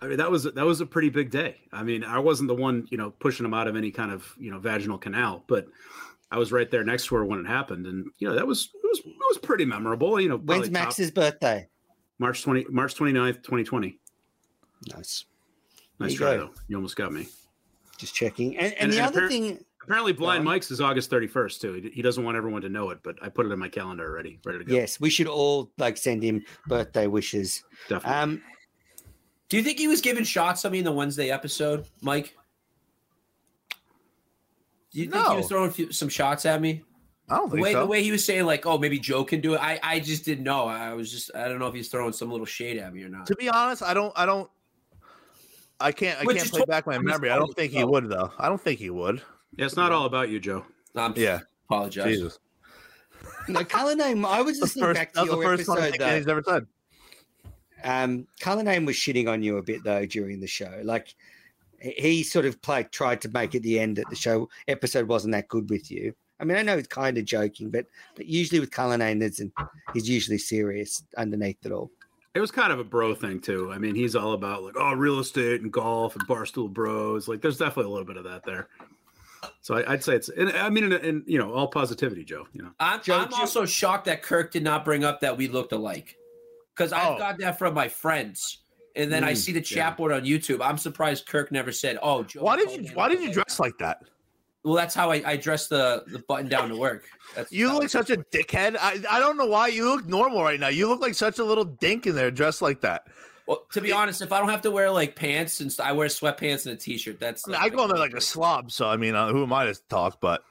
I 0.00 0.08
mean 0.08 0.16
that 0.16 0.32
was 0.32 0.42
that 0.42 0.64
was 0.64 0.80
a 0.80 0.86
pretty 0.86 1.10
big 1.10 1.30
day. 1.30 1.58
I 1.72 1.84
mean, 1.84 2.02
I 2.02 2.18
wasn't 2.18 2.48
the 2.48 2.56
one, 2.56 2.88
you 2.90 2.98
know, 2.98 3.10
pushing 3.10 3.46
him 3.46 3.54
out 3.54 3.68
of 3.68 3.76
any 3.76 3.92
kind 3.92 4.10
of, 4.10 4.34
you 4.36 4.50
know, 4.50 4.58
vaginal 4.58 4.98
canal, 4.98 5.44
but 5.46 5.68
I 6.32 6.38
was 6.38 6.50
right 6.50 6.68
there 6.70 6.82
next 6.82 7.06
to 7.06 7.14
her 7.16 7.24
when 7.26 7.40
it 7.40 7.46
happened, 7.46 7.86
and 7.86 8.06
you 8.18 8.26
know 8.26 8.34
that 8.34 8.46
was 8.46 8.70
it 8.74 8.80
was 8.82 8.98
it 9.00 9.14
was 9.28 9.38
pretty 9.38 9.66
memorable. 9.66 10.18
You 10.18 10.30
know, 10.30 10.38
when's 10.38 10.70
Max's 10.70 11.08
top, 11.10 11.14
birthday? 11.14 11.68
March 12.18 12.42
20 12.42 12.66
March 12.70 12.94
29th, 12.94 13.42
2020. 13.42 13.98
Nice. 14.96 15.26
Nice 16.02 16.14
try 16.14 16.36
though. 16.36 16.50
You 16.68 16.76
almost 16.76 16.96
got 16.96 17.12
me. 17.12 17.28
Just 17.98 18.14
checking. 18.14 18.56
And, 18.56 18.72
and, 18.72 18.82
and 18.82 18.92
the 18.92 18.98
and 18.98 19.06
other 19.06 19.28
thing 19.28 19.64
apparently 19.84 20.12
blind 20.12 20.44
mike's 20.44 20.70
is 20.70 20.80
august 20.80 21.10
31st 21.10 21.60
too 21.60 21.90
he 21.92 22.02
doesn't 22.02 22.24
want 22.24 22.36
everyone 22.36 22.62
to 22.62 22.68
know 22.68 22.90
it 22.90 22.98
but 23.02 23.16
i 23.22 23.28
put 23.28 23.46
it 23.46 23.52
in 23.52 23.58
my 23.58 23.68
calendar 23.68 24.08
already 24.08 24.38
ready 24.44 24.58
to 24.58 24.64
go 24.64 24.72
yes 24.72 25.00
we 25.00 25.10
should 25.10 25.26
all 25.26 25.70
like 25.78 25.96
send 25.96 26.22
him 26.22 26.42
birthday 26.68 27.06
wishes 27.06 27.64
definitely 27.88 28.20
um 28.20 28.42
do 29.48 29.56
you 29.56 29.62
think 29.62 29.78
he 29.78 29.88
was 29.88 30.00
giving 30.00 30.24
shots 30.24 30.64
at 30.64 30.72
me 30.72 30.78
in 30.78 30.84
the 30.84 30.92
wednesday 30.92 31.30
episode 31.30 31.84
mike 32.00 32.36
do 34.92 35.00
you 35.00 35.10
think 35.10 35.26
he 35.26 35.36
was 35.36 35.48
throwing 35.48 35.70
few, 35.70 35.90
some 35.90 36.08
shots 36.08 36.46
at 36.46 36.60
me 36.60 36.82
I 37.28 37.36
don't 37.36 37.50
think 37.50 37.60
the 37.60 37.62
way, 37.62 37.72
so. 37.72 37.80
The 37.80 37.86
way 37.86 38.02
he 38.02 38.10
was 38.10 38.24
saying, 38.26 38.44
like, 38.44 38.66
oh, 38.66 38.76
maybe 38.76 38.98
Joe 38.98 39.24
can 39.24 39.40
do 39.40 39.54
it. 39.54 39.62
I, 39.62 39.78
I 39.82 40.00
just 40.00 40.24
didn't 40.24 40.44
know. 40.44 40.66
I 40.66 40.92
was 40.92 41.10
just, 41.10 41.30
I 41.34 41.48
don't 41.48 41.60
know 41.60 41.68
if 41.68 41.74
he's 41.74 41.88
throwing 41.88 42.12
some 42.12 42.30
little 42.30 42.44
shade 42.44 42.76
at 42.76 42.92
me 42.92 43.04
or 43.04 43.08
not. 43.08 43.26
To 43.26 43.36
be 43.36 43.48
honest, 43.48 43.82
I 43.82 43.94
don't, 43.94 44.12
I 44.16 44.26
don't, 44.26 44.50
I 45.82 45.92
can't, 45.92 46.18
I 46.20 46.24
can't 46.24 46.50
play 46.50 46.64
back 46.66 46.86
my 46.86 46.98
memory. 46.98 47.30
I 47.30 47.36
don't 47.36 47.54
think 47.54 47.72
he 47.72 47.84
would 47.84 48.08
though. 48.08 48.32
I 48.38 48.48
don't 48.48 48.60
think 48.60 48.78
he 48.78 48.90
would. 48.90 49.22
Yeah, 49.56 49.66
it's 49.66 49.76
not 49.76 49.92
all 49.92 50.06
about 50.06 50.30
you, 50.30 50.40
Joe. 50.40 50.64
I'm, 50.94 51.14
yeah, 51.16 51.40
apologize. 51.68 52.06
Jesus. 52.06 52.38
No, 53.48 53.64
Cullinane, 53.64 54.24
I 54.24 54.40
was 54.42 54.60
listening 54.60 54.84
first, 54.84 54.98
back 54.98 55.12
to 55.14 55.24
your 55.24 55.52
episode 55.52 55.96
though. 55.98 56.16
He's 56.16 56.28
ever 56.28 56.42
said. 56.46 56.66
Um, 57.84 58.26
Cullinane 58.40 58.86
was 58.86 58.96
shitting 58.96 59.28
on 59.28 59.42
you 59.42 59.58
a 59.58 59.62
bit 59.62 59.82
though 59.84 60.06
during 60.06 60.40
the 60.40 60.46
show. 60.46 60.80
Like 60.84 61.14
he 61.80 62.22
sort 62.22 62.46
of 62.46 62.60
played, 62.62 62.92
tried 62.92 63.20
to 63.22 63.28
make 63.30 63.54
it 63.54 63.62
the 63.62 63.80
end 63.80 63.98
at 63.98 64.08
the 64.08 64.16
show 64.16 64.48
episode 64.68 65.08
wasn't 65.08 65.32
that 65.32 65.48
good 65.48 65.68
with 65.68 65.90
you. 65.90 66.14
I 66.40 66.44
mean, 66.44 66.56
I 66.56 66.62
know 66.62 66.76
he's 66.76 66.86
kind 66.86 67.18
of 67.18 67.24
joking, 67.24 67.70
but 67.70 67.86
but 68.16 68.26
usually 68.26 68.60
with 68.60 68.70
Cullinane, 68.70 69.18
there's 69.18 69.40
an, 69.40 69.52
he's 69.92 70.08
usually 70.08 70.38
serious 70.38 71.02
underneath 71.16 71.64
it 71.64 71.72
all. 71.72 71.90
It 72.34 72.40
was 72.40 72.50
kind 72.50 72.72
of 72.72 72.78
a 72.78 72.84
bro 72.84 73.14
thing 73.14 73.40
too. 73.40 73.70
I 73.72 73.78
mean, 73.78 73.94
he's 73.94 74.16
all 74.16 74.32
about 74.32 74.62
like 74.62 74.74
oh 74.78 74.94
real 74.94 75.18
estate 75.18 75.60
and 75.60 75.70
golf 75.72 76.16
and 76.16 76.26
barstool 76.26 76.72
bros. 76.72 77.28
Like, 77.28 77.42
there's 77.42 77.58
definitely 77.58 77.90
a 77.90 77.94
little 77.94 78.06
bit 78.06 78.16
of 78.16 78.24
that 78.24 78.44
there. 78.44 78.68
So 79.60 79.74
I, 79.74 79.90
would 79.90 80.02
say 80.04 80.14
it's. 80.16 80.28
And 80.30 80.50
I 80.50 80.70
mean, 80.70 80.92
and 80.92 81.24
you 81.26 81.38
know, 81.38 81.52
all 81.52 81.68
positivity, 81.68 82.24
Joe. 82.24 82.46
You 82.52 82.62
know, 82.62 82.70
I'm, 82.80 83.02
Joe, 83.02 83.18
I'm 83.18 83.34
also 83.34 83.66
shocked 83.66 84.06
that 84.06 84.22
Kirk 84.22 84.50
did 84.52 84.62
not 84.62 84.84
bring 84.84 85.04
up 85.04 85.20
that 85.20 85.36
we 85.36 85.48
looked 85.48 85.72
alike, 85.72 86.16
because 86.74 86.92
I've 86.92 87.16
Oh. 87.16 87.18
got 87.18 87.38
that 87.38 87.58
from 87.58 87.74
my 87.74 87.88
friends. 87.88 88.58
And 88.94 89.10
then 89.10 89.24
I 89.24 89.32
Mm, 89.32 89.36
see 89.36 89.52
the 89.52 89.60
chat 89.60 89.76
yeah. 89.76 89.94
board 89.94 90.12
on 90.12 90.24
YouTube. 90.24 90.60
I'm 90.62 90.76
surprised 90.76 91.26
Kirk 91.26 91.50
never 91.50 91.72
said, 91.72 91.98
"Oh, 92.02 92.22
Joe." 92.24 92.42
Why 92.42 92.56
did 92.56 92.70
you 92.70 92.94
Why 92.94 93.08
did 93.08 93.22
you 93.22 93.32
dress 93.32 93.58
like 93.58 93.76
that? 93.78 94.02
Well, 94.64 94.74
that's 94.74 94.94
how 94.94 95.10
I, 95.10 95.22
I 95.26 95.36
dress 95.36 95.66
the 95.66 96.04
the 96.06 96.20
button 96.20 96.48
down 96.48 96.68
to 96.68 96.76
work. 96.76 97.04
That's 97.34 97.50
You 97.50 97.72
look 97.72 97.80
like 97.82 97.90
such 97.90 98.10
a 98.10 98.18
dickhead. 98.18 98.76
I, 98.80 99.00
I 99.10 99.18
don't 99.18 99.36
know 99.36 99.46
why 99.46 99.68
you 99.68 99.84
look 99.86 100.06
normal 100.06 100.42
right 100.42 100.60
now. 100.60 100.68
You 100.68 100.88
look 100.88 101.00
like 101.00 101.14
such 101.14 101.38
a 101.38 101.44
little 101.44 101.64
dink 101.64 102.06
in 102.06 102.14
there 102.14 102.30
dressed 102.30 102.62
like 102.62 102.80
that. 102.82 103.08
Well, 103.46 103.66
to 103.72 103.80
be 103.80 103.90
honest, 103.90 104.22
if 104.22 104.30
I 104.30 104.38
don't 104.38 104.50
have 104.50 104.62
to 104.62 104.70
wear 104.70 104.88
like 104.90 105.16
pants 105.16 105.60
and 105.60 105.72
st- 105.72 105.86
I 105.88 105.92
wear 105.92 106.06
sweatpants 106.06 106.66
and 106.66 106.74
a 106.74 106.76
t-shirt, 106.76 107.18
that's. 107.18 107.48
I, 107.48 107.64
I 107.64 107.68
go 107.70 107.82
in 107.82 107.88
there 107.88 107.98
like 107.98 108.14
a 108.14 108.20
slob, 108.20 108.70
so 108.70 108.88
I 108.88 108.96
mean, 108.96 109.16
uh, 109.16 109.32
who 109.32 109.42
am 109.42 109.52
I 109.52 109.64
to 109.64 109.74
talk? 109.88 110.20
But 110.20 110.44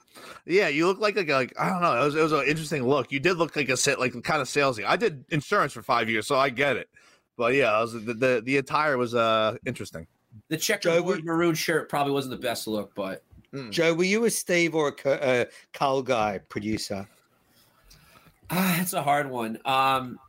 yeah, 0.46 0.68
you 0.68 0.88
look 0.88 1.00
like 1.00 1.16
a 1.16 1.24
like 1.24 1.54
I 1.58 1.70
don't 1.70 1.82
know. 1.82 2.02
It 2.02 2.04
was 2.04 2.16
it 2.16 2.22
was 2.22 2.32
an 2.34 2.46
interesting 2.48 2.86
look. 2.86 3.14
You 3.14 3.22
did 3.22 3.38
look 3.38 3.56
like 3.56 3.70
a 3.70 3.78
sa- 3.78 3.96
like 3.98 4.12
kind 4.24 4.42
of 4.42 4.48
salesy. 4.50 4.84
I 4.86 4.98
did 4.98 5.24
insurance 5.30 5.72
for 5.72 5.82
five 5.82 6.10
years, 6.10 6.28
so 6.28 6.36
I 6.36 6.50
get 6.50 6.76
it. 6.76 6.90
But 7.38 7.54
yeah, 7.54 7.80
was, 7.80 7.94
the, 7.94 8.14
the 8.14 8.42
the 8.44 8.58
attire 8.58 8.98
was 8.98 9.16
uh 9.16 9.56
interesting. 9.66 10.06
The 10.50 10.58
Joe, 10.58 10.62
checkerboard 10.78 11.18
we- 11.18 11.22
maroon 11.24 11.56
shirt 11.56 11.88
probably 11.88 12.12
wasn't 12.12 12.32
the 12.32 12.46
best 12.46 12.68
look, 12.68 12.94
but 12.94 13.24
Joe, 13.70 13.94
were 13.94 14.04
you 14.04 14.26
a 14.26 14.30
Steve 14.30 14.76
or 14.76 14.88
a 14.90 14.92
Cu- 14.94 15.10
uh, 15.10 16.02
guy 16.02 16.40
producer? 16.50 17.08
ah, 18.50 18.82
it's 18.82 18.94
a 18.94 19.02
hard 19.04 19.30
one. 19.30 19.60
Um, 19.66 20.20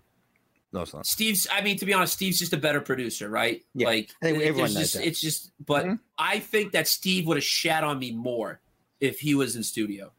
No, 0.72 0.82
it's 0.82 0.94
not. 0.94 1.06
Steve's. 1.06 1.46
I 1.52 1.60
mean, 1.60 1.76
to 1.78 1.86
be 1.86 1.92
honest, 1.92 2.14
Steve's 2.14 2.38
just 2.38 2.52
a 2.52 2.56
better 2.56 2.80
producer, 2.80 3.28
right? 3.28 3.62
Yeah, 3.74 3.86
like 3.88 4.10
I 4.22 4.26
think 4.26 4.36
everyone 4.42 4.56
there's 4.56 4.74
knows 4.74 4.82
just, 4.82 4.94
that. 4.94 5.06
It's 5.06 5.20
just, 5.20 5.52
but 5.64 5.84
Mhm. 5.86 5.98
I 6.18 6.38
think 6.38 6.72
that 6.72 6.88
Steve 6.88 7.26
would 7.26 7.36
have 7.36 7.44
shat 7.44 7.84
on 7.84 7.98
me 7.98 8.12
more 8.12 8.60
if 9.00 9.18
he 9.20 9.34
was 9.34 9.54
in 9.56 9.62
studio. 9.62 10.12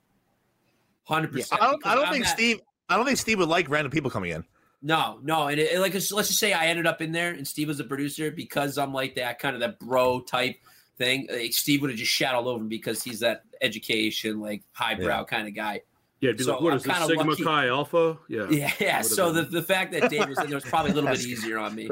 Hundred 1.05 1.31
percent. 1.31 1.61
I 1.61 1.65
don't 1.71 1.85
I 1.87 1.95
don't 1.95 2.09
think 2.11 2.25
Steve 2.25 2.59
I 2.87 2.95
don't 2.97 3.05
think 3.05 3.17
Steve 3.17 3.39
would 3.39 3.49
like 3.49 3.69
random 3.69 3.91
people 3.91 4.11
coming 4.11 4.31
in. 4.31 4.45
No, 4.81 5.19
no, 5.23 5.47
and 5.47 5.59
it, 5.59 5.71
it- 5.73 5.79
like 5.79 5.93
let's 5.93 6.09
just 6.09 6.37
say 6.39 6.53
I 6.53 6.67
ended 6.67 6.85
up 6.87 7.01
in 7.01 7.11
there 7.11 7.31
and 7.31 7.47
Steve 7.47 7.67
was 7.69 7.79
a 7.79 7.83
producer 7.83 8.29
because 8.31 8.77
I'm 8.77 8.93
like 8.93 9.15
that 9.15 9.39
kind 9.39 9.55
of 9.55 9.59
that 9.61 9.79
bro 9.79 10.21
type 10.21 10.55
thing. 10.97 11.27
Like, 11.31 11.53
Steve 11.53 11.81
would 11.81 11.89
have 11.89 11.99
just 11.99 12.11
shat 12.11 12.33
all 12.35 12.47
over 12.47 12.61
him 12.61 12.69
because 12.69 13.03
he's 13.03 13.19
that 13.21 13.43
education 13.61 14.39
like 14.39 14.63
highbrow 14.73 15.23
kind 15.25 15.47
of 15.47 15.53
guy. 15.55 15.81
yeah, 16.19 16.29
it'd 16.29 16.37
be 16.37 16.43
So 16.43 16.53
like, 16.53 16.61
what 16.61 16.71
I'm 16.71 16.77
is 16.77 16.83
this 16.83 16.97
Sigma 17.07 17.23
lucky- 17.23 17.43
Chi 17.43 17.67
Alpha? 17.67 18.17
Yeah, 18.29 18.47
Yeah, 18.51 18.71
yeah. 18.79 19.01
So 19.01 19.31
the, 19.31 19.43
been- 19.43 19.51
the 19.53 19.61
fact 19.63 19.91
that 19.93 20.09
Dave 20.09 20.27
was 20.29 20.39
in 20.39 20.47
there 20.47 20.55
was 20.57 20.63
probably 20.65 20.91
a 20.91 20.93
little 20.95 21.09
bit 21.09 21.21
easier 21.25 21.57
on 21.59 21.75
me. 21.75 21.89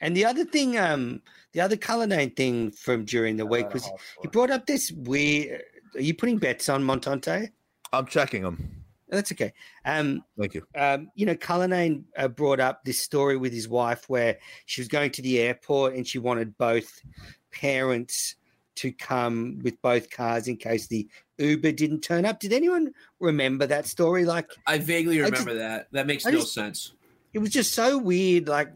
And 0.00 0.16
the 0.16 0.24
other 0.26 0.44
thing, 0.44 0.76
um, 0.78 1.22
the 1.52 1.60
other 1.62 1.76
color 1.76 2.06
Cullinane 2.06 2.30
thing 2.34 2.70
from 2.70 3.04
during 3.06 3.36
the 3.36 3.46
week 3.46 3.72
was 3.72 3.88
he 4.20 4.28
brought 4.28 4.50
up 4.50 4.66
this 4.66 4.92
weird. 4.92 5.62
Are 5.94 6.00
you 6.02 6.12
putting 6.12 6.36
bets 6.36 6.68
on 6.68 6.82
Montante? 6.84 7.48
I'm 7.92 8.06
checking 8.06 8.42
him. 8.42 8.75
That's 9.08 9.30
okay. 9.32 9.52
Um, 9.84 10.24
Thank 10.38 10.54
you. 10.54 10.66
um, 10.76 11.10
you 11.14 11.26
know, 11.26 11.36
Cullinane 11.36 12.04
uh, 12.16 12.28
brought 12.28 12.58
up 12.60 12.84
this 12.84 12.98
story 12.98 13.36
with 13.36 13.52
his 13.52 13.68
wife 13.68 14.08
where 14.08 14.38
she 14.64 14.80
was 14.80 14.88
going 14.88 15.12
to 15.12 15.22
the 15.22 15.38
airport 15.40 15.94
and 15.94 16.06
she 16.06 16.18
wanted 16.18 16.58
both 16.58 17.00
parents 17.52 18.34
to 18.76 18.92
come 18.92 19.58
with 19.62 19.80
both 19.80 20.10
cars 20.10 20.48
in 20.48 20.56
case 20.56 20.86
the 20.88 21.08
Uber 21.38 21.72
didn't 21.72 22.00
turn 22.00 22.24
up. 22.24 22.40
Did 22.40 22.52
anyone 22.52 22.92
remember 23.20 23.66
that 23.66 23.86
story? 23.86 24.24
Like, 24.24 24.50
I 24.66 24.78
vaguely 24.78 25.20
I 25.22 25.26
remember 25.26 25.54
that. 25.54 25.88
That 25.92 26.06
makes 26.06 26.26
I 26.26 26.30
no 26.30 26.38
just- 26.40 26.52
sense. 26.54 26.92
it 27.32 27.38
was 27.38 27.50
just 27.50 27.72
so 27.74 27.98
weird. 27.98 28.48
Like, 28.48 28.72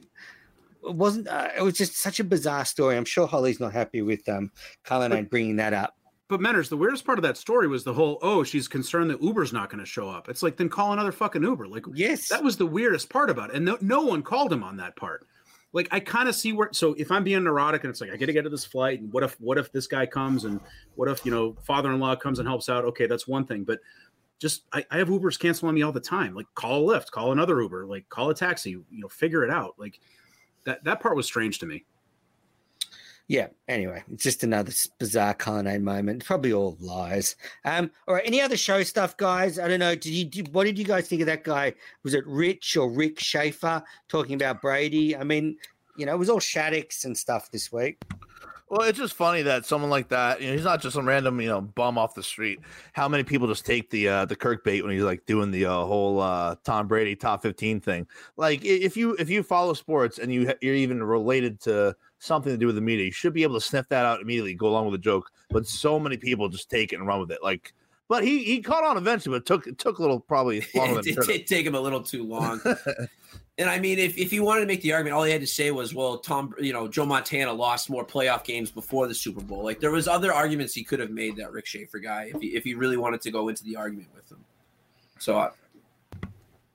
it 0.83 0.95
wasn't. 0.95 1.29
Uh, 1.29 1.49
it 1.59 1.63
was 1.63 1.75
just 1.75 1.97
such 1.99 2.21
a 2.21 2.25
bizarre 2.25 2.65
story. 2.65 2.97
I'm 2.97 3.05
sure 3.05 3.27
Holly's 3.27 3.61
not 3.61 3.73
happy 3.75 4.01
with 4.01 4.27
um, 4.31 4.51
Cullinane 4.85 5.27
bringing 5.27 5.57
that 5.57 5.75
up. 5.75 5.95
But 6.31 6.39
Menners, 6.39 6.69
the 6.69 6.77
weirdest 6.77 7.05
part 7.05 7.19
of 7.19 7.25
that 7.25 7.37
story 7.37 7.67
was 7.67 7.83
the 7.83 7.93
whole 7.93 8.19
oh, 8.23 8.45
she's 8.45 8.69
concerned 8.69 9.11
that 9.11 9.21
Uber's 9.21 9.53
not 9.53 9.69
going 9.69 9.81
to 9.81 9.85
show 9.85 10.09
up. 10.09 10.29
It's 10.29 10.45
like 10.45 10.57
then 10.57 10.69
call 10.69 10.93
another 10.93 11.11
fucking 11.11 11.43
Uber. 11.43 11.67
Like 11.67 11.85
Yes, 11.93 12.29
that 12.29 12.43
was 12.43 12.57
the 12.57 12.65
weirdest 12.65 13.11
part 13.11 13.31
about 13.31 13.51
it, 13.51 13.57
and 13.57 13.65
no, 13.65 13.77
no 13.81 14.03
one 14.03 14.23
called 14.23 14.53
him 14.53 14.63
on 14.63 14.77
that 14.77 14.95
part. 14.95 15.27
Like 15.73 15.89
I 15.91 15.99
kind 15.99 16.29
of 16.29 16.37
see 16.37 16.53
where. 16.53 16.71
So 16.73 16.95
if 16.95 17.11
I'm 17.11 17.25
being 17.25 17.43
neurotic 17.43 17.83
and 17.83 17.91
it's 17.91 18.01
like 18.01 18.11
I 18.11 18.17
got 18.17 18.27
to 18.27 18.33
get 18.33 18.43
to 18.43 18.49
this 18.49 18.65
flight, 18.65 19.01
and 19.01 19.13
what 19.13 19.25
if 19.25 19.41
what 19.41 19.59
if 19.59 19.73
this 19.73 19.89
guy 19.89 20.07
comes 20.07 20.45
and 20.45 20.61
what 20.95 21.09
if 21.09 21.25
you 21.25 21.33
know 21.33 21.57
father-in-law 21.65 22.15
comes 22.17 22.39
and 22.39 22.47
helps 22.47 22.69
out? 22.69 22.85
Okay, 22.85 23.07
that's 23.09 23.27
one 23.27 23.45
thing, 23.45 23.65
but 23.65 23.81
just 24.39 24.63
I, 24.73 24.87
I 24.93 24.99
have 24.99 25.09
Ubers 25.09 25.39
cancel 25.39 25.69
on 25.69 25.75
me 25.75 25.83
all 25.83 25.93
the 25.93 25.99
time. 25.99 26.37
Like 26.37 26.47
call 26.55 26.89
a 26.89 26.95
Lyft, 26.95 27.11
call 27.11 27.33
another 27.33 27.61
Uber, 27.61 27.87
like 27.87 28.09
call 28.09 28.31
a 28.31 28.35
taxi. 28.35 28.71
You 28.71 28.85
know, 28.91 29.09
figure 29.09 29.43
it 29.43 29.51
out. 29.51 29.75
Like 29.79 29.99
that 30.65 30.85
that 30.85 31.01
part 31.01 31.17
was 31.17 31.27
strange 31.27 31.59
to 31.59 31.67
me. 31.67 31.85
Yeah. 33.31 33.47
Anyway, 33.69 34.03
it's 34.13 34.25
just 34.25 34.43
another 34.43 34.73
bizarre 34.99 35.35
Cullinane 35.35 35.85
moment. 35.85 36.25
Probably 36.25 36.53
all 36.53 36.77
lies. 36.81 37.37
Um. 37.65 37.93
All 38.09 38.15
right. 38.15 38.27
Any 38.27 38.41
other 38.41 38.57
show 38.57 38.83
stuff, 38.83 39.17
guys? 39.17 39.57
I 39.57 39.69
don't 39.69 39.79
know. 39.79 39.95
Did 39.95 40.07
you? 40.07 40.25
Did, 40.25 40.53
what 40.53 40.65
did 40.65 40.77
you 40.77 40.85
guys 40.85 41.07
think 41.07 41.21
of 41.23 41.27
that 41.27 41.45
guy? 41.45 41.75
Was 42.03 42.15
it 42.15 42.27
Rich 42.27 42.77
or 42.77 42.91
Rick 42.91 43.21
Schaefer 43.21 43.85
talking 44.09 44.35
about 44.35 44.61
Brady? 44.61 45.17
I 45.17 45.23
mean, 45.23 45.57
you 45.97 46.07
know, 46.07 46.15
it 46.15 46.19
was 46.19 46.29
all 46.29 46.41
Shattucks 46.41 47.05
and 47.05 47.17
stuff 47.17 47.53
this 47.53 47.71
week. 47.71 48.03
Well, 48.69 48.89
it's 48.89 48.99
just 48.99 49.15
funny 49.15 49.43
that 49.43 49.65
someone 49.65 49.91
like 49.91 50.09
that, 50.09 50.41
you 50.41 50.49
know, 50.49 50.55
he's 50.55 50.65
not 50.65 50.81
just 50.81 50.95
some 50.95 51.07
random, 51.07 51.41
you 51.41 51.49
know, 51.49 51.61
bum 51.61 51.99
off 51.99 52.15
the 52.15 52.23
street. 52.25 52.59
How 52.93 53.09
many 53.09 53.23
people 53.23 53.47
just 53.47 53.65
take 53.65 53.91
the 53.91 54.09
uh 54.09 54.25
the 54.25 54.35
Kirk 54.35 54.65
bait 54.65 54.83
when 54.83 54.93
he's 54.93 55.05
like 55.05 55.25
doing 55.27 55.53
the 55.53 55.67
uh, 55.67 55.85
whole 55.85 56.21
uh 56.21 56.57
Tom 56.65 56.89
Brady 56.89 57.15
top 57.15 57.43
15 57.43 57.81
thing? 57.81 58.09
Like 58.37 58.65
if 58.65 58.97
you 58.97 59.15
if 59.21 59.31
you 59.31 59.45
follow 59.45 59.75
sports 59.75 60.19
and 60.19 60.33
you 60.33 60.53
you're 60.61 60.75
even 60.75 61.01
related 61.01 61.61
to 61.63 61.95
something 62.21 62.53
to 62.53 62.57
do 62.57 62.67
with 62.67 62.77
the 62.77 62.81
media, 62.81 63.07
you 63.07 63.13
should 63.13 63.35
be 63.35 63.43
able 63.43 63.59
to 63.59 63.61
sniff 63.61 63.89
that 63.89 64.07
out 64.07 64.21
immediately, 64.21 64.55
go 64.55 64.69
along 64.69 64.85
with 64.87 64.93
the 64.93 65.05
joke. 65.05 65.31
But 65.49 65.67
so 65.67 65.99
many 65.99 66.17
people 66.17 66.49
just 66.49 66.71
take 66.71 66.93
it 66.93 66.97
and 66.97 67.07
run 67.07 67.21
with 67.21 67.33
it. 67.33 67.43
Like 67.43 67.75
but 68.11 68.25
he 68.25 68.43
he 68.43 68.61
caught 68.61 68.83
on 68.83 68.97
eventually, 68.97 69.39
but 69.39 69.43
it 69.43 69.47
took 69.47 69.69
it 69.69 69.79
took 69.79 69.99
a 69.99 70.03
little 70.03 70.19
probably 70.19 70.67
longer 70.75 71.01
than 71.01 71.13
it 71.13 71.19
it 71.19 71.27
did 71.27 71.47
take 71.47 71.65
him 71.65 71.77
a 71.77 71.81
little 71.81 72.03
too 72.03 72.25
long. 72.25 72.61
and 73.59 73.71
I 73.71 73.79
mean, 73.79 74.01
if, 74.01 74.19
if 74.19 74.33
he 74.33 74.41
wanted 74.41 74.63
to 74.63 74.67
make 74.67 74.83
the 74.83 74.93
argument, 74.93 75.15
all 75.15 75.23
he 75.23 75.31
had 75.31 75.41
to 75.43 75.47
say 75.47 75.71
was, 75.71 75.95
"Well, 75.95 76.19
Tom, 76.19 76.53
you 76.59 76.73
know, 76.73 76.89
Joe 76.89 77.07
Montana 77.07 77.53
lost 77.53 77.89
more 77.89 78.05
playoff 78.05 78.43
games 78.43 78.73
before 78.73 79.07
the 79.07 79.15
Super 79.15 79.41
Bowl." 79.41 79.63
Like 79.63 79.79
there 79.79 79.93
was 79.93 80.09
other 80.09 80.33
arguments 80.33 80.75
he 80.75 80.83
could 80.83 80.99
have 80.99 81.13
made 81.13 81.37
that 81.37 81.53
Rick 81.53 81.67
Schaefer 81.67 82.01
guy 82.01 82.33
if 82.35 82.41
he 82.41 82.49
if 82.49 82.65
he 82.65 82.75
really 82.75 82.97
wanted 82.97 83.21
to 83.21 83.31
go 83.31 83.49
into 83.49 83.63
the 83.63 83.77
argument 83.77 84.09
with 84.13 84.29
him. 84.29 84.45
So 85.21 85.39
I, 85.39 85.51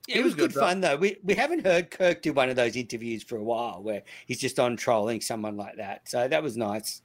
It 0.08 0.24
was 0.24 0.34
good 0.34 0.52
fun 0.54 0.80
though. 0.80 0.96
We 0.96 1.16
we 1.24 1.34
haven't 1.34 1.64
heard 1.66 1.90
Kirk 1.90 2.22
do 2.22 2.32
one 2.32 2.48
of 2.48 2.56
those 2.56 2.76
interviews 2.76 3.22
for 3.22 3.36
a 3.36 3.42
while 3.42 3.82
where 3.82 4.02
he's 4.26 4.38
just 4.40 4.58
on 4.60 4.76
trolling 4.76 5.20
someone 5.20 5.56
like 5.56 5.76
that. 5.76 6.08
So 6.08 6.28
that 6.28 6.42
was 6.42 6.56
nice. 6.56 7.02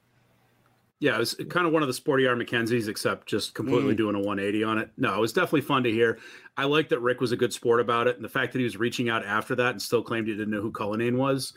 Yeah, 1.00 1.16
it 1.16 1.20
was 1.20 1.34
kind 1.50 1.66
of 1.66 1.74
one 1.74 1.82
of 1.82 1.88
the 1.88 1.96
sporty 1.96 2.28
R 2.28 2.36
Mackenzies, 2.36 2.88
except 2.88 3.28
just 3.28 3.56
completely 3.56 3.96
Mm. 3.96 3.98
doing 3.98 4.16
a 4.16 4.20
180 4.20 4.64
on 4.64 4.78
it. 4.78 4.92
No, 4.98 5.16
it 5.16 5.20
was 5.20 5.34
definitely 5.34 5.62
fun 5.62 5.82
to 5.84 5.92
hear. 5.92 6.20
I 6.58 6.66
like 6.66 6.90
that 6.90 7.00
Rick 7.00 7.22
was 7.22 7.32
a 7.32 7.38
good 7.38 7.52
sport 7.52 7.80
about 7.80 8.06
it, 8.08 8.18
and 8.18 8.24
the 8.24 8.30
fact 8.30 8.54
that 8.54 8.60
he 8.60 8.66
was 8.66 8.78
reaching 8.78 9.10
out 9.10 9.26
after 9.26 9.56
that 9.56 9.72
and 9.72 9.82
still 9.82 10.04
claimed 10.04 10.28
he 10.28 10.34
didn't 10.34 10.52
know 10.52 10.62
who 10.62 10.72
Cullinane 10.72 11.18
was. 11.18 11.54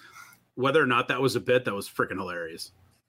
Whether 0.54 0.82
or 0.82 0.86
not 0.86 1.08
that 1.08 1.20
was 1.20 1.36
a 1.36 1.40
bit, 1.40 1.66
that 1.66 1.74
was 1.74 1.86
freaking 1.86 2.16
hilarious. 2.18 2.72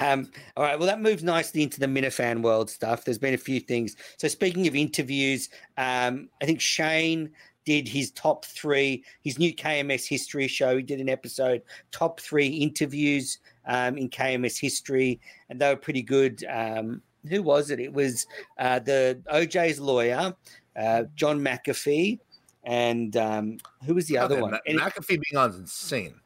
um, 0.00 0.30
all 0.56 0.64
right. 0.64 0.78
Well, 0.78 0.86
that 0.86 1.00
moves 1.00 1.22
nicely 1.22 1.62
into 1.62 1.80
the 1.80 1.86
Minifan 1.86 2.42
world 2.42 2.70
stuff. 2.70 3.04
There's 3.04 3.18
been 3.18 3.34
a 3.34 3.38
few 3.38 3.60
things. 3.60 3.96
So, 4.16 4.28
speaking 4.28 4.66
of 4.66 4.74
interviews, 4.74 5.48
um, 5.76 6.28
I 6.42 6.46
think 6.46 6.60
Shane 6.60 7.30
did 7.64 7.88
his 7.88 8.12
top 8.12 8.44
three, 8.44 9.04
his 9.22 9.38
new 9.38 9.54
KMS 9.54 10.06
history 10.06 10.48
show. 10.48 10.76
He 10.76 10.82
did 10.82 11.00
an 11.00 11.08
episode, 11.08 11.62
top 11.90 12.20
three 12.20 12.46
interviews 12.46 13.38
um, 13.66 13.98
in 13.98 14.08
KMS 14.08 14.58
history, 14.58 15.20
and 15.50 15.60
they 15.60 15.68
were 15.68 15.76
pretty 15.76 16.02
good. 16.02 16.44
Um, 16.48 17.02
who 17.28 17.42
was 17.42 17.70
it? 17.70 17.80
It 17.80 17.92
was 17.92 18.26
uh, 18.58 18.78
the 18.78 19.20
OJ's 19.32 19.80
lawyer, 19.80 20.34
uh, 20.76 21.04
John 21.16 21.40
McAfee, 21.40 22.20
and 22.62 23.16
um, 23.16 23.58
who 23.84 23.94
was 23.94 24.06
the 24.06 24.18
other 24.18 24.36
Okay, 24.36 24.42
one? 24.42 24.52
Ma- 24.52 24.86
McAfee 24.86 25.20
being 25.20 25.36
on 25.36 25.50
is 25.50 25.56
insane. 25.56 26.20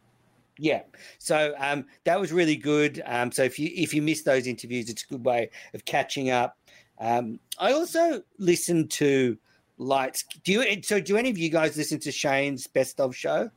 Yeah. 0.61 0.83
So 1.19 1.55
um, 1.59 1.87
that 2.05 2.21
was 2.21 2.33
really 2.33 2.57
good. 2.57 3.03
Um, 3.07 3.33
so 3.33 3.43
if 3.43 3.59
you 3.59 3.71
if 3.75 3.95
you 3.95 4.03
miss 4.03 4.23
those 4.23 4.47
interviews, 4.47 4.91
it's 4.91 5.05
a 5.05 5.07
good 5.07 5.25
way 5.25 5.51
of 5.75 5.85
catching 5.87 6.31
up. 6.31 6.59
Um, 6.99 7.41
I 7.59 7.73
also 7.73 8.23
listened 8.39 8.91
to 8.93 9.39
Lights. 9.79 10.25
Do 10.45 10.53
you? 10.53 10.83
So 10.83 11.01
do 11.01 11.17
any 11.17 11.31
of 11.31 11.39
you 11.39 11.49
guys 11.49 11.77
listen 11.77 11.99
to 12.01 12.13
Shane's 12.13 12.67
Best 12.67 13.01
of 13.01 13.17
show? 13.17 13.51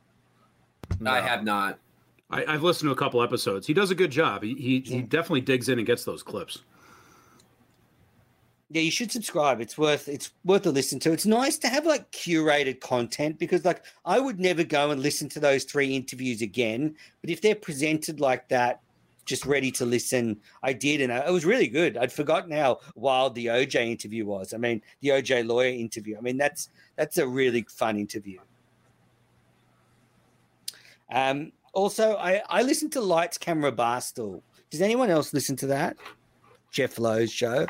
No. 0.98 1.10
I 1.10 1.20
have 1.20 1.44
not. 1.44 1.78
I, 2.30 2.44
I've 2.46 2.62
listened 2.62 2.88
to 2.88 2.92
a 2.92 2.96
couple 2.96 3.22
episodes. 3.22 3.66
He 3.66 3.74
does 3.74 3.90
a 3.90 3.94
good 3.94 4.10
job. 4.10 4.42
He 4.42 4.54
he, 4.54 4.80
he 4.80 5.02
definitely 5.02 5.42
digs 5.42 5.68
in 5.68 5.78
and 5.78 5.86
gets 5.86 6.04
those 6.04 6.22
clips. 6.22 6.62
Yeah, 8.74 8.82
you 8.82 8.90
should 8.90 9.12
subscribe. 9.12 9.60
It's 9.60 9.78
worth 9.78 10.08
it's 10.08 10.32
worth 10.44 10.66
a 10.66 10.70
listen 10.72 10.98
to. 10.98 11.12
It's 11.12 11.26
nice 11.26 11.56
to 11.58 11.68
have 11.68 11.86
like 11.86 12.10
curated 12.10 12.80
content 12.80 13.38
because 13.38 13.64
like 13.64 13.84
I 14.04 14.18
would 14.18 14.40
never 14.40 14.64
go 14.64 14.90
and 14.90 15.00
listen 15.00 15.28
to 15.28 15.38
those 15.38 15.62
three 15.62 15.94
interviews 15.94 16.42
again. 16.42 16.96
But 17.20 17.30
if 17.30 17.40
they're 17.40 17.54
presented 17.54 18.18
like 18.18 18.48
that, 18.48 18.80
just 19.26 19.46
ready 19.46 19.70
to 19.70 19.86
listen. 19.86 20.40
I 20.64 20.72
did, 20.72 21.00
and 21.00 21.12
it 21.12 21.32
was 21.32 21.44
really 21.44 21.68
good. 21.68 21.96
I'd 21.96 22.12
forgotten 22.12 22.50
how 22.50 22.80
wild 22.96 23.36
the 23.36 23.46
OJ 23.46 23.76
interview 23.76 24.26
was. 24.26 24.52
I 24.52 24.56
mean, 24.56 24.82
the 25.02 25.10
OJ 25.10 25.46
lawyer 25.46 25.68
interview. 25.68 26.18
I 26.18 26.20
mean, 26.20 26.36
that's 26.36 26.68
that's 26.96 27.18
a 27.18 27.28
really 27.28 27.64
fun 27.70 27.96
interview. 27.96 28.40
Um, 31.12 31.52
also, 31.74 32.16
I 32.16 32.42
I 32.48 32.62
listened 32.62 32.90
to 32.94 33.00
Lights 33.00 33.38
Camera 33.38 33.70
Barstool. 33.70 34.42
Does 34.68 34.80
anyone 34.80 35.10
else 35.10 35.32
listen 35.32 35.54
to 35.58 35.68
that? 35.68 35.96
Jeff 36.72 36.98
Lowe's 36.98 37.32
show. 37.32 37.68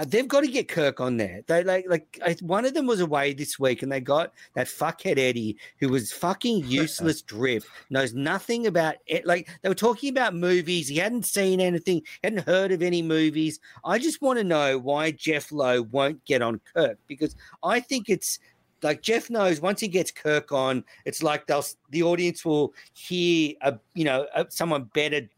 Uh, 0.00 0.04
they've 0.08 0.28
got 0.28 0.40
to 0.40 0.48
get 0.48 0.66
Kirk 0.66 0.98
on 0.98 1.18
there. 1.18 1.42
They 1.46 1.62
like 1.62 1.84
like 1.86 2.18
I, 2.24 2.34
one 2.40 2.64
of 2.64 2.72
them 2.72 2.86
was 2.86 3.00
away 3.00 3.34
this 3.34 3.58
week, 3.58 3.82
and 3.82 3.92
they 3.92 4.00
got 4.00 4.32
that 4.54 4.66
fuckhead 4.66 5.18
Eddie 5.18 5.58
who 5.78 5.90
was 5.90 6.10
fucking 6.10 6.64
useless. 6.66 7.20
drip 7.20 7.64
knows 7.90 8.14
nothing 8.14 8.66
about 8.66 8.94
it. 9.06 9.26
Like 9.26 9.50
they 9.60 9.68
were 9.68 9.74
talking 9.74 10.08
about 10.08 10.34
movies, 10.34 10.88
he 10.88 10.96
hadn't 10.96 11.26
seen 11.26 11.60
anything, 11.60 12.02
hadn't 12.24 12.46
heard 12.46 12.72
of 12.72 12.80
any 12.80 13.02
movies. 13.02 13.60
I 13.84 13.98
just 13.98 14.22
want 14.22 14.38
to 14.38 14.44
know 14.44 14.78
why 14.78 15.10
Jeff 15.10 15.52
Lowe 15.52 15.82
won't 15.82 16.24
get 16.24 16.40
on 16.40 16.60
Kirk 16.74 16.98
because 17.06 17.36
I 17.62 17.80
think 17.80 18.08
it's 18.08 18.38
like 18.82 19.02
Jeff 19.02 19.28
knows 19.28 19.60
once 19.60 19.80
he 19.80 19.88
gets 19.88 20.10
Kirk 20.10 20.50
on, 20.50 20.82
it's 21.04 21.22
like 21.22 21.46
they'll 21.46 21.64
the 21.90 22.02
audience 22.04 22.42
will 22.42 22.72
hear 22.94 23.52
a 23.60 23.78
you 23.92 24.04
know 24.04 24.26
a, 24.34 24.46
someone 24.48 24.84
better 24.94 25.28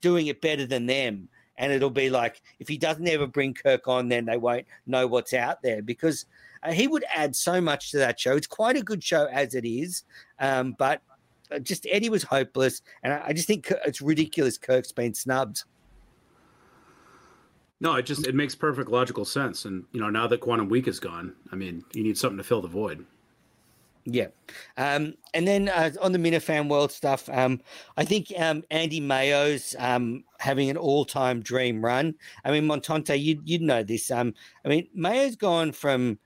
doing 0.00 0.28
it 0.28 0.40
better 0.40 0.64
than 0.64 0.86
them 0.86 1.28
and 1.58 1.72
it'll 1.72 1.90
be 1.90 2.10
like 2.10 2.42
if 2.58 2.68
he 2.68 2.78
doesn't 2.78 3.08
ever 3.08 3.26
bring 3.26 3.54
Kirk 3.54 3.88
on, 3.88 4.08
then 4.08 4.24
they 4.26 4.36
won't 4.36 4.66
know 4.86 5.06
what's 5.06 5.32
out 5.32 5.62
there 5.62 5.82
because 5.82 6.26
uh, 6.62 6.72
he 6.72 6.88
would 6.88 7.04
add 7.14 7.34
so 7.34 7.60
much 7.60 7.90
to 7.90 7.98
that 7.98 8.18
show. 8.18 8.36
It's 8.36 8.46
quite 8.46 8.76
a 8.76 8.82
good 8.82 9.02
show 9.02 9.26
as 9.26 9.54
it 9.54 9.64
is, 9.64 10.04
um, 10.38 10.74
but 10.78 11.02
uh, 11.50 11.58
just 11.58 11.86
Eddie 11.90 12.10
was 12.10 12.22
hopeless, 12.22 12.82
and 13.02 13.12
I, 13.12 13.26
I 13.26 13.32
just 13.32 13.46
think 13.46 13.72
it's 13.86 14.00
ridiculous. 14.00 14.58
Kirk's 14.58 14.92
been 14.92 15.14
snubbed. 15.14 15.64
No, 17.80 17.94
it 17.96 18.06
just 18.06 18.26
it 18.26 18.34
makes 18.34 18.54
perfect 18.54 18.88
logical 18.88 19.24
sense, 19.24 19.64
and 19.64 19.84
you 19.92 20.00
know 20.00 20.10
now 20.10 20.26
that 20.26 20.40
Quantum 20.40 20.68
Week 20.68 20.88
is 20.88 20.98
gone, 20.98 21.34
I 21.52 21.56
mean 21.56 21.84
you 21.92 22.02
need 22.02 22.16
something 22.18 22.38
to 22.38 22.44
fill 22.44 22.62
the 22.62 22.68
void. 22.68 23.04
Yeah. 24.06 24.28
Um, 24.76 25.14
and 25.34 25.46
then 25.46 25.68
uh, 25.68 25.90
on 26.00 26.12
the 26.12 26.18
Minifan 26.18 26.68
World 26.68 26.92
stuff, 26.92 27.28
um, 27.28 27.60
I 27.96 28.04
think 28.04 28.32
um, 28.38 28.62
Andy 28.70 29.00
Mayo's 29.00 29.74
um, 29.80 30.22
having 30.38 30.70
an 30.70 30.76
all 30.76 31.04
time 31.04 31.42
dream 31.42 31.84
run. 31.84 32.14
I 32.44 32.52
mean, 32.52 32.64
Montante, 32.64 33.20
you, 33.20 33.42
you'd 33.44 33.62
know 33.62 33.82
this. 33.82 34.10
Um, 34.10 34.32
I 34.64 34.68
mean, 34.68 34.88
Mayo's 34.94 35.34
gone 35.34 35.72
from 35.72 36.18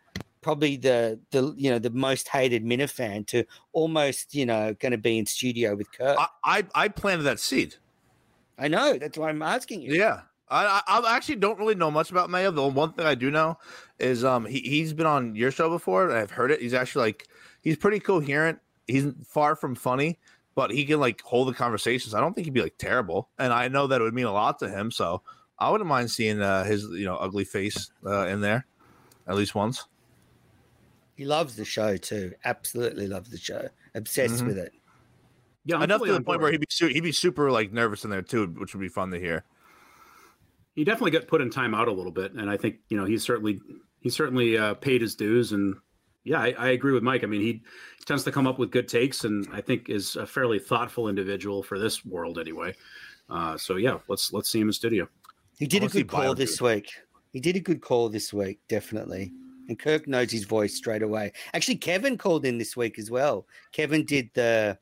probably 0.42 0.76
the, 0.76 1.18
the 1.30 1.54
you 1.56 1.70
know 1.70 1.78
the 1.78 1.90
most 1.90 2.28
hated 2.28 2.64
Minifan 2.64 3.26
to 3.26 3.44
almost 3.72 4.34
you 4.34 4.46
know 4.46 4.74
going 4.78 4.92
to 4.92 4.98
be 4.98 5.18
in 5.18 5.24
studio 5.24 5.74
with 5.74 5.90
Kirk. 5.92 6.18
I, 6.18 6.26
I, 6.44 6.64
I 6.74 6.88
planted 6.88 7.24
that 7.24 7.40
seed. 7.40 7.76
I 8.58 8.68
know. 8.68 8.98
That's 8.98 9.16
why 9.16 9.30
I'm 9.30 9.42
asking 9.42 9.80
you. 9.80 9.94
Yeah. 9.94 10.20
I, 10.52 10.82
I 10.88 11.16
actually 11.16 11.36
don't 11.36 11.58
really 11.60 11.76
know 11.76 11.92
much 11.92 12.10
about 12.10 12.28
Mayo. 12.28 12.50
The 12.50 12.66
one 12.66 12.92
thing 12.92 13.06
I 13.06 13.14
do 13.14 13.30
know 13.30 13.56
is 14.00 14.24
um 14.24 14.44
he, 14.44 14.58
he's 14.60 14.92
been 14.92 15.06
on 15.06 15.36
your 15.36 15.52
show 15.52 15.70
before. 15.70 16.10
I've 16.10 16.32
heard 16.32 16.50
it. 16.50 16.60
He's 16.60 16.74
actually 16.74 17.04
like 17.06 17.28
he's 17.62 17.76
pretty 17.76 18.00
coherent. 18.00 18.58
He's 18.86 19.06
far 19.24 19.56
from 19.56 19.74
funny, 19.74 20.18
but 20.54 20.70
he 20.70 20.84
can 20.84 21.00
like 21.00 21.20
hold 21.22 21.48
the 21.48 21.54
conversations. 21.54 22.14
I 22.14 22.20
don't 22.20 22.34
think 22.34 22.46
he'd 22.46 22.54
be 22.54 22.62
like 22.62 22.78
terrible, 22.78 23.28
and 23.38 23.52
I 23.52 23.68
know 23.68 23.86
that 23.86 24.00
it 24.00 24.04
would 24.04 24.14
mean 24.14 24.26
a 24.26 24.32
lot 24.32 24.58
to 24.60 24.68
him. 24.68 24.90
So 24.90 25.22
I 25.58 25.70
wouldn't 25.70 25.88
mind 25.88 26.10
seeing 26.10 26.40
uh, 26.40 26.64
his 26.64 26.84
you 26.84 27.04
know 27.04 27.16
ugly 27.16 27.44
face 27.44 27.90
uh, 28.04 28.26
in 28.26 28.40
there 28.40 28.66
at 29.26 29.36
least 29.36 29.54
once. 29.54 29.86
He 31.14 31.24
loves 31.24 31.54
the 31.56 31.64
show 31.64 31.96
too. 31.96 32.32
Absolutely 32.44 33.06
loves 33.06 33.30
the 33.30 33.38
show. 33.38 33.68
Obsessed 33.94 34.36
mm-hmm. 34.36 34.46
with 34.46 34.58
it. 34.58 34.72
Yeah, 35.64 35.76
I'm 35.76 35.82
enough 35.82 36.02
to 36.02 36.12
the 36.12 36.20
point 36.22 36.40
where 36.40 36.50
he'd 36.50 36.60
be 36.60 36.66
su- 36.70 36.88
he'd 36.88 37.02
be 37.02 37.12
super 37.12 37.50
like 37.50 37.72
nervous 37.72 38.04
in 38.04 38.10
there 38.10 38.22
too, 38.22 38.46
which 38.46 38.74
would 38.74 38.80
be 38.80 38.88
fun 38.88 39.10
to 39.10 39.20
hear. 39.20 39.44
He 40.74 40.84
definitely 40.84 41.10
got 41.10 41.26
put 41.26 41.40
in 41.42 41.50
time 41.50 41.74
out 41.74 41.88
a 41.88 41.92
little 41.92 42.12
bit, 42.12 42.32
and 42.32 42.48
I 42.48 42.56
think 42.56 42.76
you 42.88 42.96
know 42.96 43.04
he's 43.04 43.22
certainly 43.22 43.60
he 44.00 44.08
certainly 44.08 44.56
uh, 44.56 44.74
paid 44.74 45.02
his 45.02 45.14
dues 45.14 45.52
and 45.52 45.76
yeah, 46.24 46.40
I, 46.40 46.54
I, 46.58 46.68
agree 46.70 46.92
with 46.92 47.02
Mike. 47.02 47.24
I 47.24 47.26
mean, 47.26 47.40
he 47.40 47.62
tends 48.04 48.24
to 48.24 48.32
come 48.32 48.46
up 48.46 48.58
with 48.58 48.70
good 48.70 48.88
takes, 48.88 49.24
and 49.24 49.46
I 49.52 49.60
think 49.60 49.88
is 49.88 50.16
a 50.16 50.26
fairly 50.26 50.58
thoughtful 50.58 51.08
individual 51.08 51.62
for 51.62 51.78
this 51.78 52.04
world 52.04 52.38
anyway. 52.38 52.74
Uh, 53.28 53.56
so 53.56 53.76
yeah, 53.76 53.98
let's 54.08 54.32
let's 54.32 54.50
see 54.50 54.60
him 54.60 54.68
in 54.68 54.72
studio. 54.72 55.08
He 55.58 55.66
did 55.66 55.82
a 55.82 55.88
good 55.88 56.08
call 56.08 56.34
this 56.34 56.60
week. 56.60 56.90
He 57.32 57.40
did 57.40 57.56
a 57.56 57.60
good 57.60 57.80
call 57.80 58.08
this 58.08 58.32
week, 58.32 58.58
definitely. 58.68 59.32
And 59.68 59.78
Kirk 59.78 60.08
knows 60.08 60.32
his 60.32 60.44
voice 60.44 60.74
straight 60.76 61.02
away. 61.02 61.32
Actually, 61.54 61.76
Kevin 61.76 62.18
called 62.18 62.44
in 62.44 62.58
this 62.58 62.76
week 62.76 62.98
as 62.98 63.08
well. 63.10 63.46
Kevin 63.72 64.04
did 64.04 64.30
the 64.34 64.76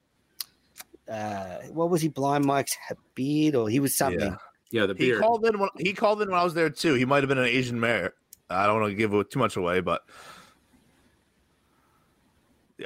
uh, 1.08 1.58
what 1.72 1.90
was 1.90 2.00
he? 2.00 2.08
Blind 2.08 2.44
Mike's 2.44 2.76
beard, 3.14 3.54
or 3.54 3.68
he 3.68 3.80
was 3.80 3.96
something. 3.96 4.20
Yeah, 4.20 4.80
yeah 4.80 4.86
the 4.86 4.94
beard. 4.94 5.16
He 5.16 5.20
called 5.20 5.44
in. 5.46 5.58
When, 5.58 5.68
he 5.78 5.92
called 5.92 6.22
in 6.22 6.30
when 6.30 6.38
I 6.38 6.44
was 6.44 6.54
there 6.54 6.70
too. 6.70 6.94
He 6.94 7.04
might 7.04 7.22
have 7.22 7.28
been 7.28 7.38
an 7.38 7.44
Asian 7.44 7.78
mayor. 7.78 8.14
I 8.50 8.66
don't 8.66 8.80
want 8.80 8.90
to 8.90 8.96
give 8.96 9.28
too 9.28 9.38
much 9.38 9.56
away, 9.56 9.80
but 9.80 10.02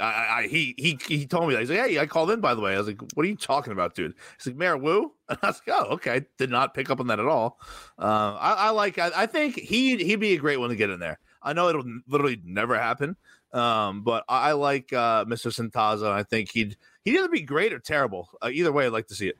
I, 0.00 0.40
I, 0.40 0.46
he 0.48 0.74
he 0.78 0.98
he 1.06 1.26
told 1.26 1.48
me 1.48 1.54
that. 1.54 1.60
He's 1.60 1.70
like, 1.70 1.80
hey, 1.80 1.98
I 1.98 2.06
called 2.06 2.30
in 2.30 2.40
by 2.40 2.54
the 2.54 2.60
way. 2.60 2.74
I 2.74 2.78
was 2.78 2.86
like, 2.86 3.00
what 3.14 3.24
are 3.24 3.28
you 3.28 3.36
talking 3.36 3.72
about, 3.72 3.94
dude? 3.94 4.14
He's 4.38 4.46
like, 4.46 4.56
Mayor 4.56 4.76
Wu, 4.76 5.12
and 5.28 5.38
I 5.42 5.48
was 5.48 5.60
like, 5.66 5.76
oh, 5.78 5.84
okay. 5.94 6.12
I 6.12 6.26
Did 6.38 6.50
not 6.50 6.74
pick 6.74 6.90
up 6.90 7.00
on 7.00 7.08
that 7.08 7.20
at 7.20 7.26
all. 7.26 7.58
Uh, 7.98 8.36
I, 8.38 8.52
I, 8.52 8.70
like. 8.70 8.98
I, 8.98 9.10
I, 9.14 9.26
think 9.26 9.56
he 9.56 9.96
he'd 9.96 10.16
be 10.16 10.34
a 10.34 10.38
great 10.38 10.58
one 10.58 10.70
to 10.70 10.76
get 10.76 10.90
in 10.90 10.98
there. 10.98 11.18
I 11.42 11.52
know 11.52 11.68
it'll 11.68 11.84
literally 12.08 12.40
never 12.44 12.78
happen, 12.78 13.16
um, 13.52 14.02
but 14.02 14.24
I, 14.28 14.52
like 14.52 14.92
uh, 14.92 15.24
Mr. 15.26 15.52
Santaza. 15.52 16.10
I 16.10 16.22
think 16.22 16.50
he'd 16.52 16.76
he'd 17.04 17.16
either 17.16 17.28
be 17.28 17.42
great 17.42 17.72
or 17.72 17.78
terrible. 17.78 18.30
Uh, 18.40 18.50
either 18.50 18.72
way, 18.72 18.86
I'd 18.86 18.92
like 18.92 19.08
to 19.08 19.14
see 19.14 19.28
it. 19.28 19.36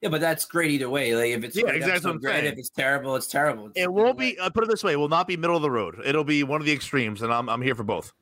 Yeah, 0.00 0.08
but 0.08 0.22
that's 0.22 0.46
great 0.46 0.70
either 0.70 0.88
way. 0.88 1.14
Like 1.14 1.30
if 1.30 1.44
it's 1.44 1.56
yeah, 1.56 1.70
exactly 1.72 2.12
great. 2.18 2.40
Saying. 2.40 2.52
If 2.52 2.58
it's 2.58 2.70
terrible, 2.70 3.16
it's 3.16 3.26
terrible. 3.26 3.66
It's 3.66 3.80
it 3.80 3.92
won't 3.92 4.16
be. 4.16 4.40
I 4.40 4.48
put 4.48 4.64
it 4.64 4.70
this 4.70 4.82
way: 4.82 4.94
it 4.94 4.96
will 4.96 5.10
not 5.10 5.26
be 5.26 5.36
middle 5.36 5.56
of 5.56 5.62
the 5.62 5.70
road. 5.70 6.00
It'll 6.04 6.24
be 6.24 6.42
one 6.42 6.60
of 6.60 6.66
the 6.66 6.72
extremes, 6.72 7.20
and 7.20 7.32
I'm 7.32 7.50
I'm 7.50 7.60
here 7.60 7.74
for 7.74 7.84
both. 7.84 8.14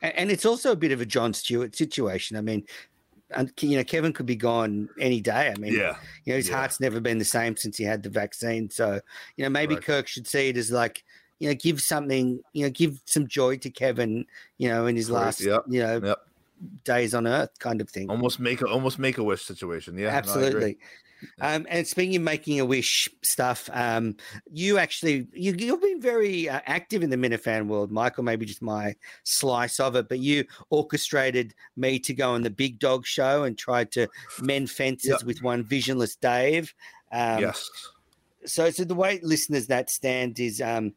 And, 0.00 0.30
it's 0.30 0.44
also 0.46 0.72
a 0.72 0.76
bit 0.76 0.92
of 0.92 1.00
a 1.00 1.06
John 1.06 1.34
Stewart 1.34 1.76
situation. 1.76 2.36
I 2.36 2.40
mean, 2.40 2.64
and 3.34 3.50
you 3.60 3.76
know, 3.76 3.84
Kevin 3.84 4.12
could 4.12 4.26
be 4.26 4.36
gone 4.36 4.88
any 4.98 5.20
day. 5.20 5.52
I 5.54 5.58
mean, 5.58 5.74
yeah, 5.74 5.96
you 6.24 6.32
know, 6.32 6.36
his 6.36 6.48
yeah. 6.48 6.56
heart's 6.56 6.80
never 6.80 7.00
been 7.00 7.18
the 7.18 7.24
same 7.24 7.56
since 7.56 7.76
he 7.76 7.84
had 7.84 8.02
the 8.02 8.10
vaccine. 8.10 8.70
So, 8.70 9.00
you 9.36 9.44
know, 9.44 9.50
maybe 9.50 9.74
right. 9.74 9.84
Kirk 9.84 10.06
should 10.06 10.26
see 10.26 10.48
it 10.48 10.56
as 10.56 10.70
like, 10.70 11.04
you 11.38 11.48
know, 11.48 11.54
give 11.54 11.80
something, 11.80 12.40
you 12.52 12.64
know, 12.64 12.70
give 12.70 13.00
some 13.06 13.26
joy 13.26 13.56
to 13.58 13.70
Kevin, 13.70 14.26
you 14.58 14.68
know, 14.68 14.86
in 14.86 14.96
his 14.96 15.10
last, 15.10 15.40
yep. 15.40 15.64
you 15.68 15.82
know, 15.82 16.00
yep. 16.04 16.18
days 16.84 17.14
on 17.14 17.26
Earth, 17.26 17.58
kind 17.58 17.80
of 17.80 17.88
thing. 17.88 18.10
Almost 18.10 18.38
make 18.38 18.60
a 18.60 18.66
almost 18.66 18.98
make 18.98 19.18
a 19.18 19.24
wish 19.24 19.42
situation. 19.42 19.98
Yeah, 19.98 20.08
absolutely. 20.08 20.78
Um, 21.40 21.66
and 21.68 21.86
speaking 21.86 22.16
of 22.16 22.22
making 22.22 22.60
a 22.60 22.64
wish 22.64 23.08
stuff, 23.22 23.68
um, 23.72 24.16
you 24.50 24.78
actually 24.78 25.26
you, 25.32 25.52
have 25.70 25.82
been 25.82 26.00
very 26.00 26.48
uh, 26.48 26.60
active 26.66 27.02
in 27.02 27.10
the 27.10 27.16
Minifan 27.16 27.66
world, 27.66 27.90
Michael. 27.90 28.24
Maybe 28.24 28.46
just 28.46 28.62
my 28.62 28.94
slice 29.24 29.80
of 29.80 29.96
it, 29.96 30.08
but 30.08 30.18
you 30.18 30.44
orchestrated 30.70 31.54
me 31.76 31.98
to 32.00 32.14
go 32.14 32.32
on 32.32 32.42
the 32.42 32.50
Big 32.50 32.78
Dog 32.78 33.06
Show 33.06 33.44
and 33.44 33.56
tried 33.56 33.90
to 33.92 34.08
mend 34.40 34.70
fences 34.70 35.10
yep. 35.10 35.22
with 35.24 35.42
one 35.42 35.64
visionless 35.64 36.16
Dave. 36.16 36.74
Um, 37.12 37.40
yes 37.40 37.70
so 38.44 38.70
so 38.70 38.84
the 38.84 38.94
way 38.94 39.20
listeners 39.22 39.66
that 39.66 39.90
stand 39.90 40.38
is 40.40 40.60
um 40.60 40.92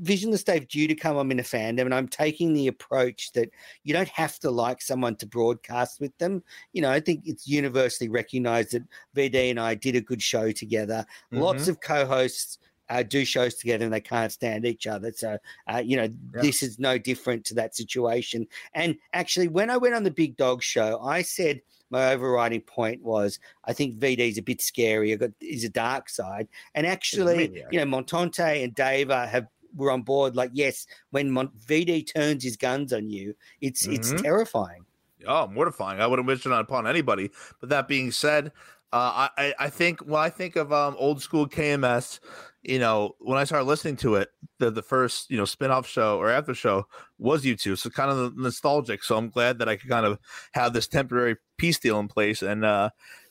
visionless 0.00 0.42
dave 0.42 0.66
due 0.68 0.88
to 0.88 0.94
come 0.94 1.16
i'm 1.16 1.30
in 1.30 1.40
a 1.40 1.42
fandom 1.42 1.82
and 1.82 1.94
i'm 1.94 2.08
taking 2.08 2.52
the 2.52 2.68
approach 2.68 3.32
that 3.32 3.50
you 3.84 3.92
don't 3.92 4.08
have 4.08 4.38
to 4.38 4.50
like 4.50 4.80
someone 4.80 5.14
to 5.14 5.26
broadcast 5.26 6.00
with 6.00 6.16
them 6.18 6.42
you 6.72 6.82
know 6.82 6.90
i 6.90 7.00
think 7.00 7.22
it's 7.24 7.46
universally 7.46 8.08
recognized 8.08 8.72
that 8.72 8.82
vd 9.16 9.50
and 9.50 9.60
i 9.60 9.74
did 9.74 9.96
a 9.96 10.00
good 10.00 10.22
show 10.22 10.50
together 10.50 11.04
mm-hmm. 11.32 11.42
lots 11.42 11.68
of 11.68 11.80
co-hosts 11.80 12.58
uh, 12.90 13.02
do 13.02 13.24
shows 13.24 13.54
together 13.54 13.84
and 13.84 13.92
they 13.92 14.00
can't 14.00 14.32
stand 14.32 14.64
each 14.64 14.86
other. 14.86 15.12
So, 15.14 15.38
uh, 15.72 15.82
you 15.84 15.96
know, 15.96 16.08
yeah. 16.34 16.42
this 16.42 16.62
is 16.62 16.78
no 16.78 16.98
different 16.98 17.44
to 17.46 17.54
that 17.54 17.76
situation. 17.76 18.46
And 18.74 18.96
actually, 19.12 19.48
when 19.48 19.70
I 19.70 19.76
went 19.76 19.94
on 19.94 20.04
the 20.04 20.10
Big 20.10 20.36
Dog 20.36 20.62
show, 20.62 21.00
I 21.00 21.22
said 21.22 21.60
my 21.90 22.12
overriding 22.12 22.60
point 22.60 23.02
was 23.02 23.38
I 23.64 23.72
think 23.72 23.98
VD 23.98 24.18
is 24.18 24.38
a 24.38 24.42
bit 24.42 24.60
scary. 24.60 25.14
Got 25.16 25.30
is 25.40 25.64
a 25.64 25.70
dark 25.70 26.08
side, 26.08 26.48
and 26.74 26.86
actually, 26.86 27.64
you 27.70 27.84
know, 27.84 27.86
Montante 27.86 28.62
and 28.62 28.74
Dave 28.74 29.08
have 29.08 29.46
were 29.74 29.90
on 29.90 30.02
board. 30.02 30.36
Like, 30.36 30.50
yes, 30.52 30.86
when 31.10 31.30
Mon- 31.30 31.50
VD 31.66 32.12
turns 32.12 32.42
his 32.42 32.56
guns 32.56 32.92
on 32.92 33.08
you, 33.08 33.34
it's 33.60 33.84
mm-hmm. 33.84 33.94
it's 33.94 34.22
terrifying. 34.22 34.84
Oh, 35.26 35.46
mortifying! 35.48 36.00
I 36.00 36.06
wouldn't 36.06 36.28
wish 36.28 36.44
it 36.44 36.52
upon 36.52 36.86
anybody. 36.86 37.30
But 37.60 37.70
that 37.70 37.88
being 37.88 38.12
said, 38.12 38.52
uh, 38.92 39.28
I 39.36 39.54
I 39.58 39.68
think 39.70 40.00
when 40.00 40.20
I 40.20 40.30
think 40.30 40.56
of 40.56 40.72
um, 40.72 40.94
old 40.98 41.20
school 41.22 41.48
KMS, 41.48 42.20
you 42.62 42.78
know, 42.78 43.14
when 43.18 43.38
I 43.38 43.44
started 43.44 43.64
listening 43.64 43.96
to 43.98 44.16
it, 44.16 44.30
the 44.58 44.70
the 44.70 44.82
first 44.82 45.30
you 45.30 45.36
know 45.36 45.44
spinoff 45.44 45.86
show 45.86 46.18
or 46.18 46.30
after 46.30 46.54
show 46.54 46.86
was 47.18 47.44
you 47.44 47.56
two, 47.56 47.76
so 47.76 47.90
kind 47.90 48.10
of 48.10 48.36
nostalgic. 48.36 49.04
So 49.04 49.16
I'm 49.16 49.30
glad 49.30 49.58
that 49.58 49.68
I 49.68 49.76
could 49.76 49.88
kind 49.88 50.06
of 50.06 50.18
have 50.52 50.72
this 50.72 50.88
temporary 50.88 51.36
peace 51.56 51.78
deal 51.78 51.98
in 52.00 52.08
place 52.08 52.42
and 52.42 52.64
uh, 52.64 52.90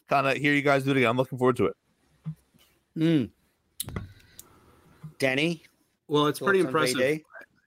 kind 0.10 0.28
of 0.28 0.38
hear 0.38 0.54
you 0.54 0.62
guys 0.62 0.84
do 0.84 0.92
it 0.92 0.98
again. 0.98 1.10
I'm 1.10 1.18
looking 1.18 1.38
forward 1.38 1.58
to 1.58 1.66
it. 1.66 1.76
Hmm. 2.96 3.24
Danny. 5.20 5.64
Well, 6.08 6.28
it's 6.28 6.40
pretty 6.40 6.60
impressive. 6.62 7.20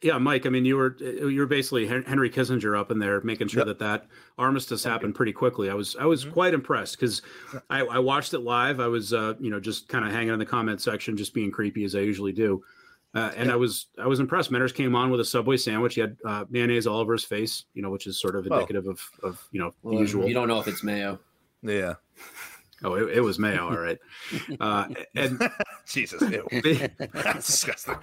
Yeah, 0.02 0.16
Mike. 0.16 0.46
I 0.46 0.48
mean, 0.48 0.64
you 0.64 0.76
were 0.76 0.96
you 0.98 1.40
were 1.40 1.46
basically 1.46 1.86
Henry 1.86 2.30
Kissinger 2.30 2.78
up 2.78 2.90
in 2.90 2.98
there, 2.98 3.20
making 3.20 3.48
sure 3.48 3.66
yep. 3.66 3.66
that 3.66 3.78
that 3.80 4.06
armistice 4.38 4.82
happened 4.82 5.14
pretty 5.14 5.32
quickly. 5.32 5.68
I 5.68 5.74
was 5.74 5.94
I 5.96 6.06
was 6.06 6.22
mm-hmm. 6.22 6.32
quite 6.32 6.54
impressed 6.54 6.98
because 6.98 7.20
I, 7.68 7.80
I, 7.80 7.98
watched 7.98 8.32
it 8.32 8.38
live. 8.38 8.80
I 8.80 8.86
was 8.86 9.12
uh, 9.12 9.34
you 9.38 9.50
know 9.50 9.60
just 9.60 9.88
kind 9.88 10.06
of 10.06 10.12
hanging 10.12 10.32
in 10.32 10.38
the 10.38 10.46
comment 10.46 10.80
section, 10.80 11.18
just 11.18 11.34
being 11.34 11.50
creepy 11.50 11.84
as 11.84 11.94
I 11.94 12.00
usually 12.00 12.32
do. 12.32 12.64
Uh, 13.14 13.30
and 13.36 13.50
I 13.50 13.56
was 13.56 13.86
I 13.98 14.06
was 14.06 14.20
impressed. 14.20 14.50
Menners 14.50 14.74
came 14.74 14.94
on 14.94 15.10
with 15.10 15.20
a 15.20 15.24
Subway 15.24 15.58
sandwich. 15.58 15.96
He 15.96 16.00
had 16.00 16.16
uh, 16.24 16.44
mayonnaise 16.48 16.86
all 16.86 16.98
over 16.98 17.12
his 17.12 17.24
face, 17.24 17.64
you 17.74 17.82
know, 17.82 17.90
which 17.90 18.06
is 18.06 18.18
sort 18.18 18.36
of 18.36 18.46
indicative 18.46 18.86
of 18.86 19.02
of 19.22 19.46
you 19.52 19.60
know 19.60 19.74
well, 19.82 19.98
usual. 19.98 20.26
You 20.26 20.34
don't 20.34 20.48
know 20.48 20.60
if 20.60 20.68
it's 20.68 20.82
mayo. 20.82 21.18
Yeah. 21.62 21.94
Oh, 22.82 22.94
it, 22.94 23.18
it 23.18 23.20
was 23.20 23.38
mayo, 23.38 23.68
all 23.68 23.76
right. 23.76 23.98
Uh, 24.58 24.86
and 25.14 25.50
Jesus, 25.86 26.22
ew. 26.22 26.48
that's 27.12 27.46
disgusting 27.46 27.96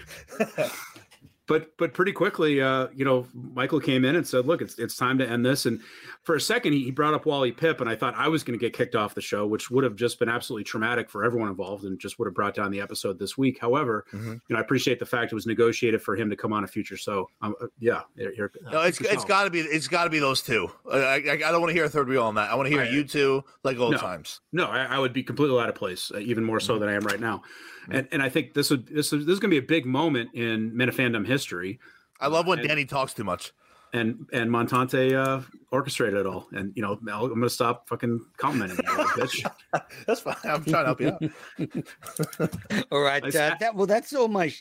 but 1.47 1.75
but 1.77 1.93
pretty 1.93 2.11
quickly, 2.11 2.61
uh, 2.61 2.87
you 2.93 3.05
know, 3.05 3.25
Michael 3.33 3.79
came 3.79 4.03
in 4.03 4.15
and 4.15 4.27
said, 4.27 4.45
"Look, 4.45 4.61
it's 4.61 4.77
it's 4.77 4.95
time 4.95 5.17
to 5.19 5.27
end 5.27 5.45
this." 5.45 5.65
And 5.65 5.79
for 6.23 6.35
a 6.35 6.41
second, 6.41 6.73
he, 6.73 6.83
he 6.83 6.91
brought 6.91 7.13
up 7.13 7.25
Wally 7.25 7.53
Pipp, 7.53 7.79
and 7.79 7.89
I 7.89 7.95
thought 7.95 8.15
I 8.15 8.27
was 8.27 8.43
going 8.43 8.59
to 8.59 8.63
get 8.63 8.73
kicked 8.73 8.95
off 8.95 9.15
the 9.15 9.21
show, 9.21 9.47
which 9.47 9.71
would 9.71 9.85
have 9.85 9.95
just 9.95 10.19
been 10.19 10.27
absolutely 10.27 10.65
traumatic 10.65 11.09
for 11.09 11.23
everyone 11.23 11.47
involved, 11.47 11.85
and 11.85 11.97
just 11.99 12.19
would 12.19 12.25
have 12.25 12.35
brought 12.35 12.53
down 12.53 12.69
the 12.69 12.81
episode 12.81 13.17
this 13.17 13.37
week. 13.37 13.59
However, 13.59 14.05
mm-hmm. 14.13 14.33
you 14.33 14.41
know, 14.49 14.57
I 14.57 14.61
appreciate 14.61 14.99
the 14.99 15.05
fact 15.05 15.31
it 15.31 15.35
was 15.35 15.47
negotiated 15.47 16.01
for 16.01 16.15
him 16.17 16.29
to 16.29 16.35
come 16.35 16.51
on 16.51 16.65
a 16.65 16.67
future. 16.67 16.97
So, 16.97 17.29
um, 17.41 17.55
uh, 17.61 17.67
yeah, 17.79 18.01
here, 18.17 18.33
here 18.35 18.51
no, 18.69 18.81
it's 18.81 18.99
it's 18.99 19.25
got 19.25 19.45
to 19.45 19.49
be 19.49 19.61
it's 19.61 19.87
got 19.87 20.03
to 20.03 20.09
be 20.09 20.19
those 20.19 20.41
two. 20.41 20.69
I, 20.91 20.97
I, 20.97 21.31
I 21.31 21.37
don't 21.37 21.61
want 21.61 21.69
to 21.69 21.75
hear 21.75 21.85
a 21.85 21.89
third 21.89 22.09
wheel 22.09 22.23
on 22.23 22.35
that. 22.35 22.51
I 22.51 22.55
want 22.55 22.67
to 22.67 22.71
hear 22.71 22.83
I, 22.83 22.89
you 22.89 23.05
two 23.05 23.43
like 23.63 23.77
old 23.77 23.93
no, 23.93 23.97
times. 23.97 24.41
No, 24.51 24.65
I, 24.65 24.83
I, 24.83 24.99
would 24.99 25.13
be 25.13 25.23
completely 25.23 25.57
out 25.59 25.69
of 25.69 25.75
place, 25.75 26.11
uh, 26.13 26.19
even 26.19 26.43
more 26.43 26.59
so 26.59 26.73
mm-hmm. 26.73 26.81
than 26.81 26.89
I 26.89 26.93
am 26.93 27.03
right 27.03 27.19
now. 27.19 27.43
Mm-hmm. 27.87 27.95
And 27.95 28.07
and 28.11 28.21
I 28.21 28.29
think 28.29 28.53
this 28.53 28.69
would 28.69 28.87
this 28.87 29.11
is, 29.13 29.25
this 29.25 29.33
is 29.33 29.39
going 29.39 29.51
to 29.51 29.59
be 29.59 29.65
a 29.65 29.67
big 29.67 29.85
moment 29.85 30.33
in 30.33 30.71
Minifandom 30.71 31.25
history 31.25 31.79
I 32.19 32.27
love 32.27 32.47
when 32.47 32.59
and, 32.59 32.67
Danny 32.67 32.85
talks 32.85 33.13
too 33.13 33.23
much. 33.23 33.53
And 33.93 34.27
and 34.33 34.51
Montante 34.51 35.13
uh, 35.13 35.41
orchestrated 35.71 36.19
it 36.19 36.25
all. 36.25 36.47
And 36.51 36.73
you 36.75 36.81
know, 36.81 36.93
I'm 36.93 37.05
going 37.05 37.41
to 37.41 37.49
stop 37.49 37.87
fucking 37.87 38.19
commenting, 38.35 38.77
bitch. 38.85 39.49
that's 40.05 40.19
fine. 40.19 40.35
I'm 40.43 40.63
trying 40.65 40.83
to 40.83 40.85
help 40.85 41.01
you 41.01 41.09
out. 41.09 42.85
all 42.91 42.99
right. 42.99 43.23
Uh, 43.23 43.55
that, 43.59 43.73
well, 43.73 43.87
that's 43.87 44.13
all 44.13 44.27
my. 44.27 44.53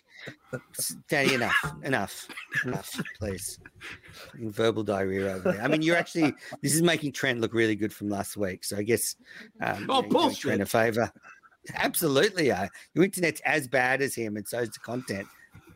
Danny, 1.09 1.35
enough, 1.35 1.75
enough, 1.83 2.29
enough, 2.65 3.01
please. 3.19 3.59
Verbal 4.35 4.85
diarrhea 4.85 5.35
over 5.35 5.53
there. 5.53 5.61
I 5.63 5.67
mean, 5.67 5.83
you're 5.83 5.97
actually. 5.97 6.33
This 6.63 6.75
is 6.75 6.83
making 6.83 7.11
Trent 7.13 7.41
look 7.41 7.53
really 7.53 7.75
good 7.75 7.93
from 7.93 8.09
last 8.09 8.37
week. 8.37 8.63
So 8.63 8.77
I 8.77 8.83
guess. 8.83 9.17
Um, 9.61 9.87
oh, 9.89 10.03
bullshit. 10.03 10.41
Trent 10.41 10.63
a 10.63 10.67
favor. 10.67 11.13
Absolutely, 11.75 12.51
uh, 12.51 12.69
your 12.95 13.05
internet's 13.05 13.41
as 13.45 13.69
bad 13.69 14.03
as 14.03 14.15
him, 14.15 14.37
and 14.37 14.47
so 14.47 14.61
is 14.61 14.71
the 14.71 14.79
content. 14.81 15.27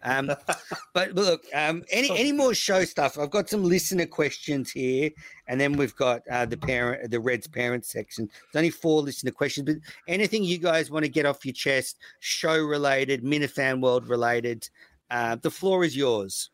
Um, 0.03 0.33
but 0.95 1.15
look, 1.15 1.45
um, 1.55 1.83
any 1.91 2.11
any 2.11 2.33
more 2.33 2.55
show 2.55 2.85
stuff? 2.85 3.19
I've 3.19 3.31
got 3.31 3.49
some 3.49 3.65
listener 3.65 4.07
questions 4.07 4.71
here, 4.71 5.11
and 5.47 5.61
then 5.61 5.75
we've 5.75 5.97
got 5.97 6.23
uh, 6.31 6.47
the 6.47 6.57
parent, 6.57 7.11
the 7.11 7.21
Reds 7.21 7.47
parent 7.47 7.85
section. 7.85 8.27
There's 8.27 8.61
only 8.61 8.71
four 8.71 9.03
listener 9.03 9.31
questions, 9.31 9.67
but 9.67 9.77
anything 10.09 10.45
you 10.45 10.59
guys 10.59 10.91
want 10.91 11.05
to 11.05 11.11
get 11.11 11.27
off 11.27 11.45
your 11.45 11.55
chest, 11.55 11.99
show 12.21 12.59
related, 12.59 13.23
Minifan 13.23 13.81
World 13.81 14.09
related, 14.09 14.69
uh, 15.11 15.37
the 15.37 15.51
floor 15.51 15.85
is 15.85 15.97
yours. 15.97 16.51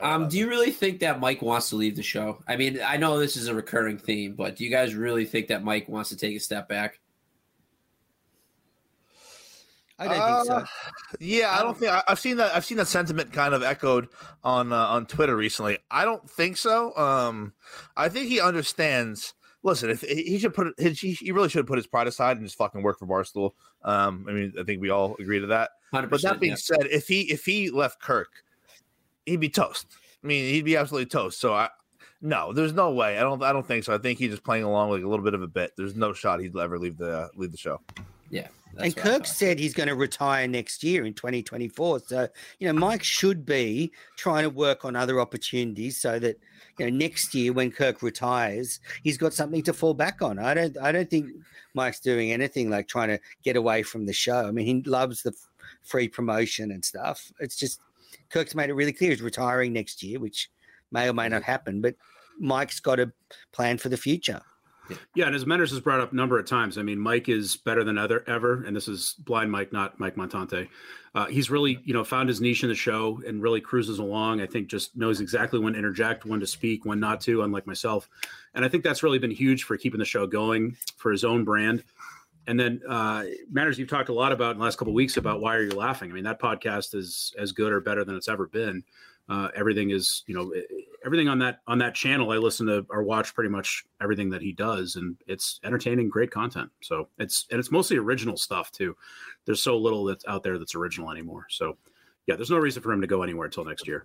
Um, 0.00 0.28
do 0.28 0.38
you 0.38 0.48
really 0.48 0.70
think 0.70 1.00
that 1.00 1.20
Mike 1.20 1.42
wants 1.42 1.68
to 1.70 1.76
leave 1.76 1.96
the 1.96 2.02
show? 2.02 2.42
I 2.48 2.56
mean, 2.56 2.80
I 2.86 2.96
know 2.96 3.18
this 3.18 3.36
is 3.36 3.48
a 3.48 3.54
recurring 3.54 3.98
theme, 3.98 4.34
but 4.34 4.56
do 4.56 4.64
you 4.64 4.70
guys 4.70 4.94
really 4.94 5.26
think 5.26 5.48
that 5.48 5.62
Mike 5.62 5.88
wants 5.88 6.08
to 6.10 6.16
take 6.16 6.34
a 6.36 6.40
step 6.40 6.68
back? 6.68 7.00
I 10.00 10.08
don't 10.08 10.18
uh, 10.18 10.36
think 10.36 10.46
so. 10.46 10.54
Uh, 10.54 10.66
yeah, 11.20 11.56
I 11.58 11.62
don't 11.62 11.76
think 11.76 11.92
I, 11.92 12.02
have 12.08 12.18
seen 12.18 12.38
that. 12.38 12.54
I've 12.54 12.64
seen 12.64 12.78
that 12.78 12.88
sentiment 12.88 13.32
kind 13.32 13.54
of 13.54 13.62
echoed 13.62 14.08
on 14.42 14.72
uh, 14.72 14.76
on 14.76 15.06
Twitter 15.06 15.36
recently. 15.36 15.78
I 15.90 16.04
don't 16.04 16.28
think 16.28 16.56
so. 16.56 16.96
Um, 16.96 17.52
I 17.96 18.08
think 18.08 18.28
he 18.28 18.40
understands. 18.40 19.34
Listen, 19.62 19.90
if 19.90 20.00
he 20.00 20.38
should 20.38 20.54
put 20.54 20.68
it, 20.78 20.98
he, 20.98 21.12
he 21.12 21.32
really 21.32 21.50
should 21.50 21.66
put 21.66 21.76
his 21.76 21.86
pride 21.86 22.06
aside 22.06 22.38
and 22.38 22.46
just 22.46 22.56
fucking 22.56 22.82
work 22.82 22.98
for 22.98 23.06
Barstool. 23.06 23.52
Um, 23.82 24.24
I 24.26 24.32
mean, 24.32 24.54
I 24.58 24.62
think 24.62 24.80
we 24.80 24.88
all 24.88 25.16
agree 25.20 25.38
to 25.38 25.48
that. 25.48 25.72
But 25.92 26.22
that 26.22 26.40
being 26.40 26.52
yeah. 26.52 26.56
said, 26.56 26.86
if 26.90 27.06
he 27.06 27.30
if 27.30 27.44
he 27.44 27.70
left 27.70 28.00
Kirk, 28.00 28.30
he'd 29.26 29.36
be 29.36 29.50
toast. 29.50 29.86
I 30.24 30.26
mean, 30.26 30.52
he'd 30.52 30.64
be 30.64 30.78
absolutely 30.78 31.06
toast. 31.06 31.40
So 31.40 31.52
I, 31.52 31.68
no, 32.22 32.54
there's 32.54 32.72
no 32.72 32.92
way. 32.92 33.18
I 33.18 33.20
don't. 33.20 33.42
I 33.42 33.52
don't 33.52 33.66
think 33.66 33.84
so. 33.84 33.94
I 33.94 33.98
think 33.98 34.18
he's 34.18 34.30
just 34.30 34.44
playing 34.44 34.64
along 34.64 34.90
like 34.90 35.02
a 35.02 35.08
little 35.08 35.24
bit 35.24 35.34
of 35.34 35.42
a 35.42 35.48
bit. 35.48 35.72
There's 35.76 35.94
no 35.94 36.12
shot 36.12 36.40
he'd 36.40 36.56
ever 36.56 36.78
leave 36.78 36.96
the 36.96 37.10
uh, 37.10 37.28
leave 37.34 37.50
the 37.50 37.58
show. 37.58 37.80
Yeah, 38.30 38.48
and 38.78 38.96
Kirk 38.96 39.26
said 39.26 39.58
he's 39.58 39.74
going 39.74 39.88
to 39.88 39.94
retire 39.94 40.46
next 40.46 40.82
year 40.82 41.04
in 41.04 41.14
2024. 41.14 42.00
So, 42.06 42.28
you 42.58 42.66
know, 42.66 42.78
Mike 42.78 43.02
should 43.02 43.44
be 43.44 43.92
trying 44.16 44.44
to 44.44 44.50
work 44.50 44.84
on 44.84 44.96
other 44.96 45.20
opportunities 45.20 46.00
so 46.00 46.18
that, 46.18 46.36
you 46.78 46.90
know, 46.90 46.96
next 46.96 47.34
year 47.34 47.52
when 47.52 47.70
Kirk 47.70 48.02
retires, 48.02 48.80
he's 49.02 49.18
got 49.18 49.34
something 49.34 49.62
to 49.64 49.72
fall 49.72 49.94
back 49.94 50.22
on. 50.22 50.38
I 50.38 50.54
don't 50.54 50.78
I 50.78 50.92
don't 50.92 51.10
think 51.10 51.30
Mike's 51.74 52.00
doing 52.00 52.32
anything 52.32 52.70
like 52.70 52.88
trying 52.88 53.08
to 53.08 53.20
get 53.42 53.56
away 53.56 53.82
from 53.82 54.06
the 54.06 54.12
show. 54.12 54.46
I 54.46 54.50
mean, 54.50 54.66
he 54.66 54.82
loves 54.88 55.22
the 55.22 55.32
free 55.82 56.08
promotion 56.08 56.70
and 56.70 56.84
stuff. 56.84 57.32
It's 57.40 57.56
just 57.56 57.80
Kirk's 58.30 58.54
made 58.54 58.70
it 58.70 58.74
really 58.74 58.92
clear 58.92 59.10
he's 59.10 59.22
retiring 59.22 59.72
next 59.72 60.02
year, 60.02 60.20
which 60.20 60.50
may 60.90 61.08
or 61.08 61.12
may 61.12 61.28
not 61.28 61.42
happen, 61.42 61.80
but 61.80 61.94
Mike's 62.38 62.80
got 62.80 63.00
a 63.00 63.12
plan 63.52 63.78
for 63.78 63.88
the 63.88 63.96
future. 63.96 64.40
Yeah, 65.14 65.26
and 65.26 65.34
as 65.34 65.44
Menners 65.44 65.70
has 65.70 65.80
brought 65.80 66.00
up 66.00 66.12
a 66.12 66.16
number 66.16 66.38
of 66.38 66.46
times, 66.46 66.78
I 66.78 66.82
mean, 66.82 66.98
Mike 66.98 67.28
is 67.28 67.56
better 67.56 67.84
than 67.84 67.98
other 67.98 68.24
ever, 68.26 68.64
and 68.64 68.74
this 68.74 68.88
is 68.88 69.14
blind 69.20 69.50
Mike, 69.50 69.72
not 69.72 69.98
Mike 69.98 70.16
Montante. 70.16 70.68
Uh, 71.14 71.26
he's 71.26 71.50
really, 71.50 71.80
you 71.84 71.92
know, 71.92 72.04
found 72.04 72.28
his 72.28 72.40
niche 72.40 72.62
in 72.62 72.68
the 72.68 72.74
show 72.74 73.20
and 73.26 73.42
really 73.42 73.60
cruises 73.60 73.98
along. 73.98 74.40
I 74.40 74.46
think 74.46 74.68
just 74.68 74.96
knows 74.96 75.20
exactly 75.20 75.58
when 75.58 75.72
to 75.72 75.78
interject, 75.78 76.24
when 76.24 76.40
to 76.40 76.46
speak, 76.46 76.84
when 76.84 77.00
not 77.00 77.20
to, 77.22 77.42
unlike 77.42 77.66
myself. 77.66 78.08
And 78.54 78.64
I 78.64 78.68
think 78.68 78.84
that's 78.84 79.02
really 79.02 79.18
been 79.18 79.30
huge 79.30 79.64
for 79.64 79.76
keeping 79.76 79.98
the 79.98 80.04
show 80.04 80.26
going 80.26 80.76
for 80.96 81.10
his 81.10 81.24
own 81.24 81.44
brand. 81.44 81.82
And 82.46 82.58
then 82.58 82.80
uh, 82.88 83.24
Menners, 83.52 83.76
you've 83.76 83.88
talked 83.88 84.08
a 84.08 84.14
lot 84.14 84.32
about 84.32 84.52
in 84.52 84.58
the 84.58 84.64
last 84.64 84.78
couple 84.78 84.94
weeks 84.94 85.16
about 85.16 85.40
why 85.40 85.56
are 85.56 85.62
you 85.62 85.70
laughing? 85.70 86.10
I 86.10 86.14
mean, 86.14 86.24
that 86.24 86.40
podcast 86.40 86.94
is 86.94 87.34
as 87.38 87.52
good 87.52 87.72
or 87.72 87.80
better 87.80 88.04
than 88.04 88.16
it's 88.16 88.28
ever 88.28 88.46
been. 88.46 88.82
Uh, 89.30 89.48
everything 89.54 89.90
is, 89.90 90.24
you 90.26 90.34
know, 90.34 90.52
everything 91.06 91.28
on 91.28 91.38
that 91.38 91.60
on 91.68 91.78
that 91.78 91.94
channel. 91.94 92.32
I 92.32 92.36
listen 92.36 92.66
to 92.66 92.84
or 92.90 93.04
watch 93.04 93.32
pretty 93.32 93.48
much 93.48 93.84
everything 94.02 94.28
that 94.30 94.42
he 94.42 94.52
does, 94.52 94.96
and 94.96 95.16
it's 95.28 95.60
entertaining, 95.62 96.08
great 96.08 96.32
content. 96.32 96.68
So 96.82 97.08
it's 97.18 97.46
and 97.52 97.60
it's 97.60 97.70
mostly 97.70 97.96
original 97.96 98.36
stuff 98.36 98.72
too. 98.72 98.96
There's 99.44 99.62
so 99.62 99.78
little 99.78 100.04
that's 100.04 100.24
out 100.26 100.42
there 100.42 100.58
that's 100.58 100.74
original 100.74 101.12
anymore. 101.12 101.46
So 101.48 101.78
yeah, 102.26 102.34
there's 102.34 102.50
no 102.50 102.58
reason 102.58 102.82
for 102.82 102.92
him 102.92 103.00
to 103.00 103.06
go 103.06 103.22
anywhere 103.22 103.46
until 103.46 103.64
next 103.64 103.86
year. 103.86 104.04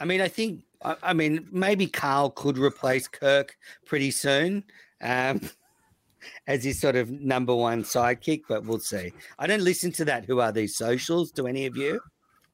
I 0.00 0.04
mean, 0.04 0.20
I 0.20 0.28
think, 0.28 0.62
I 1.02 1.12
mean, 1.12 1.48
maybe 1.50 1.86
Carl 1.86 2.30
could 2.30 2.56
replace 2.56 3.08
Kirk 3.08 3.56
pretty 3.86 4.10
soon. 4.10 4.64
Um, 5.02 5.40
as 6.46 6.64
his 6.64 6.80
sort 6.80 6.96
of 6.96 7.10
number 7.10 7.54
one 7.54 7.82
sidekick, 7.84 8.42
but 8.48 8.64
we'll 8.64 8.80
see. 8.80 9.12
I 9.38 9.46
don't 9.46 9.62
listen 9.62 9.92
to 9.92 10.04
that. 10.06 10.24
Who 10.24 10.40
are 10.40 10.52
these 10.52 10.76
socials? 10.76 11.30
Do 11.30 11.46
any 11.46 11.66
of 11.66 11.76
you? 11.76 12.00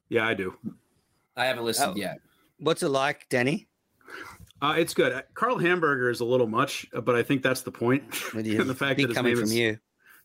Yeah, 0.09 0.27
I 0.27 0.33
do. 0.33 0.55
I 1.35 1.45
haven't 1.45 1.65
listened 1.65 1.93
oh. 1.95 1.99
yet. 1.99 2.19
What's 2.59 2.83
it 2.83 2.89
like, 2.89 3.27
Denny? 3.29 3.67
Uh, 4.61 4.75
it's 4.77 4.93
good. 4.93 5.23
Carl 5.33 5.57
Hamburger 5.57 6.09
is 6.09 6.21
a 6.21 6.25
little 6.25 6.47
much, 6.47 6.87
but 6.93 7.15
I 7.15 7.23
think 7.23 7.43
that's 7.43 7.61
the 7.61 7.71
point. 7.71 8.09
the 8.33 8.75
fact 8.77 8.99
that 8.99 9.13
coming 9.13 9.35
from 9.35 9.43
is, 9.45 9.55
you. 9.55 9.77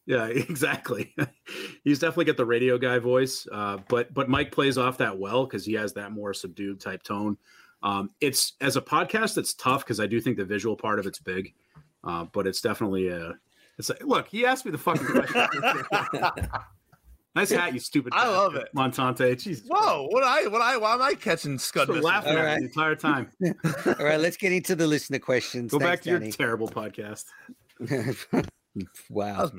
Yeah, 0.07 0.27
exactly. 0.27 1.15
He's 1.85 1.99
definitely 1.99 2.27
got 2.27 2.37
the 2.37 2.47
radio 2.47 2.79
guy 2.79 2.99
voice, 2.99 3.47
uh, 3.51 3.79
but 3.89 4.15
but 4.15 4.29
Mike 4.29 4.53
plays 4.53 4.79
off 4.79 4.99
that 4.99 5.19
well 5.19 5.45
because 5.45 5.65
he 5.65 5.75
has 5.75 5.93
that 5.95 6.13
more 6.13 6.33
subdued 6.33 6.81
type 6.81 7.03
tone. 7.03 7.37
Um, 7.83 8.11
it's 8.21 8.55
as 8.61 8.77
a 8.77 8.81
podcast, 8.81 9.39
it's 9.39 9.55
tough 9.55 9.85
because 9.85 10.01
I 10.01 10.07
do 10.07 10.21
think 10.21 10.37
the 10.37 10.45
visual 10.45 10.77
part 10.77 10.99
of 10.99 11.07
it's 11.07 11.19
big, 11.19 11.55
uh, 12.05 12.27
but 12.33 12.47
it's 12.47 12.61
definitely 12.61 13.09
a. 13.09 13.35
It's 13.79 13.89
like, 13.89 14.05
look, 14.05 14.29
he 14.29 14.45
asked 14.45 14.67
me 14.67 14.73
the 14.73 14.79
fucking 14.79 15.07
question. 15.07 15.49
Nice 17.35 17.51
hat, 17.51 17.73
you 17.73 17.79
stupid. 17.79 18.13
I 18.15 18.29
love 18.29 18.57
it, 18.57 18.69
Montante. 18.75 19.41
Jesus. 19.41 19.65
Whoa! 19.69 20.09
What 20.11 20.25
I 20.25 20.49
what 20.49 20.61
I 20.61 20.77
why 20.77 20.95
am 20.95 21.03
I 21.03 21.15
catching 21.15 21.59
scud? 21.59 21.87
So 21.87 21.95
laughing 21.95 22.33
at 22.33 22.45
right. 22.45 22.59
the 22.59 22.65
entire 22.65 22.97
time. 22.97 23.31
All 23.45 24.05
right, 24.05 24.19
let's 24.19 24.37
get 24.37 24.53
into 24.53 24.75
the 24.75 24.87
listener 24.87 25.21
questions. 25.21 25.71
Go 25.71 25.79
Thanks, 25.79 25.91
back 25.91 26.03
to 26.03 26.11
Danny. 26.11 26.27
your 26.27 26.33
terrible 26.35 26.69
podcast. 26.69 27.27
Wow. 29.11 29.51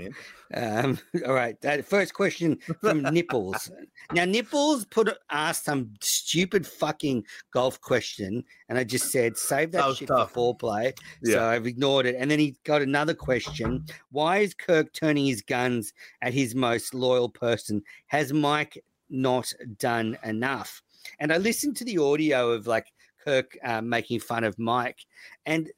Um, 0.54 1.00
all 1.28 1.34
right. 1.34 1.58
Uh, 1.66 1.82
first 1.82 2.14
question 2.14 2.60
from 2.80 3.02
Nipples. 3.02 3.72
now, 4.14 4.26
Nipples 4.26 4.86
put 4.86 5.10
asked 5.30 5.66
some 5.66 5.94
stupid 6.02 6.66
fucking 6.66 7.26
golf 7.54 7.80
question, 7.82 8.44
and 8.70 8.78
I 8.78 8.84
just 8.84 9.12
said, 9.12 9.38
save 9.38 9.72
that, 9.72 9.88
that 9.88 9.96
shit 9.98 10.08
tough. 10.08 10.32
for 10.32 10.56
foreplay. 10.56 10.98
Yeah. 11.24 11.34
So 11.34 11.46
I've 11.46 11.68
ignored 11.68 12.06
it. 12.06 12.16
And 12.18 12.32
then 12.32 12.40
he 12.40 12.56
got 12.64 12.82
another 12.82 13.14
question. 13.14 13.86
Why 14.12 14.40
is 14.40 14.54
Kirk 14.54 14.94
turning 14.94 15.26
his 15.26 15.42
guns 15.42 15.94
at 16.22 16.34
his 16.34 16.56
most 16.56 16.94
loyal 16.94 17.30
person? 17.30 17.84
Has 18.08 18.34
Mike 18.34 18.82
not 19.10 19.52
done 19.78 20.18
enough? 20.24 20.82
And 21.20 21.34
I 21.34 21.38
listened 21.38 21.76
to 21.78 21.86
the 21.86 21.98
audio 21.98 22.52
of 22.52 22.68
like 22.68 22.88
Kirk 23.24 23.58
um, 23.64 23.90
making 23.90 24.20
fun 24.20 24.44
of 24.44 24.58
Mike, 24.58 25.06
and 25.46 25.70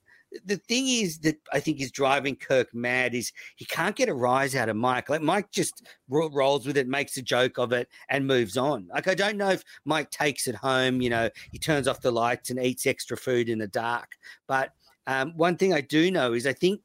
the 0.45 0.57
thing 0.57 0.87
is 0.87 1.19
that 1.19 1.37
I 1.51 1.59
think 1.59 1.79
is 1.81 1.91
driving 1.91 2.35
Kirk 2.35 2.73
mad 2.73 3.13
is 3.13 3.31
he 3.55 3.65
can't 3.65 3.95
get 3.95 4.09
a 4.09 4.13
rise 4.13 4.55
out 4.55 4.69
of 4.69 4.75
Mike. 4.75 5.09
Like 5.09 5.21
Mike 5.21 5.51
just 5.51 5.85
ro- 6.09 6.29
rolls 6.31 6.65
with 6.65 6.77
it, 6.77 6.87
makes 6.87 7.17
a 7.17 7.21
joke 7.21 7.57
of 7.57 7.71
it, 7.71 7.87
and 8.09 8.25
moves 8.25 8.57
on. 8.57 8.87
Like 8.93 9.07
I 9.07 9.15
don't 9.15 9.37
know 9.37 9.49
if 9.49 9.63
Mike 9.85 10.09
takes 10.09 10.47
it 10.47 10.55
home. 10.55 11.01
You 11.01 11.09
know, 11.09 11.29
he 11.51 11.59
turns 11.59 11.87
off 11.87 12.01
the 12.01 12.11
lights 12.11 12.49
and 12.49 12.59
eats 12.63 12.85
extra 12.87 13.17
food 13.17 13.49
in 13.49 13.59
the 13.59 13.67
dark. 13.67 14.09
But 14.47 14.71
um, 15.07 15.33
one 15.35 15.57
thing 15.57 15.73
I 15.73 15.81
do 15.81 16.09
know 16.11 16.33
is 16.33 16.47
I 16.47 16.53
think 16.53 16.81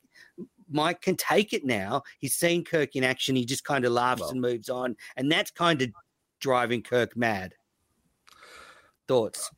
Mike 0.70 1.00
can 1.00 1.16
take 1.16 1.52
it 1.52 1.64
now. 1.64 2.02
He's 2.18 2.34
seen 2.34 2.64
Kirk 2.64 2.96
in 2.96 3.04
action. 3.04 3.36
He 3.36 3.44
just 3.46 3.64
kind 3.64 3.84
of 3.84 3.92
laughs 3.92 4.20
Well. 4.20 4.30
and 4.30 4.40
moves 4.40 4.68
on, 4.68 4.96
and 5.16 5.30
that's 5.30 5.50
kind 5.50 5.80
of 5.82 5.90
driving 6.40 6.82
Kirk 6.82 7.16
mad. 7.16 7.54
Thoughts? 9.06 9.50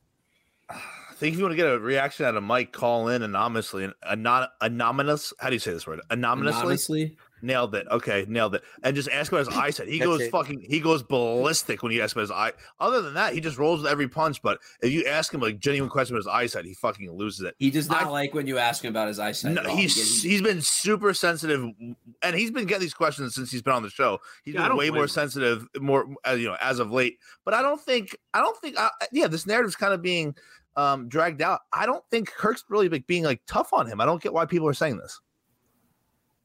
I 1.21 1.25
think 1.25 1.33
if 1.33 1.37
you 1.39 1.45
want 1.45 1.51
to 1.51 1.55
get 1.55 1.67
a 1.67 1.77
reaction 1.77 2.25
out 2.25 2.35
of 2.35 2.41
Mike, 2.41 2.71
call 2.71 3.07
in 3.09 3.21
anonymously. 3.21 3.87
Anon- 4.09 4.47
anonymous. 4.59 5.31
How 5.39 5.49
do 5.49 5.53
you 5.55 5.59
say 5.59 5.71
this 5.71 5.85
word? 5.85 6.01
Anonymously. 6.09 6.57
Anonymously, 6.59 7.17
Nailed 7.43 7.73
it. 7.75 7.87
Okay, 7.91 8.25
nailed 8.27 8.53
it. 8.55 8.63
And 8.83 8.95
just 8.95 9.07
ask 9.09 9.31
about 9.31 9.45
his 9.47 9.47
eyesight. 9.57 9.87
He 9.87 9.97
goes 9.99 10.21
it. 10.21 10.31
fucking. 10.31 10.61
He 10.67 10.79
goes 10.79 11.01
ballistic 11.03 11.81
when 11.83 11.91
you 11.91 12.01
ask 12.01 12.15
about 12.15 12.21
his 12.21 12.31
eye. 12.31 12.53
Other 12.79 13.01
than 13.03 13.13
that, 13.15 13.33
he 13.35 13.39
just 13.39 13.57
rolls 13.59 13.81
with 13.83 13.91
every 13.91 14.07
punch. 14.07 14.41
But 14.41 14.59
if 14.81 14.91
you 14.91 15.05
ask 15.05 15.31
him 15.33 15.41
like 15.41 15.59
genuine 15.59 15.89
question 15.91 16.15
about 16.15 16.19
his 16.21 16.27
eyesight, 16.27 16.65
he 16.65 16.73
fucking 16.73 17.11
loses 17.11 17.41
it. 17.41 17.55
he 17.59 17.69
does 17.69 17.87
not 17.89 18.03
I- 18.05 18.09
like 18.09 18.33
when 18.33 18.47
you 18.47 18.57
ask 18.57 18.83
him 18.83 18.89
about 18.89 19.07
his 19.07 19.19
eyesight. 19.19 19.53
No, 19.53 19.61
at 19.61 19.67
all. 19.67 19.75
he's 19.75 20.21
He- 20.23 20.29
he's 20.29 20.41
been 20.41 20.61
super 20.61 21.13
sensitive, 21.15 21.63
and 22.23 22.35
he's 22.35 22.49
been 22.51 22.65
getting 22.65 22.81
these 22.81 22.93
questions 22.95 23.35
since 23.35 23.51
he's 23.51 23.61
been 23.61 23.73
on 23.73 23.83
the 23.83 23.89
show. 23.91 24.19
He's 24.43 24.55
Yeah, 24.55 24.67
been 24.67 24.77
way 24.77 24.89
more 24.91 25.03
him. 25.03 25.07
sensitive, 25.09 25.67
more 25.79 26.07
uh, 26.27 26.31
you 26.33 26.47
know, 26.47 26.57
as 26.61 26.79
of 26.79 26.91
late. 26.91 27.17
But 27.45 27.53
I 27.55 27.61
don't 27.61 27.79
think 27.81 28.15
I 28.33 28.39
don't 28.39 28.57
think 28.59 28.79
uh, 28.79 28.89
yeah, 29.11 29.27
this 29.27 29.45
narrative's 29.47 29.75
kind 29.75 29.93
of 29.93 30.01
being 30.03 30.35
um 30.75 31.09
dragged 31.09 31.41
out. 31.41 31.61
I 31.73 31.85
don't 31.85 32.03
think 32.11 32.31
Kirk's 32.31 32.63
really 32.69 32.89
like 32.89 33.07
being 33.07 33.23
like 33.23 33.41
tough 33.47 33.73
on 33.73 33.87
him. 33.87 34.01
I 34.01 34.05
don't 34.05 34.21
get 34.21 34.33
why 34.33 34.45
people 34.45 34.67
are 34.67 34.73
saying 34.73 34.97
this. 34.97 35.19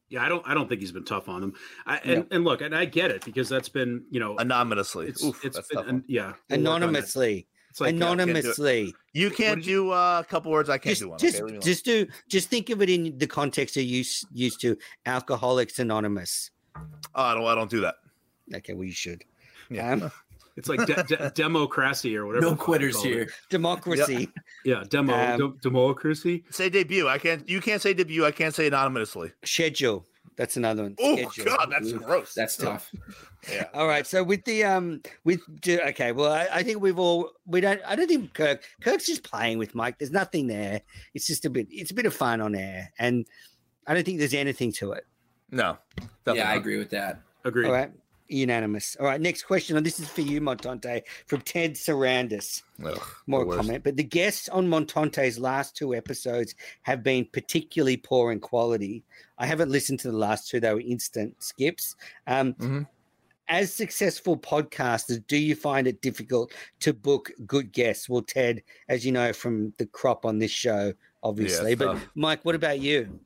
Yeah, 0.09 0.23
I 0.23 0.29
don't. 0.29 0.47
I 0.47 0.53
don't 0.53 0.69
think 0.69 0.79
he's 0.79 0.93
been 0.93 1.03
tough 1.03 1.27
on 1.27 1.41
them. 1.41 1.53
I, 1.85 1.97
and, 1.97 2.25
and 2.31 2.43
look, 2.45 2.61
and 2.61 2.73
I 2.73 2.85
get 2.85 3.11
it 3.11 3.25
because 3.25 3.49
that's 3.49 3.67
been 3.67 4.05
you 4.09 4.19
know 4.19 4.37
Anonymously, 4.37 5.07
it's 5.07 5.23
Oof, 5.23 5.43
it's 5.43 5.57
that's 5.57 5.67
been 5.67 5.77
tough 5.79 5.87
an, 5.87 6.03
yeah 6.07 6.33
we'll 6.49 6.59
work 6.59 6.67
on. 6.67 6.83
Anonymously. 6.83 7.47
It's 7.69 7.81
like 7.81 7.93
uh, 7.93 7.97
Anonymously. 7.97 8.95
You 9.13 9.29
can't 9.29 9.61
did 9.61 9.65
do 9.65 9.91
uh, 9.91 10.23
a 10.25 10.29
couple 10.29 10.51
words. 10.51 10.69
I 10.69 10.77
can't 10.77 10.91
just, 10.91 11.01
do 11.01 11.09
one. 11.09 11.19
just, 11.19 11.35
okay, 11.35 11.43
leave 11.43 11.51
me 11.51 11.57
alone. 11.57 11.61
just 11.65 11.85
do 11.85 12.07
just 12.29 12.49
think 12.49 12.69
of 12.69 12.81
it 12.81 12.89
in 12.89 13.17
the 13.17 13.27
context 13.27 13.75
you're 13.75 13.83
used 13.83 14.25
used 14.31 14.61
to 14.61 14.77
alcoholics 15.05 15.77
anonymous 15.79 16.51
oh, 16.75 17.23
I 17.23 17.33
don't. 17.33 17.45
I 17.45 17.55
don't 17.55 17.69
do 17.69 17.81
that. 17.81 17.95
okay 18.55 18.73
well 18.73 18.85
you 18.85 18.93
should 18.93 19.23
Yeah. 19.69 19.91
um, 19.91 20.11
it's 20.57 20.67
like 20.67 20.85
de- 20.85 21.03
de- 21.03 21.31
democracy 21.35 22.17
or 22.17 22.25
whatever. 22.25 22.45
no 22.45 22.49
the 22.51 22.55
fuck 22.57 22.65
they 22.65 22.71
quitters 22.71 22.95
call 22.95 23.05
it. 23.05 23.09
here. 23.13 23.29
democracy 23.49 24.29
Yeah, 24.65 24.83
demo 24.89 25.13
Um, 25.13 25.37
de- 25.39 25.59
democracy. 25.61 26.43
Say 26.49 26.69
debut. 26.69 27.07
I 27.07 27.17
can't. 27.19 27.47
You 27.47 27.61
can't 27.61 27.81
say 27.81 27.93
debut. 27.93 28.25
I 28.25 28.31
can't 28.31 28.53
say 28.53 28.67
anonymously. 28.67 29.31
schedule 29.45 30.05
that's 30.35 30.55
another 30.55 30.83
one. 30.83 30.95
schedule. 30.97 31.45
God, 31.57 31.69
that's 31.71 31.91
gross. 31.93 32.33
That's 32.35 32.57
tough. 32.57 32.91
yeah. 33.51 33.67
all 33.73 33.87
right 33.87 34.05
so 34.05 34.23
with 34.23 34.43
the 34.45 34.63
um 34.65 35.01
with 35.23 35.39
do- 35.61 35.79
okay 35.81 36.11
well 36.11 36.31
I, 36.33 36.47
I 36.51 36.63
think 36.63 36.81
we've 36.81 36.99
all 36.99 37.31
we 37.45 37.61
don't 37.61 37.79
i 37.87 37.95
don't 37.95 38.07
think 38.07 38.33
kirk 38.33 38.61
kirk's 38.81 39.05
just 39.05 39.23
playing 39.23 39.57
with 39.57 39.73
mike 39.73 39.97
there's 39.99 40.11
nothing 40.11 40.47
there 40.47 40.81
it's 41.13 41.25
just 41.27 41.45
a 41.45 41.49
bit 41.49 41.67
it's 41.71 41.91
a 41.91 41.93
bit 41.93 42.05
of 42.05 42.13
fun 42.13 42.41
on 42.41 42.55
air 42.55 42.91
and 42.99 43.25
i 43.87 43.93
don't 43.93 44.03
think 44.03 44.17
there's 44.19 44.33
anything 44.33 44.73
to 44.73 44.91
it 44.91 45.05
No. 45.49 45.77
definitely 46.25 46.39
yeah, 46.41 46.51
I 46.51 46.55
agree 46.55 46.77
with 46.77 46.89
that. 46.89 47.21
Agree. 47.45 47.65
all 47.67 47.71
right 47.71 47.91
unanimous 48.29 48.95
all 48.99 49.05
right 49.05 49.21
next 49.21 49.43
question 49.43 49.77
and 49.77 49.85
this 49.85 49.99
is 49.99 50.07
for 50.09 50.21
you 50.21 50.39
montante 50.41 51.01
from 51.25 51.41
ted 51.41 51.73
sarandis 51.75 52.63
Ugh, 52.85 53.01
more 53.25 53.45
comment. 53.45 53.83
But 53.83 53.97
the 53.97 54.03
guests 54.03 54.49
on 54.49 54.67
Montante's 54.67 55.39
last 55.39 55.75
two 55.75 55.95
episodes 55.95 56.53
have 56.83 57.01
been 57.01 57.25
particularly 57.33 57.97
poor 57.97 58.31
in 58.31 58.39
quality. 58.39 59.03
I 59.39 59.47
haven't 59.47 59.71
listened 59.71 59.99
to 60.01 60.11
the 60.11 60.17
last 60.17 60.47
two; 60.47 60.59
they 60.59 60.71
were 60.71 60.81
instant 60.81 61.41
skips. 61.41 61.95
Um, 62.27 62.53
Mhm. 62.53 62.87
As 63.49 63.73
successful 63.73 64.37
podcasters, 64.37 65.25
do 65.25 65.37
you 65.37 65.55
find 65.55 65.87
it 65.87 66.01
difficult 66.01 66.53
to 66.81 66.93
book 66.93 67.31
good 67.47 67.71
guests? 67.71 68.07
Well, 68.09 68.21
Ted, 68.21 68.61
as 68.89 69.05
you 69.05 69.11
know 69.11 69.31
from 69.33 69.73
the 69.77 69.85
crop 69.87 70.25
on 70.25 70.37
this 70.37 70.51
show, 70.51 70.93
obviously. 71.23 71.73
but 71.73 71.93
tough. 71.93 72.07
Mike, 72.13 72.43
what 72.45 72.53
about 72.55 72.79
you? 72.79 73.19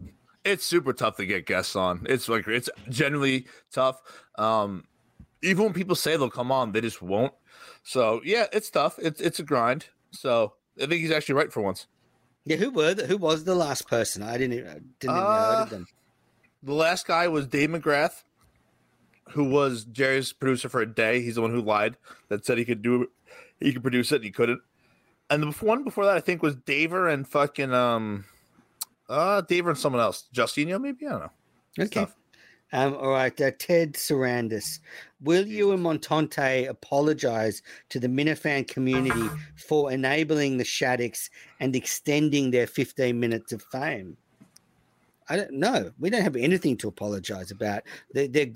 it's 0.45 0.65
super 0.65 0.93
tough 0.93 1.17
to 1.17 1.25
get 1.25 1.45
guests 1.45 1.75
on. 1.75 2.05
It's 2.09 2.29
like 2.29 2.47
it's 2.47 2.69
generally 2.89 3.47
tough. 3.71 4.01
Um, 4.37 4.85
even 5.41 5.65
when 5.65 5.73
people 5.73 5.95
say 5.95 6.17
they'll 6.17 6.29
come 6.29 6.51
on, 6.51 6.71
they 6.71 6.81
just 6.81 7.01
won't. 7.01 7.33
So 7.83 8.21
yeah, 8.23 8.45
it's 8.53 8.69
tough. 8.69 8.97
It's 8.99 9.19
it's 9.21 9.39
a 9.39 9.43
grind. 9.43 9.87
So 10.11 10.53
I 10.77 10.85
think 10.85 11.01
he's 11.01 11.11
actually 11.11 11.35
right 11.35 11.51
for 11.51 11.61
once. 11.61 11.87
Yeah, 12.45 12.57
who 12.57 12.71
were 12.71 12.93
the, 12.93 13.05
who 13.05 13.17
was 13.17 13.43
the 13.43 13.55
last 13.55 13.87
person? 13.87 14.23
I 14.23 14.33
didn't 14.37 14.53
even- 14.57 14.93
didn't 14.99 15.15
even 15.15 15.23
know 15.23 15.29
heard 15.29 15.59
Uh, 15.59 15.63
of 15.63 15.69
them. 15.69 15.87
The 16.63 16.73
last 16.73 17.05
guy 17.07 17.27
was 17.27 17.45
Dave 17.47 17.69
McGrath, 17.69 18.23
who 19.29 19.43
was 19.43 19.83
Jerry's 19.85 20.33
producer 20.33 20.67
for 20.69 20.81
a 20.81 20.85
day. 20.91 21.21
He's 21.21 21.35
the 21.35 21.41
one 21.41 21.51
who 21.51 21.61
lied 21.61 21.97
that 22.29 22.45
said 22.45 22.57
he 22.57 22.65
could 22.65 22.81
do 22.81 23.07
he 23.59 23.71
could 23.73 23.83
produce 23.83 24.11
it 24.11 24.15
and 24.17 24.23
he 24.25 24.31
couldn't. 24.31 24.61
And 25.29 25.43
the 25.43 25.51
one 25.65 25.83
before 25.83 26.05
that, 26.05 26.17
I 26.17 26.19
think, 26.19 26.41
was 26.41 26.55
Daver 26.55 27.11
and 27.11 27.27
fucking 27.27 27.73
um 27.73 28.25
uh 29.09 29.41
Daver 29.43 29.69
and 29.69 29.77
someone 29.77 30.01
else. 30.01 30.25
Justino, 30.33 30.79
maybe? 30.81 31.05
I 31.07 31.11
don't 31.11 31.19
know. 31.21 31.31
Okay. 31.79 32.01
tough. 32.01 32.15
Um, 32.73 32.95
all 32.95 33.09
right, 33.09 33.39
uh, 33.41 33.51
Ted 33.57 33.93
Sarandis. 33.93 34.79
Will 35.21 35.45
you 35.45 35.71
and 35.71 35.83
Montante 35.83 36.69
apologize 36.69 37.61
to 37.89 37.99
the 37.99 38.07
Minifan 38.07 38.67
community 38.67 39.27
for 39.55 39.91
enabling 39.91 40.57
the 40.57 40.63
Shattucks 40.63 41.29
and 41.59 41.75
extending 41.75 42.51
their 42.51 42.67
15 42.67 43.19
minutes 43.19 43.51
of 43.51 43.61
fame? 43.63 44.15
I 45.29 45.35
don't 45.35 45.53
know. 45.53 45.91
We 45.99 46.09
don't 46.09 46.23
have 46.23 46.35
anything 46.35 46.77
to 46.77 46.87
apologize 46.87 47.51
about. 47.51 47.83
They're, 48.13 48.27
they're, 48.27 48.51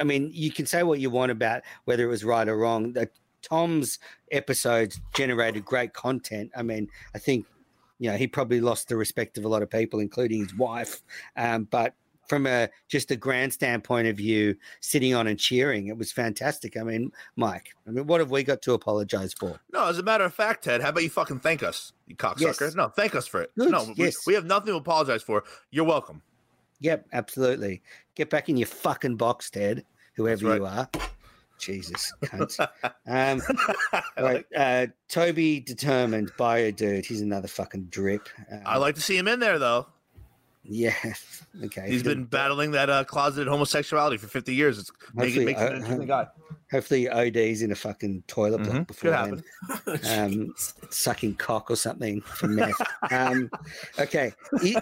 I 0.00 0.04
mean, 0.04 0.30
you 0.32 0.50
can 0.50 0.66
say 0.66 0.82
what 0.82 1.00
you 1.00 1.10
want 1.10 1.32
about 1.32 1.62
whether 1.84 2.04
it 2.04 2.08
was 2.08 2.24
right 2.24 2.48
or 2.48 2.56
wrong. 2.56 2.92
The, 2.92 3.08
Tom's 3.42 4.00
episodes 4.32 5.00
generated 5.14 5.64
great 5.64 5.92
content. 5.92 6.50
I 6.56 6.62
mean, 6.62 6.88
I 7.14 7.18
think, 7.18 7.46
you 7.98 8.10
know, 8.10 8.16
he 8.16 8.26
probably 8.26 8.60
lost 8.60 8.88
the 8.88 8.96
respect 8.96 9.38
of 9.38 9.44
a 9.44 9.48
lot 9.48 9.62
of 9.62 9.70
people, 9.70 10.00
including 10.00 10.40
his 10.42 10.54
wife. 10.54 11.02
Um, 11.36 11.64
but 11.70 11.94
from 12.28 12.46
a 12.46 12.68
just 12.88 13.10
a 13.10 13.16
grandstand 13.16 13.84
point 13.84 14.08
of 14.08 14.16
view, 14.16 14.56
sitting 14.80 15.14
on 15.14 15.26
and 15.26 15.38
cheering, 15.38 15.88
it 15.88 15.96
was 15.96 16.12
fantastic. 16.12 16.76
I 16.76 16.82
mean, 16.82 17.12
Mike, 17.36 17.70
I 17.86 17.90
mean, 17.90 18.06
what 18.06 18.20
have 18.20 18.30
we 18.30 18.42
got 18.42 18.62
to 18.62 18.72
apologize 18.74 19.32
for? 19.34 19.60
No, 19.72 19.86
as 19.86 19.98
a 19.98 20.02
matter 20.02 20.24
of 20.24 20.34
fact, 20.34 20.64
Ted, 20.64 20.80
how 20.82 20.90
about 20.90 21.02
you 21.02 21.10
fucking 21.10 21.40
thank 21.40 21.62
us, 21.62 21.92
you 22.06 22.16
cocksucker? 22.16 22.60
Yes. 22.60 22.74
No, 22.74 22.88
thank 22.88 23.14
us 23.14 23.26
for 23.26 23.42
it. 23.42 23.50
Good, 23.58 23.70
No, 23.70 23.84
we, 23.96 24.04
yes. 24.06 24.26
we 24.26 24.34
have 24.34 24.44
nothing 24.44 24.68
to 24.68 24.76
apologize 24.76 25.22
for. 25.22 25.44
You're 25.70 25.84
welcome. 25.84 26.22
Yep, 26.80 27.06
absolutely. 27.12 27.82
Get 28.14 28.30
back 28.30 28.48
in 28.48 28.56
your 28.56 28.66
fucking 28.66 29.16
box, 29.16 29.50
Ted, 29.50 29.84
whoever 30.14 30.44
That's 30.48 30.58
you 30.58 30.66
are. 30.66 30.88
Jesus, 31.58 32.12
cunt. 32.24 32.60
um, 33.06 33.40
right, 34.22 34.44
uh, 34.54 34.86
Toby 35.08 35.60
determined 35.60 36.30
bio 36.36 36.70
dude. 36.70 37.06
He's 37.06 37.22
another 37.22 37.48
fucking 37.48 37.84
drip. 37.84 38.28
Um, 38.50 38.60
I 38.66 38.76
like 38.76 38.94
to 38.96 39.00
see 39.00 39.16
him 39.16 39.26
in 39.28 39.40
there, 39.40 39.58
though. 39.58 39.86
Yeah. 40.68 40.94
Okay. 41.64 41.88
He's 41.88 42.02
been 42.02 42.24
battling 42.24 42.72
that 42.72 42.90
uh, 42.90 43.02
closeted 43.04 43.48
homosexuality 43.48 44.18
for 44.18 44.26
50 44.26 44.54
years. 44.54 44.78
It's 44.78 44.92
making 45.14 45.46
makes 45.46 45.58
him 45.58 45.68
an 45.68 45.76
interesting 45.76 46.06
guy. 46.06 46.26
Hopefully, 46.70 47.08
OD's 47.08 47.62
in 47.62 47.72
a 47.72 47.74
fucking 47.74 48.24
toilet 48.26 48.58
block 48.62 48.76
Mhm, 48.76 48.86
before 48.86 49.10
then. 49.10 50.20
um, 50.34 50.54
sucking 50.90 51.36
cock 51.36 51.70
or 51.70 51.76
something 51.76 52.20
for 52.20 52.48
meth. 52.48 52.74
um, 53.10 53.50
okay, 53.98 54.34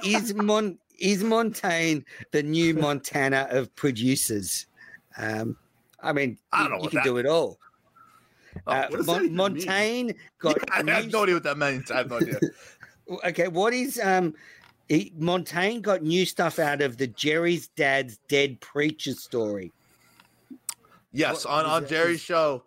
is 0.05 0.35
Mon 0.35 0.77
is 0.99 1.23
Montante 1.23 2.05
the 2.33 2.43
new 2.43 2.75
Montana 2.87 3.47
of 3.51 3.73
producers? 3.77 4.67
Um, 5.17 5.57
I 6.03 6.13
mean, 6.13 6.39
I 6.53 6.65
you, 6.65 6.69
don't 6.71 6.79
know 6.79 6.85
you 6.85 6.91
can 6.91 6.97
that- 6.97 7.05
do 7.05 7.19
it 7.19 7.27
all. 7.27 7.61
Oh, 8.67 8.73
Uh, 8.73 8.87
what 8.89 8.97
does 8.97 9.07
that 9.07 9.13
Mon- 9.13 9.57
even 9.57 9.69
mean? 9.69 10.09
Montante 10.09 10.17
got 10.41 10.57
I 10.73 10.77
have 10.91 11.13
no 11.13 11.23
idea 11.23 11.35
what 11.37 11.45
that 11.45 11.59
means. 11.59 11.91
I 11.93 11.99
have 11.99 12.11
no 12.11 12.17
idea. 12.17 12.41
okay. 13.27 13.47
What 13.47 13.73
is 13.73 14.01
um? 14.03 14.35
He, 14.89 15.13
Montante 15.19 15.83
got 15.83 16.03
new 16.03 16.27
stuff 16.27 16.59
out 16.59 16.83
of 16.83 16.99
the 16.99 17.07
Jerry's 17.07 17.69
dad's 17.69 18.19
dead 18.29 18.61
preacher 18.61 19.13
story. 19.13 19.73
Yes, 21.13 21.45
What 21.45 21.65
on, 21.65 21.67
on 21.67 21.87
Jerry's 21.89 22.21
show. 22.21 22.65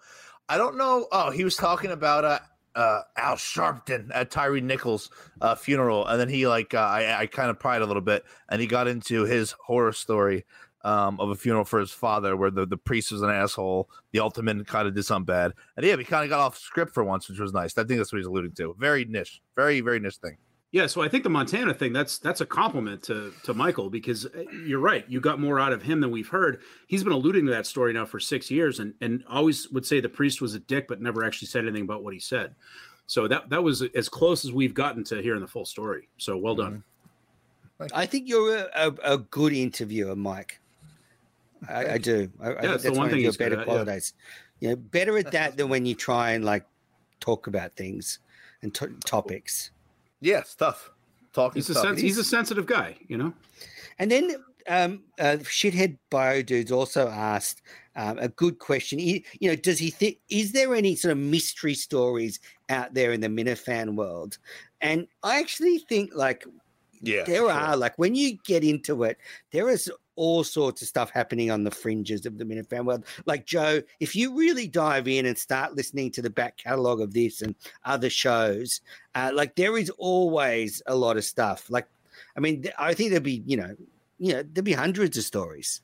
I 0.49 0.57
don't 0.57 0.77
know. 0.77 1.07
Oh, 1.11 1.29
he 1.29 1.43
was 1.43 1.57
talking 1.57 1.91
about 1.91 2.23
uh, 2.23 2.39
uh, 2.75 3.01
Al 3.17 3.35
Sharpton 3.35 4.09
at 4.13 4.31
Tyre 4.31 4.61
Nichols' 4.61 5.09
uh, 5.41 5.55
funeral, 5.55 6.07
and 6.07 6.19
then 6.19 6.29
he 6.29 6.47
like 6.47 6.73
uh, 6.73 6.79
I, 6.79 7.21
I 7.21 7.25
kind 7.27 7.49
of 7.49 7.59
pried 7.59 7.81
a 7.81 7.85
little 7.85 8.01
bit, 8.01 8.23
and 8.49 8.61
he 8.61 8.67
got 8.67 8.87
into 8.87 9.25
his 9.25 9.51
horror 9.51 9.91
story 9.91 10.45
um, 10.83 11.19
of 11.19 11.29
a 11.29 11.35
funeral 11.35 11.65
for 11.65 11.79
his 11.79 11.91
father, 11.91 12.37
where 12.37 12.49
the, 12.49 12.65
the 12.65 12.77
priest 12.77 13.11
was 13.11 13.21
an 13.21 13.29
asshole, 13.29 13.89
the 14.11 14.19
ultimate 14.19 14.65
kind 14.67 14.87
of 14.87 14.95
did 14.95 15.03
something 15.03 15.25
bad, 15.25 15.53
and 15.75 15.85
yeah, 15.85 15.95
we 15.95 16.05
kind 16.05 16.23
of 16.23 16.29
got 16.29 16.39
off 16.39 16.57
script 16.57 16.93
for 16.93 17.03
once, 17.03 17.27
which 17.27 17.39
was 17.39 17.51
nice. 17.51 17.77
I 17.77 17.83
think 17.83 17.99
that's 17.99 18.13
what 18.13 18.19
he's 18.19 18.27
alluding 18.27 18.53
to. 18.53 18.75
Very 18.79 19.03
niche, 19.03 19.41
very 19.55 19.81
very 19.81 19.99
niche 19.99 20.17
thing. 20.17 20.37
Yeah, 20.71 20.87
so 20.87 21.01
I 21.01 21.07
think 21.07 21.23
the 21.23 21.29
Montana 21.29 21.73
thing 21.73 21.93
that's 21.93 22.17
that's 22.17 22.41
a 22.41 22.45
compliment 22.45 23.01
to 23.03 23.33
to 23.43 23.53
Michael 23.53 23.89
because 23.89 24.25
uh, 24.25 24.43
you're 24.65 24.79
right. 24.79 25.05
You 25.07 25.21
got 25.21 25.39
more 25.39 25.59
out 25.59 25.71
of 25.71 25.81
him 25.81 26.01
than 26.01 26.11
we've 26.11 26.27
heard. 26.27 26.61
He's 26.87 27.03
been 27.03 27.13
alluding 27.13 27.45
to 27.45 27.51
that 27.51 27.65
story 27.65 27.93
now 27.93 28.05
for 28.05 28.19
six 28.19 28.51
years, 28.51 28.79
and 28.79 28.93
and 28.99 29.23
always 29.29 29.69
would 29.71 29.85
say 29.85 30.01
the 30.01 30.09
priest 30.09 30.41
was 30.41 30.55
a 30.55 30.59
dick, 30.59 30.87
but 30.89 31.01
never 31.01 31.23
actually 31.23 31.47
said 31.47 31.63
anything 31.63 31.83
about 31.83 32.03
what 32.03 32.13
he 32.13 32.19
said. 32.19 32.53
So 33.07 33.29
that 33.29 33.49
that 33.49 33.63
was 33.63 33.81
as 33.81 34.09
close 34.09 34.43
as 34.43 34.51
we've 34.51 34.73
gotten 34.73 35.05
to 35.05 35.21
hearing 35.21 35.39
the 35.39 35.47
full 35.47 35.65
story. 35.65 36.09
So 36.17 36.35
well 36.37 36.55
done. 36.55 36.83
I 37.93 38.05
think 38.05 38.27
you're 38.27 38.57
a, 38.57 38.69
a, 38.75 39.13
a 39.13 39.17
good 39.19 39.53
interviewer, 39.53 40.15
Mike. 40.15 40.59
I, 41.69 41.93
I 41.93 41.97
do. 41.97 42.29
I, 42.41 42.47
I 42.47 42.49
Yeah, 42.49 42.61
think 42.61 42.73
it's 42.73 42.83
the 42.83 42.89
that's 42.89 42.97
one 42.97 42.97
one 42.97 43.05
of 43.05 43.11
thing 43.11 43.21
your 43.21 43.29
he's 43.29 43.37
good 43.37 43.51
better 43.51 43.61
at, 43.61 43.67
yeah. 43.67 43.99
You 44.59 44.69
know, 44.69 44.75
better 44.75 45.17
at 45.17 45.31
that 45.31 45.57
than 45.57 45.69
when 45.69 45.85
you 45.85 45.95
try 45.95 46.31
and 46.31 46.43
like 46.43 46.65
talk 47.19 47.47
about 47.47 47.75
things 47.75 48.19
and 48.61 48.73
to 48.75 48.87
topics. 49.05 49.71
Yeah, 50.21 50.39
it's 50.39 50.55
tough. 50.55 50.91
Talking 51.33 51.59
He's 51.59 51.69
a 51.69 51.73
stuff. 51.73 51.85
sens- 51.85 52.01
he's 52.01 52.17
a 52.17 52.23
sensitive 52.23 52.65
guy, 52.65 52.95
you 53.07 53.17
know. 53.17 53.33
And 53.99 54.11
then 54.11 54.43
um, 54.67 55.03
uh, 55.19 55.37
shithead 55.41 55.97
bio 56.09 56.41
dudes 56.41 56.71
also 56.71 57.07
asked 57.07 57.61
um, 57.95 58.19
a 58.19 58.27
good 58.27 58.59
question. 58.59 58.99
He, 58.99 59.25
you 59.39 59.49
know, 59.49 59.55
does 59.55 59.79
he 59.79 59.89
think 59.89 60.17
is 60.29 60.51
there 60.51 60.75
any 60.75 60.95
sort 60.95 61.11
of 61.11 61.17
mystery 61.17 61.73
stories 61.73 62.39
out 62.69 62.93
there 62.93 63.11
in 63.11 63.21
the 63.21 63.27
Minifan 63.27 63.95
world? 63.95 64.37
And 64.81 65.07
I 65.23 65.39
actually 65.39 65.79
think 65.79 66.11
like 66.15 66.45
yeah, 67.01 67.23
there 67.23 67.37
sure. 67.37 67.51
are 67.51 67.75
like 67.77 67.97
when 67.97 68.15
you 68.15 68.37
get 68.45 68.63
into 68.63 69.03
it, 69.03 69.17
there 69.51 69.69
is 69.69 69.91
all 70.17 70.43
sorts 70.43 70.81
of 70.81 70.87
stuff 70.89 71.09
happening 71.09 71.49
on 71.49 71.63
the 71.63 71.71
fringes 71.71 72.25
of 72.25 72.37
the 72.37 72.43
Minifan 72.43 72.83
world. 72.83 73.05
Like 73.25 73.45
Joe, 73.45 73.81
if 74.01 74.15
you 74.15 74.37
really 74.37 74.67
dive 74.67 75.07
in 75.07 75.25
and 75.25 75.37
start 75.37 75.75
listening 75.75 76.11
to 76.11 76.21
the 76.21 76.29
back 76.29 76.57
catalog 76.57 76.99
of 76.99 77.13
this 77.13 77.41
and 77.41 77.55
other 77.85 78.09
shows, 78.09 78.81
uh, 79.15 79.31
like 79.33 79.55
there 79.55 79.77
is 79.77 79.89
always 79.91 80.81
a 80.87 80.95
lot 80.95 81.15
of 81.15 81.23
stuff. 81.23 81.69
Like, 81.69 81.87
I 82.35 82.41
mean, 82.41 82.65
I 82.77 82.93
think 82.93 83.11
there'd 83.11 83.23
be 83.23 83.43
you 83.45 83.57
know, 83.57 83.75
you 84.17 84.33
know, 84.33 84.43
there'd 84.43 84.65
be 84.65 84.73
hundreds 84.73 85.17
of 85.17 85.23
stories. 85.23 85.81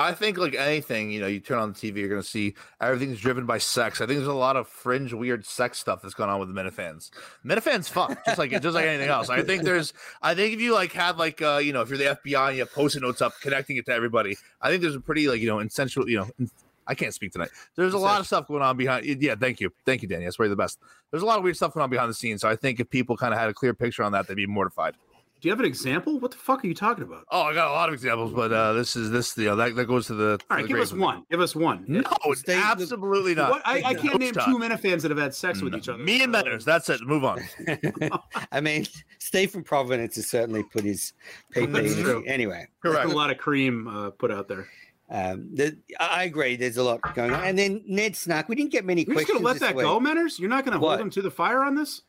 I 0.00 0.14
think 0.14 0.38
like 0.38 0.54
anything, 0.54 1.10
you 1.10 1.20
know, 1.20 1.26
you 1.26 1.40
turn 1.40 1.58
on 1.58 1.72
the 1.72 1.78
TV, 1.78 1.98
you're 1.98 2.08
gonna 2.08 2.22
see 2.22 2.54
everything's 2.80 3.20
driven 3.20 3.44
by 3.44 3.58
sex. 3.58 4.00
I 4.00 4.06
think 4.06 4.18
there's 4.18 4.28
a 4.28 4.32
lot 4.32 4.56
of 4.56 4.66
fringe, 4.66 5.12
weird 5.12 5.44
sex 5.44 5.78
stuff 5.78 6.00
that's 6.00 6.14
going 6.14 6.30
on 6.30 6.40
with 6.40 6.54
the 6.54 6.58
Minifans. 6.58 7.10
Minifans 7.44 7.88
fuck, 7.88 8.24
just 8.24 8.38
like 8.38 8.50
just 8.50 8.74
like 8.74 8.86
anything 8.86 9.10
else. 9.10 9.28
I 9.28 9.42
think 9.42 9.62
there's, 9.62 9.92
I 10.22 10.34
think 10.34 10.54
if 10.54 10.60
you 10.60 10.72
like 10.72 10.92
had 10.92 11.18
like, 11.18 11.42
uh, 11.42 11.60
you 11.62 11.74
know, 11.74 11.82
if 11.82 11.90
you're 11.90 11.98
the 11.98 12.18
FBI 12.24 12.48
and 12.48 12.56
you 12.56 12.62
have 12.62 12.72
post-it 12.72 13.02
notes 13.02 13.20
up 13.20 13.34
connecting 13.42 13.76
it 13.76 13.84
to 13.86 13.92
everybody, 13.92 14.36
I 14.62 14.70
think 14.70 14.80
there's 14.80 14.94
a 14.94 15.00
pretty 15.00 15.28
like, 15.28 15.40
you 15.40 15.48
know, 15.48 15.58
insensual, 15.58 16.08
you 16.08 16.16
know, 16.18 16.28
in- 16.38 16.50
I 16.86 16.94
can't 16.94 17.14
speak 17.14 17.30
tonight. 17.30 17.50
There's 17.76 17.94
a 17.94 17.98
lot 17.98 18.18
of 18.18 18.26
stuff 18.26 18.48
going 18.48 18.62
on 18.62 18.76
behind. 18.76 19.04
Yeah, 19.04 19.36
thank 19.36 19.60
you, 19.60 19.70
thank 19.86 20.02
you, 20.02 20.08
Danny. 20.08 20.24
That's 20.24 20.38
where 20.40 20.46
you're 20.46 20.56
the 20.56 20.60
best. 20.60 20.80
There's 21.12 21.22
a 21.22 21.26
lot 21.26 21.38
of 21.38 21.44
weird 21.44 21.54
stuff 21.56 21.72
going 21.72 21.84
on 21.84 21.90
behind 21.90 22.10
the 22.10 22.14
scenes. 22.14 22.40
So 22.40 22.48
I 22.48 22.56
think 22.56 22.80
if 22.80 22.90
people 22.90 23.16
kind 23.16 23.32
of 23.32 23.38
had 23.38 23.48
a 23.48 23.54
clear 23.54 23.74
picture 23.74 24.02
on 24.02 24.10
that, 24.12 24.26
they'd 24.26 24.34
be 24.34 24.46
mortified. 24.46 24.96
Do 25.40 25.48
you 25.48 25.52
have 25.52 25.60
an 25.60 25.64
example? 25.66 26.18
What 26.20 26.32
the 26.32 26.36
fuck 26.36 26.62
are 26.62 26.66
you 26.66 26.74
talking 26.74 27.02
about? 27.02 27.24
Oh, 27.30 27.42
I 27.42 27.54
got 27.54 27.68
a 27.68 27.72
lot 27.72 27.88
of 27.88 27.94
examples, 27.94 28.32
but 28.32 28.52
uh, 28.52 28.74
this 28.74 28.94
is 28.94 29.10
this, 29.10 29.36
you 29.38 29.46
know, 29.46 29.56
that, 29.56 29.74
that 29.74 29.86
goes 29.86 30.06
to 30.08 30.14
the. 30.14 30.38
All 30.50 30.56
right, 30.58 30.62
the 30.62 30.68
give 30.68 30.78
us 30.78 30.92
with 30.92 30.98
me. 31.00 31.04
one. 31.06 31.24
Give 31.30 31.40
us 31.40 31.56
one. 31.56 31.84
No, 31.88 32.02
Stay- 32.34 32.54
absolutely 32.54 33.34
not. 33.34 33.50
What, 33.50 33.62
I, 33.64 33.82
I 33.82 33.94
can't 33.94 34.18
name 34.18 34.34
Stop. 34.34 34.46
two 34.46 34.58
Minifans 34.58 35.00
that 35.02 35.10
have 35.10 35.18
had 35.18 35.34
sex 35.34 35.62
with 35.62 35.74
each 35.74 35.88
other. 35.88 35.98
Me 36.02 36.22
and 36.22 36.34
Menners. 36.34 36.64
That's 36.64 36.90
it. 36.90 37.00
Move 37.02 37.24
on. 37.24 37.40
I 38.52 38.60
mean, 38.60 38.86
Steve 39.18 39.50
from 39.50 39.64
Providence 39.64 40.16
has 40.16 40.26
certainly 40.26 40.62
put 40.62 40.84
his 40.84 41.12
paper 41.52 41.72
That's 41.72 41.94
in. 41.96 42.28
Anyway, 42.28 42.66
There's 42.82 42.94
Correct. 42.96 43.10
a 43.10 43.16
lot 43.16 43.30
of 43.30 43.38
cream 43.38 43.88
uh, 43.88 44.10
put 44.10 44.30
out 44.30 44.46
there. 44.48 44.68
um, 45.10 45.48
the, 45.54 45.76
I 45.98 46.24
agree. 46.24 46.56
There's 46.56 46.76
a 46.76 46.82
lot 46.82 47.00
going 47.14 47.32
on. 47.32 47.42
And 47.44 47.58
then 47.58 47.82
Ned 47.86 48.14
Snark, 48.14 48.48
we 48.48 48.54
didn't 48.56 48.72
get 48.72 48.84
many 48.84 49.04
You're 49.06 49.16
just 49.16 49.26
questions. 49.28 49.38
gonna 49.42 49.52
let 49.52 49.60
that 49.60 49.74
week. 49.74 49.84
go, 49.86 49.98
Menners? 49.98 50.38
You're 50.38 50.50
not 50.50 50.64
gonna 50.64 50.78
What? 50.78 50.90
hold 50.90 51.00
him 51.00 51.10
to 51.10 51.22
the 51.22 51.30
fire 51.30 51.62
on 51.62 51.74
this? 51.74 52.02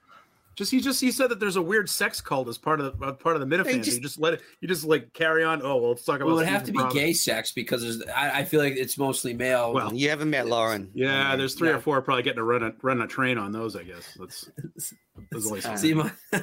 Just 0.57 0.69
he 0.69 0.81
just 0.81 0.99
he 0.99 1.11
said 1.11 1.29
that 1.29 1.39
there's 1.39 1.55
a 1.55 1.61
weird 1.61 1.89
sex 1.89 2.19
cult 2.19 2.47
as 2.49 2.57
part 2.57 2.81
of 2.81 2.99
the 2.99 3.05
uh, 3.05 3.13
part 3.13 3.35
of 3.37 3.39
the 3.39 3.45
Minifans. 3.55 3.83
just- 3.83 3.97
you 3.97 4.03
just 4.03 4.19
let 4.19 4.33
it. 4.33 4.41
You 4.59 4.67
just 4.67 4.83
like 4.83 5.13
carry 5.13 5.43
on. 5.45 5.61
Oh 5.63 5.77
well, 5.77 5.89
let's 5.91 6.03
talk 6.03 6.17
about. 6.17 6.25
Well, 6.27 6.35
it 6.35 6.41
would 6.41 6.47
have 6.49 6.65
to 6.65 6.71
be 6.71 6.77
Providence. 6.77 7.01
gay 7.05 7.13
sex 7.13 7.51
because 7.53 7.81
there's, 7.81 8.03
I, 8.09 8.39
I 8.39 8.43
feel 8.43 8.59
like 8.59 8.73
it's 8.75 8.97
mostly 8.97 9.33
male. 9.33 9.73
Well, 9.73 9.93
You 9.93 10.09
haven't 10.09 10.29
met 10.29 10.47
Lauren. 10.47 10.91
Yeah, 10.93 11.25
I 11.25 11.29
mean, 11.29 11.39
there's 11.39 11.55
three 11.55 11.69
Yeah. 11.69 11.75
or 11.75 11.79
four 11.79 12.01
probably 12.01 12.23
getting 12.23 12.37
to 12.37 12.43
run 12.43 12.63
a 12.63 12.73
run 12.81 13.01
a 13.01 13.07
train 13.07 13.37
on 13.37 13.51
those. 13.53 13.75
I 13.77 13.83
guess 13.83 14.17
that's. 14.19 14.49
that's 15.31 15.47
only. 15.47 15.61
See 15.77 15.93
my 15.93 16.11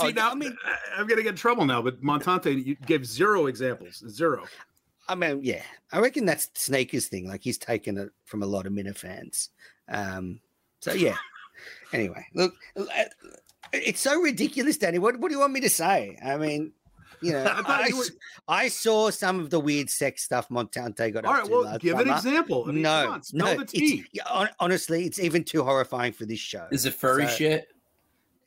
Oh, 0.00 0.06
See 0.06 0.12
now, 0.12 0.30
I 0.30 0.34
mean- 0.34 0.56
I 0.96 1.00
am 1.00 1.06
gonna 1.06 1.22
get 1.22 1.30
in 1.30 1.36
trouble 1.36 1.64
now. 1.64 1.80
But 1.82 2.02
Montante, 2.02 2.64
you 2.64 2.74
gave 2.86 3.06
zero 3.06 3.46
examples. 3.46 4.02
Zero. 4.08 4.44
I 5.08 5.14
mean, 5.14 5.40
yeah, 5.42 5.62
I 5.92 6.00
reckon 6.00 6.24
that's 6.26 6.50
Sneaker's 6.54 7.06
thing. 7.06 7.28
Like 7.28 7.42
he's 7.42 7.58
taken 7.58 7.96
it 7.96 8.10
from 8.24 8.42
a 8.42 8.46
lot 8.46 8.66
of 8.66 8.72
Minifans. 8.72 9.50
Um, 9.88 10.40
so 10.80 10.92
yeah. 10.92 11.14
Anyway, 11.92 12.26
look, 12.34 12.54
uh, 12.76 12.84
it's 13.72 14.00
so 14.00 14.20
ridiculous, 14.20 14.76
Danny. 14.78 14.98
What 14.98 15.18
what 15.20 15.28
do 15.28 15.34
you 15.34 15.40
want 15.40 15.52
me 15.52 15.60
to 15.60 15.70
say? 15.70 16.18
I 16.24 16.36
mean, 16.36 16.72
you 17.22 17.32
know, 17.32 17.44
I 17.66 17.82
I, 17.84 17.86
you 17.88 17.96
were- 17.96 18.02
s- 18.04 18.10
I 18.46 18.68
saw 18.68 19.10
some 19.10 19.40
of 19.40 19.50
the 19.50 19.60
weird 19.60 19.90
sex 19.90 20.22
stuff 20.24 20.48
Montante 20.48 21.12
got 21.12 21.24
All 21.24 21.32
up 21.32 21.38
right, 21.40 21.46
to 21.46 21.52
All 21.52 21.58
right, 21.58 21.64
well, 21.64 21.72
last 21.72 21.80
give 21.82 21.98
an 21.98 22.08
example. 22.08 22.64
I 22.68 22.72
mean, 22.72 22.82
no, 22.82 23.02
come 23.04 23.12
on, 23.14 23.22
spill 23.22 23.46
no, 23.46 23.54
the 23.56 23.62
it's, 23.62 23.72
tea. 23.72 24.04
yeah, 24.12 24.46
honestly, 24.58 25.04
it's 25.04 25.18
even 25.18 25.44
too 25.44 25.62
horrifying 25.64 26.12
for 26.12 26.24
this 26.24 26.38
show. 26.40 26.66
is 26.70 26.86
it 26.86 26.94
furry 26.94 27.26
So- 27.26 27.32
shit? 27.34 27.68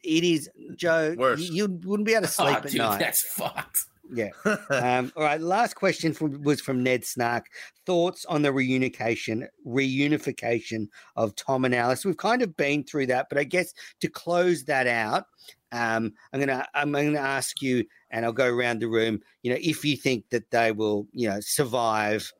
It 0.04 0.24
is, 0.24 0.50
Joe. 0.76 1.14
Worse. 1.16 1.42
You, 1.42 1.54
you 1.54 1.80
wouldn't 1.86 2.08
be 2.08 2.14
able 2.16 2.24
to 2.26 2.28
sleep 2.32 2.50
Oh, 2.56 2.58
at 2.58 2.64
dude, 2.64 2.78
night. 2.80 2.98
that's 2.98 3.22
fucked. 3.22 3.86
Yeah. 4.14 4.30
Um, 4.70 5.12
all 5.16 5.24
right. 5.24 5.40
Last 5.40 5.76
question 5.76 6.14
from, 6.14 6.42
was 6.44 6.62
from 6.62 6.84
Ned 6.84 7.06
Snark. 7.06 7.48
Thoughts 7.86 8.26
on 8.26 8.42
the 8.42 8.50
reunification, 8.50 9.48
reunification 9.66 10.88
of 11.16 11.36
Tom 11.36 11.66
and 11.66 11.76
Alice. 11.76 12.06
We've 12.06 12.18
kind 12.18 12.42
of 12.42 12.56
been 12.58 12.84
through 12.84 13.08
that, 13.08 13.28
but 13.30 13.38
I 13.38 13.44
guess 13.44 13.74
to 14.00 14.08
close 14.08 14.64
that 14.66 14.88
out, 14.88 15.26
um, 15.72 16.14
I'm 16.34 16.40
gonna 16.40 16.66
I'm 16.74 16.92
gonna 16.92 17.18
ask 17.20 17.62
you, 17.62 17.86
and 18.10 18.26
I'll 18.26 18.34
go 18.34 18.48
around 18.48 18.80
the 18.80 18.88
room. 18.88 19.22
You 19.44 19.52
know, 19.52 19.60
if 19.62 19.86
you 19.86 19.96
think 19.96 20.30
that 20.30 20.52
they 20.52 20.72
will, 20.72 21.08
you 21.14 21.30
know, 21.30 21.40
survive, 21.40 22.32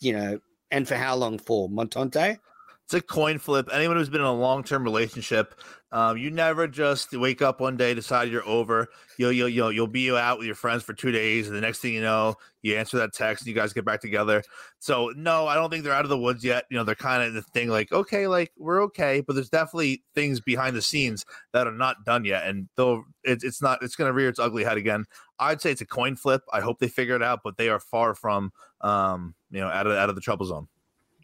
you 0.00 0.12
know, 0.12 0.38
and 0.70 0.86
for 0.86 0.96
how 0.96 1.16
long 1.16 1.38
for 1.38 1.68
Montante? 1.68 2.38
It's 2.86 2.94
a 2.94 3.00
coin 3.00 3.40
flip. 3.40 3.68
Anyone 3.72 3.96
who's 3.96 4.08
been 4.08 4.20
in 4.20 4.28
a 4.28 4.32
long 4.32 4.62
term 4.62 4.84
relationship, 4.84 5.60
um, 5.90 6.16
you 6.18 6.30
never 6.30 6.68
just 6.68 7.12
wake 7.12 7.42
up 7.42 7.58
one 7.58 7.76
day, 7.76 7.94
decide 7.94 8.30
you're 8.30 8.46
over. 8.46 8.86
You'll 9.18 9.32
you'll 9.32 9.48
you'll 9.48 9.72
you'll 9.72 9.88
be 9.88 10.08
out 10.12 10.38
with 10.38 10.46
your 10.46 10.54
friends 10.54 10.84
for 10.84 10.92
two 10.92 11.10
days, 11.10 11.48
and 11.48 11.56
the 11.56 11.60
next 11.60 11.80
thing 11.80 11.94
you 11.94 12.00
know, 12.00 12.36
you 12.62 12.76
answer 12.76 12.96
that 12.98 13.12
text, 13.12 13.42
and 13.42 13.48
you 13.48 13.60
guys 13.60 13.72
get 13.72 13.84
back 13.84 14.00
together. 14.00 14.44
So 14.78 15.12
no, 15.16 15.48
I 15.48 15.56
don't 15.56 15.68
think 15.68 15.82
they're 15.82 15.92
out 15.92 16.04
of 16.04 16.10
the 16.10 16.18
woods 16.18 16.44
yet. 16.44 16.66
You 16.70 16.76
know, 16.76 16.84
they're 16.84 16.94
kind 16.94 17.22
of 17.24 17.30
in 17.30 17.34
the 17.34 17.42
thing 17.42 17.70
like, 17.70 17.90
okay, 17.90 18.28
like 18.28 18.52
we're 18.56 18.84
okay, 18.84 19.20
but 19.20 19.34
there's 19.34 19.50
definitely 19.50 20.04
things 20.14 20.40
behind 20.40 20.76
the 20.76 20.82
scenes 20.82 21.24
that 21.52 21.66
are 21.66 21.72
not 21.72 22.04
done 22.04 22.24
yet, 22.24 22.46
and 22.46 22.68
though 22.76 23.02
it's 23.24 23.42
it's 23.42 23.60
not, 23.60 23.82
it's 23.82 23.96
going 23.96 24.08
to 24.08 24.14
rear 24.14 24.28
its 24.28 24.38
ugly 24.38 24.62
head 24.62 24.76
again. 24.76 25.06
I'd 25.40 25.60
say 25.60 25.72
it's 25.72 25.80
a 25.80 25.86
coin 25.86 26.14
flip. 26.14 26.42
I 26.52 26.60
hope 26.60 26.78
they 26.78 26.86
figure 26.86 27.16
it 27.16 27.22
out, 27.22 27.40
but 27.42 27.56
they 27.56 27.68
are 27.68 27.80
far 27.80 28.14
from, 28.14 28.52
um, 28.80 29.34
you 29.50 29.60
know, 29.60 29.66
out 29.66 29.88
of 29.88 29.94
out 29.94 30.08
of 30.08 30.14
the 30.14 30.20
trouble 30.20 30.46
zone. 30.46 30.68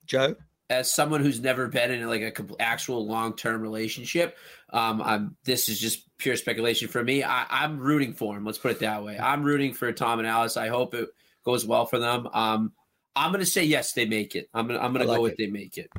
Joe. 0.06 0.34
As 0.70 0.90
someone 0.90 1.20
who's 1.22 1.40
never 1.40 1.68
been 1.68 1.90
in 1.90 2.06
like 2.08 2.22
a 2.38 2.44
actual 2.60 3.06
long 3.06 3.34
term 3.36 3.60
relationship, 3.60 4.36
um, 4.70 5.02
I'm 5.02 5.36
this 5.44 5.68
is 5.68 5.78
just 5.78 6.06
pure 6.18 6.36
speculation 6.36 6.88
for 6.88 7.02
me. 7.04 7.22
I, 7.22 7.46
I'm 7.50 7.78
rooting 7.78 8.14
for 8.14 8.36
him. 8.36 8.44
Let's 8.44 8.58
put 8.58 8.70
it 8.72 8.80
that 8.80 9.04
way. 9.04 9.18
I'm 9.18 9.42
rooting 9.42 9.74
for 9.74 9.92
Tom 9.92 10.18
and 10.18 10.26
Alice. 10.28 10.56
I 10.56 10.68
hope 10.68 10.94
it 10.94 11.08
goes 11.44 11.66
well 11.66 11.84
for 11.86 11.98
them. 11.98 12.28
Um, 12.32 12.72
I'm 13.14 13.32
gonna 13.32 13.44
say 13.44 13.64
yes, 13.64 13.92
they 13.92 14.06
make 14.06 14.34
it. 14.34 14.48
I'm 14.54 14.66
gonna 14.66 14.78
I'm 14.80 14.92
gonna 14.92 15.04
like 15.04 15.16
go 15.18 15.22
with 15.22 15.36
they 15.36 15.48
make 15.48 15.76
it. 15.76 15.90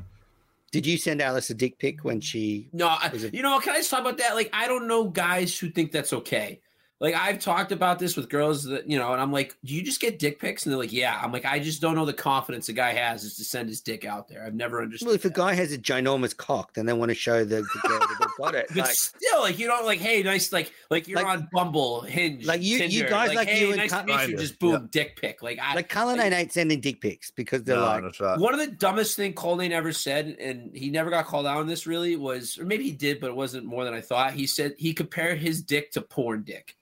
Did 0.72 0.86
you 0.86 0.98
send 0.98 1.22
Alice 1.22 1.50
a 1.50 1.54
dick 1.54 1.78
pic 1.78 2.02
when 2.02 2.20
she? 2.20 2.68
No, 2.72 2.88
I, 2.88 3.08
it- 3.14 3.32
you 3.32 3.42
know, 3.42 3.60
can 3.60 3.74
I 3.74 3.76
just 3.78 3.90
talk 3.90 4.00
about 4.00 4.18
that? 4.18 4.34
Like, 4.34 4.50
I 4.52 4.66
don't 4.66 4.88
know 4.88 5.04
guys 5.04 5.56
who 5.56 5.70
think 5.70 5.92
that's 5.92 6.12
okay. 6.12 6.60
Like, 7.00 7.14
I've 7.14 7.40
talked 7.40 7.72
about 7.72 7.98
this 7.98 8.16
with 8.16 8.30
girls 8.30 8.62
that 8.64 8.88
you 8.88 8.98
know, 8.98 9.12
and 9.12 9.20
I'm 9.20 9.32
like, 9.32 9.56
do 9.64 9.74
you 9.74 9.82
just 9.82 10.00
get 10.00 10.18
dick 10.18 10.38
pics? 10.38 10.64
And 10.64 10.72
they're 10.72 10.78
like, 10.78 10.92
yeah. 10.92 11.20
I'm 11.22 11.32
like, 11.32 11.44
I 11.44 11.58
just 11.58 11.82
don't 11.82 11.96
know 11.96 12.04
the 12.04 12.12
confidence 12.12 12.68
a 12.68 12.72
guy 12.72 12.92
has 12.92 13.24
is 13.24 13.36
to 13.36 13.44
send 13.44 13.68
his 13.68 13.80
dick 13.80 14.04
out 14.06 14.28
there. 14.28 14.44
I've 14.46 14.54
never 14.54 14.80
understood. 14.80 15.06
Well, 15.06 15.14
if 15.14 15.24
a 15.24 15.30
guy 15.30 15.54
has 15.54 15.72
a 15.72 15.76
ginormous 15.78 16.34
cock, 16.36 16.72
then 16.74 16.86
they 16.86 16.92
want 16.92 17.10
to 17.10 17.14
show 17.14 17.44
the, 17.44 17.56
the 17.56 17.80
girl 17.88 17.98
that 17.98 18.16
they've 18.20 18.28
got 18.38 18.54
it. 18.54 18.66
But 18.74 18.76
Like, 18.76 18.90
still, 18.94 19.40
like 19.40 19.58
you 19.58 19.66
don't 19.66 19.84
like 19.84 19.98
hey, 19.98 20.22
nice, 20.22 20.52
like 20.52 20.72
like 20.88 21.08
you're 21.08 21.18
Like- 21.20 21.26
on 21.26 21.48
Bumble, 21.52 22.02
Hinge, 22.02 22.46
like 22.46 22.62
you- 22.62 22.78
you 22.78 23.08
guys 23.08 23.34
like 23.34 23.48
hey, 23.48 23.60
you 23.60 23.68
and 23.68 23.76
nice 23.78 23.90
Ka- 23.90 24.02
to 24.02 24.06
meet 24.06 24.28
you, 24.30 24.36
just 24.38 24.58
boom, 24.60 24.88
dick 24.92 25.20
pic. 25.20 25.42
Like 25.42 25.58
I, 25.60 25.74
like 25.74 25.88
Cullinane 25.88 26.32
ain't 26.32 26.52
sending 26.52 26.80
dick 26.80 27.00
pics 27.00 27.30
because 27.32 27.64
they're 27.64 27.76
No, 27.76 27.82
like, 27.82 28.20
no 28.20 28.36
one 28.36 28.54
of 28.54 28.60
the 28.60 28.68
dumbest 28.68 29.16
thing 29.16 29.32
Colleen 29.34 29.72
ever 29.72 29.92
said, 29.92 30.36
and 30.40 30.74
he 30.74 30.90
never 30.90 31.10
got 31.10 31.26
called 31.26 31.44
out 31.46 31.56
on 31.58 31.66
this 31.66 31.86
really 31.88 32.14
was, 32.16 32.56
or 32.58 32.64
maybe 32.64 32.84
he 32.84 32.92
did, 32.92 33.20
but 33.20 33.28
it 33.30 33.36
wasn't 33.36 33.64
more 33.66 33.84
than 33.84 33.92
I 33.94 34.00
thought. 34.00 34.32
He 34.32 34.46
said 34.46 34.74
he 34.78 34.94
compared 34.94 35.38
his 35.38 35.60
dick 35.62 35.90
to 35.92 36.00
porn 36.00 36.42
dick, 36.44 36.76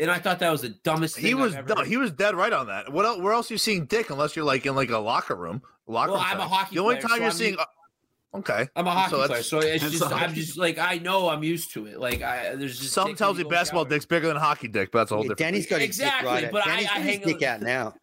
and 0.00 0.10
I 0.10 0.18
thought 0.18 0.38
that 0.40 0.50
was 0.50 0.62
the 0.62 0.70
dumbest 0.70 1.16
thing. 1.16 1.24
He 1.24 1.32
I've 1.32 1.38
was 1.38 1.54
ever 1.54 1.74
no, 1.74 1.82
he 1.82 1.96
was 1.96 2.10
dead 2.12 2.34
right 2.34 2.52
on 2.52 2.66
that. 2.68 2.92
What 2.92 3.04
else? 3.04 3.20
Where 3.20 3.32
else 3.32 3.50
are 3.50 3.54
you 3.54 3.58
seeing 3.58 3.86
dick 3.86 4.10
unless 4.10 4.36
you're 4.36 4.44
like 4.44 4.64
in 4.66 4.74
like 4.74 4.90
a 4.90 4.98
locker 4.98 5.34
room? 5.34 5.62
Locker 5.86 6.12
Well, 6.12 6.20
room 6.20 6.26
I'm 6.30 6.36
a 6.36 6.40
setting. 6.42 6.52
hockey 6.54 6.74
The 6.76 6.82
only 6.82 6.94
player, 6.96 7.02
time 7.02 7.10
so 7.10 7.16
you're 7.16 7.24
I'm 7.26 7.32
seeing. 7.32 7.50
used- 7.52 7.60
uh, 7.60 8.36
okay, 8.38 8.68
I'm 8.76 8.86
a 8.86 8.90
hockey 8.90 9.10
So 9.10 9.26
player, 9.26 9.42
so 9.42 9.58
it's 9.60 9.82
That's 9.82 9.98
just 9.98 10.12
a 10.12 10.14
I'm 10.14 10.34
just 10.34 10.58
like 10.58 10.78
I 10.78 10.98
know 10.98 11.28
I'm 11.28 11.42
used 11.42 11.72
to 11.72 11.86
it. 11.86 11.98
Like 11.98 12.22
I 12.22 12.54
there's 12.56 12.78
just 12.78 12.92
some 12.92 13.08
dick 13.08 13.16
tells 13.16 13.38
you 13.38 13.48
basketball 13.48 13.84
dick's 13.86 14.04
bigger 14.06 14.26
than 14.28 14.36
hockey 14.36 14.68
dick, 14.68 14.90
but 14.92 14.98
that's 15.00 15.10
a 15.10 15.14
whole 15.14 15.24
Yeah, 15.24 15.30
different. 15.30 15.38
Danny's 15.54 15.66
got 15.66 15.80
his 15.80 15.88
Exactly, 15.88 16.30
dick 16.42 16.42
right 16.44 16.52
but 16.52 16.66
I- 16.66 16.70
Danny's 16.70 16.88
I 16.90 16.94
got 16.94 17.02
his 17.02 17.16
hang 17.16 17.26
dick 17.26 17.42
out- 17.42 17.54
out 17.56 17.62
now. 17.62 17.94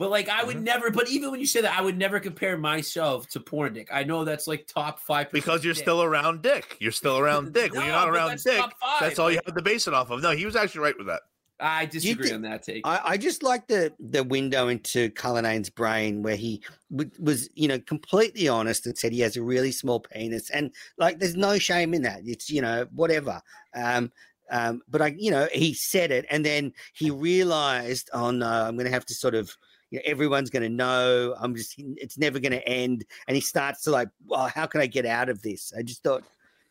But 0.00 0.08
like 0.10 0.30
I 0.30 0.42
would 0.44 0.56
Mm-hmm. 0.56 0.64
never. 0.64 0.90
But 0.90 1.10
even 1.10 1.30
when 1.30 1.40
you 1.40 1.46
say 1.46 1.60
that, 1.60 1.78
I 1.78 1.82
would 1.82 1.98
never 1.98 2.18
compare 2.20 2.56
myself 2.56 3.28
to 3.28 3.38
porn 3.38 3.74
dick. 3.74 3.88
I 3.92 4.02
know 4.02 4.24
that's 4.24 4.46
like 4.48 4.66
top 4.66 4.98
five 4.98 5.30
because 5.30 5.62
you're 5.62 5.74
still 5.74 6.02
around 6.02 6.40
dick. 6.40 6.78
You're 6.80 6.90
still 6.90 7.18
around 7.18 7.52
dick. 7.58 7.74
when 7.74 7.82
you're 7.84 7.92
not 7.92 8.08
around 8.08 8.30
that's 8.30 8.44
dick, 8.44 8.64
that's 8.98 9.18
all 9.18 9.30
you 9.30 9.38
have 9.44 9.54
to 9.54 9.60
base 9.62 9.86
it 9.86 9.92
off 9.92 10.10
of. 10.10 10.22
No, 10.22 10.30
he 10.30 10.46
was 10.46 10.56
actually 10.56 10.80
right 10.80 10.96
with 10.96 11.06
that. 11.08 11.20
I 11.60 11.84
disagree 11.84 12.28
thi- 12.30 12.34
on 12.34 12.40
that 12.42 12.62
take. 12.62 12.86
I, 12.86 13.00
I 13.04 13.16
just 13.18 13.42
like 13.42 13.66
the 13.66 13.92
the 14.00 14.24
window 14.24 14.68
into 14.68 15.10
Cullinane's 15.10 15.68
brain 15.68 16.22
where 16.22 16.36
he 16.36 16.62
w- 16.90 17.10
was, 17.20 17.50
you 17.54 17.68
know, 17.68 17.78
completely 17.80 18.48
honest 18.48 18.86
and 18.86 18.96
said 18.96 19.12
he 19.12 19.20
has 19.20 19.36
a 19.36 19.42
really 19.42 19.70
small 19.70 20.00
penis, 20.00 20.48
and 20.48 20.72
like, 20.96 21.18
there's 21.18 21.36
no 21.36 21.58
shame 21.58 21.92
in 21.92 22.00
that. 22.04 22.22
It's 22.24 22.48
you 22.48 22.62
know, 22.62 22.86
whatever. 22.92 23.42
Um, 23.74 24.10
Um, 24.52 24.82
but 24.88 25.00
I, 25.00 25.14
you 25.16 25.30
know, 25.30 25.46
he 25.52 25.74
said 25.74 26.10
it, 26.10 26.24
and 26.28 26.42
then 26.44 26.72
he 26.94 27.10
realized, 27.12 28.10
oh 28.12 28.30
no, 28.32 28.48
I'm 28.50 28.74
going 28.74 28.86
to 28.86 28.92
have 28.92 29.06
to 29.06 29.14
sort 29.14 29.36
of, 29.36 29.54
you 29.90 29.98
know, 29.98 30.02
everyone's 30.06 30.50
going 30.50 30.62
to 30.62 30.68
know. 30.68 31.34
I'm 31.38 31.54
just, 31.54 31.74
it's 31.78 32.16
never 32.16 32.38
going 32.38 32.52
to 32.52 32.66
end. 32.66 33.04
And 33.28 33.34
he 33.34 33.40
starts 33.40 33.82
to 33.82 33.90
like, 33.90 34.08
well, 34.26 34.48
how 34.48 34.66
can 34.66 34.80
I 34.80 34.86
get 34.86 35.04
out 35.04 35.28
of 35.28 35.42
this? 35.42 35.72
I 35.76 35.82
just 35.82 36.02
thought, 36.02 36.24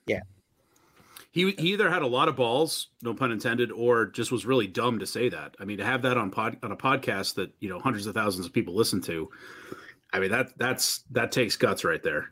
yeah. 0.07 0.21
He, 1.31 1.51
he 1.51 1.73
either 1.73 1.89
had 1.91 2.01
a 2.01 2.07
lot 2.07 2.27
of 2.27 2.35
balls, 2.35 2.87
no 3.03 3.13
pun 3.13 3.31
intended, 3.31 3.71
or 3.71 4.07
just 4.07 4.31
was 4.31 4.45
really 4.45 4.65
dumb 4.65 4.97
to 4.99 5.05
say 5.05 5.29
that. 5.29 5.55
I 5.59 5.65
mean, 5.65 5.77
to 5.77 5.85
have 5.85 6.01
that 6.01 6.17
on 6.17 6.31
pod 6.31 6.57
on 6.63 6.71
a 6.71 6.75
podcast 6.75 7.35
that 7.35 7.51
you 7.59 7.69
know 7.69 7.79
hundreds 7.79 8.07
of 8.07 8.15
thousands 8.15 8.47
of 8.47 8.53
people 8.53 8.73
listen 8.73 8.99
to, 9.01 9.29
I 10.11 10.19
mean 10.19 10.31
that 10.31 10.57
that's 10.57 11.03
that 11.11 11.31
takes 11.31 11.55
guts 11.55 11.83
right 11.83 12.01
there. 12.01 12.31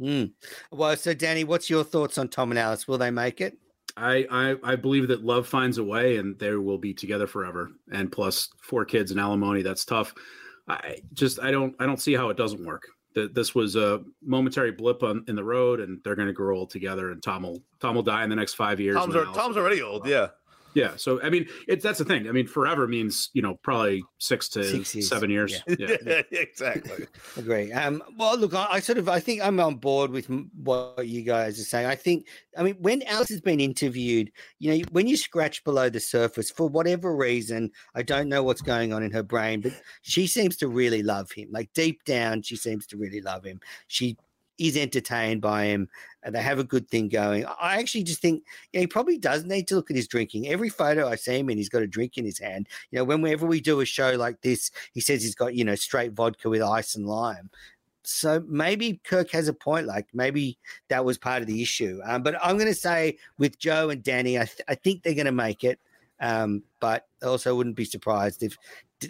Mm. 0.00 0.32
Well, 0.70 0.96
so 0.96 1.12
Danny, 1.12 1.44
what's 1.44 1.68
your 1.68 1.84
thoughts 1.84 2.16
on 2.16 2.28
Tom 2.28 2.50
and 2.50 2.58
Alice? 2.58 2.88
Will 2.88 2.96
they 2.96 3.10
make 3.10 3.42
it? 3.42 3.58
I, 3.98 4.26
I 4.30 4.56
I 4.62 4.76
believe 4.76 5.08
that 5.08 5.24
love 5.24 5.46
finds 5.46 5.78
a 5.78 5.84
way, 5.84 6.16
and 6.16 6.38
they 6.38 6.54
will 6.54 6.78
be 6.78 6.94
together 6.94 7.26
forever. 7.26 7.70
And 7.92 8.10
plus, 8.10 8.48
four 8.62 8.84
kids 8.84 9.10
and 9.10 9.20
alimony, 9.20 9.62
that's 9.62 9.84
tough. 9.84 10.14
I 10.68 10.98
just 11.12 11.40
I 11.40 11.50
don't 11.50 11.74
I 11.78 11.86
don't 11.86 12.00
see 12.00 12.14
how 12.14 12.30
it 12.30 12.36
doesn't 12.36 12.64
work 12.64 12.84
that 13.14 13.34
this 13.34 13.54
was 13.54 13.76
a 13.76 14.02
momentary 14.22 14.70
blip 14.70 15.02
on 15.02 15.24
in 15.28 15.34
the 15.34 15.44
road, 15.44 15.80
and 15.80 16.00
they're 16.04 16.14
going 16.14 16.28
to 16.28 16.34
grow 16.34 16.58
old 16.58 16.70
together. 16.70 17.10
And 17.10 17.22
Tom 17.22 17.42
will 17.42 17.62
Tom 17.80 17.94
will 17.94 18.02
die 18.02 18.24
in 18.24 18.30
the 18.30 18.36
next 18.36 18.54
five 18.54 18.80
years. 18.80 18.96
Tom's, 18.96 19.16
are, 19.16 19.24
Tom's 19.26 19.56
already 19.56 19.82
old, 19.82 20.06
yeah. 20.06 20.28
Yeah, 20.74 20.96
so 20.96 21.20
I 21.22 21.30
mean, 21.30 21.46
it's 21.66 21.82
that's 21.82 21.98
the 21.98 22.04
thing. 22.04 22.28
I 22.28 22.32
mean, 22.32 22.46
forever 22.46 22.86
means 22.86 23.30
you 23.32 23.42
know 23.42 23.58
probably 23.62 24.04
six 24.18 24.48
to 24.50 24.64
six 24.64 24.94
years. 24.94 25.08
seven 25.08 25.30
years. 25.30 25.60
Yeah, 25.66 25.76
yeah, 25.78 25.96
yeah. 26.06 26.22
exactly. 26.30 27.06
Agree. 27.36 27.72
Um, 27.72 28.02
well, 28.16 28.36
look, 28.38 28.54
I, 28.54 28.66
I, 28.72 28.80
sort 28.80 28.98
of 28.98 29.08
I 29.08 29.20
think 29.20 29.42
I'm 29.42 29.58
on 29.60 29.76
board 29.76 30.10
with 30.10 30.28
what 30.54 31.06
you 31.06 31.22
guys 31.22 31.58
are 31.58 31.64
saying. 31.64 31.86
I 31.86 31.94
think, 31.94 32.26
I 32.56 32.62
mean, 32.62 32.76
when 32.80 33.02
Alice 33.04 33.30
has 33.30 33.40
been 33.40 33.60
interviewed, 33.60 34.30
you 34.58 34.76
know, 34.76 34.84
when 34.92 35.06
you 35.06 35.16
scratch 35.16 35.64
below 35.64 35.88
the 35.88 36.00
surface 36.00 36.50
for 36.50 36.68
whatever 36.68 37.14
reason, 37.16 37.70
I 37.94 38.02
don't 38.02 38.28
know 38.28 38.42
what's 38.42 38.62
going 38.62 38.92
on 38.92 39.02
in 39.02 39.12
her 39.12 39.22
brain, 39.22 39.60
but 39.60 39.72
she 40.02 40.26
seems 40.26 40.56
to 40.58 40.68
really 40.68 41.02
love 41.02 41.30
him. 41.32 41.48
Like 41.50 41.72
deep 41.72 42.04
down, 42.04 42.42
she 42.42 42.56
seems 42.56 42.86
to 42.88 42.96
really 42.96 43.20
love 43.20 43.44
him. 43.44 43.60
She 43.86 44.16
is 44.58 44.76
entertained 44.76 45.40
by 45.40 45.66
him 45.66 45.88
they 46.30 46.42
have 46.42 46.58
a 46.58 46.64
good 46.64 46.88
thing 46.88 47.08
going. 47.08 47.44
I 47.60 47.78
actually 47.78 48.02
just 48.02 48.20
think 48.20 48.44
he 48.72 48.86
probably 48.86 49.18
does 49.18 49.44
need 49.44 49.68
to 49.68 49.76
look 49.76 49.90
at 49.90 49.96
his 49.96 50.08
drinking. 50.08 50.48
Every 50.48 50.68
photo 50.68 51.08
I 51.08 51.16
see 51.16 51.38
him 51.38 51.50
in, 51.50 51.58
he's 51.58 51.68
got 51.68 51.82
a 51.82 51.86
drink 51.86 52.18
in 52.18 52.24
his 52.24 52.38
hand. 52.38 52.68
You 52.90 52.98
know, 52.98 53.04
whenever 53.04 53.46
we 53.46 53.60
do 53.60 53.80
a 53.80 53.84
show 53.84 54.12
like 54.12 54.40
this, 54.40 54.70
he 54.92 55.00
says 55.00 55.22
he's 55.22 55.34
got, 55.34 55.54
you 55.54 55.64
know, 55.64 55.74
straight 55.74 56.12
vodka 56.12 56.48
with 56.48 56.62
ice 56.62 56.94
and 56.94 57.06
lime. 57.06 57.50
So 58.02 58.42
maybe 58.48 59.00
Kirk 59.04 59.30
has 59.32 59.48
a 59.48 59.52
point. 59.52 59.86
Like 59.86 60.06
maybe 60.12 60.58
that 60.88 61.04
was 61.04 61.18
part 61.18 61.42
of 61.42 61.48
the 61.48 61.62
issue. 61.62 62.00
Um, 62.04 62.22
but 62.22 62.34
I'm 62.42 62.56
going 62.56 62.68
to 62.68 62.74
say 62.74 63.18
with 63.38 63.58
Joe 63.58 63.90
and 63.90 64.02
Danny, 64.02 64.38
I, 64.38 64.44
th- 64.44 64.62
I 64.68 64.74
think 64.74 65.02
they're 65.02 65.14
going 65.14 65.26
to 65.26 65.32
make 65.32 65.64
it. 65.64 65.78
Um, 66.20 66.64
but 66.80 67.06
also 67.22 67.54
wouldn't 67.54 67.76
be 67.76 67.84
surprised 67.84 68.42
if 68.42 68.58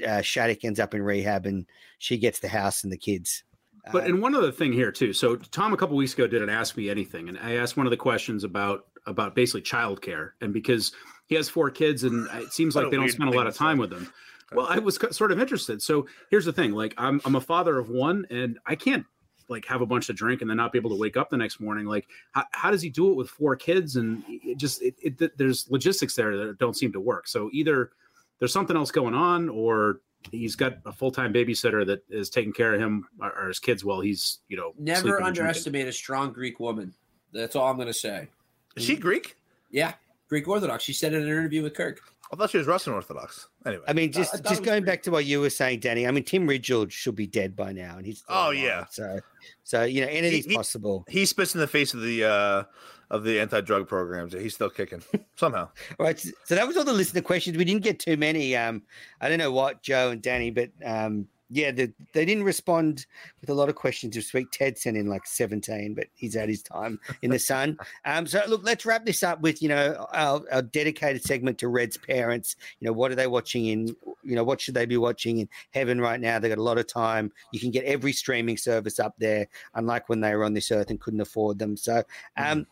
uh, 0.06 0.20
Shattuck 0.20 0.62
ends 0.64 0.78
up 0.78 0.92
in 0.92 1.02
rehab 1.02 1.46
and 1.46 1.64
she 1.96 2.18
gets 2.18 2.38
the 2.38 2.48
house 2.48 2.84
and 2.84 2.92
the 2.92 2.98
kids. 2.98 3.44
But 3.93 4.05
and 4.05 4.20
one 4.20 4.35
other 4.35 4.52
thing 4.52 4.73
here 4.73 4.93
too. 4.93 5.12
So 5.12 5.36
Tom 5.36 5.73
a 5.73 5.77
couple 5.77 5.97
weeks 5.97 6.15
ago 6.15 6.27
did 6.27 6.43
an 6.43 6.48
Ask 6.48 6.77
Me 6.77 6.90
Anything, 6.90 7.28
and 7.28 7.39
I 7.39 7.56
asked 7.56 7.77
one 7.77 7.86
of 7.86 7.90
the 7.90 7.97
questions 7.97 8.44
about 8.44 8.86
about 9.06 9.35
basically 9.35 9.62
childcare, 9.62 10.32
and 10.40 10.52
because 10.52 10.93
he 11.27 11.35
has 11.35 11.48
four 11.48 11.70
kids, 11.70 12.05
and 12.05 12.28
it 12.35 12.52
seems 12.52 12.74
like 12.74 12.90
they 12.90 12.97
don't 12.97 13.10
spend 13.10 13.32
a 13.32 13.36
lot 13.36 13.47
of 13.47 13.56
time 13.56 13.78
with 13.78 13.90
them. 13.90 14.12
Well, 14.52 14.66
I 14.69 14.78
was 14.78 14.98
sort 15.10 15.31
of 15.31 15.40
interested. 15.40 15.82
So 15.82 16.06
here's 16.31 16.44
the 16.44 16.52
thing: 16.52 16.73
like 16.73 16.94
I'm 16.97 17.20
I'm 17.24 17.36
a 17.36 17.40
father 17.40 17.78
of 17.78 17.90
one, 17.90 18.27
and 18.31 18.59
I 18.66 18.74
can't 18.74 19.05
like 19.48 19.65
have 19.66 19.81
a 19.81 19.86
bunch 19.86 20.09
of 20.09 20.16
drink 20.16 20.43
and 20.43 20.51
then 20.51 20.59
not 20.59 20.73
be 20.73 20.78
able 20.78 20.90
to 20.90 20.97
wake 20.97 21.16
up 21.16 21.31
the 21.31 21.36
next 21.36 21.59
morning. 21.59 21.86
Like 21.86 22.06
how, 22.32 22.44
how 22.52 22.70
does 22.70 22.82
he 22.82 22.90
do 22.90 23.10
it 23.10 23.15
with 23.15 23.31
four 23.31 23.56
kids? 23.56 23.97
And 23.97 24.23
it 24.28 24.59
just 24.59 24.82
it, 24.82 24.94
it, 25.01 25.39
there's 25.39 25.70
logistics 25.70 26.15
there 26.15 26.36
that 26.36 26.59
don't 26.59 26.77
seem 26.77 26.93
to 26.93 27.01
work. 27.01 27.27
So 27.28 27.48
either 27.52 27.90
there's 28.39 28.52
something 28.52 28.77
else 28.77 28.90
going 28.90 29.15
on, 29.15 29.48
or 29.48 30.01
he's 30.30 30.56
got 30.56 30.78
a 30.84 30.92
full 30.92 31.10
time 31.10 31.32
babysitter 31.32 31.86
that 31.86 32.02
is 32.08 32.30
taking 32.30 32.52
care 32.52 32.74
of 32.74 32.80
him 32.80 33.06
or, 33.20 33.48
his 33.48 33.58
kids 33.58 33.84
while 33.84 34.00
he's 34.00 34.38
you 34.48 34.56
know. 34.56 34.72
Never 34.78 35.22
underestimate 35.22 35.86
a 35.86 35.92
strong 35.92 36.32
Greek 36.32 36.60
woman. 36.60 36.92
That's 37.32 37.56
all 37.56 37.68
I'm 37.68 37.76
going 37.76 37.88
to 37.88 37.94
say. 37.94 38.28
Is 38.76 38.84
she 38.84 38.96
Greek? 38.96 39.36
Yeah, 39.70 39.94
Greek 40.28 40.48
Orthodox. 40.48 40.84
She 40.84 40.92
said 40.92 41.12
in 41.12 41.22
an 41.22 41.28
interview 41.28 41.62
with 41.62 41.74
Kirk. 41.74 42.00
I 42.32 42.36
thought 42.36 42.50
she 42.50 42.58
was 42.58 42.66
Russian 42.66 42.92
Orthodox. 42.92 43.48
Anyway, 43.64 43.84
I 43.88 43.94
mean, 43.94 44.12
just 44.12 44.44
just 44.44 44.62
going 44.62 44.84
back 44.84 45.02
to 45.04 45.10
what 45.10 45.24
you 45.24 45.40
were 45.40 45.50
saying, 45.50 45.80
Danny. 45.80 46.06
I 46.06 46.10
mean, 46.10 46.24
Tim 46.24 46.46
Ridgell 46.46 46.90
should 46.90 47.16
be 47.16 47.26
dead 47.26 47.56
by 47.56 47.72
now, 47.72 47.96
and 47.96 48.04
he's 48.04 48.22
oh 48.28 48.46
alive, 48.46 48.58
yeah. 48.58 48.84
So, 48.90 49.20
so 49.64 49.84
you 49.84 50.02
know, 50.02 50.08
anything's 50.08 50.44
he, 50.44 50.54
possible. 50.54 51.04
He 51.08 51.24
spits 51.24 51.54
in 51.54 51.60
the 51.60 51.66
face 51.66 51.94
of 51.94 52.02
the 52.02 52.24
uh 52.24 52.64
of 53.10 53.24
the 53.24 53.40
anti-drug 53.40 53.89
programs. 53.89 54.32
He's 54.32 54.55
still 54.55 54.70
kicking 54.70 55.02
somehow. 55.36 55.68
all 55.98 56.06
right. 56.06 56.18
So 56.18 56.55
that 56.55 56.66
was 56.66 56.76
all 56.76 56.85
the 56.85 56.93
listener 56.93 57.22
questions. 57.22 57.56
We 57.56 57.64
didn't 57.64 57.82
get 57.82 57.98
too 57.98 58.16
many. 58.16 58.56
Um, 58.56 58.82
I 59.20 59.28
don't 59.28 59.39
know 59.39 59.52
what 59.52 59.82
Joe 59.82 60.10
and 60.10 60.22
Danny, 60.22 60.51
but 60.51 60.70
um, 60.85 61.28
yeah, 61.51 61.70
the, 61.70 61.93
they 62.12 62.26
didn't 62.26 62.44
respond 62.44 63.06
with 63.40 63.48
a 63.48 63.55
lot 63.55 63.70
of 63.70 63.74
questions 63.74 64.14
this 64.14 64.35
week. 64.35 64.48
Ted 64.52 64.76
sent 64.76 64.97
in 64.97 65.06
like 65.06 65.26
17, 65.26 65.94
but 65.94 66.09
he's 66.14 66.35
had 66.35 66.48
his 66.48 66.62
time 66.62 67.01
in 67.22 67.30
the 67.30 67.39
sun. 67.39 67.78
Um, 68.05 68.26
so 68.26 68.43
look, 68.48 68.62
let's 68.64 68.86
wrap 68.86 69.05
this 69.05 69.22
up 69.22 69.40
with, 69.40 69.60
you 69.60 69.68
know, 69.68 70.06
our, 70.12 70.43
our, 70.51 70.62
dedicated 70.62 71.22
segment 71.22 71.59
to 71.59 71.68
Red's 71.68 71.97
parents. 71.97 72.56
You 72.80 72.86
know, 72.86 72.93
what 72.93 73.10
are 73.10 73.16
they 73.16 73.26
watching 73.26 73.66
in, 73.66 73.89
you 74.22 74.35
know, 74.35 74.44
what 74.44 74.60
should 74.60 74.74
they 74.74 74.86
be 74.86 74.97
watching 74.97 75.39
in 75.39 75.48
heaven 75.72 76.01
right 76.01 76.20
now? 76.20 76.39
They 76.39 76.48
got 76.48 76.59
a 76.59 76.62
lot 76.62 76.78
of 76.78 76.86
time. 76.86 77.32
You 77.52 77.60
can 77.60 77.70
get 77.70 77.85
every 77.85 78.12
streaming 78.12 78.56
service 78.56 78.98
up 78.98 79.14
there, 79.18 79.48
unlike 79.74 80.09
when 80.09 80.20
they 80.20 80.35
were 80.35 80.44
on 80.44 80.55
this 80.55 80.70
earth 80.70 80.90
and 80.90 81.01
couldn't 81.01 81.20
afford 81.20 81.59
them. 81.59 81.76
So, 81.76 82.02
um, 82.36 82.60
mm-hmm 82.60 82.62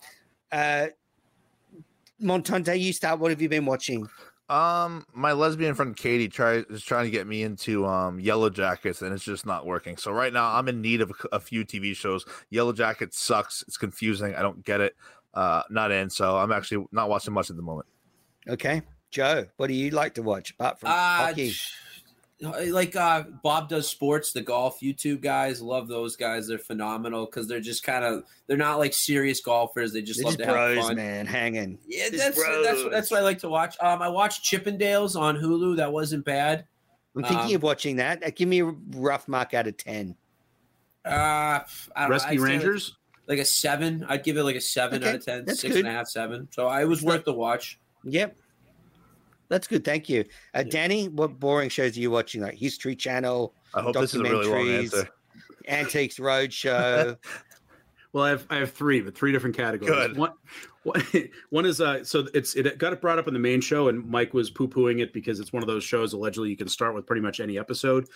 uh, 0.53 0.87
Montante, 2.23 2.79
you 2.79 2.93
start. 2.93 3.21
What 3.21 3.31
have 3.31 3.43
you 3.43 3.49
been 3.49 3.67
watching? 3.67 4.09
Um, 4.49 5.05
my 5.13 5.33
lesbian 5.33 5.75
friend 5.75 5.97
Katie 5.97 6.29
tries 6.29 6.65
is 6.71 6.85
trying 6.85 7.05
to 7.05 7.11
get 7.11 7.27
me 7.27 7.43
into 7.43 7.85
um 7.85 8.21
Yellow 8.21 8.49
Jackets, 8.49 9.03
and 9.03 9.13
it's 9.13 9.25
just 9.25 9.45
not 9.45 9.67
working. 9.67 9.97
So 9.97 10.13
right 10.13 10.33
now, 10.33 10.55
I'm 10.55 10.69
in 10.69 10.81
need 10.81 11.01
of 11.01 11.11
a, 11.11 11.37
a 11.37 11.41
few 11.41 11.65
TV 11.65 11.97
shows. 11.97 12.25
Yellow 12.51 12.73
Jackets 12.73 13.19
sucks. 13.19 13.65
It's 13.67 13.77
confusing. 13.77 14.35
I 14.35 14.43
don't 14.43 14.65
get 14.65 14.81
it. 14.81 14.95
Uh, 15.35 15.63
not 15.69 15.91
in. 15.91 16.09
So 16.11 16.39
I'm 16.39 16.53
actually 16.53 16.87
not 16.93 17.09
watching 17.09 17.35
much 17.35 17.51
at 17.51 17.57
the 17.57 17.63
moment. 17.63 17.89
Okay, 18.49 18.83
Joe, 19.11 19.47
what 19.57 19.67
do 19.67 19.75
you 19.75 19.91
like 19.91 20.15
to 20.15 20.23
watch 20.23 20.53
apart 20.53 20.79
from 20.79 20.91
uh, 20.91 20.93
hockey? 20.93 21.53
Like 22.41 22.95
uh 22.97 23.23
bob 23.43 23.69
does 23.69 23.89
sports 23.89 24.33
the 24.33 24.43
golf 24.43 24.81
youtube 24.81 25.23
guys 25.23 25.63
love 25.63 25.89
those 25.89 26.17
guys. 26.17 26.47
They're 26.47 26.59
phenomenal 26.59 27.25
because 27.25 27.49
they're 27.49 27.61
just 27.61 27.83
kind 27.83 28.05
of 28.05 28.25
they're 28.47 28.59
not 28.59 28.79
like 28.79 28.93
serious 28.93 29.41
golfers. 29.41 29.93
They 29.93 30.03
just 30.03 30.21
they're 30.21 30.27
love 30.27 30.37
just 30.37 30.49
to 30.49 30.53
bros, 30.53 30.77
have 30.77 30.87
fun. 30.87 30.97
man 30.97 31.27
hanging. 31.27 31.79
Yeah 31.87 32.09
that's 32.11 32.37
that's 32.37 32.85
that's 32.91 33.11
what 33.11 33.21
i 33.21 33.23
like 33.23 33.39
to 33.39 33.49
watch. 33.49 33.77
Um 33.81 34.03
i 34.03 34.09
watched 34.09 34.45
chippendales 34.45 35.19
on 35.19 35.37
hulu. 35.37 35.77
That 35.77 35.93
wasn't 35.93 36.25
bad. 36.25 36.67
I'm 37.17 37.23
thinking 37.23 37.47
um, 37.47 37.55
of 37.55 37.63
watching 37.63 37.97
that. 37.97 38.23
Uh, 38.23 38.31
give 38.35 38.49
me 38.49 38.61
a 38.61 38.67
rough 38.67 39.27
mark 39.29 39.55
out 39.55 39.67
of 39.67 39.77
10 39.79 40.15
uh 41.07 41.61
rescue 42.09 42.43
rangers 42.43 42.97
like, 43.29 43.39
like, 43.39 43.45
a 43.45 43.49
seven. 43.49 44.05
I'd 44.09 44.25
give 44.25 44.37
it 44.37 44.43
like 44.43 44.57
a 44.57 44.61
seven 44.61 45.03
okay, 45.03 45.11
out 45.11 45.15
of 45.17 45.25
ten 45.25 45.47
six 45.55 45.75
good. 45.75 45.87
and 45.87 45.89
a 45.89 45.93
half 45.93 46.09
seven. 46.09 46.49
So 46.51 46.67
i 46.67 46.85
was 46.85 47.03
worth 47.03 47.25
the 47.25 47.33
watch. 47.33 47.79
Yep 48.05 48.37
that's 49.49 49.67
good. 49.67 49.85
Thank 49.85 50.09
you. 50.09 50.25
Uh, 50.55 50.63
Danny, 50.63 51.09
what 51.09 51.39
boring 51.39 51.69
shows 51.69 51.97
are 51.97 52.01
you 52.01 52.11
watching? 52.11 52.43
Like 52.43 52.55
History 52.55 52.97
Channel, 52.97 53.55
I 53.75 53.83
hope 53.83 53.95
this 53.95 54.15
is 54.15 54.21
a 54.21 54.23
really 54.23 54.47
long 54.47 54.69
answer. 54.69 55.09
Antiques 55.69 56.19
Roadshow. 56.19 57.17
well, 58.13 58.25
I 58.25 58.31
have 58.31 58.47
I 58.51 58.57
have 58.57 58.73
three, 58.73 59.01
but 59.01 59.17
three 59.17 59.33
different 59.33 59.57
categories. 59.57 59.95
Good. 59.95 60.17
One, 60.17 60.33
one, 61.51 61.67
is 61.67 61.81
uh, 61.81 62.05
so 62.05 62.27
it's 62.35 62.55
it 62.55 62.79
got 62.79 62.93
it 62.93 63.01
brought 63.01 63.19
up 63.19 63.29
in 63.29 63.35
the 63.35 63.41
main 63.41 63.61
show, 63.61 63.89
and 63.89 64.09
Mike 64.09 64.35
was 64.35 64.51
poo 64.51 64.69
pooing 64.69 65.01
it 65.01 65.13
because 65.13 65.41
it's 65.41 65.53
one 65.53 65.63
of 65.63 65.67
those 65.67 65.85
shows 65.85 66.13
allegedly 66.13 66.51
you 66.51 66.57
can 66.57 66.69
start 66.69 66.95
with 66.95 67.07
pretty 67.07 67.23
much 67.23 67.41
any 67.41 67.59
episode, 67.59 68.07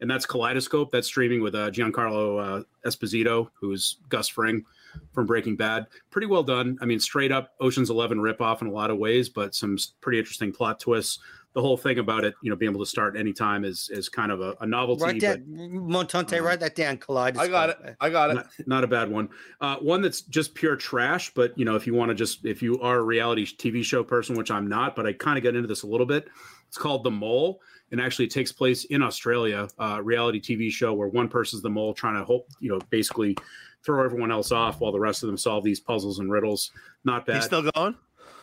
and 0.00 0.10
that's 0.10 0.26
Kaleidoscope. 0.26 0.90
That's 0.90 1.06
streaming 1.06 1.42
with 1.42 1.54
uh, 1.54 1.70
Giancarlo 1.70 2.60
uh, 2.60 2.88
Esposito, 2.88 3.48
who's 3.60 3.98
Gus 4.08 4.28
Fring 4.28 4.64
from 5.12 5.26
Breaking 5.26 5.56
Bad. 5.56 5.86
Pretty 6.10 6.26
well 6.26 6.42
done. 6.42 6.78
I 6.80 6.84
mean, 6.84 7.00
straight 7.00 7.32
up 7.32 7.54
Ocean's 7.60 7.90
Eleven 7.90 8.18
ripoff 8.18 8.60
in 8.60 8.68
a 8.68 8.72
lot 8.72 8.90
of 8.90 8.98
ways, 8.98 9.28
but 9.28 9.54
some 9.54 9.76
pretty 10.00 10.18
interesting 10.18 10.52
plot 10.52 10.80
twists. 10.80 11.18
The 11.54 11.62
whole 11.62 11.78
thing 11.78 11.98
about 11.98 12.24
it, 12.24 12.34
you 12.42 12.50
know, 12.50 12.56
being 12.56 12.70
able 12.70 12.84
to 12.84 12.90
start 12.90 13.16
anytime 13.16 13.64
is 13.64 13.88
is 13.90 14.10
kind 14.10 14.30
of 14.30 14.42
a, 14.42 14.54
a 14.60 14.66
novelty. 14.66 15.04
Write 15.04 15.20
that, 15.22 15.48
Montante, 15.48 16.38
uh, 16.38 16.42
write 16.42 16.60
that 16.60 16.74
down. 16.74 16.98
Kaleidoscope. 16.98 17.48
I 17.48 17.50
got 17.50 17.70
it. 17.70 17.96
I 17.98 18.10
got 18.10 18.30
it. 18.30 18.34
Not, 18.34 18.46
not 18.66 18.84
a 18.84 18.86
bad 18.86 19.10
one. 19.10 19.30
Uh, 19.62 19.76
one 19.76 20.02
that's 20.02 20.20
just 20.20 20.54
pure 20.54 20.76
trash, 20.76 21.32
but 21.32 21.58
you 21.58 21.64
know, 21.64 21.74
if 21.74 21.86
you 21.86 21.94
want 21.94 22.10
to 22.10 22.14
just 22.14 22.44
if 22.44 22.60
you 22.60 22.78
are 22.82 22.98
a 22.98 23.02
reality 23.02 23.46
TV 23.46 23.82
show 23.82 24.04
person, 24.04 24.36
which 24.36 24.50
I'm 24.50 24.66
not, 24.66 24.94
but 24.94 25.06
I 25.06 25.14
kind 25.14 25.38
of 25.38 25.44
got 25.44 25.54
into 25.54 25.66
this 25.66 25.82
a 25.82 25.86
little 25.86 26.06
bit. 26.06 26.28
It's 26.68 26.76
called 26.76 27.04
The 27.04 27.10
Mole 27.10 27.60
and 27.92 28.00
actually 28.00 28.26
takes 28.26 28.52
place 28.52 28.84
in 28.86 29.02
Australia, 29.02 29.68
uh, 29.78 30.00
reality 30.02 30.40
TV 30.40 30.70
show 30.70 30.92
where 30.92 31.08
one 31.08 31.28
person's 31.28 31.62
the 31.62 31.70
mole 31.70 31.94
trying 31.94 32.16
to 32.16 32.24
hope, 32.24 32.48
you 32.60 32.68
know, 32.68 32.80
basically 32.90 33.36
throw 33.84 34.04
everyone 34.04 34.32
else 34.32 34.50
off 34.50 34.80
while 34.80 34.92
the 34.92 34.98
rest 35.00 35.22
of 35.22 35.28
them 35.28 35.36
solve 35.36 35.62
these 35.62 35.80
puzzles 35.80 36.18
and 36.18 36.30
riddles. 36.30 36.72
Not 37.04 37.26
bad. 37.26 37.36
He's 37.36 37.44
still 37.44 37.70
going. 37.70 37.94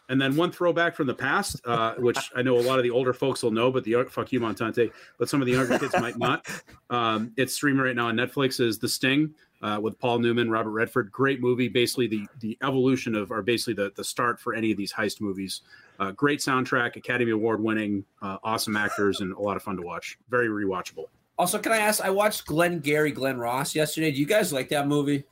And 0.10 0.22
then 0.22 0.36
one 0.36 0.52
throwback 0.52 0.96
from 0.96 1.08
the 1.08 1.14
past, 1.14 1.62
uh, 1.66 1.96
which 1.96 2.18
I 2.36 2.42
know 2.42 2.58
a 2.58 2.62
lot 2.62 2.78
of 2.78 2.84
the 2.84 2.92
older 2.92 3.14
folks 3.14 3.42
will 3.42 3.52
know, 3.52 3.72
but 3.72 3.86
the 3.86 4.06
fuck 4.10 4.32
you, 4.34 4.40
Montante, 4.40 4.92
but 5.18 5.30
some 5.30 5.42
of 5.42 5.46
the 5.46 5.54
younger 5.54 5.80
kids 5.80 5.96
might 6.00 6.18
not. 6.18 6.48
Um, 6.90 7.32
it's 7.38 7.56
streaming 7.56 7.82
right 7.82 7.96
now 7.96 8.10
on 8.10 8.16
Netflix. 8.16 8.60
Is 8.60 8.78
The 8.78 8.88
Sting? 8.88 9.34
uh, 9.64 9.80
with 9.82 9.98
Paul 9.98 10.20
Newman, 10.20 10.52
Robert 10.52 10.72
Redford. 10.72 11.12
Great 11.12 11.40
movie. 11.42 11.70
Basically, 11.70 12.08
the 12.08 12.28
the 12.42 12.58
evolution 12.62 13.16
of, 13.16 13.32
or 13.32 13.42
basically 13.42 13.74
the 13.74 13.92
the 13.96 14.04
start 14.04 14.40
for 14.40 14.54
any 14.54 14.72
of 14.72 14.78
these 14.78 14.94
heist 14.94 15.22
movies. 15.22 15.62
Uh, 16.00 16.12
great 16.12 16.40
soundtrack, 16.40 16.96
Academy 16.96 17.32
Award 17.32 17.62
winning, 17.62 18.04
uh, 18.22 18.38
awesome 18.44 18.76
actors, 18.76 19.22
and 19.22 19.34
a 19.34 19.40
lot 19.40 19.56
of 19.58 19.64
fun 19.64 19.76
to 19.78 19.84
watch. 19.84 20.18
Very 20.30 20.48
rewatchable. 20.48 21.06
Also, 21.38 21.58
can 21.60 21.72
I 21.72 21.78
ask? 21.78 22.04
I 22.04 22.10
watched 22.10 22.46
Glenn 22.46 22.80
Gary, 22.80 23.12
Glen 23.12 23.38
Ross 23.38 23.76
yesterday. 23.76 24.12
Do 24.12 24.20
you 24.20 24.26
guys 24.26 24.52
like 24.54 24.70
that 24.70 24.88
movie? 24.88 25.24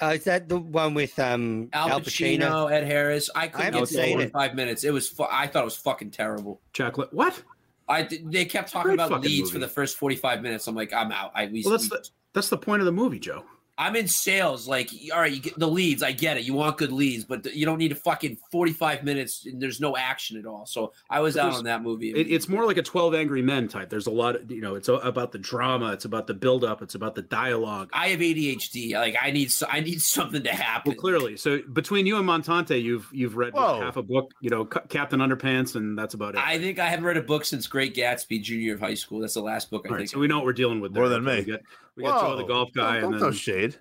Uh, 0.00 0.14
is 0.14 0.24
that 0.24 0.48
the 0.48 0.58
one 0.58 0.94
with 0.94 1.18
um, 1.18 1.68
Al, 1.72 1.90
Al 1.90 2.00
Pacino, 2.00 2.40
Pacino? 2.40 2.72
Ed 2.72 2.84
Harris. 2.84 3.28
I 3.34 3.48
couldn't 3.48 3.64
haven't 3.66 3.80
get 3.80 3.88
seen 3.88 4.16
through 4.16 4.26
it. 4.26 4.32
five 4.32 4.54
minutes. 4.54 4.82
It 4.84 4.92
was. 4.92 5.08
Fu- 5.08 5.26
I 5.30 5.46
thought 5.46 5.62
it 5.62 5.64
was 5.66 5.76
fucking 5.76 6.10
terrible. 6.10 6.60
Chocolate. 6.72 7.12
What? 7.12 7.42
I 7.88 8.08
they 8.24 8.44
kept 8.44 8.70
talking 8.72 8.90
Great 8.90 8.94
about 8.94 9.10
fucking 9.10 9.24
leads 9.24 9.50
for 9.50 9.58
the 9.58 9.68
first 9.68 9.96
forty 9.98 10.16
five 10.16 10.40
minutes. 10.42 10.66
I'm 10.68 10.74
like, 10.74 10.92
I'm 10.94 11.12
out. 11.12 11.32
I 11.34 11.46
we, 11.46 11.62
Well, 11.64 11.72
that's 11.72 11.90
we- 11.90 11.96
the 11.98 12.08
that's 12.32 12.48
the 12.48 12.56
point 12.58 12.80
of 12.80 12.86
the 12.86 12.92
movie, 12.92 13.18
Joe. 13.18 13.44
I'm 13.80 13.96
in 13.96 14.06
sales. 14.06 14.68
Like, 14.68 14.90
all 15.12 15.20
right, 15.20 15.32
you 15.32 15.40
get 15.40 15.58
the 15.58 15.66
leads. 15.66 16.02
I 16.02 16.12
get 16.12 16.36
it. 16.36 16.44
You 16.44 16.52
want 16.54 16.76
good 16.76 16.92
leads, 16.92 17.24
but 17.24 17.46
you 17.54 17.64
don't 17.64 17.78
need 17.78 17.92
a 17.92 17.96
fucking 17.96 18.36
45 18.52 19.04
minutes 19.04 19.46
and 19.46 19.60
there's 19.60 19.80
no 19.80 19.96
action 19.96 20.36
at 20.36 20.44
all. 20.44 20.66
So 20.66 20.92
I 21.08 21.20
was 21.20 21.36
out 21.38 21.54
on 21.54 21.64
that 21.64 21.82
movie. 21.82 22.10
It, 22.10 22.30
it's 22.30 22.48
more 22.48 22.66
like 22.66 22.76
a 22.76 22.82
Twelve 22.82 23.14
Angry 23.14 23.40
Men 23.42 23.68
type. 23.68 23.88
There's 23.88 24.06
a 24.06 24.10
lot 24.10 24.36
of 24.36 24.50
you 24.50 24.60
know. 24.60 24.74
It's 24.74 24.88
a- 24.88 24.94
about 24.96 25.32
the 25.32 25.38
drama. 25.38 25.92
It's 25.92 26.04
about 26.04 26.26
the 26.26 26.34
build 26.34 26.62
up. 26.62 26.82
It's 26.82 26.94
about 26.94 27.14
the 27.14 27.22
dialogue. 27.22 27.88
I 27.94 28.08
have 28.08 28.20
ADHD. 28.20 28.92
Like, 28.92 29.16
I 29.20 29.30
need 29.30 29.50
so- 29.50 29.66
I 29.70 29.80
need 29.80 30.00
something 30.02 30.42
to 30.42 30.50
happen. 30.52 30.90
Well, 30.90 30.96
clearly, 31.00 31.36
so 31.38 31.60
between 31.72 32.06
you 32.06 32.18
and 32.18 32.28
Montante, 32.28 32.80
you've 32.82 33.08
you've 33.12 33.36
read 33.36 33.54
Whoa. 33.54 33.80
half 33.80 33.96
a 33.96 34.02
book. 34.02 34.32
You 34.40 34.50
know, 34.50 34.66
Ca- 34.66 34.82
Captain 34.88 35.20
Underpants, 35.20 35.74
and 35.74 35.98
that's 35.98 36.12
about 36.14 36.34
it. 36.34 36.40
I 36.46 36.58
think 36.58 36.78
I 36.78 36.86
haven't 36.86 37.06
read 37.06 37.16
a 37.16 37.22
book 37.22 37.44
since 37.46 37.66
Great 37.66 37.94
Gatsby, 37.94 38.42
junior 38.42 38.74
of 38.74 38.80
high 38.80 38.94
school. 38.94 39.20
That's 39.20 39.34
the 39.34 39.40
last 39.42 39.70
book 39.70 39.86
I 39.86 39.88
All 39.88 39.94
right, 39.94 40.00
think. 40.00 40.10
so 40.10 40.18
we 40.18 40.26
know 40.26 40.36
what 40.36 40.44
we're 40.44 40.52
dealing 40.52 40.80
with. 40.80 40.92
There. 40.92 41.02
More 41.02 41.08
than 41.08 41.26
Okay, 41.26 41.50
me. 41.50 41.56
We 41.96 42.04
got, 42.04 42.14
we 42.14 42.20
got 42.20 42.20
Joe 42.30 42.36
the 42.36 42.44
golf 42.44 42.68
guy, 42.74 43.00
Don't, 43.00 43.12
and 43.14 43.20
don't 43.20 43.30
then 43.30 43.38
shade. 43.38 43.76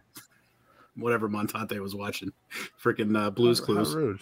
whatever 0.95 1.29
Montante 1.29 1.79
was 1.79 1.95
watching, 1.95 2.31
freaking 2.83 3.17
uh, 3.17 3.29
Blues 3.29 3.59
How 3.59 3.65
Clues. 3.65 3.93
rude. 3.95 4.19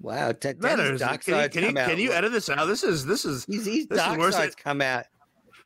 Wow, 0.00 0.32
t- 0.32 0.48
Menners, 0.54 0.98
Dark 0.98 1.24
can 1.24 1.42
you, 1.42 1.48
can 1.48 1.62
you, 1.64 1.72
can 1.74 1.98
you 1.98 2.12
edit 2.12 2.32
this 2.32 2.48
out? 2.50 2.66
This 2.66 2.82
is 2.82 3.06
this 3.06 3.24
is 3.24 3.44
His, 3.44 3.66
his 3.66 3.86
this 3.86 3.98
is 3.98 4.04
Dark 4.04 4.18
worse 4.18 4.34
than- 4.34 4.42
Side's 4.44 4.54
come 4.56 4.80
out. 4.80 5.04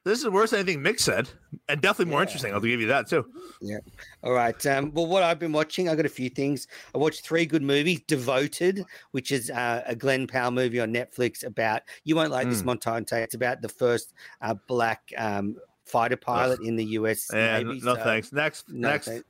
this 0.04 0.18
is 0.22 0.28
worse 0.28 0.50
than 0.50 0.60
anything 0.60 0.82
Mick 0.82 1.00
said, 1.00 1.26
and 1.70 1.80
definitely 1.80 2.10
more 2.10 2.20
Yeah. 2.20 2.24
interesting. 2.24 2.52
I'll 2.52 2.60
give 2.60 2.78
you 2.78 2.86
that 2.88 3.08
too. 3.08 3.24
Yeah. 3.62 3.78
All 4.22 4.32
right. 4.34 4.66
Um, 4.66 4.92
well, 4.92 5.06
what 5.06 5.22
I've 5.22 5.38
been 5.38 5.52
watching, 5.52 5.88
I 5.88 5.94
got 5.94 6.04
a 6.04 6.10
few 6.10 6.28
things. 6.28 6.68
I 6.94 6.98
watched 6.98 7.24
three 7.24 7.46
good 7.46 7.62
movies. 7.62 8.00
Devoted, 8.06 8.84
which 9.12 9.32
is 9.32 9.48
uh, 9.50 9.82
a 9.86 9.96
Glenn 9.96 10.26
Powell 10.26 10.50
movie 10.50 10.80
on 10.80 10.92
Netflix 10.92 11.42
about 11.42 11.80
you 12.04 12.14
won't 12.14 12.30
like 12.30 12.46
this 12.50 12.62
Montante. 12.62 13.12
It's 13.14 13.34
about 13.34 13.62
the 13.62 13.70
first 13.70 14.12
uh, 14.42 14.54
black 14.68 15.10
um, 15.16 15.56
fighter 15.86 16.16
pilot 16.16 16.60
in 16.60 16.76
the 16.76 16.84
U.S. 16.84 17.30
And 17.32 17.68
Navy. 17.68 17.80
no 17.82 17.94
so- 17.94 18.02
thanks. 18.04 18.32
Next, 18.32 18.68
no 18.68 18.88
next. 18.90 19.06
thanks. 19.06 19.24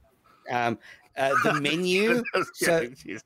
Um, 0.51 0.79
uh, 1.17 1.35
the 1.45 1.55
menu. 1.61 2.23
So- 2.55 2.81
kidding, 2.81 2.95
jeez. 2.97 3.21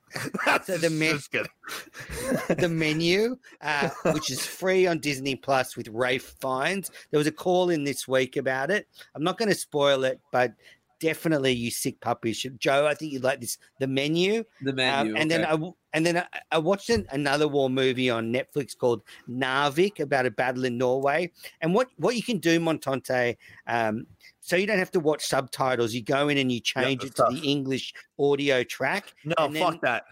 That's 0.45 0.67
so 0.67 0.79
the 0.79 1.23
kidding. 1.33 2.57
the 2.61 2.69
menu, 2.69 3.37
uh, 3.61 3.89
which 4.13 4.31
is 4.31 4.45
free 4.45 4.87
on 4.87 4.99
Disney 4.99 5.37
Plus 5.37 5.77
with 5.77 5.89
Ralph 5.89 6.35
Fiennes. 6.41 6.91
There 7.11 7.19
was 7.19 7.27
a 7.27 7.33
call 7.33 7.71
in 7.71 7.85
this 7.85 8.07
week 8.07 8.37
about 8.37 8.71
it. 8.71 8.87
I'm 9.15 9.25
not 9.25 9.39
going 9.39 9.49
to 9.49 9.55
spoil 9.55 10.05
it, 10.05 10.21
but 10.31 10.53
definitely 11.01 11.53
you 11.53 11.71
sick 11.71 12.01
puppies 12.01 12.37
should. 12.37 12.61
Joe, 12.61 12.87
I 12.87 12.95
think 12.95 13.13
you'd 13.13 13.25
like 13.25 13.41
this. 13.41 13.59
The 13.79 13.87
menu, 13.87 14.45
the 14.63 14.71
um, 14.71 14.77
menu. 14.77 15.17
and 15.17 15.31
then 15.31 15.41
okay. 15.41 15.49
I 15.49 15.53
w- 15.53 15.75
and 15.93 16.07
then 16.07 16.19
I, 16.19 16.27
I 16.53 16.59
watched 16.59 16.91
an, 16.91 17.07
another 17.11 17.49
war 17.49 17.69
movie 17.69 18.11
on 18.11 18.33
Netflix 18.33 18.77
called 18.79 19.03
Narvik 19.29 19.99
about 19.99 20.27
a 20.27 20.31
battle 20.31 20.65
in 20.65 20.79
Norway. 20.79 21.33
And 21.61 21.75
what 21.75 21.89
what 21.97 22.15
you 22.15 22.23
can 22.23 22.39
do, 22.39 22.61
Montante, 22.61 23.37
um, 23.67 24.07
so 24.41 24.55
you 24.57 24.67
don't 24.67 24.79
have 24.79 24.93
to 24.93 25.01
watch 25.01 25.25
subtitles. 25.27 25.93
You 25.93 26.03
go 26.03 26.29
in 26.29 26.39
and 26.39 26.53
you 26.53 26.61
change 26.61 27.03
it 27.03 27.15
that's 27.17 27.31
to 27.35 27.41
the 27.41 27.47
English 27.47 27.93
audio 28.19 28.63
track. 28.63 29.15
No, 29.25 29.35
and 29.39 29.57
then- 29.57 29.63
fuck 29.73 29.81
that. 29.83 30.05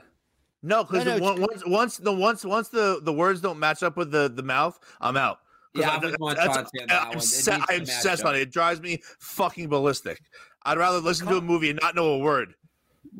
No, 0.60 0.82
because 0.82 1.05
No, 1.05 1.19
no, 1.19 1.35
once 1.35 1.62
once 1.66 1.97
the 1.98 2.12
once 2.12 2.44
once 2.44 2.69
the 2.69 2.98
the 3.05 3.12
words 3.12 3.40
don't 3.40 3.60
match 3.60 3.85
up 3.85 3.97
with 3.97 4.10
the 4.10 4.28
the 4.28 4.43
mouth, 4.43 4.77
I'm 5.01 5.16
out 5.16 5.39
Yeah, 5.73 5.90
I- 5.90 5.94
I'm 5.94 6.01
with 6.01 6.16
that's- 6.36 6.48
Montante 6.48 6.82
on 6.82 6.90
I'm 6.90 6.98
one. 7.06 7.12
It 7.12 7.16
obse- 7.16 7.23
needs 7.23 7.44
to 7.44 7.52
I'm 7.73 7.81
obsessed 7.82 8.24
on 8.24 8.35
it. 8.35 8.40
It 8.40 8.51
drives 8.51 8.81
me 8.81 9.01
fucking 9.20 9.69
ballistic. 9.69 10.20
I'd 10.65 10.79
rather 10.79 10.99
listen 10.99 11.27
to 11.29 11.37
a 11.37 11.41
movie 11.41 11.71
and 11.71 11.79
not 11.83 11.95
know 11.95 12.13
a 12.15 12.19
word. 12.19 12.55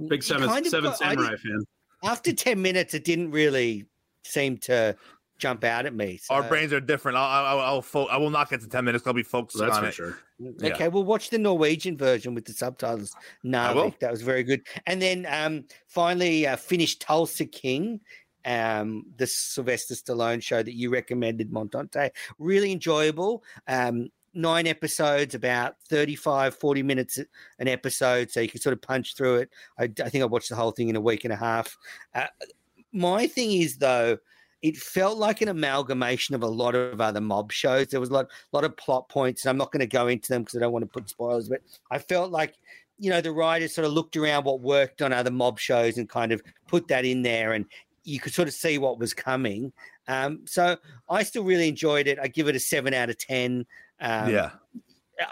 Big 0.09 0.23
seven 0.23 0.48
kind 0.48 0.65
of 0.66 0.70
seven 0.70 0.90
got- 0.90 1.02
I 1.02 1.15
samurai 1.15 1.36
fan. 1.36 1.65
after 2.05 2.32
10 2.32 2.60
minutes 2.60 2.94
it 2.94 3.05
didn't 3.05 3.31
really 3.31 3.86
seem 4.24 4.59
to 4.59 4.94
jump 5.39 5.62
out 5.65 5.86
at 5.86 5.94
me 5.94 6.19
so, 6.20 6.35
Our 6.35 6.43
brains 6.43 6.73
are 6.73 6.81
different. 6.81 7.16
I'll 7.16 7.47
I'll, 7.47 7.60
I'll 7.60 7.82
fo- 7.82 8.06
I 8.06 8.16
will 8.16 8.31
not 8.31 8.51
get 8.51 8.60
to 8.62 8.69
ten 8.69 8.85
minutes. 8.85 9.06
I'll 9.06 9.12
be 9.12 9.23
focused 9.23 9.59
That's 9.59 9.77
on 9.77 9.82
for 9.85 9.89
it. 9.89 9.94
sure. 9.94 10.19
yeah. 10.39 10.74
okay 10.74 10.89
we'll 10.89 11.05
watch 11.05 11.31
the 11.31 11.39
norwegian 11.39 11.97
version 11.97 12.35
with 12.35 12.44
the 12.44 12.52
subtitles 12.52 13.15
will. 13.44 13.51
Narvik. 13.52 13.98
that 14.01 14.10
was 14.10 14.23
very 14.23 14.43
good 14.43 14.62
and 14.86 15.01
then 15.01 15.27
um 15.31 15.65
finally 15.86 16.47
uh, 16.47 16.56
finished 16.56 17.01
tulsa 17.02 17.44
king 17.47 18.01
um 18.44 19.05
the 19.16 19.27
sylvester 19.27 19.94
stallone 19.94 20.40
show 20.43 20.62
that 20.62 20.74
you 20.74 20.90
recommended 20.90 21.51
montante 21.51 22.10
really 22.39 22.70
enjoyable 22.73 23.43
um 23.69 24.09
nine 24.39 24.66
episodes 24.66 25.35
about 25.35 25.74
35 25.89 26.55
40 26.55 26.82
minutes 26.85 27.19
an 27.59 27.69
episode 27.69 28.31
so 28.31 28.40
you 28.40 28.48
can 28.48 28.60
sort 28.60 28.73
of 28.73 28.81
punch 28.81 29.16
through 29.16 29.36
it. 29.36 29.51
I, 29.78 29.85
I 29.85 30.09
think 30.09 30.23
i 30.23 30.27
watched 30.27 30.48
the 30.48 30.56
whole 30.56 30.70
thing 30.70 30.89
in 30.89 30.97
a 30.97 31.01
week 31.01 31.24
and 31.24 31.32
a 31.32 31.36
half. 31.36 31.77
Uh, 32.15 32.27
my 32.93 33.27
thing 33.27 33.52
is 33.52 33.77
though 33.77 34.16
it 34.62 34.77
felt 34.77 35.19
like 35.19 35.40
an 35.40 35.48
amalgamation 35.48 36.35
of 36.35 36.43
a 36.43 36.47
lot 36.47 36.74
of 36.74 37.01
other 37.01 37.20
mob 37.20 37.52
shows. 37.52 37.89
There 37.89 38.01
was 38.01 38.10
a 38.10 38.12
lot, 38.12 38.27
lot 38.52 38.65
of 38.65 38.77
plot 38.77 39.09
points 39.09 39.44
and 39.44 39.51
i'm 39.51 39.59
not 39.59 39.73
going 39.73 39.81
to 39.81 39.86
go 39.86 40.06
into 40.06 40.28
them 40.28 40.43
because 40.43 40.56
i 40.56 40.60
don't 40.60 40.73
want 40.73 40.85
to 40.85 40.90
put 40.90 41.09
spoilers 41.09 41.48
but 41.48 41.60
i 41.90 41.98
felt 41.98 42.31
like 42.31 42.55
you 42.98 43.10
know 43.10 43.20
the 43.20 43.32
writers 43.32 43.74
sort 43.74 43.86
of 43.86 43.93
looked 43.93 44.16
around 44.16 44.44
what 44.44 44.60
worked 44.60 45.02
on 45.02 45.12
other 45.12 45.31
mob 45.31 45.59
shows 45.59 45.98
and 45.98 46.09
kind 46.09 46.32
of 46.32 46.43
put 46.66 46.89
that 46.89 47.05
in 47.05 47.23
there 47.23 47.52
and 47.52 47.66
you 48.05 48.19
could 48.19 48.32
sort 48.32 48.48
of 48.48 48.55
see 48.55 48.78
what 48.78 48.98
was 48.98 49.12
coming. 49.12 49.70
Um, 50.09 50.40
so 50.47 50.78
i 51.10 51.23
still 51.23 51.44
really 51.44 51.69
enjoyed 51.69 52.06
it. 52.06 52.19
I 52.19 52.28
give 52.28 52.48
it 52.48 52.56
a 52.56 52.60
7 52.60 52.94
out 52.94 53.10
of 53.10 53.19
10 53.19 53.66
um, 54.00 54.30
yeah. 54.30 54.50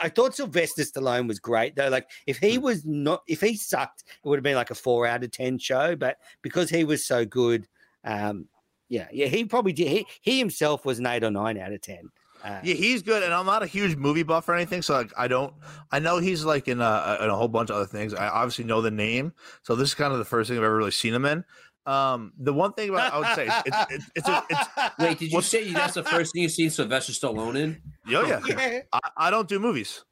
I 0.01 0.09
thought 0.09 0.34
Sylvester 0.34 0.82
Stallone 0.82 1.28
was 1.28 1.38
great 1.38 1.76
though. 1.76 1.88
Like 1.88 2.10
if 2.26 2.38
he 2.38 2.59
was 2.59 2.84
not, 2.84 3.22
if 3.28 3.40
he 3.40 3.56
sucked, 3.56 4.02
it 4.06 4.28
would 4.28 4.36
have 4.36 4.44
been 4.44 4.56
like 4.56 4.70
a 4.70 4.74
four 4.74 5.06
out 5.06 5.22
of 5.22 5.30
ten 5.30 5.59
show. 5.59 5.94
But 5.94 6.18
because 6.43 6.68
he 6.68 6.84
was 6.84 7.06
so 7.06 7.24
good, 7.24 7.68
um, 8.05 8.48
yeah, 8.88 9.06
yeah, 9.12 9.26
he 9.26 9.44
probably 9.44 9.72
did. 9.72 9.88
He, 9.88 10.06
he 10.20 10.38
himself 10.38 10.84
was 10.84 10.98
an 10.98 11.06
eight 11.06 11.24
or 11.24 11.30
nine 11.30 11.59
out 11.59 11.72
of 11.72 11.80
ten. 11.82 12.10
Uh, 12.44 12.60
Yeah, 12.62 12.74
he's 12.74 13.02
good, 13.02 13.22
and 13.22 13.32
I'm 13.32 13.47
not 13.47 13.62
a 13.62 13.66
huge 13.66 13.97
movie 13.97 14.22
buff 14.22 14.48
or 14.48 14.55
anything, 14.55 14.82
so 14.82 14.94
like 14.94 15.12
I 15.16 15.28
don't. 15.28 15.55
I 15.90 15.98
know 16.01 16.18
he's 16.18 16.44
like 16.44 16.68
in 16.68 16.80
a, 16.80 17.18
in 17.20 17.30
a 17.30 17.36
whole 17.36 17.48
bunch 17.48 17.70
of 17.70 17.76
other 17.76 17.86
things. 17.86 18.12
I 18.12 18.28
obviously 18.28 18.64
know 18.64 18.82
the 18.82 18.90
name, 18.90 19.32
so 19.62 19.74
this 19.74 19.88
is 19.88 19.94
kind 19.94 20.12
of 20.12 20.18
the 20.18 20.24
first 20.24 20.48
thing 20.48 20.59
I've 20.59 20.64
ever 20.64 20.76
really 20.76 20.90
seen 20.90 21.14
him 21.14 21.24
in. 21.24 21.44
Um, 21.86 22.32
the 22.38 22.52
one 22.52 22.72
thing 22.72 22.88
about 22.90 23.12
I 23.12 23.18
would 23.18 23.34
say 23.36 23.46
it's 23.46 23.62
it's 23.66 23.92
it's, 23.92 24.10
it's, 24.16 24.28
a, 24.28 24.44
it's 24.50 24.68
Wait, 24.98 25.18
did 25.18 25.30
you 25.30 25.36
What's- 25.36 25.46
say 25.48 25.72
that's 25.72 25.94
the 25.94 26.02
first 26.02 26.32
thing 26.32 26.42
you've 26.42 26.52
seen 26.52 26.68
Sylvester 26.70 27.12
Stallone 27.12 27.56
in? 27.56 27.80
oh 28.08 28.26
yeah, 28.26 28.40
yeah. 28.46 28.80
I, 28.92 28.98
I 29.16 29.30
don't 29.30 29.48
do 29.48 29.58
movies. 29.60 30.04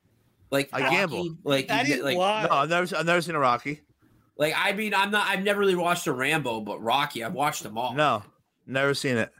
Like 0.50 0.68
I 0.72 0.82
Rocky? 0.82 0.96
gamble. 0.96 1.36
Like 1.42 1.66
That 1.68 1.88
you 1.88 1.94
is 1.96 2.02
like 2.02 2.16
why. 2.16 2.46
No, 2.48 2.54
I've 2.56 2.68
never 2.68 2.96
I've 2.96 3.06
never 3.06 3.20
seen 3.20 3.34
a 3.34 3.40
Rocky. 3.40 3.80
like 4.38 4.54
I 4.56 4.72
mean 4.72 4.94
I'm 4.94 5.10
not 5.10 5.26
I've 5.28 5.42
never 5.42 5.58
really 5.58 5.74
watched 5.74 6.06
a 6.06 6.12
Rambo, 6.12 6.60
but 6.60 6.80
Rocky 6.80 7.24
I've 7.24 7.32
watched 7.34 7.64
them 7.64 7.76
all. 7.76 7.92
No, 7.94 8.22
never 8.66 8.94
seen 8.94 9.16
it. 9.16 9.32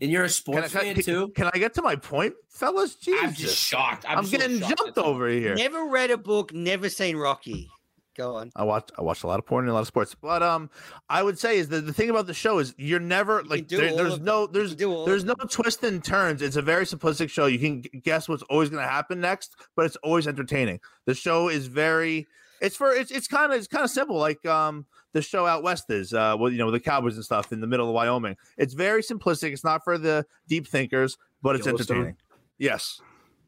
and 0.00 0.10
you're 0.10 0.24
a 0.24 0.26
Can 0.26 0.28
I, 0.28 0.66
sports 0.66 0.72
can, 0.72 0.80
fan 0.80 0.94
can- 0.96 1.04
too. 1.04 1.28
can 1.36 1.50
I 1.54 1.58
get 1.58 1.74
to 1.74 1.82
my 1.82 1.94
point, 1.94 2.34
fellas? 2.48 2.96
Jesus, 2.96 3.20
I'm 3.22 3.34
just 3.34 3.56
shocked. 3.56 4.04
I'm, 4.08 4.18
I'm, 4.18 4.24
so 4.26 4.38
getting 4.38 4.58
shocked 4.58 4.78
jumped 4.78 4.98
over 4.98 5.28
here. 5.28 5.54
Never 5.54 5.84
read 5.86 6.10
a 6.10 6.18
book. 6.18 6.52
Never 6.52 6.88
seen 6.88 7.16
Rocky. 7.16 7.70
Go 8.16 8.36
on. 8.36 8.50
I 8.56 8.64
watch 8.64 8.90
I 8.98 9.02
watch 9.02 9.22
a 9.22 9.26
lot 9.28 9.38
of 9.38 9.46
porn 9.46 9.64
and 9.64 9.70
a 9.70 9.74
lot 9.74 9.80
of 9.80 9.86
sports, 9.86 10.14
but 10.20 10.42
um, 10.42 10.68
I 11.08 11.22
would 11.22 11.38
say 11.38 11.58
is 11.58 11.68
that 11.68 11.86
the 11.86 11.92
thing 11.92 12.10
about 12.10 12.26
the 12.26 12.34
show 12.34 12.58
is 12.58 12.74
you're 12.76 12.98
never 13.00 13.42
like 13.44 13.68
do 13.68 13.76
there- 13.76 13.94
there's 13.96 14.18
no 14.20 14.46
them. 14.46 14.52
There's 14.54 14.70
can 14.70 14.78
do 14.78 14.92
all 14.92 15.04
there's 15.06 15.22
of 15.22 15.28
no 15.28 15.34
twists 15.48 15.82
and 15.84 16.02
turns. 16.02 16.42
It's 16.42 16.56
a 16.56 16.62
very 16.62 16.84
simplistic 16.84 17.30
show. 17.30 17.46
You 17.46 17.58
can 17.58 17.80
guess 18.02 18.28
what's 18.28 18.42
always 18.44 18.68
going 18.68 18.82
to 18.82 18.88
happen 18.88 19.20
next, 19.20 19.54
but 19.76 19.86
it's 19.86 19.96
always 19.96 20.26
entertaining. 20.26 20.80
The 21.06 21.14
show 21.14 21.48
is 21.48 21.66
very 21.68 22.26
it's 22.60 22.76
for 22.76 22.92
it's 22.92 23.10
it's 23.10 23.26
kind 23.28 23.52
of 23.52 23.58
it's 23.58 23.68
kind 23.68 23.84
of 23.84 23.90
simple 23.90 24.16
like 24.16 24.44
um 24.44 24.86
the 25.12 25.22
show 25.22 25.46
out 25.46 25.62
west 25.62 25.88
is 25.88 26.12
uh 26.12 26.36
well 26.38 26.50
you 26.52 26.58
know 26.58 26.70
the 26.70 26.80
Cowboys 26.80 27.14
and 27.14 27.24
stuff 27.24 27.52
in 27.52 27.60
the 27.60 27.66
middle 27.66 27.88
of 27.88 27.94
Wyoming. 27.94 28.36
It's 28.58 28.74
very 28.74 29.02
simplistic. 29.02 29.52
It's 29.52 29.64
not 29.64 29.82
for 29.84 29.96
the 29.98 30.26
deep 30.48 30.66
thinkers, 30.66 31.16
but 31.42 31.54
it's 31.56 31.66
entertaining. 31.94 32.16
Yes, 32.58 33.00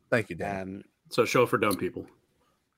thank 0.09 0.31
you, 0.31 0.37
Dan. 0.37 0.61
Um, 0.63 0.85
So 1.11 1.25
show 1.27 1.45
for 1.47 1.59
dumb 1.59 1.77
people. 1.77 2.07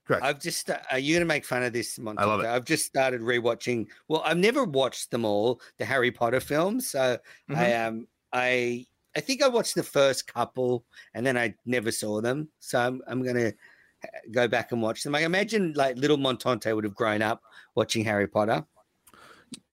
Correct. 0.07 0.25
I've 0.25 0.41
just 0.41 0.69
uh, 0.69 0.79
are 0.91 0.99
you 0.99 1.15
going 1.15 1.23
to 1.23 1.27
make 1.27 1.45
fun 1.45 1.63
of 1.63 1.73
this, 1.73 1.99
Monte? 1.99 2.23
I 2.23 2.27
love 2.27 2.41
it. 2.41 2.47
I've 2.47 2.65
just 2.65 2.85
started 2.85 3.21
rewatching. 3.23 3.87
Well, 4.09 4.23
I've 4.25 4.37
never 4.37 4.65
watched 4.65 5.11
them 5.11 5.25
all, 5.25 5.61
the 5.79 5.85
Harry 5.85 6.11
Potter 6.11 6.41
films. 6.41 6.91
So 6.91 7.19
I 7.49 7.53
Mm-hmm. 7.53 7.87
um 7.87 8.09
I 8.33 8.87
I 9.17 9.21
think 9.21 9.43
I 9.43 9.49
watched 9.49 9.75
the 9.77 9.83
first 9.83 10.27
couple 10.27 10.85
and 11.15 11.25
then 11.25 11.39
I 11.39 11.55
never 11.65 11.91
saw 11.91 12.21
them. 12.21 12.49
So 12.59 12.79
I'm 12.79 13.01
I'm 13.07 13.23
going 13.23 13.37
to 13.37 13.53
go 14.33 14.47
back 14.49 14.73
and 14.73 14.83
watch 14.83 15.03
them. 15.03 15.15
I 15.15 15.21
imagine 15.21 15.73
like 15.75 15.97
little 15.97 16.19
Montante 16.19 16.75
would 16.75 16.85
have 16.85 16.95
grown 16.95 17.23
up 17.23 17.43
watching 17.75 18.05
Harry 18.05 18.27
Potter. 18.27 18.67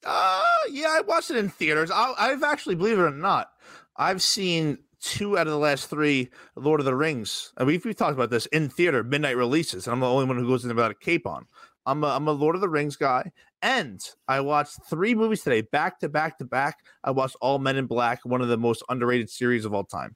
Uh, 0.05 0.41
yeah, 0.69 0.87
I 0.89 1.01
watched 1.01 1.31
it 1.31 1.37
in 1.37 1.49
theaters. 1.49 1.91
I, 1.91 2.13
I've 2.17 2.43
actually, 2.43 2.75
believe 2.75 2.97
it 2.97 3.01
or 3.01 3.11
not, 3.11 3.51
I've 3.97 4.21
seen 4.21 4.79
two 5.01 5.37
out 5.37 5.47
of 5.47 5.51
the 5.51 5.59
last 5.59 5.89
three 5.89 6.29
Lord 6.55 6.79
of 6.79 6.85
the 6.85 6.95
Rings. 6.95 7.53
And 7.57 7.67
we've, 7.67 7.83
we've 7.83 7.95
talked 7.95 8.13
about 8.13 8.29
this 8.29 8.45
in 8.47 8.69
theater 8.69 9.03
midnight 9.03 9.35
releases, 9.37 9.87
and 9.87 9.93
I'm 9.93 9.99
the 9.99 10.07
only 10.07 10.25
one 10.25 10.37
who 10.37 10.47
goes 10.47 10.63
in 10.63 10.69
without 10.69 10.91
a 10.91 10.95
cape 10.95 11.27
on. 11.27 11.45
I'm 11.85 12.03
a, 12.03 12.07
I'm 12.07 12.27
a 12.27 12.31
Lord 12.31 12.55
of 12.55 12.61
the 12.61 12.69
Rings 12.69 12.95
guy, 12.95 13.31
and 13.63 14.07
I 14.27 14.39
watched 14.39 14.79
three 14.87 15.15
movies 15.15 15.41
today, 15.41 15.61
back 15.61 15.99
to 15.99 16.09
back 16.09 16.37
to 16.37 16.45
back. 16.45 16.79
I 17.03 17.11
watched 17.11 17.35
All 17.41 17.57
Men 17.57 17.77
in 17.77 17.87
Black, 17.87 18.23
one 18.23 18.41
of 18.41 18.47
the 18.47 18.57
most 18.57 18.83
underrated 18.89 19.29
series 19.29 19.65
of 19.65 19.73
all 19.73 19.83
time. 19.83 20.15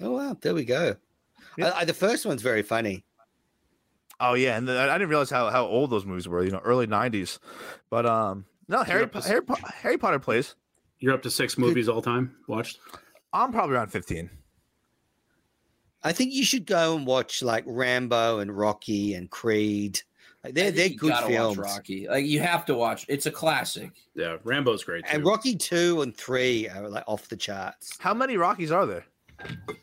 Oh 0.00 0.12
wow, 0.12 0.36
there 0.40 0.54
we 0.54 0.64
go. 0.64 0.96
Yeah. 1.56 1.70
I, 1.70 1.80
I, 1.80 1.84
the 1.86 1.94
first 1.94 2.26
one's 2.26 2.42
very 2.42 2.62
funny. 2.62 3.04
Oh 4.20 4.34
yeah, 4.34 4.58
and 4.58 4.68
the, 4.68 4.78
I 4.78 4.92
didn't 4.98 5.08
realize 5.08 5.30
how, 5.30 5.48
how 5.48 5.64
old 5.64 5.90
those 5.90 6.04
movies 6.04 6.28
were. 6.28 6.44
You 6.44 6.50
know, 6.50 6.60
early 6.64 6.86
'90s. 6.86 7.38
But 7.88 8.04
um, 8.04 8.44
no, 8.68 8.82
Harry 8.82 9.08
to- 9.08 9.20
Harry, 9.22 9.42
Po- 9.42 9.56
Harry 9.74 9.96
Potter 9.96 10.18
plays. 10.18 10.54
You're 10.98 11.14
up 11.14 11.22
to 11.22 11.30
six 11.30 11.56
movies 11.56 11.88
all 11.88 12.02
time 12.02 12.34
watched. 12.46 12.78
I'm 13.42 13.52
probably 13.52 13.76
around 13.76 13.88
15. 13.88 14.30
I 16.02 16.12
think 16.12 16.32
you 16.32 16.44
should 16.44 16.66
go 16.66 16.96
and 16.96 17.06
watch 17.06 17.42
like 17.42 17.64
Rambo 17.66 18.38
and 18.38 18.56
Rocky 18.56 19.14
and 19.14 19.30
Creed. 19.30 20.00
Like, 20.44 20.52
I 20.52 20.52
they're 20.52 20.64
think 20.64 20.76
they're 20.76 20.86
you 20.88 20.98
good 20.98 21.10
gotta 21.10 21.26
films. 21.26 21.58
Watch 21.58 21.66
Rocky, 21.66 22.08
like 22.08 22.24
you 22.24 22.40
have 22.40 22.64
to 22.66 22.74
watch. 22.74 23.04
It's 23.08 23.26
a 23.26 23.30
classic. 23.30 23.90
Yeah, 24.14 24.36
Rambo's 24.44 24.84
great 24.84 25.04
too. 25.04 25.16
And 25.16 25.24
Rocky 25.24 25.56
two 25.56 26.02
and 26.02 26.16
three 26.16 26.68
are 26.68 26.88
like 26.88 27.04
off 27.06 27.28
the 27.28 27.36
charts. 27.36 27.96
How 27.98 28.14
many 28.14 28.36
Rockies 28.36 28.70
are 28.70 28.86
there? 28.86 29.04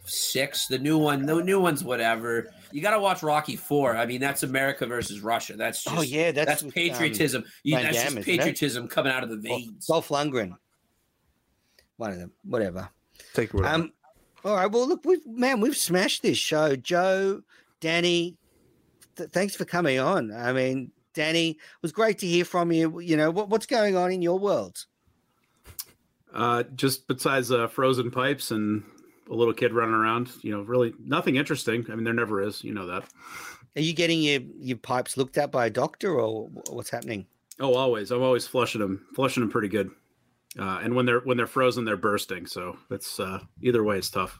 Six, 0.06 0.68
the 0.68 0.80
new 0.80 0.98
one, 0.98 1.26
the 1.26 1.44
new 1.44 1.60
one's 1.60 1.84
whatever. 1.84 2.50
You 2.72 2.82
got 2.82 2.92
to 2.92 3.00
watch 3.00 3.22
Rocky 3.22 3.56
Four. 3.56 3.96
I 3.96 4.06
mean, 4.06 4.20
that's 4.20 4.44
America 4.44 4.88
versus 4.88 5.22
Russia. 5.22 5.56
That's 5.56 5.84
just, 5.84 5.96
oh 5.96 6.02
yeah, 6.02 6.32
that's, 6.32 6.48
that's, 6.48 6.64
with, 6.64 6.70
um, 6.70 6.74
patriotism. 6.74 7.44
You, 7.64 7.76
that's 7.76 8.02
Damme, 8.02 8.16
just 8.16 8.26
patriotism 8.26 8.88
coming 8.88 9.12
out 9.12 9.24
of 9.24 9.30
the 9.30 9.38
veins. 9.38 9.86
Dolph 9.86 10.08
Lundgren. 10.10 10.56
One 11.98 12.12
of 12.12 12.18
them, 12.18 12.32
whatever. 12.46 12.90
Take 13.34 13.54
your 13.54 13.64
word. 13.64 13.68
it. 13.68 13.74
Um, 13.74 13.94
all 14.46 14.56
right. 14.56 14.72
Well, 14.72 14.88
look, 14.88 15.06
we've 15.06 15.26
man, 15.26 15.60
we've 15.60 15.78
smashed 15.78 16.22
this 16.22 16.38
show. 16.38 16.76
Joe, 16.76 17.42
Danny, 17.80 18.38
th- 19.16 19.30
thanks 19.30 19.56
for 19.56 19.66
coming 19.66 20.00
on. 20.00 20.32
I 20.32 20.54
mean, 20.54 20.92
Danny, 21.14 21.52
it 21.52 21.58
was 21.82 21.92
great 21.92 22.20
to 22.20 22.28
hear 22.28 22.46
from 22.46 22.72
you. 22.72 23.00
You 23.00 23.18
know, 23.18 23.32
what, 23.32 23.50
what's 23.50 23.66
going 23.66 23.96
on 23.96 24.12
in 24.12 24.22
your 24.22 24.40
world? 24.40 24.86
Uh, 26.34 26.64
just 26.76 27.08
besides 27.08 27.52
uh, 27.52 27.68
frozen 27.68 28.10
pipes 28.10 28.52
and 28.52 28.84
a 29.30 29.36
little 29.36 29.54
kid 29.54 29.72
running 29.72 29.94
around, 29.94 30.32
you 30.42 30.52
know, 30.52 30.62
really 30.62 30.94
nothing 31.00 31.36
interesting. 31.36 31.86
I 31.92 31.96
mean, 31.96 32.04
there 32.04 32.14
never 32.14 32.42
is. 32.42 32.64
You 32.64 32.74
know 32.74 32.88
that. 32.88 33.04
Are 33.76 33.82
you 33.82 33.94
getting 33.94 34.22
your 34.22 34.42
your 34.60 34.78
pipes 34.78 35.18
looked 35.18 35.38
at 35.38 35.52
by 35.52 35.68
a 35.68 35.70
doctor, 35.70 36.20
or 36.20 36.48
what's 36.70 36.90
happening? 36.90 37.26
Oh, 37.60 37.76
always. 37.76 38.12
I'm 38.12 38.22
always 38.22 38.48
flushing 38.48 38.82
them, 38.82 39.06
flushing 39.14 39.42
them 39.42 39.50
pretty 39.50 39.68
good. 39.68 39.92
Uh, 40.58 40.80
and 40.84 40.96
when 40.96 41.06
they're 41.06 41.22
when 41.22 41.38
they're 41.38 41.48
frozen, 41.48 41.86
they're 41.86 41.98
bursting. 41.98 42.46
So 42.46 42.78
it's 42.92 43.20
uh, 43.20 43.40
either 43.62 43.84
way, 43.84 43.98
it's 43.98 44.10
tough. 44.10 44.40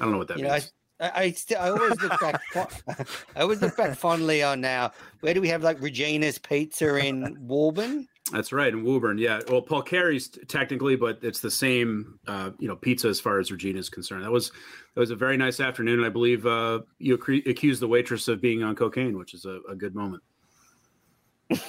I 0.00 0.04
don't 0.04 0.12
know 0.12 0.18
what 0.18 0.28
that 0.28 0.38
you 0.38 0.44
know, 0.44 0.50
I, 0.50 0.58
means. 0.58 0.72
I, 1.00 1.30
still, 1.30 1.60
I 1.60 1.70
always 1.70 2.00
look 2.02 2.20
back. 2.20 2.42
I 3.36 3.40
always 3.40 3.62
look 3.62 3.76
back 3.76 3.96
fondly 3.96 4.42
on 4.42 4.60
now. 4.60 4.92
Where 5.20 5.32
do 5.32 5.40
we 5.40 5.48
have 5.48 5.62
like 5.62 5.80
Regina's 5.80 6.38
Pizza 6.38 6.94
in 6.96 7.36
Woburn? 7.40 8.06
That's 8.32 8.52
right, 8.52 8.72
in 8.72 8.84
Woburn. 8.84 9.18
Yeah. 9.18 9.40
Well, 9.48 9.62
Polcari's 9.62 10.28
technically, 10.46 10.96
but 10.96 11.18
it's 11.22 11.40
the 11.40 11.50
same, 11.50 12.18
uh, 12.26 12.50
you 12.58 12.68
know, 12.68 12.76
pizza 12.76 13.08
as 13.08 13.18
far 13.18 13.40
as 13.40 13.50
Regina 13.50 13.78
is 13.78 13.88
concerned. 13.88 14.24
That 14.24 14.30
was 14.30 14.52
that 14.94 15.00
was 15.00 15.10
a 15.10 15.16
very 15.16 15.36
nice 15.36 15.58
afternoon. 15.58 15.98
And 15.98 16.06
I 16.06 16.10
believe 16.10 16.46
uh, 16.46 16.80
you 16.98 17.16
accre- 17.16 17.46
accused 17.48 17.80
the 17.80 17.88
waitress 17.88 18.28
of 18.28 18.40
being 18.40 18.62
on 18.62 18.76
cocaine, 18.76 19.16
which 19.16 19.34
is 19.34 19.46
a, 19.46 19.60
a 19.68 19.74
good 19.74 19.94
moment. 19.94 20.22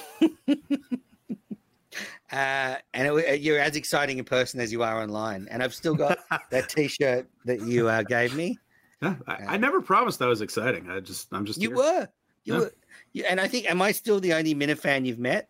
Uh, 2.32 2.76
and 2.94 3.18
it, 3.18 3.40
you're 3.40 3.58
as 3.58 3.76
exciting 3.76 4.18
in 4.18 4.24
person 4.24 4.58
as 4.60 4.72
you 4.72 4.82
are 4.82 5.02
online. 5.02 5.46
And 5.50 5.62
I've 5.62 5.74
still 5.74 5.94
got 5.94 6.18
that 6.50 6.68
T-shirt 6.70 7.28
that 7.44 7.60
you 7.60 7.88
uh, 7.88 8.02
gave 8.02 8.34
me. 8.34 8.58
Yeah, 9.02 9.16
I, 9.26 9.36
I 9.48 9.56
never 9.58 9.82
promised 9.82 10.18
that 10.20 10.28
was 10.28 10.40
exciting. 10.40 10.88
I 10.90 11.00
just, 11.00 11.28
I'm 11.32 11.44
just 11.44 11.60
You 11.60 11.68
here. 11.70 11.76
were, 11.76 12.08
you 12.44 12.54
Yeah. 12.54 12.60
were, 12.60 12.72
you, 13.12 13.24
and 13.28 13.40
I 13.40 13.48
think, 13.48 13.70
am 13.70 13.82
I 13.82 13.92
still 13.92 14.18
the 14.20 14.32
only 14.32 14.54
Minifan 14.54 15.04
you've 15.04 15.18
met? 15.18 15.48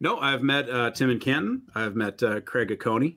No, 0.00 0.18
I've 0.18 0.42
met 0.42 0.68
uh, 0.68 0.90
Tim 0.90 1.08
in 1.10 1.18
Canton. 1.20 1.62
I've 1.74 1.94
met 1.94 2.20
uh, 2.22 2.40
Craig 2.40 2.68
Aconi, 2.70 3.16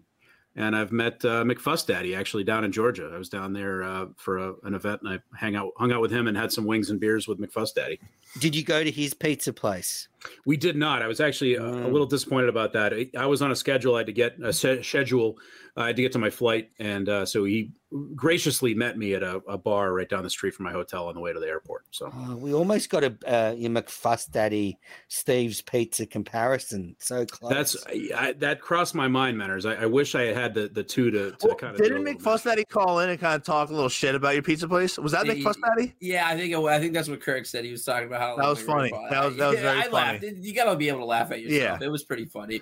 and 0.55 0.75
I've 0.75 0.91
met 0.91 1.25
uh, 1.25 1.43
McFuss 1.43 1.85
Daddy 1.85 2.13
actually 2.15 2.43
down 2.43 2.63
in 2.63 2.71
Georgia. 2.71 3.11
I 3.13 3.17
was 3.17 3.27
down 3.29 3.51
there 3.51 3.81
uh, 3.83 4.05
for 4.17 4.37
a, 4.37 4.53
an 4.63 4.75
event, 4.75 5.01
and 5.03 5.13
I 5.15 5.19
hang 5.35 5.55
out, 5.55 5.71
hung 5.77 5.91
out 5.91 6.01
with 6.01 6.11
him, 6.11 6.27
and 6.27 6.37
had 6.37 6.51
some 6.51 6.65
wings 6.65 6.91
and 6.91 6.99
beers 6.99 7.27
with 7.27 7.39
McFuss 7.39 7.73
Daddy. 7.73 7.99
Did 8.39 8.55
you 8.55 8.63
go 8.63 8.83
to 8.83 8.91
his 8.91 9.13
pizza 9.15 9.51
place? 9.51 10.07
We 10.45 10.57
did 10.57 10.75
not. 10.75 11.01
I 11.01 11.07
was 11.07 11.19
actually 11.19 11.57
uh, 11.57 11.63
a 11.65 11.71
Mm. 11.71 11.91
little 11.91 12.07
disappointed 12.07 12.49
about 12.49 12.73
that. 12.73 12.93
I, 12.93 13.09
I 13.17 13.25
was 13.25 13.41
on 13.41 13.51
a 13.51 13.55
schedule. 13.55 13.95
I 13.95 13.99
had 13.99 14.07
to 14.07 14.13
get 14.13 14.39
a 14.43 14.53
se- 14.53 14.83
schedule. 14.83 15.37
I 15.77 15.87
had 15.87 15.95
to 15.95 16.01
get 16.01 16.11
to 16.13 16.19
my 16.19 16.29
flight, 16.29 16.69
and 16.79 17.07
uh, 17.07 17.25
so 17.25 17.45
he 17.45 17.71
graciously 18.15 18.73
met 18.73 18.97
me 18.97 19.13
at 19.13 19.23
a, 19.23 19.37
a 19.47 19.57
bar 19.57 19.93
right 19.93 20.07
down 20.07 20.23
the 20.23 20.29
street 20.29 20.53
from 20.53 20.65
my 20.65 20.71
hotel 20.71 21.07
on 21.07 21.15
the 21.15 21.19
way 21.21 21.31
to 21.33 21.39
the 21.39 21.47
airport. 21.47 21.85
So 21.91 22.09
Oh, 22.13 22.35
we 22.35 22.53
almost 22.53 22.89
got 22.89 23.03
a 23.03 23.15
uh, 23.27 23.51
your 23.53 23.69
McFuss 23.71 24.29
Daddy 24.29 24.77
Steve's 25.07 25.61
Pizza 25.61 26.05
comparison. 26.05 26.95
So 26.99 27.25
close. 27.25 27.51
that's 27.53 27.87
I, 27.87 28.09
I, 28.15 28.33
that 28.33 28.61
crossed 28.61 28.95
my 28.95 29.07
mind, 29.07 29.37
Menners. 29.37 29.69
I, 29.69 29.83
I 29.83 29.85
wish 29.85 30.15
I 30.15 30.23
had 30.33 30.53
the, 30.53 30.69
the 30.69 30.83
two 30.83 31.11
to, 31.11 31.31
to 31.31 31.47
Well, 31.47 31.55
kind 31.55 31.75
of. 31.75 31.81
didn't 31.81 32.03
McFuss 32.05 32.43
Daddy 32.43 32.63
call 32.65 32.99
in 32.99 33.09
and 33.09 33.19
kind 33.19 33.35
of 33.35 33.43
talk 33.45 33.69
a 33.69 33.73
little 33.73 33.89
shit 33.89 34.15
about 34.15 34.33
your 34.33 34.43
pizza 34.43 34.67
place? 34.67 34.97
Was 34.97 35.11
that 35.13 35.25
Yeah, 35.25 35.33
McFuss 35.33 35.55
Daddy? 35.75 35.93
Yeah, 35.99 36.27
I 36.27 36.35
think 36.37 36.53
it, 36.53 36.59
I 36.59 36.79
think 36.79 36.93
that's 36.93 37.09
what 37.09 37.21
Kirk 37.21 37.45
said. 37.45 37.65
He 37.65 37.71
was 37.71 37.83
talking 37.85 38.07
about 38.07 38.21
how 38.21 38.35
That 38.37 38.47
was 38.47 38.67
long 38.67 38.77
we 38.77 38.83
were 38.83 38.89
funny. 38.97 39.07
That 39.09 39.25
was- 39.25 39.35
that 39.37 39.47
was 39.47 39.55
Yeah, 39.61 39.61
very 39.63 39.79
I 39.79 39.81
funny. 39.83 39.91
Laughed. 40.13 40.23
You 40.23 40.53
got 40.53 40.65
to 40.71 40.75
be 40.75 40.87
able 40.89 40.99
to 40.99 41.05
laugh 41.05 41.31
at 41.31 41.41
yourself. 41.41 41.79
Yeah. 41.81 41.85
It 41.85 41.89
was 41.91 42.03
pretty 42.03 42.25
funny. 42.25 42.61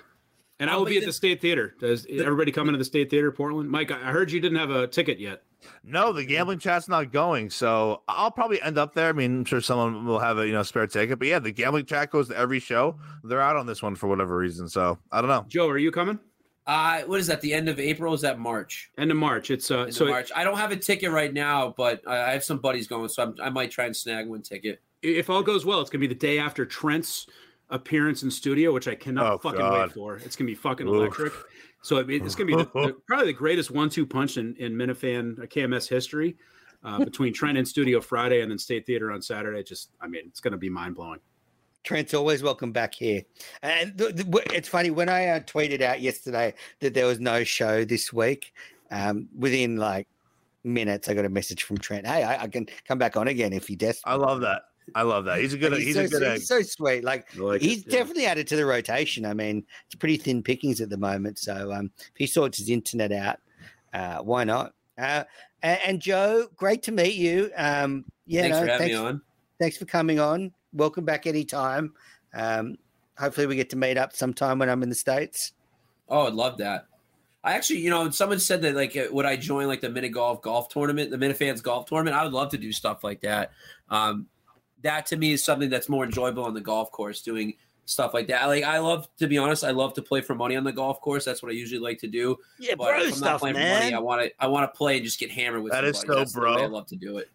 And 0.58 0.68
I 0.68 0.76
will 0.76 0.84
be 0.84 0.96
at 0.98 1.00
the- 1.00 1.06
the 1.06 1.12
State 1.12 1.40
Theater. 1.40 1.74
Does 1.80 2.06
everybody 2.10 2.52
coming 2.52 2.72
to 2.72 2.78
the 2.78 2.84
State 2.84 3.08
Theater, 3.10 3.32
Portland? 3.32 3.70
Mike, 3.70 3.90
I 3.90 4.10
heard 4.10 4.30
you 4.30 4.40
didn't 4.40 4.58
have 4.58 4.70
a 4.70 4.86
ticket 4.86 5.18
yet. 5.18 5.42
No, 5.84 6.12
the 6.12 6.24
gambling 6.24 6.58
chat's 6.58 6.88
not 6.88 7.12
going, 7.12 7.50
so 7.50 8.02
I'll 8.08 8.30
probably 8.30 8.60
end 8.62 8.78
up 8.78 8.94
there. 8.94 9.08
I 9.08 9.12
mean, 9.12 9.38
I'm 9.40 9.44
sure 9.44 9.60
someone 9.60 10.06
will 10.06 10.18
have 10.18 10.38
a 10.38 10.46
you 10.46 10.52
know 10.52 10.62
spare 10.62 10.86
ticket, 10.86 11.18
but 11.18 11.28
yeah, 11.28 11.38
the 11.38 11.50
gambling 11.52 11.84
chat 11.86 12.10
goes 12.10 12.28
to 12.28 12.36
every 12.36 12.60
show. 12.60 12.98
They're 13.24 13.40
out 13.42 13.56
on 13.56 13.66
this 13.66 13.82
one 13.82 13.94
for 13.94 14.06
whatever 14.06 14.36
reason, 14.38 14.68
so 14.68 14.98
I 15.12 15.20
don't 15.20 15.28
know. 15.28 15.44
Joe, 15.48 15.68
are 15.68 15.76
you 15.78 15.90
coming? 15.90 16.18
Uh, 16.66 17.02
what 17.02 17.20
is 17.20 17.26
that? 17.26 17.40
The 17.40 17.52
end 17.52 17.68
of 17.68 17.78
April? 17.80 18.14
Is 18.14 18.20
that 18.22 18.38
March? 18.38 18.90
End 18.96 19.10
of 19.10 19.16
March. 19.16 19.50
It's 19.50 19.70
uh, 19.70 19.80
End 19.80 19.94
so 19.94 20.04
of 20.04 20.10
March. 20.10 20.30
I 20.34 20.44
don't 20.44 20.56
have 20.56 20.72
a 20.72 20.76
ticket 20.76 21.10
right 21.10 21.32
now, 21.32 21.74
but 21.76 22.00
I 22.06 22.28
I 22.28 22.32
have 22.32 22.44
some 22.44 22.58
buddies 22.58 22.86
going, 22.86 23.08
so 23.08 23.22
I'm, 23.22 23.34
I 23.42 23.50
might 23.50 23.70
try 23.70 23.86
and 23.86 23.96
snag 23.96 24.28
one 24.28 24.42
ticket. 24.42 24.80
if 25.02 25.28
all 25.28 25.42
goes 25.42 25.64
well, 25.66 25.80
it's 25.80 25.90
gonna 25.90 26.00
be 26.00 26.06
the 26.06 26.14
day 26.14 26.38
after 26.38 26.64
Trent's 26.64 27.26
appearance 27.70 28.22
in 28.22 28.30
studio, 28.30 28.72
which 28.72 28.88
I 28.88 28.94
cannot 28.94 29.32
Oh, 29.32 29.38
fucking 29.38 29.58
God. 29.58 29.88
wait 29.88 29.92
for. 29.92 30.16
It's 30.16 30.36
gonna 30.36 30.46
be 30.46 30.54
fucking 30.54 30.86
Oof. 30.88 30.94
electric. 30.94 31.32
So 31.82 31.96
it, 31.98 32.10
it's 32.10 32.34
gonna 32.34 32.46
be 32.48 32.56
the, 32.56 32.64
the- 32.74 32.96
probably 33.06 33.26
the 33.28 33.32
greatest 33.32 33.70
one-two 33.70 34.06
punch 34.06 34.36
in, 34.36 34.54
in 34.56 34.74
Minifan 34.74 35.38
uh, 35.38 35.46
KMS 35.46 35.88
history. 35.88 36.36
Uh, 36.82 37.04
between 37.04 37.30
Trent 37.34 37.58
in 37.58 37.66
studio 37.66 38.00
Friday 38.00 38.40
and 38.40 38.50
then 38.50 38.58
State 38.58 38.86
Theater 38.86 39.12
on 39.12 39.20
Saturday, 39.20 39.62
just 39.62 39.90
I 40.00 40.06
mean, 40.08 40.22
it's 40.26 40.40
gonna 40.40 40.56
be 40.56 40.70
mind 40.70 40.94
blowing. 40.94 41.20
Trent's 41.84 42.12
always 42.14 42.42
welcome 42.42 42.72
back 42.72 42.94
here. 42.94 43.22
And 43.62 43.96
the, 43.96 44.06
the, 44.12 44.24
w- 44.24 44.44
it's 44.54 44.68
funny 44.68 44.90
when 44.90 45.08
I 45.08 45.28
uh, 45.28 45.40
tweeted 45.40 45.80
out 45.82 46.00
yesterday 46.00 46.54
that 46.80 46.92
there 46.94 47.06
was 47.06 47.20
no 47.20 47.44
show 47.44 47.84
this 47.84 48.12
week. 48.12 48.52
Um, 48.90 49.28
within 49.38 49.76
like 49.76 50.06
minutes, 50.64 51.08
I 51.08 51.14
got 51.14 51.24
a 51.24 51.28
message 51.30 51.62
from 51.62 51.78
Trent. 51.78 52.06
Hey, 52.06 52.22
I, 52.22 52.42
I 52.42 52.48
can 52.48 52.66
come 52.86 52.98
back 52.98 53.16
on 53.16 53.28
again 53.28 53.52
if 53.52 53.68
you 53.70 53.76
desperate. 53.76 54.10
I 54.12 54.16
love 54.16 54.40
that. 54.42 54.62
I 54.94 55.02
love 55.02 55.24
that. 55.26 55.40
He's 55.40 55.52
a 55.54 55.58
good. 55.58 55.72
And 55.72 55.82
He's, 55.82 55.94
so, 55.94 56.02
a 56.02 56.08
good 56.08 56.22
egg. 56.22 56.38
he's 56.38 56.48
so 56.48 56.62
sweet. 56.62 57.04
Like, 57.04 57.34
like 57.36 57.60
he's 57.60 57.78
it, 57.80 57.86
yeah. 57.88 57.98
definitely 57.98 58.26
added 58.26 58.46
to 58.48 58.56
the 58.56 58.66
rotation. 58.66 59.24
I 59.26 59.34
mean, 59.34 59.64
it's 59.86 59.94
pretty 59.94 60.16
thin 60.16 60.42
pickings 60.42 60.80
at 60.80 60.90
the 60.90 60.96
moment. 60.96 61.38
So 61.38 61.72
um, 61.72 61.90
if 61.98 62.12
he 62.16 62.26
sorts 62.26 62.58
his 62.58 62.68
internet 62.68 63.12
out, 63.12 63.38
uh, 63.92 64.22
why 64.22 64.44
not? 64.44 64.74
Uh, 64.98 65.24
and, 65.62 65.80
and 65.86 66.00
Joe, 66.00 66.48
great 66.56 66.82
to 66.84 66.92
meet 66.92 67.14
you. 67.14 67.50
Um, 67.56 68.04
yeah, 68.26 68.42
Thanks 68.42 68.56
no, 68.56 68.62
for 68.62 68.66
having 68.70 68.78
thanks, 68.88 69.00
me 69.00 69.06
on. 69.06 69.22
thanks 69.58 69.76
for 69.76 69.84
coming 69.86 70.20
on. 70.20 70.52
Welcome 70.72 71.04
back 71.04 71.26
anytime. 71.26 71.92
Um, 72.34 72.76
hopefully, 73.18 73.46
we 73.46 73.56
get 73.56 73.70
to 73.70 73.76
meet 73.76 73.98
up 73.98 74.14
sometime 74.14 74.58
when 74.58 74.68
I'm 74.68 74.82
in 74.82 74.88
the 74.88 74.94
states. 74.94 75.52
Oh, 76.08 76.26
I'd 76.26 76.34
love 76.34 76.58
that. 76.58 76.86
I 77.42 77.54
actually, 77.54 77.80
you 77.80 77.88
know, 77.88 78.10
someone 78.10 78.38
said 78.38 78.60
that 78.62 78.74
like, 78.74 78.96
uh, 78.96 79.06
would 79.10 79.24
I 79.24 79.36
join 79.36 79.66
like 79.66 79.80
the 79.80 79.88
mini 79.88 80.10
golf 80.10 80.42
golf 80.42 80.68
tournament, 80.68 81.10
the 81.10 81.16
Minifans 81.16 81.62
golf 81.62 81.86
tournament? 81.86 82.14
I 82.14 82.22
would 82.22 82.34
love 82.34 82.50
to 82.50 82.58
do 82.58 82.70
stuff 82.70 83.02
like 83.02 83.22
that. 83.22 83.52
Um, 83.88 84.26
that 84.82 85.06
to 85.06 85.16
me 85.16 85.32
is 85.32 85.44
something 85.44 85.70
that's 85.70 85.88
more 85.88 86.04
enjoyable 86.04 86.44
on 86.44 86.54
the 86.54 86.60
golf 86.60 86.90
course, 86.90 87.22
doing 87.22 87.54
stuff 87.86 88.14
like 88.14 88.28
that. 88.28 88.46
Like, 88.46 88.64
I 88.64 88.78
love 88.78 89.08
to 89.18 89.26
be 89.26 89.36
honest, 89.38 89.64
I 89.64 89.70
love 89.72 89.94
to 89.94 90.02
play 90.02 90.20
for 90.20 90.34
money 90.34 90.56
on 90.56 90.64
the 90.64 90.72
golf 90.72 91.00
course. 91.00 91.24
That's 91.24 91.42
what 91.42 91.50
I 91.50 91.54
usually 91.54 91.80
like 91.80 91.98
to 92.00 92.06
do. 92.08 92.36
Yeah, 92.58 92.74
But 92.76 92.84
bro 92.84 92.98
if 92.98 93.02
I'm 93.04 93.08
not 93.10 93.16
stuff, 93.16 93.40
playing 93.40 93.54
for 93.56 93.60
money, 93.60 93.94
I 93.94 93.98
want 93.98 94.22
to, 94.22 94.30
I 94.38 94.46
want 94.46 94.72
to 94.72 94.76
play 94.76 94.96
and 94.96 95.04
just 95.04 95.18
get 95.18 95.30
hammered 95.30 95.62
with. 95.62 95.72
That 95.72 95.84
is 95.84 95.98
somebody. 95.98 96.14
so 96.16 96.18
That's 96.20 96.32
the 96.32 96.40
way 96.40 96.46
bro. 96.54 96.62
I 96.62 96.66
love 96.66 96.86
to 96.86 96.96
do 96.96 97.18
it. 97.18 97.28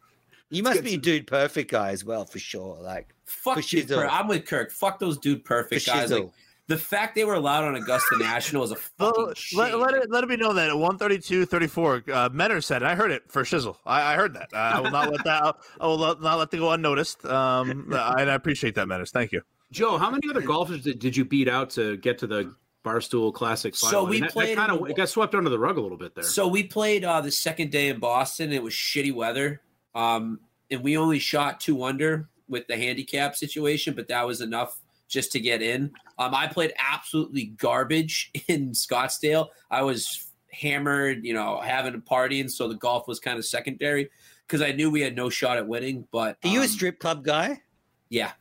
You 0.51 0.63
must 0.63 0.84
be 0.84 0.93
a 0.93 0.97
dude 0.97 1.27
perfect 1.27 1.72
guy 1.72 1.89
as 1.89 2.05
well, 2.05 2.23
for 2.23 2.39
sure. 2.39 2.77
Like 2.80 3.13
Fuck 3.26 3.55
For 3.55 3.61
dude, 3.61 3.88
per- 3.89 4.07
I'm 4.07 4.27
with 4.27 4.45
Kirk. 4.45 4.72
Fuck 4.72 4.99
those 4.99 5.17
dude 5.17 5.41
for 5.41 5.63
perfect 5.63 5.85
guys. 5.88 6.11
Like 6.11 6.23
shizzle. 6.23 6.31
The 6.68 6.78
fact 6.78 7.14
they 7.16 7.24
were 7.24 7.36
allowed 7.36 7.64
on 7.64 7.76
Augusta 7.76 8.18
National 8.18 8.64
is 8.64 8.72
a 8.72 8.76
Well, 9.00 9.12
fucking 9.14 9.26
let, 9.28 9.38
shame. 9.38 9.80
let 9.80 9.94
it 9.94 10.10
let 10.10 10.24
it 10.24 10.30
be 10.30 10.38
known 10.38 10.56
that 10.56 10.70
at 10.70 10.76
132 10.76 11.46
34 11.46 11.96
uh 11.96 12.30
Menners 12.30 12.64
said. 12.64 12.82
I 12.84 12.96
heard 12.96 13.12
it 13.12 13.24
for 13.32 13.44
shizzle 13.44 13.78
I, 13.86 14.14
I 14.14 14.16
heard 14.16 14.34
that 14.34 14.50
uh, 14.54 14.58
I 14.58 14.80
will 14.80 14.92
not 14.92 15.12
let 15.12 15.24
that 15.24 15.56
I 15.80 15.88
will 15.88 16.00
not 16.00 16.22
not 16.22 16.40
let 16.40 16.52
that 16.52 16.58
go 16.58 16.72
unnoticed 16.72 17.24
um 17.26 17.94
I, 17.94 18.22
and 18.22 18.32
I 18.32 18.34
appreciate 18.34 18.76
that 18.76 18.88
Menners 18.88 19.12
thank 19.12 19.32
you 19.32 19.42
Joe, 19.72 19.98
how 19.98 20.10
many 20.10 20.30
other 20.30 20.42
golfers 20.42 20.84
did, 20.84 21.00
did 21.00 21.18
you 21.18 21.26
beat 21.26 21.48
out 21.50 21.70
to 21.72 21.98
get 21.98 22.18
to 22.20 22.28
the 22.28 22.56
Barstool 22.86 23.34
Classic. 23.34 23.76
So 23.76 24.04
we 24.04 24.18
And 24.18 24.26
that, 24.26 24.32
played 24.32 24.56
kind 24.56 24.72
of 24.72 24.88
it 24.88 24.96
got 24.96 25.10
swept 25.10 25.34
under 25.34 25.50
the 25.50 25.60
rug 25.60 25.78
a 25.78 25.82
little 25.82 25.98
bit 25.98 26.14
there. 26.14 26.24
So 26.24 26.48
we 26.48 26.64
played 26.64 27.04
uh, 27.04 27.20
the 27.20 27.32
second 27.32 27.72
day 27.72 27.90
in 27.90 28.00
Boston. 28.00 28.54
It 28.54 28.62
was 28.62 28.74
shitty 28.74 29.14
weather, 29.14 29.62
um, 29.96 30.40
and 30.70 30.84
we 30.84 30.96
only 30.96 31.20
shot 31.20 31.60
two 31.60 31.84
under 31.84 32.30
with 32.48 32.68
the 32.68 32.78
handicap 32.78 33.36
situation, 33.36 33.96
but 33.96 34.08
that 34.10 34.26
was 34.26 34.40
enough 34.40 34.80
just 35.07 35.32
to 35.34 35.40
get 35.40 35.61
in. 35.61 35.91
Um, 36.18 36.34
I 36.34 36.48
played 36.48 36.73
absolutely 36.77 37.45
garbage 37.57 38.32
in 38.48 38.72
Scottsdale. 38.72 39.48
I 39.69 39.82
was 39.84 40.27
hammered, 40.52 41.26
you 41.26 41.34
know, 41.34 41.60
having 41.61 41.94
a 41.95 41.99
party, 41.99 42.40
and 42.41 42.52
so 42.52 42.68
the 42.68 42.76
golf 42.76 43.07
was 43.07 43.19
kind 43.19 43.38
of 43.38 43.45
secondary 43.45 44.10
because 44.48 44.61
I 44.61 44.72
knew 44.72 44.90
we 44.90 45.02
had 45.02 45.15
no 45.15 45.30
shot 45.30 45.57
at 45.57 45.68
winning. 45.68 46.07
But 46.11 46.38
Are 46.44 46.49
you 46.49 46.60
a 46.60 46.64
um, 46.64 46.68
strip 46.69 46.99
club 46.99 47.23
guy? 47.23 47.61
Yeah, 48.10 48.32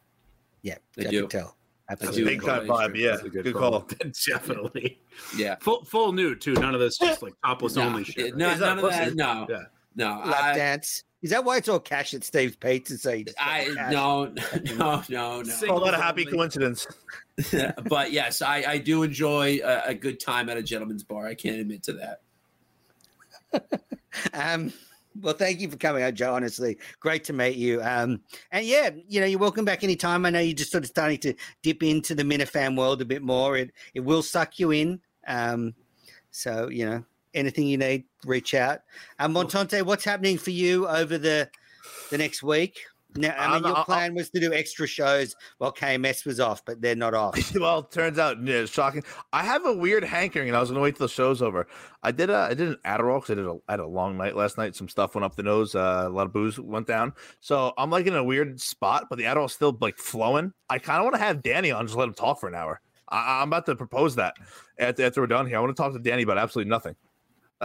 Yeah, 0.62 0.76
I 0.98 1.06
I, 1.06 1.10
do. 1.10 1.20
can 1.22 1.28
tell. 1.30 1.56
I 1.88 1.92
Absolutely. 1.92 2.20
do. 2.22 2.24
Big 2.30 2.42
time 2.42 2.66
That's 2.66 2.70
vibe. 2.80 2.96
Yeah, 2.96 3.10
That's 3.10 3.22
a 3.24 3.28
good, 3.30 3.44
good 3.44 3.54
call. 3.54 3.86
Definitely 4.26 5.00
yeah. 5.36 5.56
full 5.60 5.84
full 5.84 6.12
nude 6.12 6.40
too. 6.40 6.54
None 6.54 6.74
of 6.74 6.80
this 6.80 6.96
just 6.98 7.22
like 7.22 7.34
topless 7.44 7.76
No, 7.76 7.82
only 7.82 8.04
shit. 8.04 8.36
no, 8.36 8.48
right? 8.48 8.58
none 8.60 8.78
of 8.78 8.90
that. 8.90 9.14
No, 9.14 9.46
Yeah. 9.50 9.62
no. 9.94 10.22
Lap 10.24 10.44
I, 10.44 10.54
dance. 10.56 11.04
Is 11.24 11.30
that 11.30 11.42
why 11.42 11.56
it's 11.56 11.70
all 11.70 11.80
cash 11.80 12.12
at 12.12 12.22
Steve's 12.22 12.54
Pizza? 12.54 12.98
So 12.98 13.12
you 13.12 13.24
I 13.38 13.72
cash? 13.74 13.90
no, 13.92 14.26
no, 14.26 14.44
no, 14.76 15.02
no. 15.08 15.42
Sing- 15.42 15.70
Call 15.70 15.80
that 15.80 15.94
a 15.94 15.96
happy 15.96 16.26
coincidence. 16.26 16.86
but 17.88 18.12
yes, 18.12 18.42
I, 18.42 18.56
I 18.68 18.76
do 18.76 19.02
enjoy 19.02 19.58
a, 19.64 19.84
a 19.86 19.94
good 19.94 20.20
time 20.20 20.50
at 20.50 20.58
a 20.58 20.62
gentleman's 20.62 21.02
bar. 21.02 21.26
I 21.26 21.34
can't 21.34 21.56
admit 21.58 21.82
to 21.84 21.94
that. 21.94 23.80
Um, 24.32 24.72
well, 25.20 25.34
thank 25.34 25.60
you 25.60 25.68
for 25.68 25.76
coming 25.76 26.04
out, 26.04 26.14
Joe. 26.14 26.34
Honestly, 26.34 26.78
great 27.00 27.24
to 27.24 27.32
meet 27.32 27.56
you. 27.56 27.82
Um, 27.82 28.20
and 28.52 28.64
yeah, 28.64 28.90
you 29.08 29.20
know, 29.20 29.26
you're 29.26 29.40
welcome 29.40 29.64
back 29.64 29.82
anytime. 29.82 30.24
I 30.24 30.30
know 30.30 30.38
you're 30.38 30.54
just 30.54 30.70
sort 30.70 30.84
of 30.84 30.90
starting 30.90 31.18
to 31.18 31.34
dip 31.62 31.82
into 31.82 32.14
the 32.14 32.22
Minifan 32.22 32.78
world 32.78 33.02
a 33.02 33.04
bit 33.04 33.22
more. 33.22 33.56
It 33.56 33.72
it 33.92 34.00
will 34.00 34.22
suck 34.22 34.60
you 34.60 34.70
in. 34.70 35.00
Um, 35.26 35.74
so 36.30 36.68
you 36.68 36.86
know, 36.86 37.04
anything 37.34 37.66
you 37.66 37.78
need, 37.78 38.04
reach 38.24 38.54
out. 38.54 38.80
Um, 39.18 39.34
Montante, 39.34 39.82
what's 39.82 40.04
happening 40.04 40.38
for 40.38 40.50
you 40.50 40.86
over 40.88 41.18
the 41.18 41.50
the 42.10 42.18
next 42.18 42.42
week? 42.42 42.78
Now, 43.16 43.34
I 43.38 43.46
mean, 43.54 43.64
I'm- 43.64 43.74
your 43.74 43.84
plan 43.84 44.14
was 44.14 44.28
to 44.30 44.40
do 44.40 44.52
extra 44.52 44.86
shows 44.88 45.36
while 45.58 45.72
KMS 45.72 46.26
was 46.26 46.40
off, 46.40 46.64
but 46.64 46.80
they're 46.80 46.96
not 46.96 47.14
off. 47.14 47.54
well, 47.60 47.80
it 47.80 47.92
turns 47.92 48.18
out 48.18 48.42
yeah, 48.42 48.56
it's 48.56 48.72
shocking. 48.72 49.04
I 49.32 49.44
have 49.44 49.64
a 49.64 49.72
weird 49.72 50.02
hankering, 50.02 50.48
and 50.48 50.56
I 50.56 50.60
was 50.60 50.70
going 50.70 50.78
to 50.78 50.82
wait 50.82 50.96
till 50.96 51.06
the 51.06 51.12
show's 51.12 51.40
over. 51.40 51.68
I 52.02 52.10
did 52.10 52.28
a 52.28 52.48
I 52.50 52.54
did 52.54 52.68
an 52.68 52.76
Adderall 52.84 53.20
because 53.20 53.30
I 53.30 53.34
did 53.34 53.46
a, 53.46 53.56
I 53.68 53.72
had 53.72 53.80
a 53.80 53.86
long 53.86 54.16
night 54.16 54.34
last 54.34 54.58
night. 54.58 54.74
Some 54.74 54.88
stuff 54.88 55.14
went 55.14 55.24
up 55.24 55.36
the 55.36 55.44
nose. 55.44 55.74
Uh, 55.76 56.04
a 56.06 56.08
lot 56.08 56.26
of 56.26 56.32
booze 56.32 56.58
went 56.58 56.88
down. 56.88 57.12
So 57.40 57.72
I'm 57.78 57.90
like 57.90 58.06
in 58.06 58.16
a 58.16 58.24
weird 58.24 58.60
spot, 58.60 59.06
but 59.08 59.16
the 59.16 59.24
Adderall's 59.24 59.54
still 59.54 59.76
like 59.80 59.96
flowing. 59.98 60.52
I 60.68 60.78
kind 60.78 60.98
of 60.98 61.04
want 61.04 61.14
to 61.14 61.22
have 61.22 61.42
Danny 61.42 61.70
on, 61.70 61.86
just 61.86 61.96
let 61.96 62.08
him 62.08 62.14
talk 62.14 62.40
for 62.40 62.48
an 62.48 62.56
hour. 62.56 62.80
I, 63.08 63.42
I'm 63.42 63.48
about 63.48 63.66
to 63.66 63.76
propose 63.76 64.16
that 64.16 64.34
after, 64.78 65.04
after 65.04 65.20
we're 65.20 65.28
done 65.28 65.46
here. 65.46 65.58
I 65.58 65.60
want 65.60 65.74
to 65.76 65.80
talk 65.80 65.92
to 65.92 66.00
Danny 66.00 66.22
about 66.22 66.38
absolutely 66.38 66.70
nothing. 66.70 66.96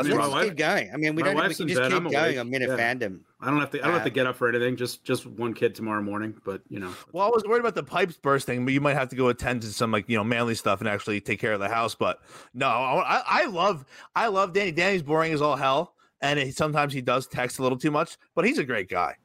That's 0.04 0.08
I 0.08 0.10
mean, 0.12 0.18
what 0.20 0.24
Let's 0.24 0.32
my 0.34 0.40
I'm- 0.40 0.48
wife- 0.48 0.50
keep 0.50 0.58
going. 0.58 0.92
I 0.94 0.98
mean, 0.98 1.16
we 1.16 1.24
don't. 1.24 1.36
We 1.36 1.42
wife's 1.42 1.58
can 1.58 1.68
just 1.68 1.80
bed, 1.82 1.88
keep 1.92 1.98
I'm 1.98 2.04
going 2.10 2.16
awake. 2.16 2.40
on 2.40 2.52
Yeah. 2.52 2.60
Minifandom. 2.60 3.20
I 3.42 3.50
don't 3.50 3.60
have 3.60 3.72
to. 3.72 3.80
I 3.82 3.86
don't 3.86 3.94
have 3.94 4.04
to 4.04 4.10
get 4.10 4.26
up 4.26 4.36
um, 4.36 4.38
for 4.38 4.50
anything. 4.50 4.76
Just 4.76 5.04
just 5.04 5.26
one 5.26 5.54
kid 5.54 5.76
tomorrow 5.76 6.02
morning. 6.02 6.34
But 6.46 6.62
you 6.70 6.80
know, 6.80 6.94
Well, 7.12 7.26
I 7.26 7.30
was 7.30 7.44
worried 7.46 7.60
about 7.62 7.76
the 7.76 7.84
pipes 7.84 8.18
bursting, 8.18 8.66
but 8.66 8.74
you 8.74 8.82
might 8.82 8.96
have 8.96 9.10
to 9.10 9.16
go 9.16 9.30
attend 9.30 9.62
to 9.64 9.68
some 9.68 9.92
like 9.92 10.10
you 10.10 10.18
know 10.18 10.24
manly 10.24 10.56
stuff 10.56 10.80
and 10.80 10.90
actually 10.90 11.22
take 11.22 11.40
care 11.40 11.54
of 11.54 11.60
the 11.60 11.70
house. 11.70 11.96
But 11.96 12.20
no, 12.54 12.68
I, 12.68 13.22
I 13.26 13.46
love 13.46 13.86
I 14.16 14.28
love 14.28 14.54
Danny. 14.54 14.72
Danny's 14.72 15.04
boring 15.04 15.32
as 15.34 15.42
all 15.42 15.56
hell, 15.56 15.94
and 16.22 16.40
he, 16.40 16.52
sometimes 16.52 16.94
he 16.94 17.02
does 17.02 17.28
text 17.28 17.60
a 17.60 17.64
little 17.64 17.78
too 17.78 17.92
much, 17.92 18.18
but 18.36 18.46
he's 18.46 18.58
a 18.58 18.64
great 18.66 18.90
guy. 18.90 19.16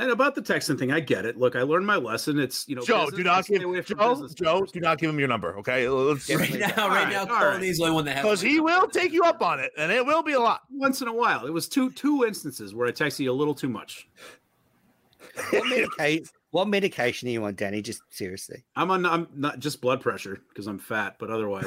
And 0.00 0.10
about 0.10 0.34
the 0.34 0.42
texting 0.42 0.78
thing, 0.78 0.90
I 0.90 1.00
get 1.00 1.24
it. 1.24 1.36
Look, 1.36 1.54
I 1.54 1.62
learned 1.62 1.86
my 1.86 1.96
lesson. 1.96 2.38
It's 2.38 2.66
you 2.68 2.74
know, 2.74 2.82
Joe, 2.82 3.04
business, 3.04 3.16
do 3.18 3.24
not 3.24 3.46
give 3.46 3.62
away 3.62 3.82
from 3.82 3.98
Joe 3.98 4.10
business 4.10 4.34
Joe 4.34 4.64
do 4.64 4.80
not 4.80 4.98
give 4.98 5.10
him 5.10 5.18
your 5.18 5.28
number, 5.28 5.56
okay? 5.58 5.88
Let's 5.88 6.28
Yeah. 6.28 6.36
Right 6.36 6.58
now, 6.58 6.82
All 6.84 6.88
right 6.88 7.04
right, 7.04 7.12
now, 7.12 7.20
all 7.20 7.26
right. 7.26 7.52
Cody's 7.54 7.78
the 7.78 7.84
only 7.84 7.94
one 7.94 8.04
that 8.06 8.16
has. 8.16 8.24
because 8.24 8.40
he 8.40 8.60
will 8.60 8.88
take 8.88 9.12
you 9.12 9.22
up 9.24 9.42
on 9.42 9.60
it, 9.60 9.70
and 9.76 9.92
it 9.92 10.04
will 10.04 10.22
be 10.22 10.32
a 10.32 10.40
lot. 10.40 10.62
once 10.70 11.02
in 11.02 11.08
a 11.08 11.12
while. 11.14 11.46
It 11.46 11.52
was 11.52 11.68
two 11.68 11.90
two 11.92 12.24
instances 12.24 12.74
where 12.74 12.88
I 12.88 12.92
texted 12.92 13.20
you 13.20 13.30
a 13.30 13.34
little 13.34 13.54
too 13.54 13.68
much. 13.68 14.08
What 15.50 15.68
medication? 15.68 16.24
What 16.52 16.66
medication 16.68 17.28
are 17.28 17.32
you 17.32 17.44
on, 17.44 17.54
Danny? 17.54 17.80
Just 17.80 18.02
seriously. 18.10 18.64
I'm 18.74 18.90
on. 18.90 19.06
I'm 19.06 19.28
not 19.34 19.60
just 19.60 19.80
blood 19.80 20.00
pressure 20.00 20.38
because 20.48 20.66
I'm 20.66 20.78
fat, 20.78 21.16
but 21.18 21.30
otherwise, 21.30 21.66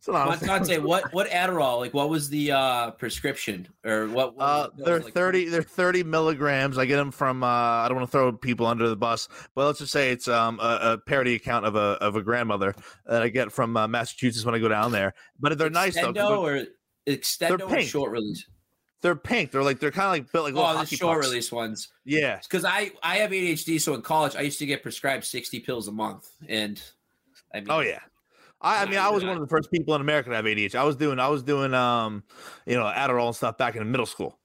So, 0.00 0.12
no, 0.12 0.18
Montante, 0.18 0.82
what 0.82 1.12
what 1.12 1.28
Adderall? 1.28 1.78
Like, 1.78 1.94
what 1.94 2.08
was 2.10 2.28
the 2.28 2.52
uh, 2.52 2.90
prescription 2.92 3.68
or 3.84 4.08
what? 4.08 4.34
what 4.34 4.42
Uh, 4.42 4.68
they're 4.76 5.00
Like, 5.00 5.14
thirty. 5.14 5.48
They're 5.48 5.62
thirty 5.62 6.02
milligrams. 6.02 6.78
I 6.78 6.86
get 6.86 6.96
them 6.96 7.10
from. 7.12 7.42
Uh, 7.42 7.46
I 7.46 7.86
don't 7.88 7.96
want 7.96 8.08
to 8.08 8.12
throw 8.12 8.32
people 8.32 8.66
under 8.66 8.88
the 8.88 8.96
bus, 8.96 9.28
but 9.54 9.66
let's 9.66 9.78
just 9.78 9.92
say 9.92 10.10
it's 10.10 10.28
um 10.28 10.58
a, 10.60 10.78
a 10.82 10.98
parody 10.98 11.34
account 11.34 11.64
of 11.66 11.76
a 11.76 11.96
of 12.02 12.16
a 12.16 12.22
grandmother 12.22 12.74
that 13.06 13.22
I 13.22 13.28
get 13.28 13.52
from 13.52 13.76
uh, 13.76 13.86
Massachusetts 13.86 14.44
when 14.44 14.54
I 14.54 14.58
go 14.58 14.68
down 14.68 14.92
there. 14.92 15.14
But 15.38 15.56
they're 15.58 15.70
nice 15.70 15.94
though. 15.94 16.12
'cause 16.12 16.16
Extendo 16.16 16.44
They're, 16.44 17.56
or 17.58 17.66
extendo 17.68 17.70
or 17.70 17.80
short 17.82 18.10
release? 18.10 18.44
They're 19.02 19.16
pink. 19.16 19.50
They're 19.50 19.62
like 19.62 19.78
they're 19.80 19.90
kind 19.90 20.06
of 20.06 20.12
like 20.12 20.32
built 20.32 20.44
like 20.46 20.54
little 20.54 20.68
Oh, 20.70 20.84
the 20.84 20.96
short 20.96 21.18
pucks. 21.18 21.28
release 21.28 21.52
ones. 21.52 21.88
Yeah. 22.04 22.38
Because 22.42 22.64
I 22.64 22.92
I 23.02 23.16
have 23.16 23.30
ADHD, 23.30 23.80
so 23.80 23.94
in 23.94 24.02
college 24.02 24.34
I 24.36 24.40
used 24.40 24.58
to 24.60 24.66
get 24.66 24.82
prescribed 24.82 25.24
sixty 25.24 25.60
pills 25.60 25.88
a 25.88 25.92
month, 25.92 26.28
and 26.48 26.80
I 27.54 27.58
mean, 27.60 27.66
Oh 27.70 27.80
yeah. 27.80 28.00
I, 28.64 28.82
I 28.82 28.86
mean, 28.86 28.98
I 29.00 29.10
was 29.10 29.24
one 29.24 29.34
of 29.34 29.40
the 29.40 29.48
first 29.48 29.72
people 29.72 29.92
in 29.96 30.00
America 30.00 30.30
to 30.30 30.36
have 30.36 30.44
ADHD. 30.44 30.76
I 30.76 30.84
was 30.84 30.94
doing, 30.94 31.18
I 31.18 31.26
was 31.26 31.42
doing, 31.42 31.74
um, 31.74 32.22
you 32.64 32.76
know, 32.76 32.84
Adderall 32.84 33.26
and 33.26 33.34
stuff 33.34 33.58
back 33.58 33.74
in 33.74 33.90
middle 33.90 34.06
school. 34.06 34.38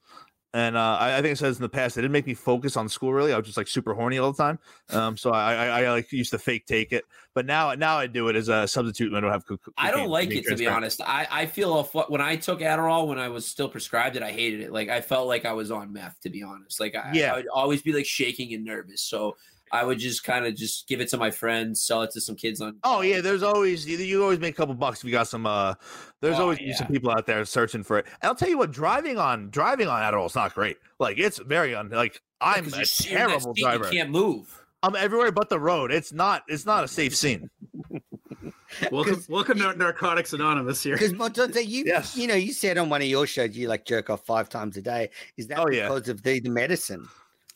And 0.54 0.78
uh, 0.78 0.98
I, 1.00 1.18
I 1.18 1.22
think 1.22 1.34
it 1.34 1.38
says 1.38 1.58
in 1.58 1.62
the 1.62 1.70
past, 1.70 1.98
it 1.98 2.02
didn't 2.02 2.14
make 2.14 2.26
me 2.26 2.34
focus 2.34 2.78
on 2.78 2.88
school 2.88 3.14
really. 3.14 3.34
I 3.34 3.38
was 3.38 3.46
just 3.46 3.58
like 3.58 3.68
super 3.68 3.94
horny 3.94 4.18
all 4.18 4.32
the 4.32 4.42
time. 4.42 4.58
Um, 4.90 5.18
so 5.18 5.32
I, 5.32 5.54
I, 5.54 5.84
I 5.84 5.92
like 5.92 6.12
used 6.12 6.32
to 6.32 6.40
fake 6.40 6.66
take 6.66 6.94
it, 6.94 7.04
but 7.36 7.46
now, 7.46 7.74
now 7.74 7.98
I 7.98 8.08
do 8.08 8.30
it 8.30 8.36
as 8.36 8.48
a 8.48 8.66
substitute 8.68 9.12
when 9.12 9.18
I 9.18 9.22
don't 9.22 9.32
have. 9.34 9.46
co- 9.46 9.60
I 9.78 9.92
don't 9.92 10.10
like 10.10 10.32
it 10.32 10.46
to 10.48 10.56
be 10.56 10.66
honest. 10.66 11.02
I 11.02 11.28
I 11.30 11.46
feel 11.46 11.80
if, 11.82 11.94
when 12.10 12.22
I 12.22 12.38
took 12.38 12.62
Adderall 12.62 13.08
when 13.08 13.20
I 13.20 13.28
was 13.28 13.46
still 13.46 13.68
prescribed 13.68 14.16
it, 14.16 14.24
I 14.24 14.32
hated 14.32 14.62
it. 14.62 14.72
Like 14.72 14.90
I 14.90 15.02
felt 15.02 15.28
like 15.28 15.46
I 15.46 15.52
was 15.54 15.70
on 15.70 15.92
meth. 15.92 16.20
To 16.22 16.30
be 16.30 16.44
honest, 16.44 16.80
like 16.80 16.96
I, 16.96 17.12
Yeah. 17.14 17.34
I 17.34 17.38
would 17.38 17.48
always 17.50 17.82
be 17.82 17.92
like 17.92 18.06
shaking 18.06 18.54
and 18.54 18.64
nervous. 18.64 19.02
So 19.02 19.36
I 19.72 19.84
would 19.84 20.00
just 20.00 20.24
kind 20.24 20.46
of 20.46 20.56
just 20.56 20.88
give 20.88 21.02
it 21.02 21.10
to 21.10 21.18
my 21.18 21.32
friends, 21.32 21.82
sell 21.82 22.02
it 22.04 22.12
to 22.12 22.22
some 22.22 22.36
kids 22.36 22.62
on. 22.62 22.78
Oh 22.84 23.02
yeah, 23.02 23.22
there's 23.22 23.44
always 23.44 23.88
you, 23.88 23.98
you 23.98 24.24
always 24.24 24.40
make 24.40 24.54
a 24.54 24.58
couple 24.58 24.76
bucks 24.76 25.00
if 25.00 25.06
you 25.06 25.12
got 25.12 25.28
some. 25.28 25.46
uh 25.46 25.74
There's 26.22 26.38
Oh, 26.40 26.44
always 26.44 26.60
yeah. 26.62 26.76
some 26.76 26.88
people 26.88 27.12
out 27.12 27.26
there 27.26 27.44
searching 27.46 27.84
for 27.84 28.00
it. 28.00 28.06
And 28.22 28.30
I'll 28.30 28.36
tell 28.36 28.50
you 28.50 28.58
what, 28.58 28.72
driving 28.72 29.18
on 29.18 29.50
driving 29.50 29.88
on 29.88 30.02
Adderall 30.02 30.26
is 30.28 30.36
not 30.36 30.54
great. 30.54 30.78
Like 31.00 31.18
it's 31.20 31.38
very 31.40 31.76
un 31.76 31.90
like 31.90 32.22
I'm 32.42 32.66
a 32.66 32.70
you're- 32.70 32.72
you're 32.72 32.80
in 32.80 32.84
that 32.84 33.30
terrible 33.30 33.56
seat, 33.56 33.62
driver. 33.62 33.86
You 33.86 33.92
can't 33.92 34.10
move. 34.10 34.64
I'm 34.84 34.96
everywhere 34.96 35.32
but 35.32 35.50
the 35.50 35.60
road. 35.60 35.92
It's 35.92 36.14
not. 36.14 36.44
It's 36.48 36.66
not 36.66 36.84
a 36.84 36.88
safe 36.88 37.16
scene. 37.16 37.50
welcome 38.92 39.24
welcome 39.30 39.58
to 39.58 39.74
Narcotics 39.76 40.34
Anonymous 40.34 40.84
here. 40.84 40.96
Because 40.96 41.14
Montante, 41.14 41.66
you 41.66 41.84
Yes. 41.86 42.16
you 42.16 42.28
know, 42.28 42.36
you 42.36 42.54
said 42.54 42.78
on 42.78 42.90
one 42.90 43.02
of 43.02 43.08
your 43.08 43.26
shows 43.26 43.56
you 43.58 43.68
like 43.68 43.86
jerk 43.86 44.10
off 44.10 44.26
five 44.26 44.50
times 44.50 44.78
a 44.78 44.82
day. 44.82 45.10
Is 45.38 45.48
that 45.48 45.60
Oh, 45.60 45.70
yeah. 45.70 45.88
because 45.88 46.10
of 46.10 46.22
the, 46.22 46.40
the 46.40 46.50
medicine? 46.50 47.08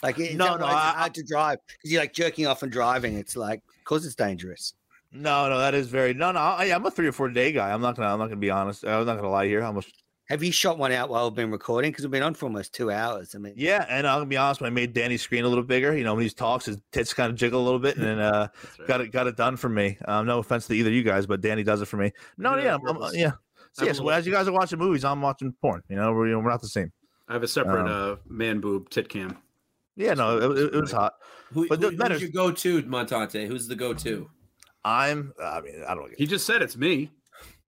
Like, 0.03 0.19
is 0.19 0.35
No, 0.35 0.55
no, 0.55 0.65
why 0.65 0.71
it's 0.71 0.75
I- 0.95 0.99
hard 0.99 1.13
to 1.15 1.23
drive 1.23 1.57
because 1.67 1.91
you're 1.91 2.01
like 2.01 2.13
jerking 2.13 2.47
off 2.47 2.63
and 2.63 2.71
driving. 2.71 3.15
It's 3.17 3.35
like 3.35 3.61
because 3.79 4.05
it's 4.05 4.15
dangerous. 4.15 4.73
No, 5.13 5.49
no, 5.49 5.57
that 5.59 5.73
is 5.73 5.87
very 5.87 6.13
no, 6.13 6.31
no. 6.31 6.39
I, 6.39 6.65
I'm 6.73 6.85
a 6.85 6.91
three 6.91 7.07
or 7.07 7.11
four 7.11 7.29
day 7.29 7.51
guy. 7.51 7.71
I'm 7.71 7.81
not 7.81 7.95
gonna. 7.97 8.07
I'm 8.09 8.17
not 8.19 8.27
gonna 8.27 8.37
be 8.37 8.49
honest. 8.49 8.85
I'm 8.85 9.05
not 9.05 9.17
gonna 9.17 9.29
lie 9.29 9.45
here. 9.47 9.61
How 9.61 9.71
much? 9.71 9.91
Have 10.29 10.41
you 10.41 10.51
shot 10.53 10.77
one 10.77 10.93
out 10.93 11.09
while 11.09 11.25
we've 11.29 11.35
been 11.35 11.51
recording? 11.51 11.91
Because 11.91 12.05
we've 12.05 12.11
been 12.11 12.23
on 12.23 12.33
for 12.33 12.45
almost 12.45 12.73
two 12.73 12.89
hours. 12.89 13.35
I 13.35 13.37
mean, 13.39 13.53
Yeah, 13.57 13.85
and 13.89 14.07
I'm 14.07 14.15
gonna 14.19 14.27
be 14.27 14.37
honest. 14.37 14.61
When 14.61 14.67
I 14.71 14.73
made 14.73 14.93
Danny's 14.93 15.21
screen 15.21 15.43
a 15.43 15.49
little 15.49 15.65
bigger, 15.65 15.97
you 15.97 16.05
know, 16.05 16.15
when 16.15 16.23
he 16.23 16.29
talks, 16.29 16.65
his 16.65 16.77
tits 16.93 17.13
kind 17.13 17.29
of 17.29 17.35
jiggle 17.35 17.61
a 17.61 17.65
little 17.65 17.79
bit, 17.79 17.97
and 17.97 18.05
then 18.05 18.19
uh, 18.19 18.47
right. 18.79 18.87
got 18.87 19.01
it 19.01 19.11
got 19.11 19.27
it 19.27 19.35
done 19.35 19.57
for 19.57 19.67
me. 19.67 19.97
Um, 20.05 20.25
no 20.25 20.39
offense 20.39 20.65
to 20.67 20.73
either 20.73 20.89
of 20.89 20.93
you 20.95 21.03
guys, 21.03 21.25
but 21.25 21.41
Danny 21.41 21.63
does 21.63 21.81
it 21.81 21.85
for 21.87 21.97
me. 21.97 22.13
No, 22.37 22.55
did 22.55 22.59
it 22.63 22.67
yeah, 22.67 22.75
on 22.75 22.87
I'm- 22.87 22.95
purpose. 22.95 23.15
yeah. 23.17 23.31
So, 23.73 23.83
yeah, 23.83 23.89
have 23.89 23.97
so 23.97 24.09
as 24.09 24.25
you 24.25 24.31
guys 24.31 24.47
are 24.47 24.51
watching 24.53 24.79
movies, 24.79 25.03
I'm 25.05 25.21
watching 25.21 25.53
porn. 25.61 25.81
You 25.89 25.97
know, 25.97 26.13
we're 26.13 26.27
you 26.27 26.33
know, 26.33 26.39
we're 26.39 26.49
not 26.49 26.61
the 26.61 26.67
same. 26.69 26.91
I 27.27 27.33
have 27.33 27.43
a 27.43 27.47
separate 27.49 27.87
Um, 27.89 28.13
uh, 28.13 28.15
man 28.27 28.59
boob 28.61 28.89
tit 28.89 29.09
cam. 29.09 29.37
Yeah, 29.95 30.13
no, 30.13 30.38
it, 30.38 30.57
it, 30.57 30.76
it 30.76 30.81
was 30.81 30.91
hot. 30.91 31.15
Who, 31.53 31.68
But 31.68 31.80
who, 31.81 31.91
the- 31.91 31.97
matters- 31.97 32.22
who's 32.22 32.34
your 32.34 32.49
go-to, 32.49 32.84
Montante? 32.84 33.47
Who's 33.47 33.68
the 33.68 33.76
go-to? 33.76 34.30
I'm. 34.84 35.34
I 35.41 35.61
mean, 35.61 35.84
I 35.88 35.93
don't. 35.93 36.09
Get. 36.09 36.18
He 36.19 36.26
just 36.26 36.45
said 36.47 36.61
it's 36.61 36.76
me. 36.77 37.11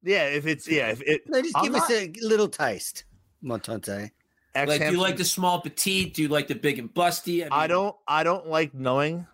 Yeah, 0.03 0.25
if 0.25 0.47
it's 0.47 0.67
yeah, 0.67 0.89
if 0.89 1.01
it. 1.01 1.21
no, 1.27 1.41
just 1.41 1.55
I'm 1.55 1.63
give 1.65 1.75
us 1.75 1.89
a 1.91 2.11
little 2.21 2.47
taste, 2.47 3.05
Montante. 3.43 4.09
X 4.55 4.69
Like, 4.69 4.81
do 4.81 4.91
you 4.91 4.99
like 4.99 5.17
the 5.17 5.25
small 5.25 5.61
petite? 5.61 6.13
Do 6.15 6.21
you 6.23 6.27
like 6.27 6.47
the 6.47 6.55
big 6.55 6.79
and 6.79 6.93
busty? 6.93 7.47
I 7.49 7.61
mean, 7.61 7.69
don't. 7.69 7.95
I 8.07 8.23
don't 8.23 8.47
like 8.47 8.73
knowing 8.73 9.27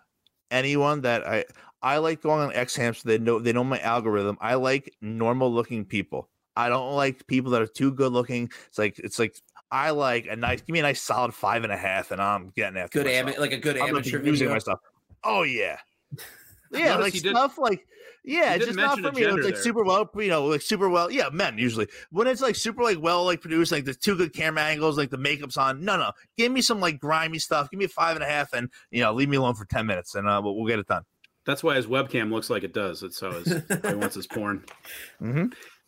anyone 0.50 1.00
that 1.02 1.26
I. 1.26 1.44
I 1.82 1.96
like 1.96 2.20
going 2.20 2.42
on 2.42 2.52
X 2.54 2.76
Hamster. 2.76 3.08
They 3.08 3.18
know. 3.18 3.38
They 3.38 3.52
know 3.54 3.64
my 3.64 3.80
algorithm. 3.80 4.36
I 4.40 4.54
like 4.54 4.94
normal 5.00 5.50
looking 5.52 5.84
people. 5.86 6.28
I 6.54 6.68
don't 6.68 6.92
like 6.94 7.26
people 7.26 7.52
that 7.52 7.62
are 7.62 7.66
too 7.66 7.92
good 7.92 8.12
looking. 8.12 8.50
It's 8.68 8.78
like 8.78 8.98
it's 8.98 9.18
like 9.18 9.34
I 9.72 9.90
like 9.90 10.26
a 10.28 10.36
nice. 10.36 10.60
Give 10.62 10.72
me 10.72 10.80
a 10.80 10.82
nice 10.82 11.00
solid 11.00 11.32
five 11.34 11.62
and 11.64 11.72
a 11.72 11.76
half, 11.76 12.10
and 12.10 12.20
I'm 12.20 12.52
getting 12.56 12.76
after 12.78 12.98
good 12.98 13.06
myself. 13.06 13.28
ama- 13.28 13.40
like 13.40 13.52
a 13.52 13.58
good 13.58 13.76
I'm 13.76 13.86
gonna 13.86 13.98
amateur 13.98 14.18
be 14.18 14.26
using 14.30 14.46
video. 14.48 14.54
myself. 14.54 14.80
Oh 15.24 15.42
yeah, 15.42 15.78
yeah, 16.72 16.96
like 16.96 17.14
you 17.14 17.20
did- 17.20 17.30
stuff 17.36 17.58
like 17.58 17.86
yeah, 18.22 18.54
it's 18.54 18.66
just 18.66 18.76
not 18.76 18.98
for 19.00 19.12
me. 19.12 19.22
It's 19.22 19.32
like 19.44 19.54
there. 19.54 19.62
super 19.62 19.82
well, 19.82 20.08
you 20.16 20.28
know, 20.28 20.44
like 20.44 20.60
super 20.60 20.88
well. 20.90 21.10
Yeah, 21.10 21.30
men 21.32 21.56
usually 21.56 21.88
when 22.10 22.26
it's 22.26 22.42
like 22.42 22.54
super 22.54 22.82
like 22.82 23.00
well 23.00 23.24
like 23.24 23.40
produced, 23.40 23.72
like 23.72 23.84
the 23.86 23.94
two 23.94 24.14
good 24.16 24.34
camera 24.34 24.62
angles, 24.62 24.98
like 24.98 25.08
the 25.10 25.16
makeup's 25.18 25.56
on. 25.56 25.84
No, 25.84 25.96
no, 25.96 26.12
give 26.36 26.52
me 26.52 26.60
some 26.60 26.80
like 26.80 27.00
grimy 27.00 27.38
stuff. 27.38 27.70
Give 27.70 27.78
me 27.78 27.86
a 27.86 27.88
five 27.88 28.16
and 28.16 28.22
a 28.24 28.28
half, 28.28 28.52
and 28.52 28.68
you 28.90 29.00
know, 29.02 29.12
leave 29.14 29.28
me 29.28 29.38
alone 29.38 29.54
for 29.54 29.64
ten 29.64 29.86
minutes, 29.86 30.14
and 30.16 30.28
uh, 30.28 30.40
we'll, 30.44 30.54
we'll 30.54 30.66
get 30.66 30.78
it 30.78 30.86
done. 30.86 31.04
That's 31.46 31.62
why 31.62 31.76
his 31.76 31.86
webcam 31.86 32.30
looks 32.30 32.50
like 32.50 32.62
it 32.62 32.74
does. 32.74 33.00
That's 33.00 33.18
how 33.20 33.30
his 33.32 33.46
he 33.46 33.94
wants 33.94 34.14
his 34.16 34.26
porn. 34.26 34.64
Mm-hmm. 35.22 35.46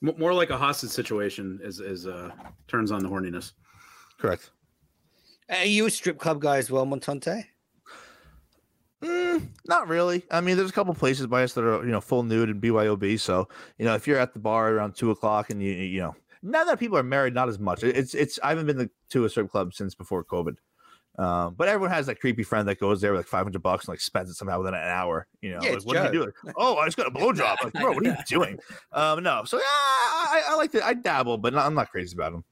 M- 0.08 0.14
more 0.18 0.32
like 0.34 0.50
a 0.50 0.56
hostage 0.58 0.90
situation 0.90 1.60
is 1.62 1.78
is 1.80 2.06
uh 2.06 2.30
turns 2.66 2.90
on 2.90 3.02
the 3.02 3.08
horniness. 3.08 3.52
Correct. 4.22 4.50
Are 5.50 5.64
you 5.64 5.86
a 5.86 5.90
strip 5.90 6.16
club 6.18 6.40
guy 6.40 6.58
as 6.58 6.70
well, 6.70 6.86
Montante? 6.86 7.44
Mm, 9.02 9.48
not 9.66 9.88
really. 9.88 10.22
I 10.30 10.40
mean, 10.40 10.56
there's 10.56 10.70
a 10.70 10.72
couple 10.72 10.94
places 10.94 11.26
by 11.26 11.42
us 11.42 11.54
that 11.54 11.64
are 11.64 11.84
you 11.84 11.90
know 11.90 12.00
full 12.00 12.22
nude 12.22 12.48
and 12.48 12.62
BYOB. 12.62 13.18
So 13.18 13.48
you 13.78 13.84
know, 13.84 13.94
if 13.96 14.06
you're 14.06 14.18
at 14.20 14.32
the 14.32 14.38
bar 14.38 14.70
around 14.72 14.94
two 14.94 15.10
o'clock 15.10 15.50
and 15.50 15.60
you 15.60 15.72
you 15.72 16.00
know 16.00 16.14
now 16.40 16.62
that 16.62 16.78
people 16.78 16.96
are 16.96 17.02
married, 17.02 17.34
not 17.34 17.48
as 17.48 17.58
much. 17.58 17.82
It's 17.82 18.14
it's 18.14 18.38
I 18.44 18.50
haven't 18.50 18.66
been 18.66 18.88
to 19.10 19.24
a 19.24 19.28
strip 19.28 19.50
club 19.50 19.74
since 19.74 19.96
before 19.96 20.24
COVID. 20.24 20.54
Um, 21.18 21.54
but 21.54 21.66
everyone 21.68 21.90
has 21.90 22.06
that 22.06 22.20
creepy 22.20 22.44
friend 22.44 22.66
that 22.68 22.78
goes 22.78 23.00
there 23.00 23.12
with 23.12 23.18
like 23.18 23.26
500 23.26 23.60
bucks 23.60 23.84
and 23.84 23.92
like 23.92 24.00
spends 24.00 24.30
it 24.30 24.34
somehow 24.34 24.58
within 24.58 24.72
an 24.74 24.88
hour. 24.88 25.26
You 25.42 25.50
know, 25.50 25.58
Yeah, 25.62 25.68
like, 25.70 25.76
it's 25.78 25.84
what 25.84 25.96
are 25.96 26.04
you 26.04 26.08
Joe. 26.08 26.12
doing? 26.12 26.54
Oh, 26.56 26.76
I 26.76 26.86
just 26.86 26.96
got 26.96 27.06
a 27.08 27.10
blowjob. 27.10 27.56
Like, 27.64 27.72
bro, 27.74 27.92
what 27.92 28.06
are 28.06 28.10
you 28.10 28.16
doing? 28.28 28.58
Um, 28.92 29.22
no, 29.24 29.42
so 29.44 29.58
yeah, 29.58 29.62
I, 29.66 30.42
I 30.50 30.54
like 30.54 30.70
to 30.72 30.86
I 30.86 30.94
dabble, 30.94 31.36
but 31.38 31.52
not, 31.52 31.66
I'm 31.66 31.74
not 31.74 31.90
crazy 31.90 32.16
about 32.16 32.32
them. 32.32 32.44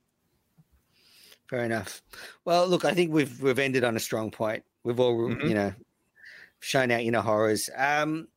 Fair 1.50 1.64
enough. 1.64 2.00
Well, 2.44 2.68
look, 2.68 2.84
I 2.84 2.94
think 2.94 3.12
we've 3.12 3.42
we've 3.42 3.58
ended 3.58 3.82
on 3.82 3.96
a 3.96 4.00
strong 4.00 4.30
point. 4.30 4.62
We've 4.84 5.00
all 5.00 5.18
Mhm. 5.18 5.48
you 5.48 5.54
know 5.54 5.74
shown 6.60 6.92
our 6.92 7.00
inner 7.00 7.20
horrors. 7.20 7.68
Um, 7.76 8.28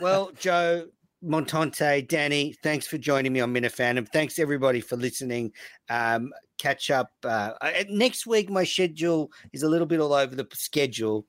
well, 0.00 0.32
Joe, 0.40 0.88
Montante, 1.22 2.08
Danny, 2.08 2.54
thanks 2.64 2.86
for 2.88 2.98
joining 2.98 3.32
me 3.32 3.40
on 3.40 3.54
Minifandom. 3.54 4.08
Thanks 4.08 4.38
everybody 4.40 4.80
for 4.80 4.96
listening. 4.96 5.52
Um, 5.88 6.32
catch 6.58 6.90
up 6.90 7.12
uh, 7.22 7.52
I- 7.60 7.86
next 7.88 8.26
week. 8.26 8.50
My 8.50 8.64
schedule 8.64 9.30
is 9.52 9.62
a 9.62 9.68
little 9.68 9.86
bit 9.86 10.00
all 10.00 10.12
over 10.12 10.34
the 10.34 10.46
schedule. 10.52 11.24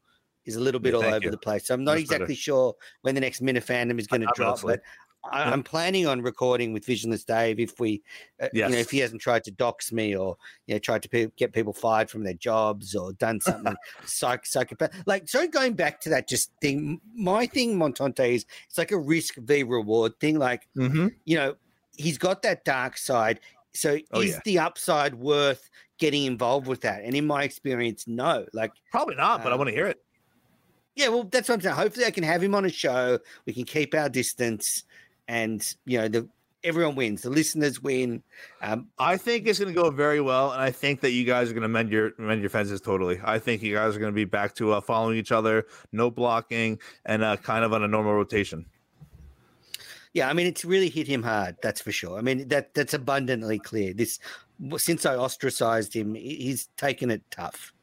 Is 0.45 0.55
a 0.55 0.61
little 0.61 0.79
bit 0.79 0.93
Yeah, 0.93 0.99
all 0.99 1.05
over 1.13 1.25
you. 1.25 1.29
the 1.31 1.37
place. 1.37 1.67
So 1.67 1.73
I'm 1.75 1.83
not 1.83 1.91
better. 1.91 1.99
exactly 2.01 2.35
sure 2.35 2.73
when 3.01 3.13
the 3.13 3.21
next 3.21 3.41
Minifandom 3.43 3.99
is 3.99 4.07
going 4.07 4.21
to 4.21 4.31
drop, 4.33 4.61
but 4.61 4.81
I. 5.31 5.43
I'm 5.51 5.63
planning 5.63 6.07
on 6.07 6.21
recording 6.21 6.73
with 6.73 6.85
Visionless 6.85 7.23
Dave 7.25 7.59
if 7.59 7.79
we, 7.79 8.01
uh, 8.41 8.47
you 8.53 8.67
know, 8.67 8.77
if 8.77 8.91
he 8.91 8.99
hasn't 8.99 9.21
tried 9.21 9.43
to 9.45 9.51
dox 9.51 9.91
me 9.91 10.15
or 10.15 10.37
you 10.65 10.75
know 10.75 10.79
tried 10.79 11.03
to 11.03 11.09
pe- 11.09 11.31
get 11.37 11.53
people 11.53 11.73
fired 11.73 12.09
from 12.09 12.23
their 12.23 12.33
jobs 12.33 12.95
or 12.95 13.13
done 13.13 13.39
something 13.41 13.75
psych 14.05 14.45
psychopath. 14.45 14.91
Like 15.05 15.27
so, 15.27 15.47
going 15.47 15.73
back 15.73 15.99
to 16.01 16.09
that 16.09 16.27
just 16.27 16.51
thing. 16.61 16.99
My 17.15 17.45
thing, 17.45 17.77
Montante, 17.77 18.33
is 18.35 18.45
it's 18.67 18.77
like 18.77 18.91
a 18.91 18.97
risk 18.99 19.35
v 19.37 19.63
reward 19.63 20.19
thing. 20.19 20.37
Like 20.39 20.67
Mm-hmm. 20.77 21.07
you 21.25 21.37
know, 21.37 21.55
he's 21.97 22.17
got 22.17 22.41
that 22.43 22.65
dark 22.65 22.97
side. 22.97 23.39
So 23.73 23.97
Oh, 24.11 24.21
is 24.21 24.31
yeah. 24.31 24.39
the 24.45 24.59
upside 24.59 25.15
worth 25.15 25.69
getting 25.99 26.25
involved 26.25 26.67
with 26.67 26.81
that? 26.81 27.03
And 27.03 27.15
in 27.15 27.27
my 27.27 27.43
experience, 27.43 28.05
no. 28.07 28.45
Like 28.53 28.71
Probably 28.91 29.15
not, 29.15 29.43
but 29.43 29.49
I 29.49 29.53
Um, 29.53 29.59
want 29.59 29.69
to 29.69 29.75
hear 29.75 29.85
it. 29.87 30.01
yeah, 30.95 31.09
well, 31.09 31.23
that's 31.25 31.47
what 31.47 31.55
I'm 31.55 31.61
saying. 31.61 31.75
Hopefully, 31.75 32.05
I 32.07 32.11
can 32.11 32.23
have 32.23 32.41
him 32.41 32.55
on 32.55 32.65
a 32.65 32.69
show. 32.69 33.19
We 33.45 33.53
can 33.53 33.65
keep 33.65 33.93
our 33.93 34.09
distance, 34.09 34.83
and 35.27 35.75
you 35.85 35.99
know, 35.99 36.07
the 36.07 36.29
everyone 36.63 36.95
wins. 36.95 37.21
The 37.21 37.29
listeners 37.29 37.81
win. 37.81 38.23
Um, 38.61 38.87
I 38.99 39.17
think 39.17 39.47
it's 39.47 39.59
going 39.59 39.73
to 39.73 39.79
go 39.79 39.89
very 39.89 40.21
well, 40.21 40.51
and 40.51 40.61
I 40.61 40.71
think 40.71 41.01
that 41.01 41.11
you 41.11 41.23
guys 41.23 41.49
are 41.49 41.53
going 41.53 41.61
to 41.63 41.67
mend 41.67 41.91
your 41.91 42.11
mend 42.17 42.41
your 42.41 42.49
fences 42.49 42.81
totally. 42.81 43.19
I 43.23 43.39
think 43.39 43.61
you 43.61 43.75
guys 43.75 43.95
are 43.95 43.99
going 43.99 44.11
to 44.11 44.15
be 44.15 44.25
back 44.25 44.55
to 44.55 44.73
uh, 44.73 44.81
following 44.81 45.17
each 45.17 45.31
other, 45.31 45.65
no 45.91 46.11
blocking, 46.11 46.79
and 47.05 47.23
uh, 47.23 47.37
kind 47.37 47.63
of 47.63 47.73
on 47.73 47.83
a 47.83 47.87
normal 47.87 48.13
rotation. 48.13 48.65
yeah, 50.13 50.29
I 50.29 50.33
mean, 50.33 50.47
it's 50.47 50.65
really 50.65 50.89
hit 50.89 51.07
him 51.07 51.23
hard. 51.23 51.57
That's 51.61 51.81
for 51.81 51.91
sure. 51.91 52.17
I 52.17 52.21
mean, 52.21 52.47
that 52.47 52.73
that's 52.73 52.93
abundantly 52.93 53.59
clear. 53.59 53.93
This 53.93 54.19
since 54.77 55.05
I 55.05 55.15
ostracized 55.15 55.95
him, 55.95 56.15
he's 56.15 56.67
taken 56.77 57.11
it 57.11 57.21
tough. 57.29 57.73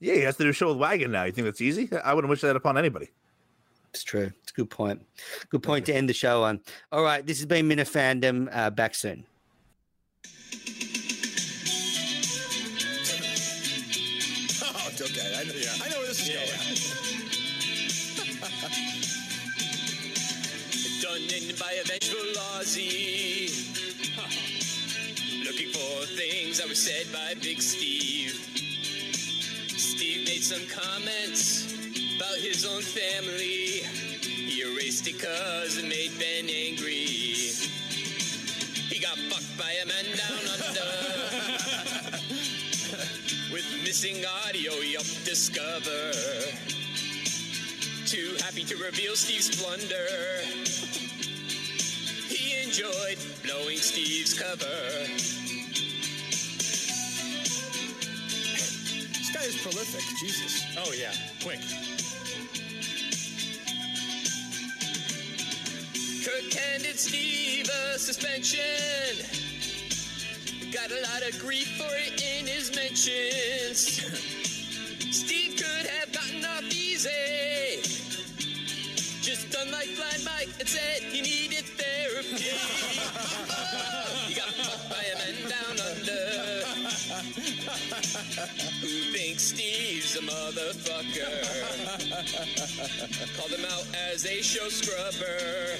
Yeah, 0.00 0.14
he 0.14 0.20
has 0.20 0.36
to 0.36 0.44
do 0.44 0.50
a 0.50 0.52
show 0.52 0.68
with 0.68 0.78
Wagon 0.78 1.12
now. 1.12 1.24
You 1.24 1.32
think 1.32 1.44
that's 1.44 1.60
easy? 1.60 1.88
I 2.04 2.14
wouldn't 2.14 2.30
wish 2.30 2.40
that 2.40 2.56
upon 2.56 2.76
anybody. 2.76 3.10
It's 3.92 4.04
true. 4.04 4.32
It's 4.42 4.52
a 4.52 4.54
good 4.54 4.70
point. 4.70 5.04
Good 5.50 5.62
point 5.62 5.84
to 5.86 5.94
end 5.94 6.08
the 6.08 6.14
show 6.14 6.44
on. 6.44 6.60
All 6.90 7.02
right, 7.02 7.26
this 7.26 7.38
has 7.38 7.46
been 7.46 7.68
Minifandom. 7.68 8.48
Uh, 8.50 8.70
back 8.70 8.94
soon. 8.94 9.24
Oh, 14.64 14.88
it's 14.90 15.02
okay. 15.02 15.34
I 15.36 15.44
know, 15.44 15.54
yeah. 15.54 15.84
I 15.84 15.88
know 15.90 15.98
where 15.98 16.06
this 16.06 16.20
is 16.22 16.28
going. 16.32 16.48
Done 21.02 21.22
in 21.34 21.56
by 21.56 21.72
a 21.72 21.84
vengeful 21.84 22.32
Aussie. 22.56 23.50
Looking 25.44 25.68
for 25.72 26.06
things 26.06 26.58
that 26.58 26.68
were 26.68 26.74
said 26.74 27.12
by 27.12 27.34
Big 27.42 27.60
Steve. 27.60 28.32
Steve 29.76 30.26
made 30.26 30.42
some 30.42 30.64
comments 30.68 31.81
about 32.22 32.38
his 32.38 32.64
own 32.64 32.82
family. 32.82 33.82
He 34.22 34.62
erased 34.62 35.08
it 35.08 35.18
cause 35.18 35.76
it 35.76 35.88
made 35.88 36.12
Ben 36.20 36.48
angry. 36.48 37.50
He 38.90 39.00
got 39.00 39.18
fucked 39.26 39.58
by 39.58 39.72
a 39.82 39.86
man 39.86 40.04
down 40.16 40.46
under. 40.54 40.90
With 43.52 43.66
missing 43.82 44.24
audio, 44.46 44.72
yup, 44.74 45.02
discover. 45.24 46.12
Too 48.06 48.36
happy 48.44 48.62
to 48.70 48.76
reveal 48.76 49.16
Steve's 49.16 49.50
blunder. 49.60 50.06
He 52.28 52.62
enjoyed 52.62 53.18
blowing 53.42 53.78
Steve's 53.78 54.34
cover. 54.34 55.08
This 59.10 59.30
guy 59.34 59.42
is 59.42 59.56
prolific. 59.60 60.04
Jesus. 60.20 60.62
Oh, 60.78 60.92
yeah, 60.92 61.14
quick. 61.42 61.60
Kirk 66.24 66.52
handed 66.52 67.00
Steve 67.00 67.68
a 67.68 67.98
suspension. 67.98 68.60
Got 70.72 70.92
a 70.92 71.00
lot 71.02 71.28
of 71.28 71.36
grief 71.40 71.66
for 71.76 71.90
it 71.96 72.22
in 72.22 72.46
his 72.46 72.70
mentions. 72.76 73.98
Steve 75.10 75.56
could 75.56 75.86
have 75.86 76.12
gotten 76.12 76.44
off 76.44 76.62
easy. 76.72 77.10
Just 79.20 79.50
done 79.50 79.72
like 79.72 79.88
Blind 79.96 80.24
Mike 80.24 80.48
and 80.60 80.68
said 80.68 81.02
he 81.02 81.22
needed 81.22 81.64
therapy. 81.64 82.50
He 84.28 84.34
got 84.34 84.48
fucked 84.50 84.88
by 84.88 85.02
a 85.02 85.18
man 85.18 85.50
down. 85.50 85.71
Who 87.62 88.88
thinks 89.12 89.42
Steve's 89.44 90.16
a 90.16 90.20
motherfucker? 90.20 91.30
Called 93.36 93.50
him 93.52 93.64
out 93.64 93.86
as 94.12 94.26
a 94.26 94.42
show 94.42 94.68
scrubber. 94.68 95.76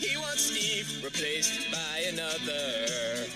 He 0.00 0.16
wants 0.16 0.40
Steve 0.40 1.04
replaced 1.04 1.70
by 1.70 2.04
another. 2.08 3.26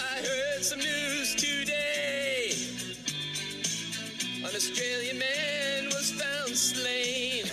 I 0.00 0.22
heard 0.22 0.64
some 0.64 0.78
news 0.78 1.34
today. 1.34 2.54
An 4.38 4.56
Australian 4.56 5.18
man 5.18 5.69
slain. 6.60 7.44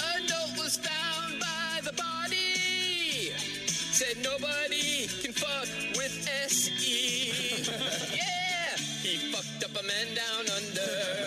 a 0.00 0.20
note 0.30 0.54
was 0.56 0.76
found 0.76 1.40
by 1.40 1.80
the 1.82 1.92
body. 1.92 3.32
Said 3.66 4.16
nobody 4.22 5.08
can 5.20 5.32
fuck 5.32 5.66
with 5.96 6.28
SE. 6.46 7.32
yeah! 8.14 8.76
He 9.02 9.16
fucked 9.32 9.64
up 9.64 9.76
a 9.76 9.82
man 9.84 10.14
down 10.14 10.48
under. 10.56 11.18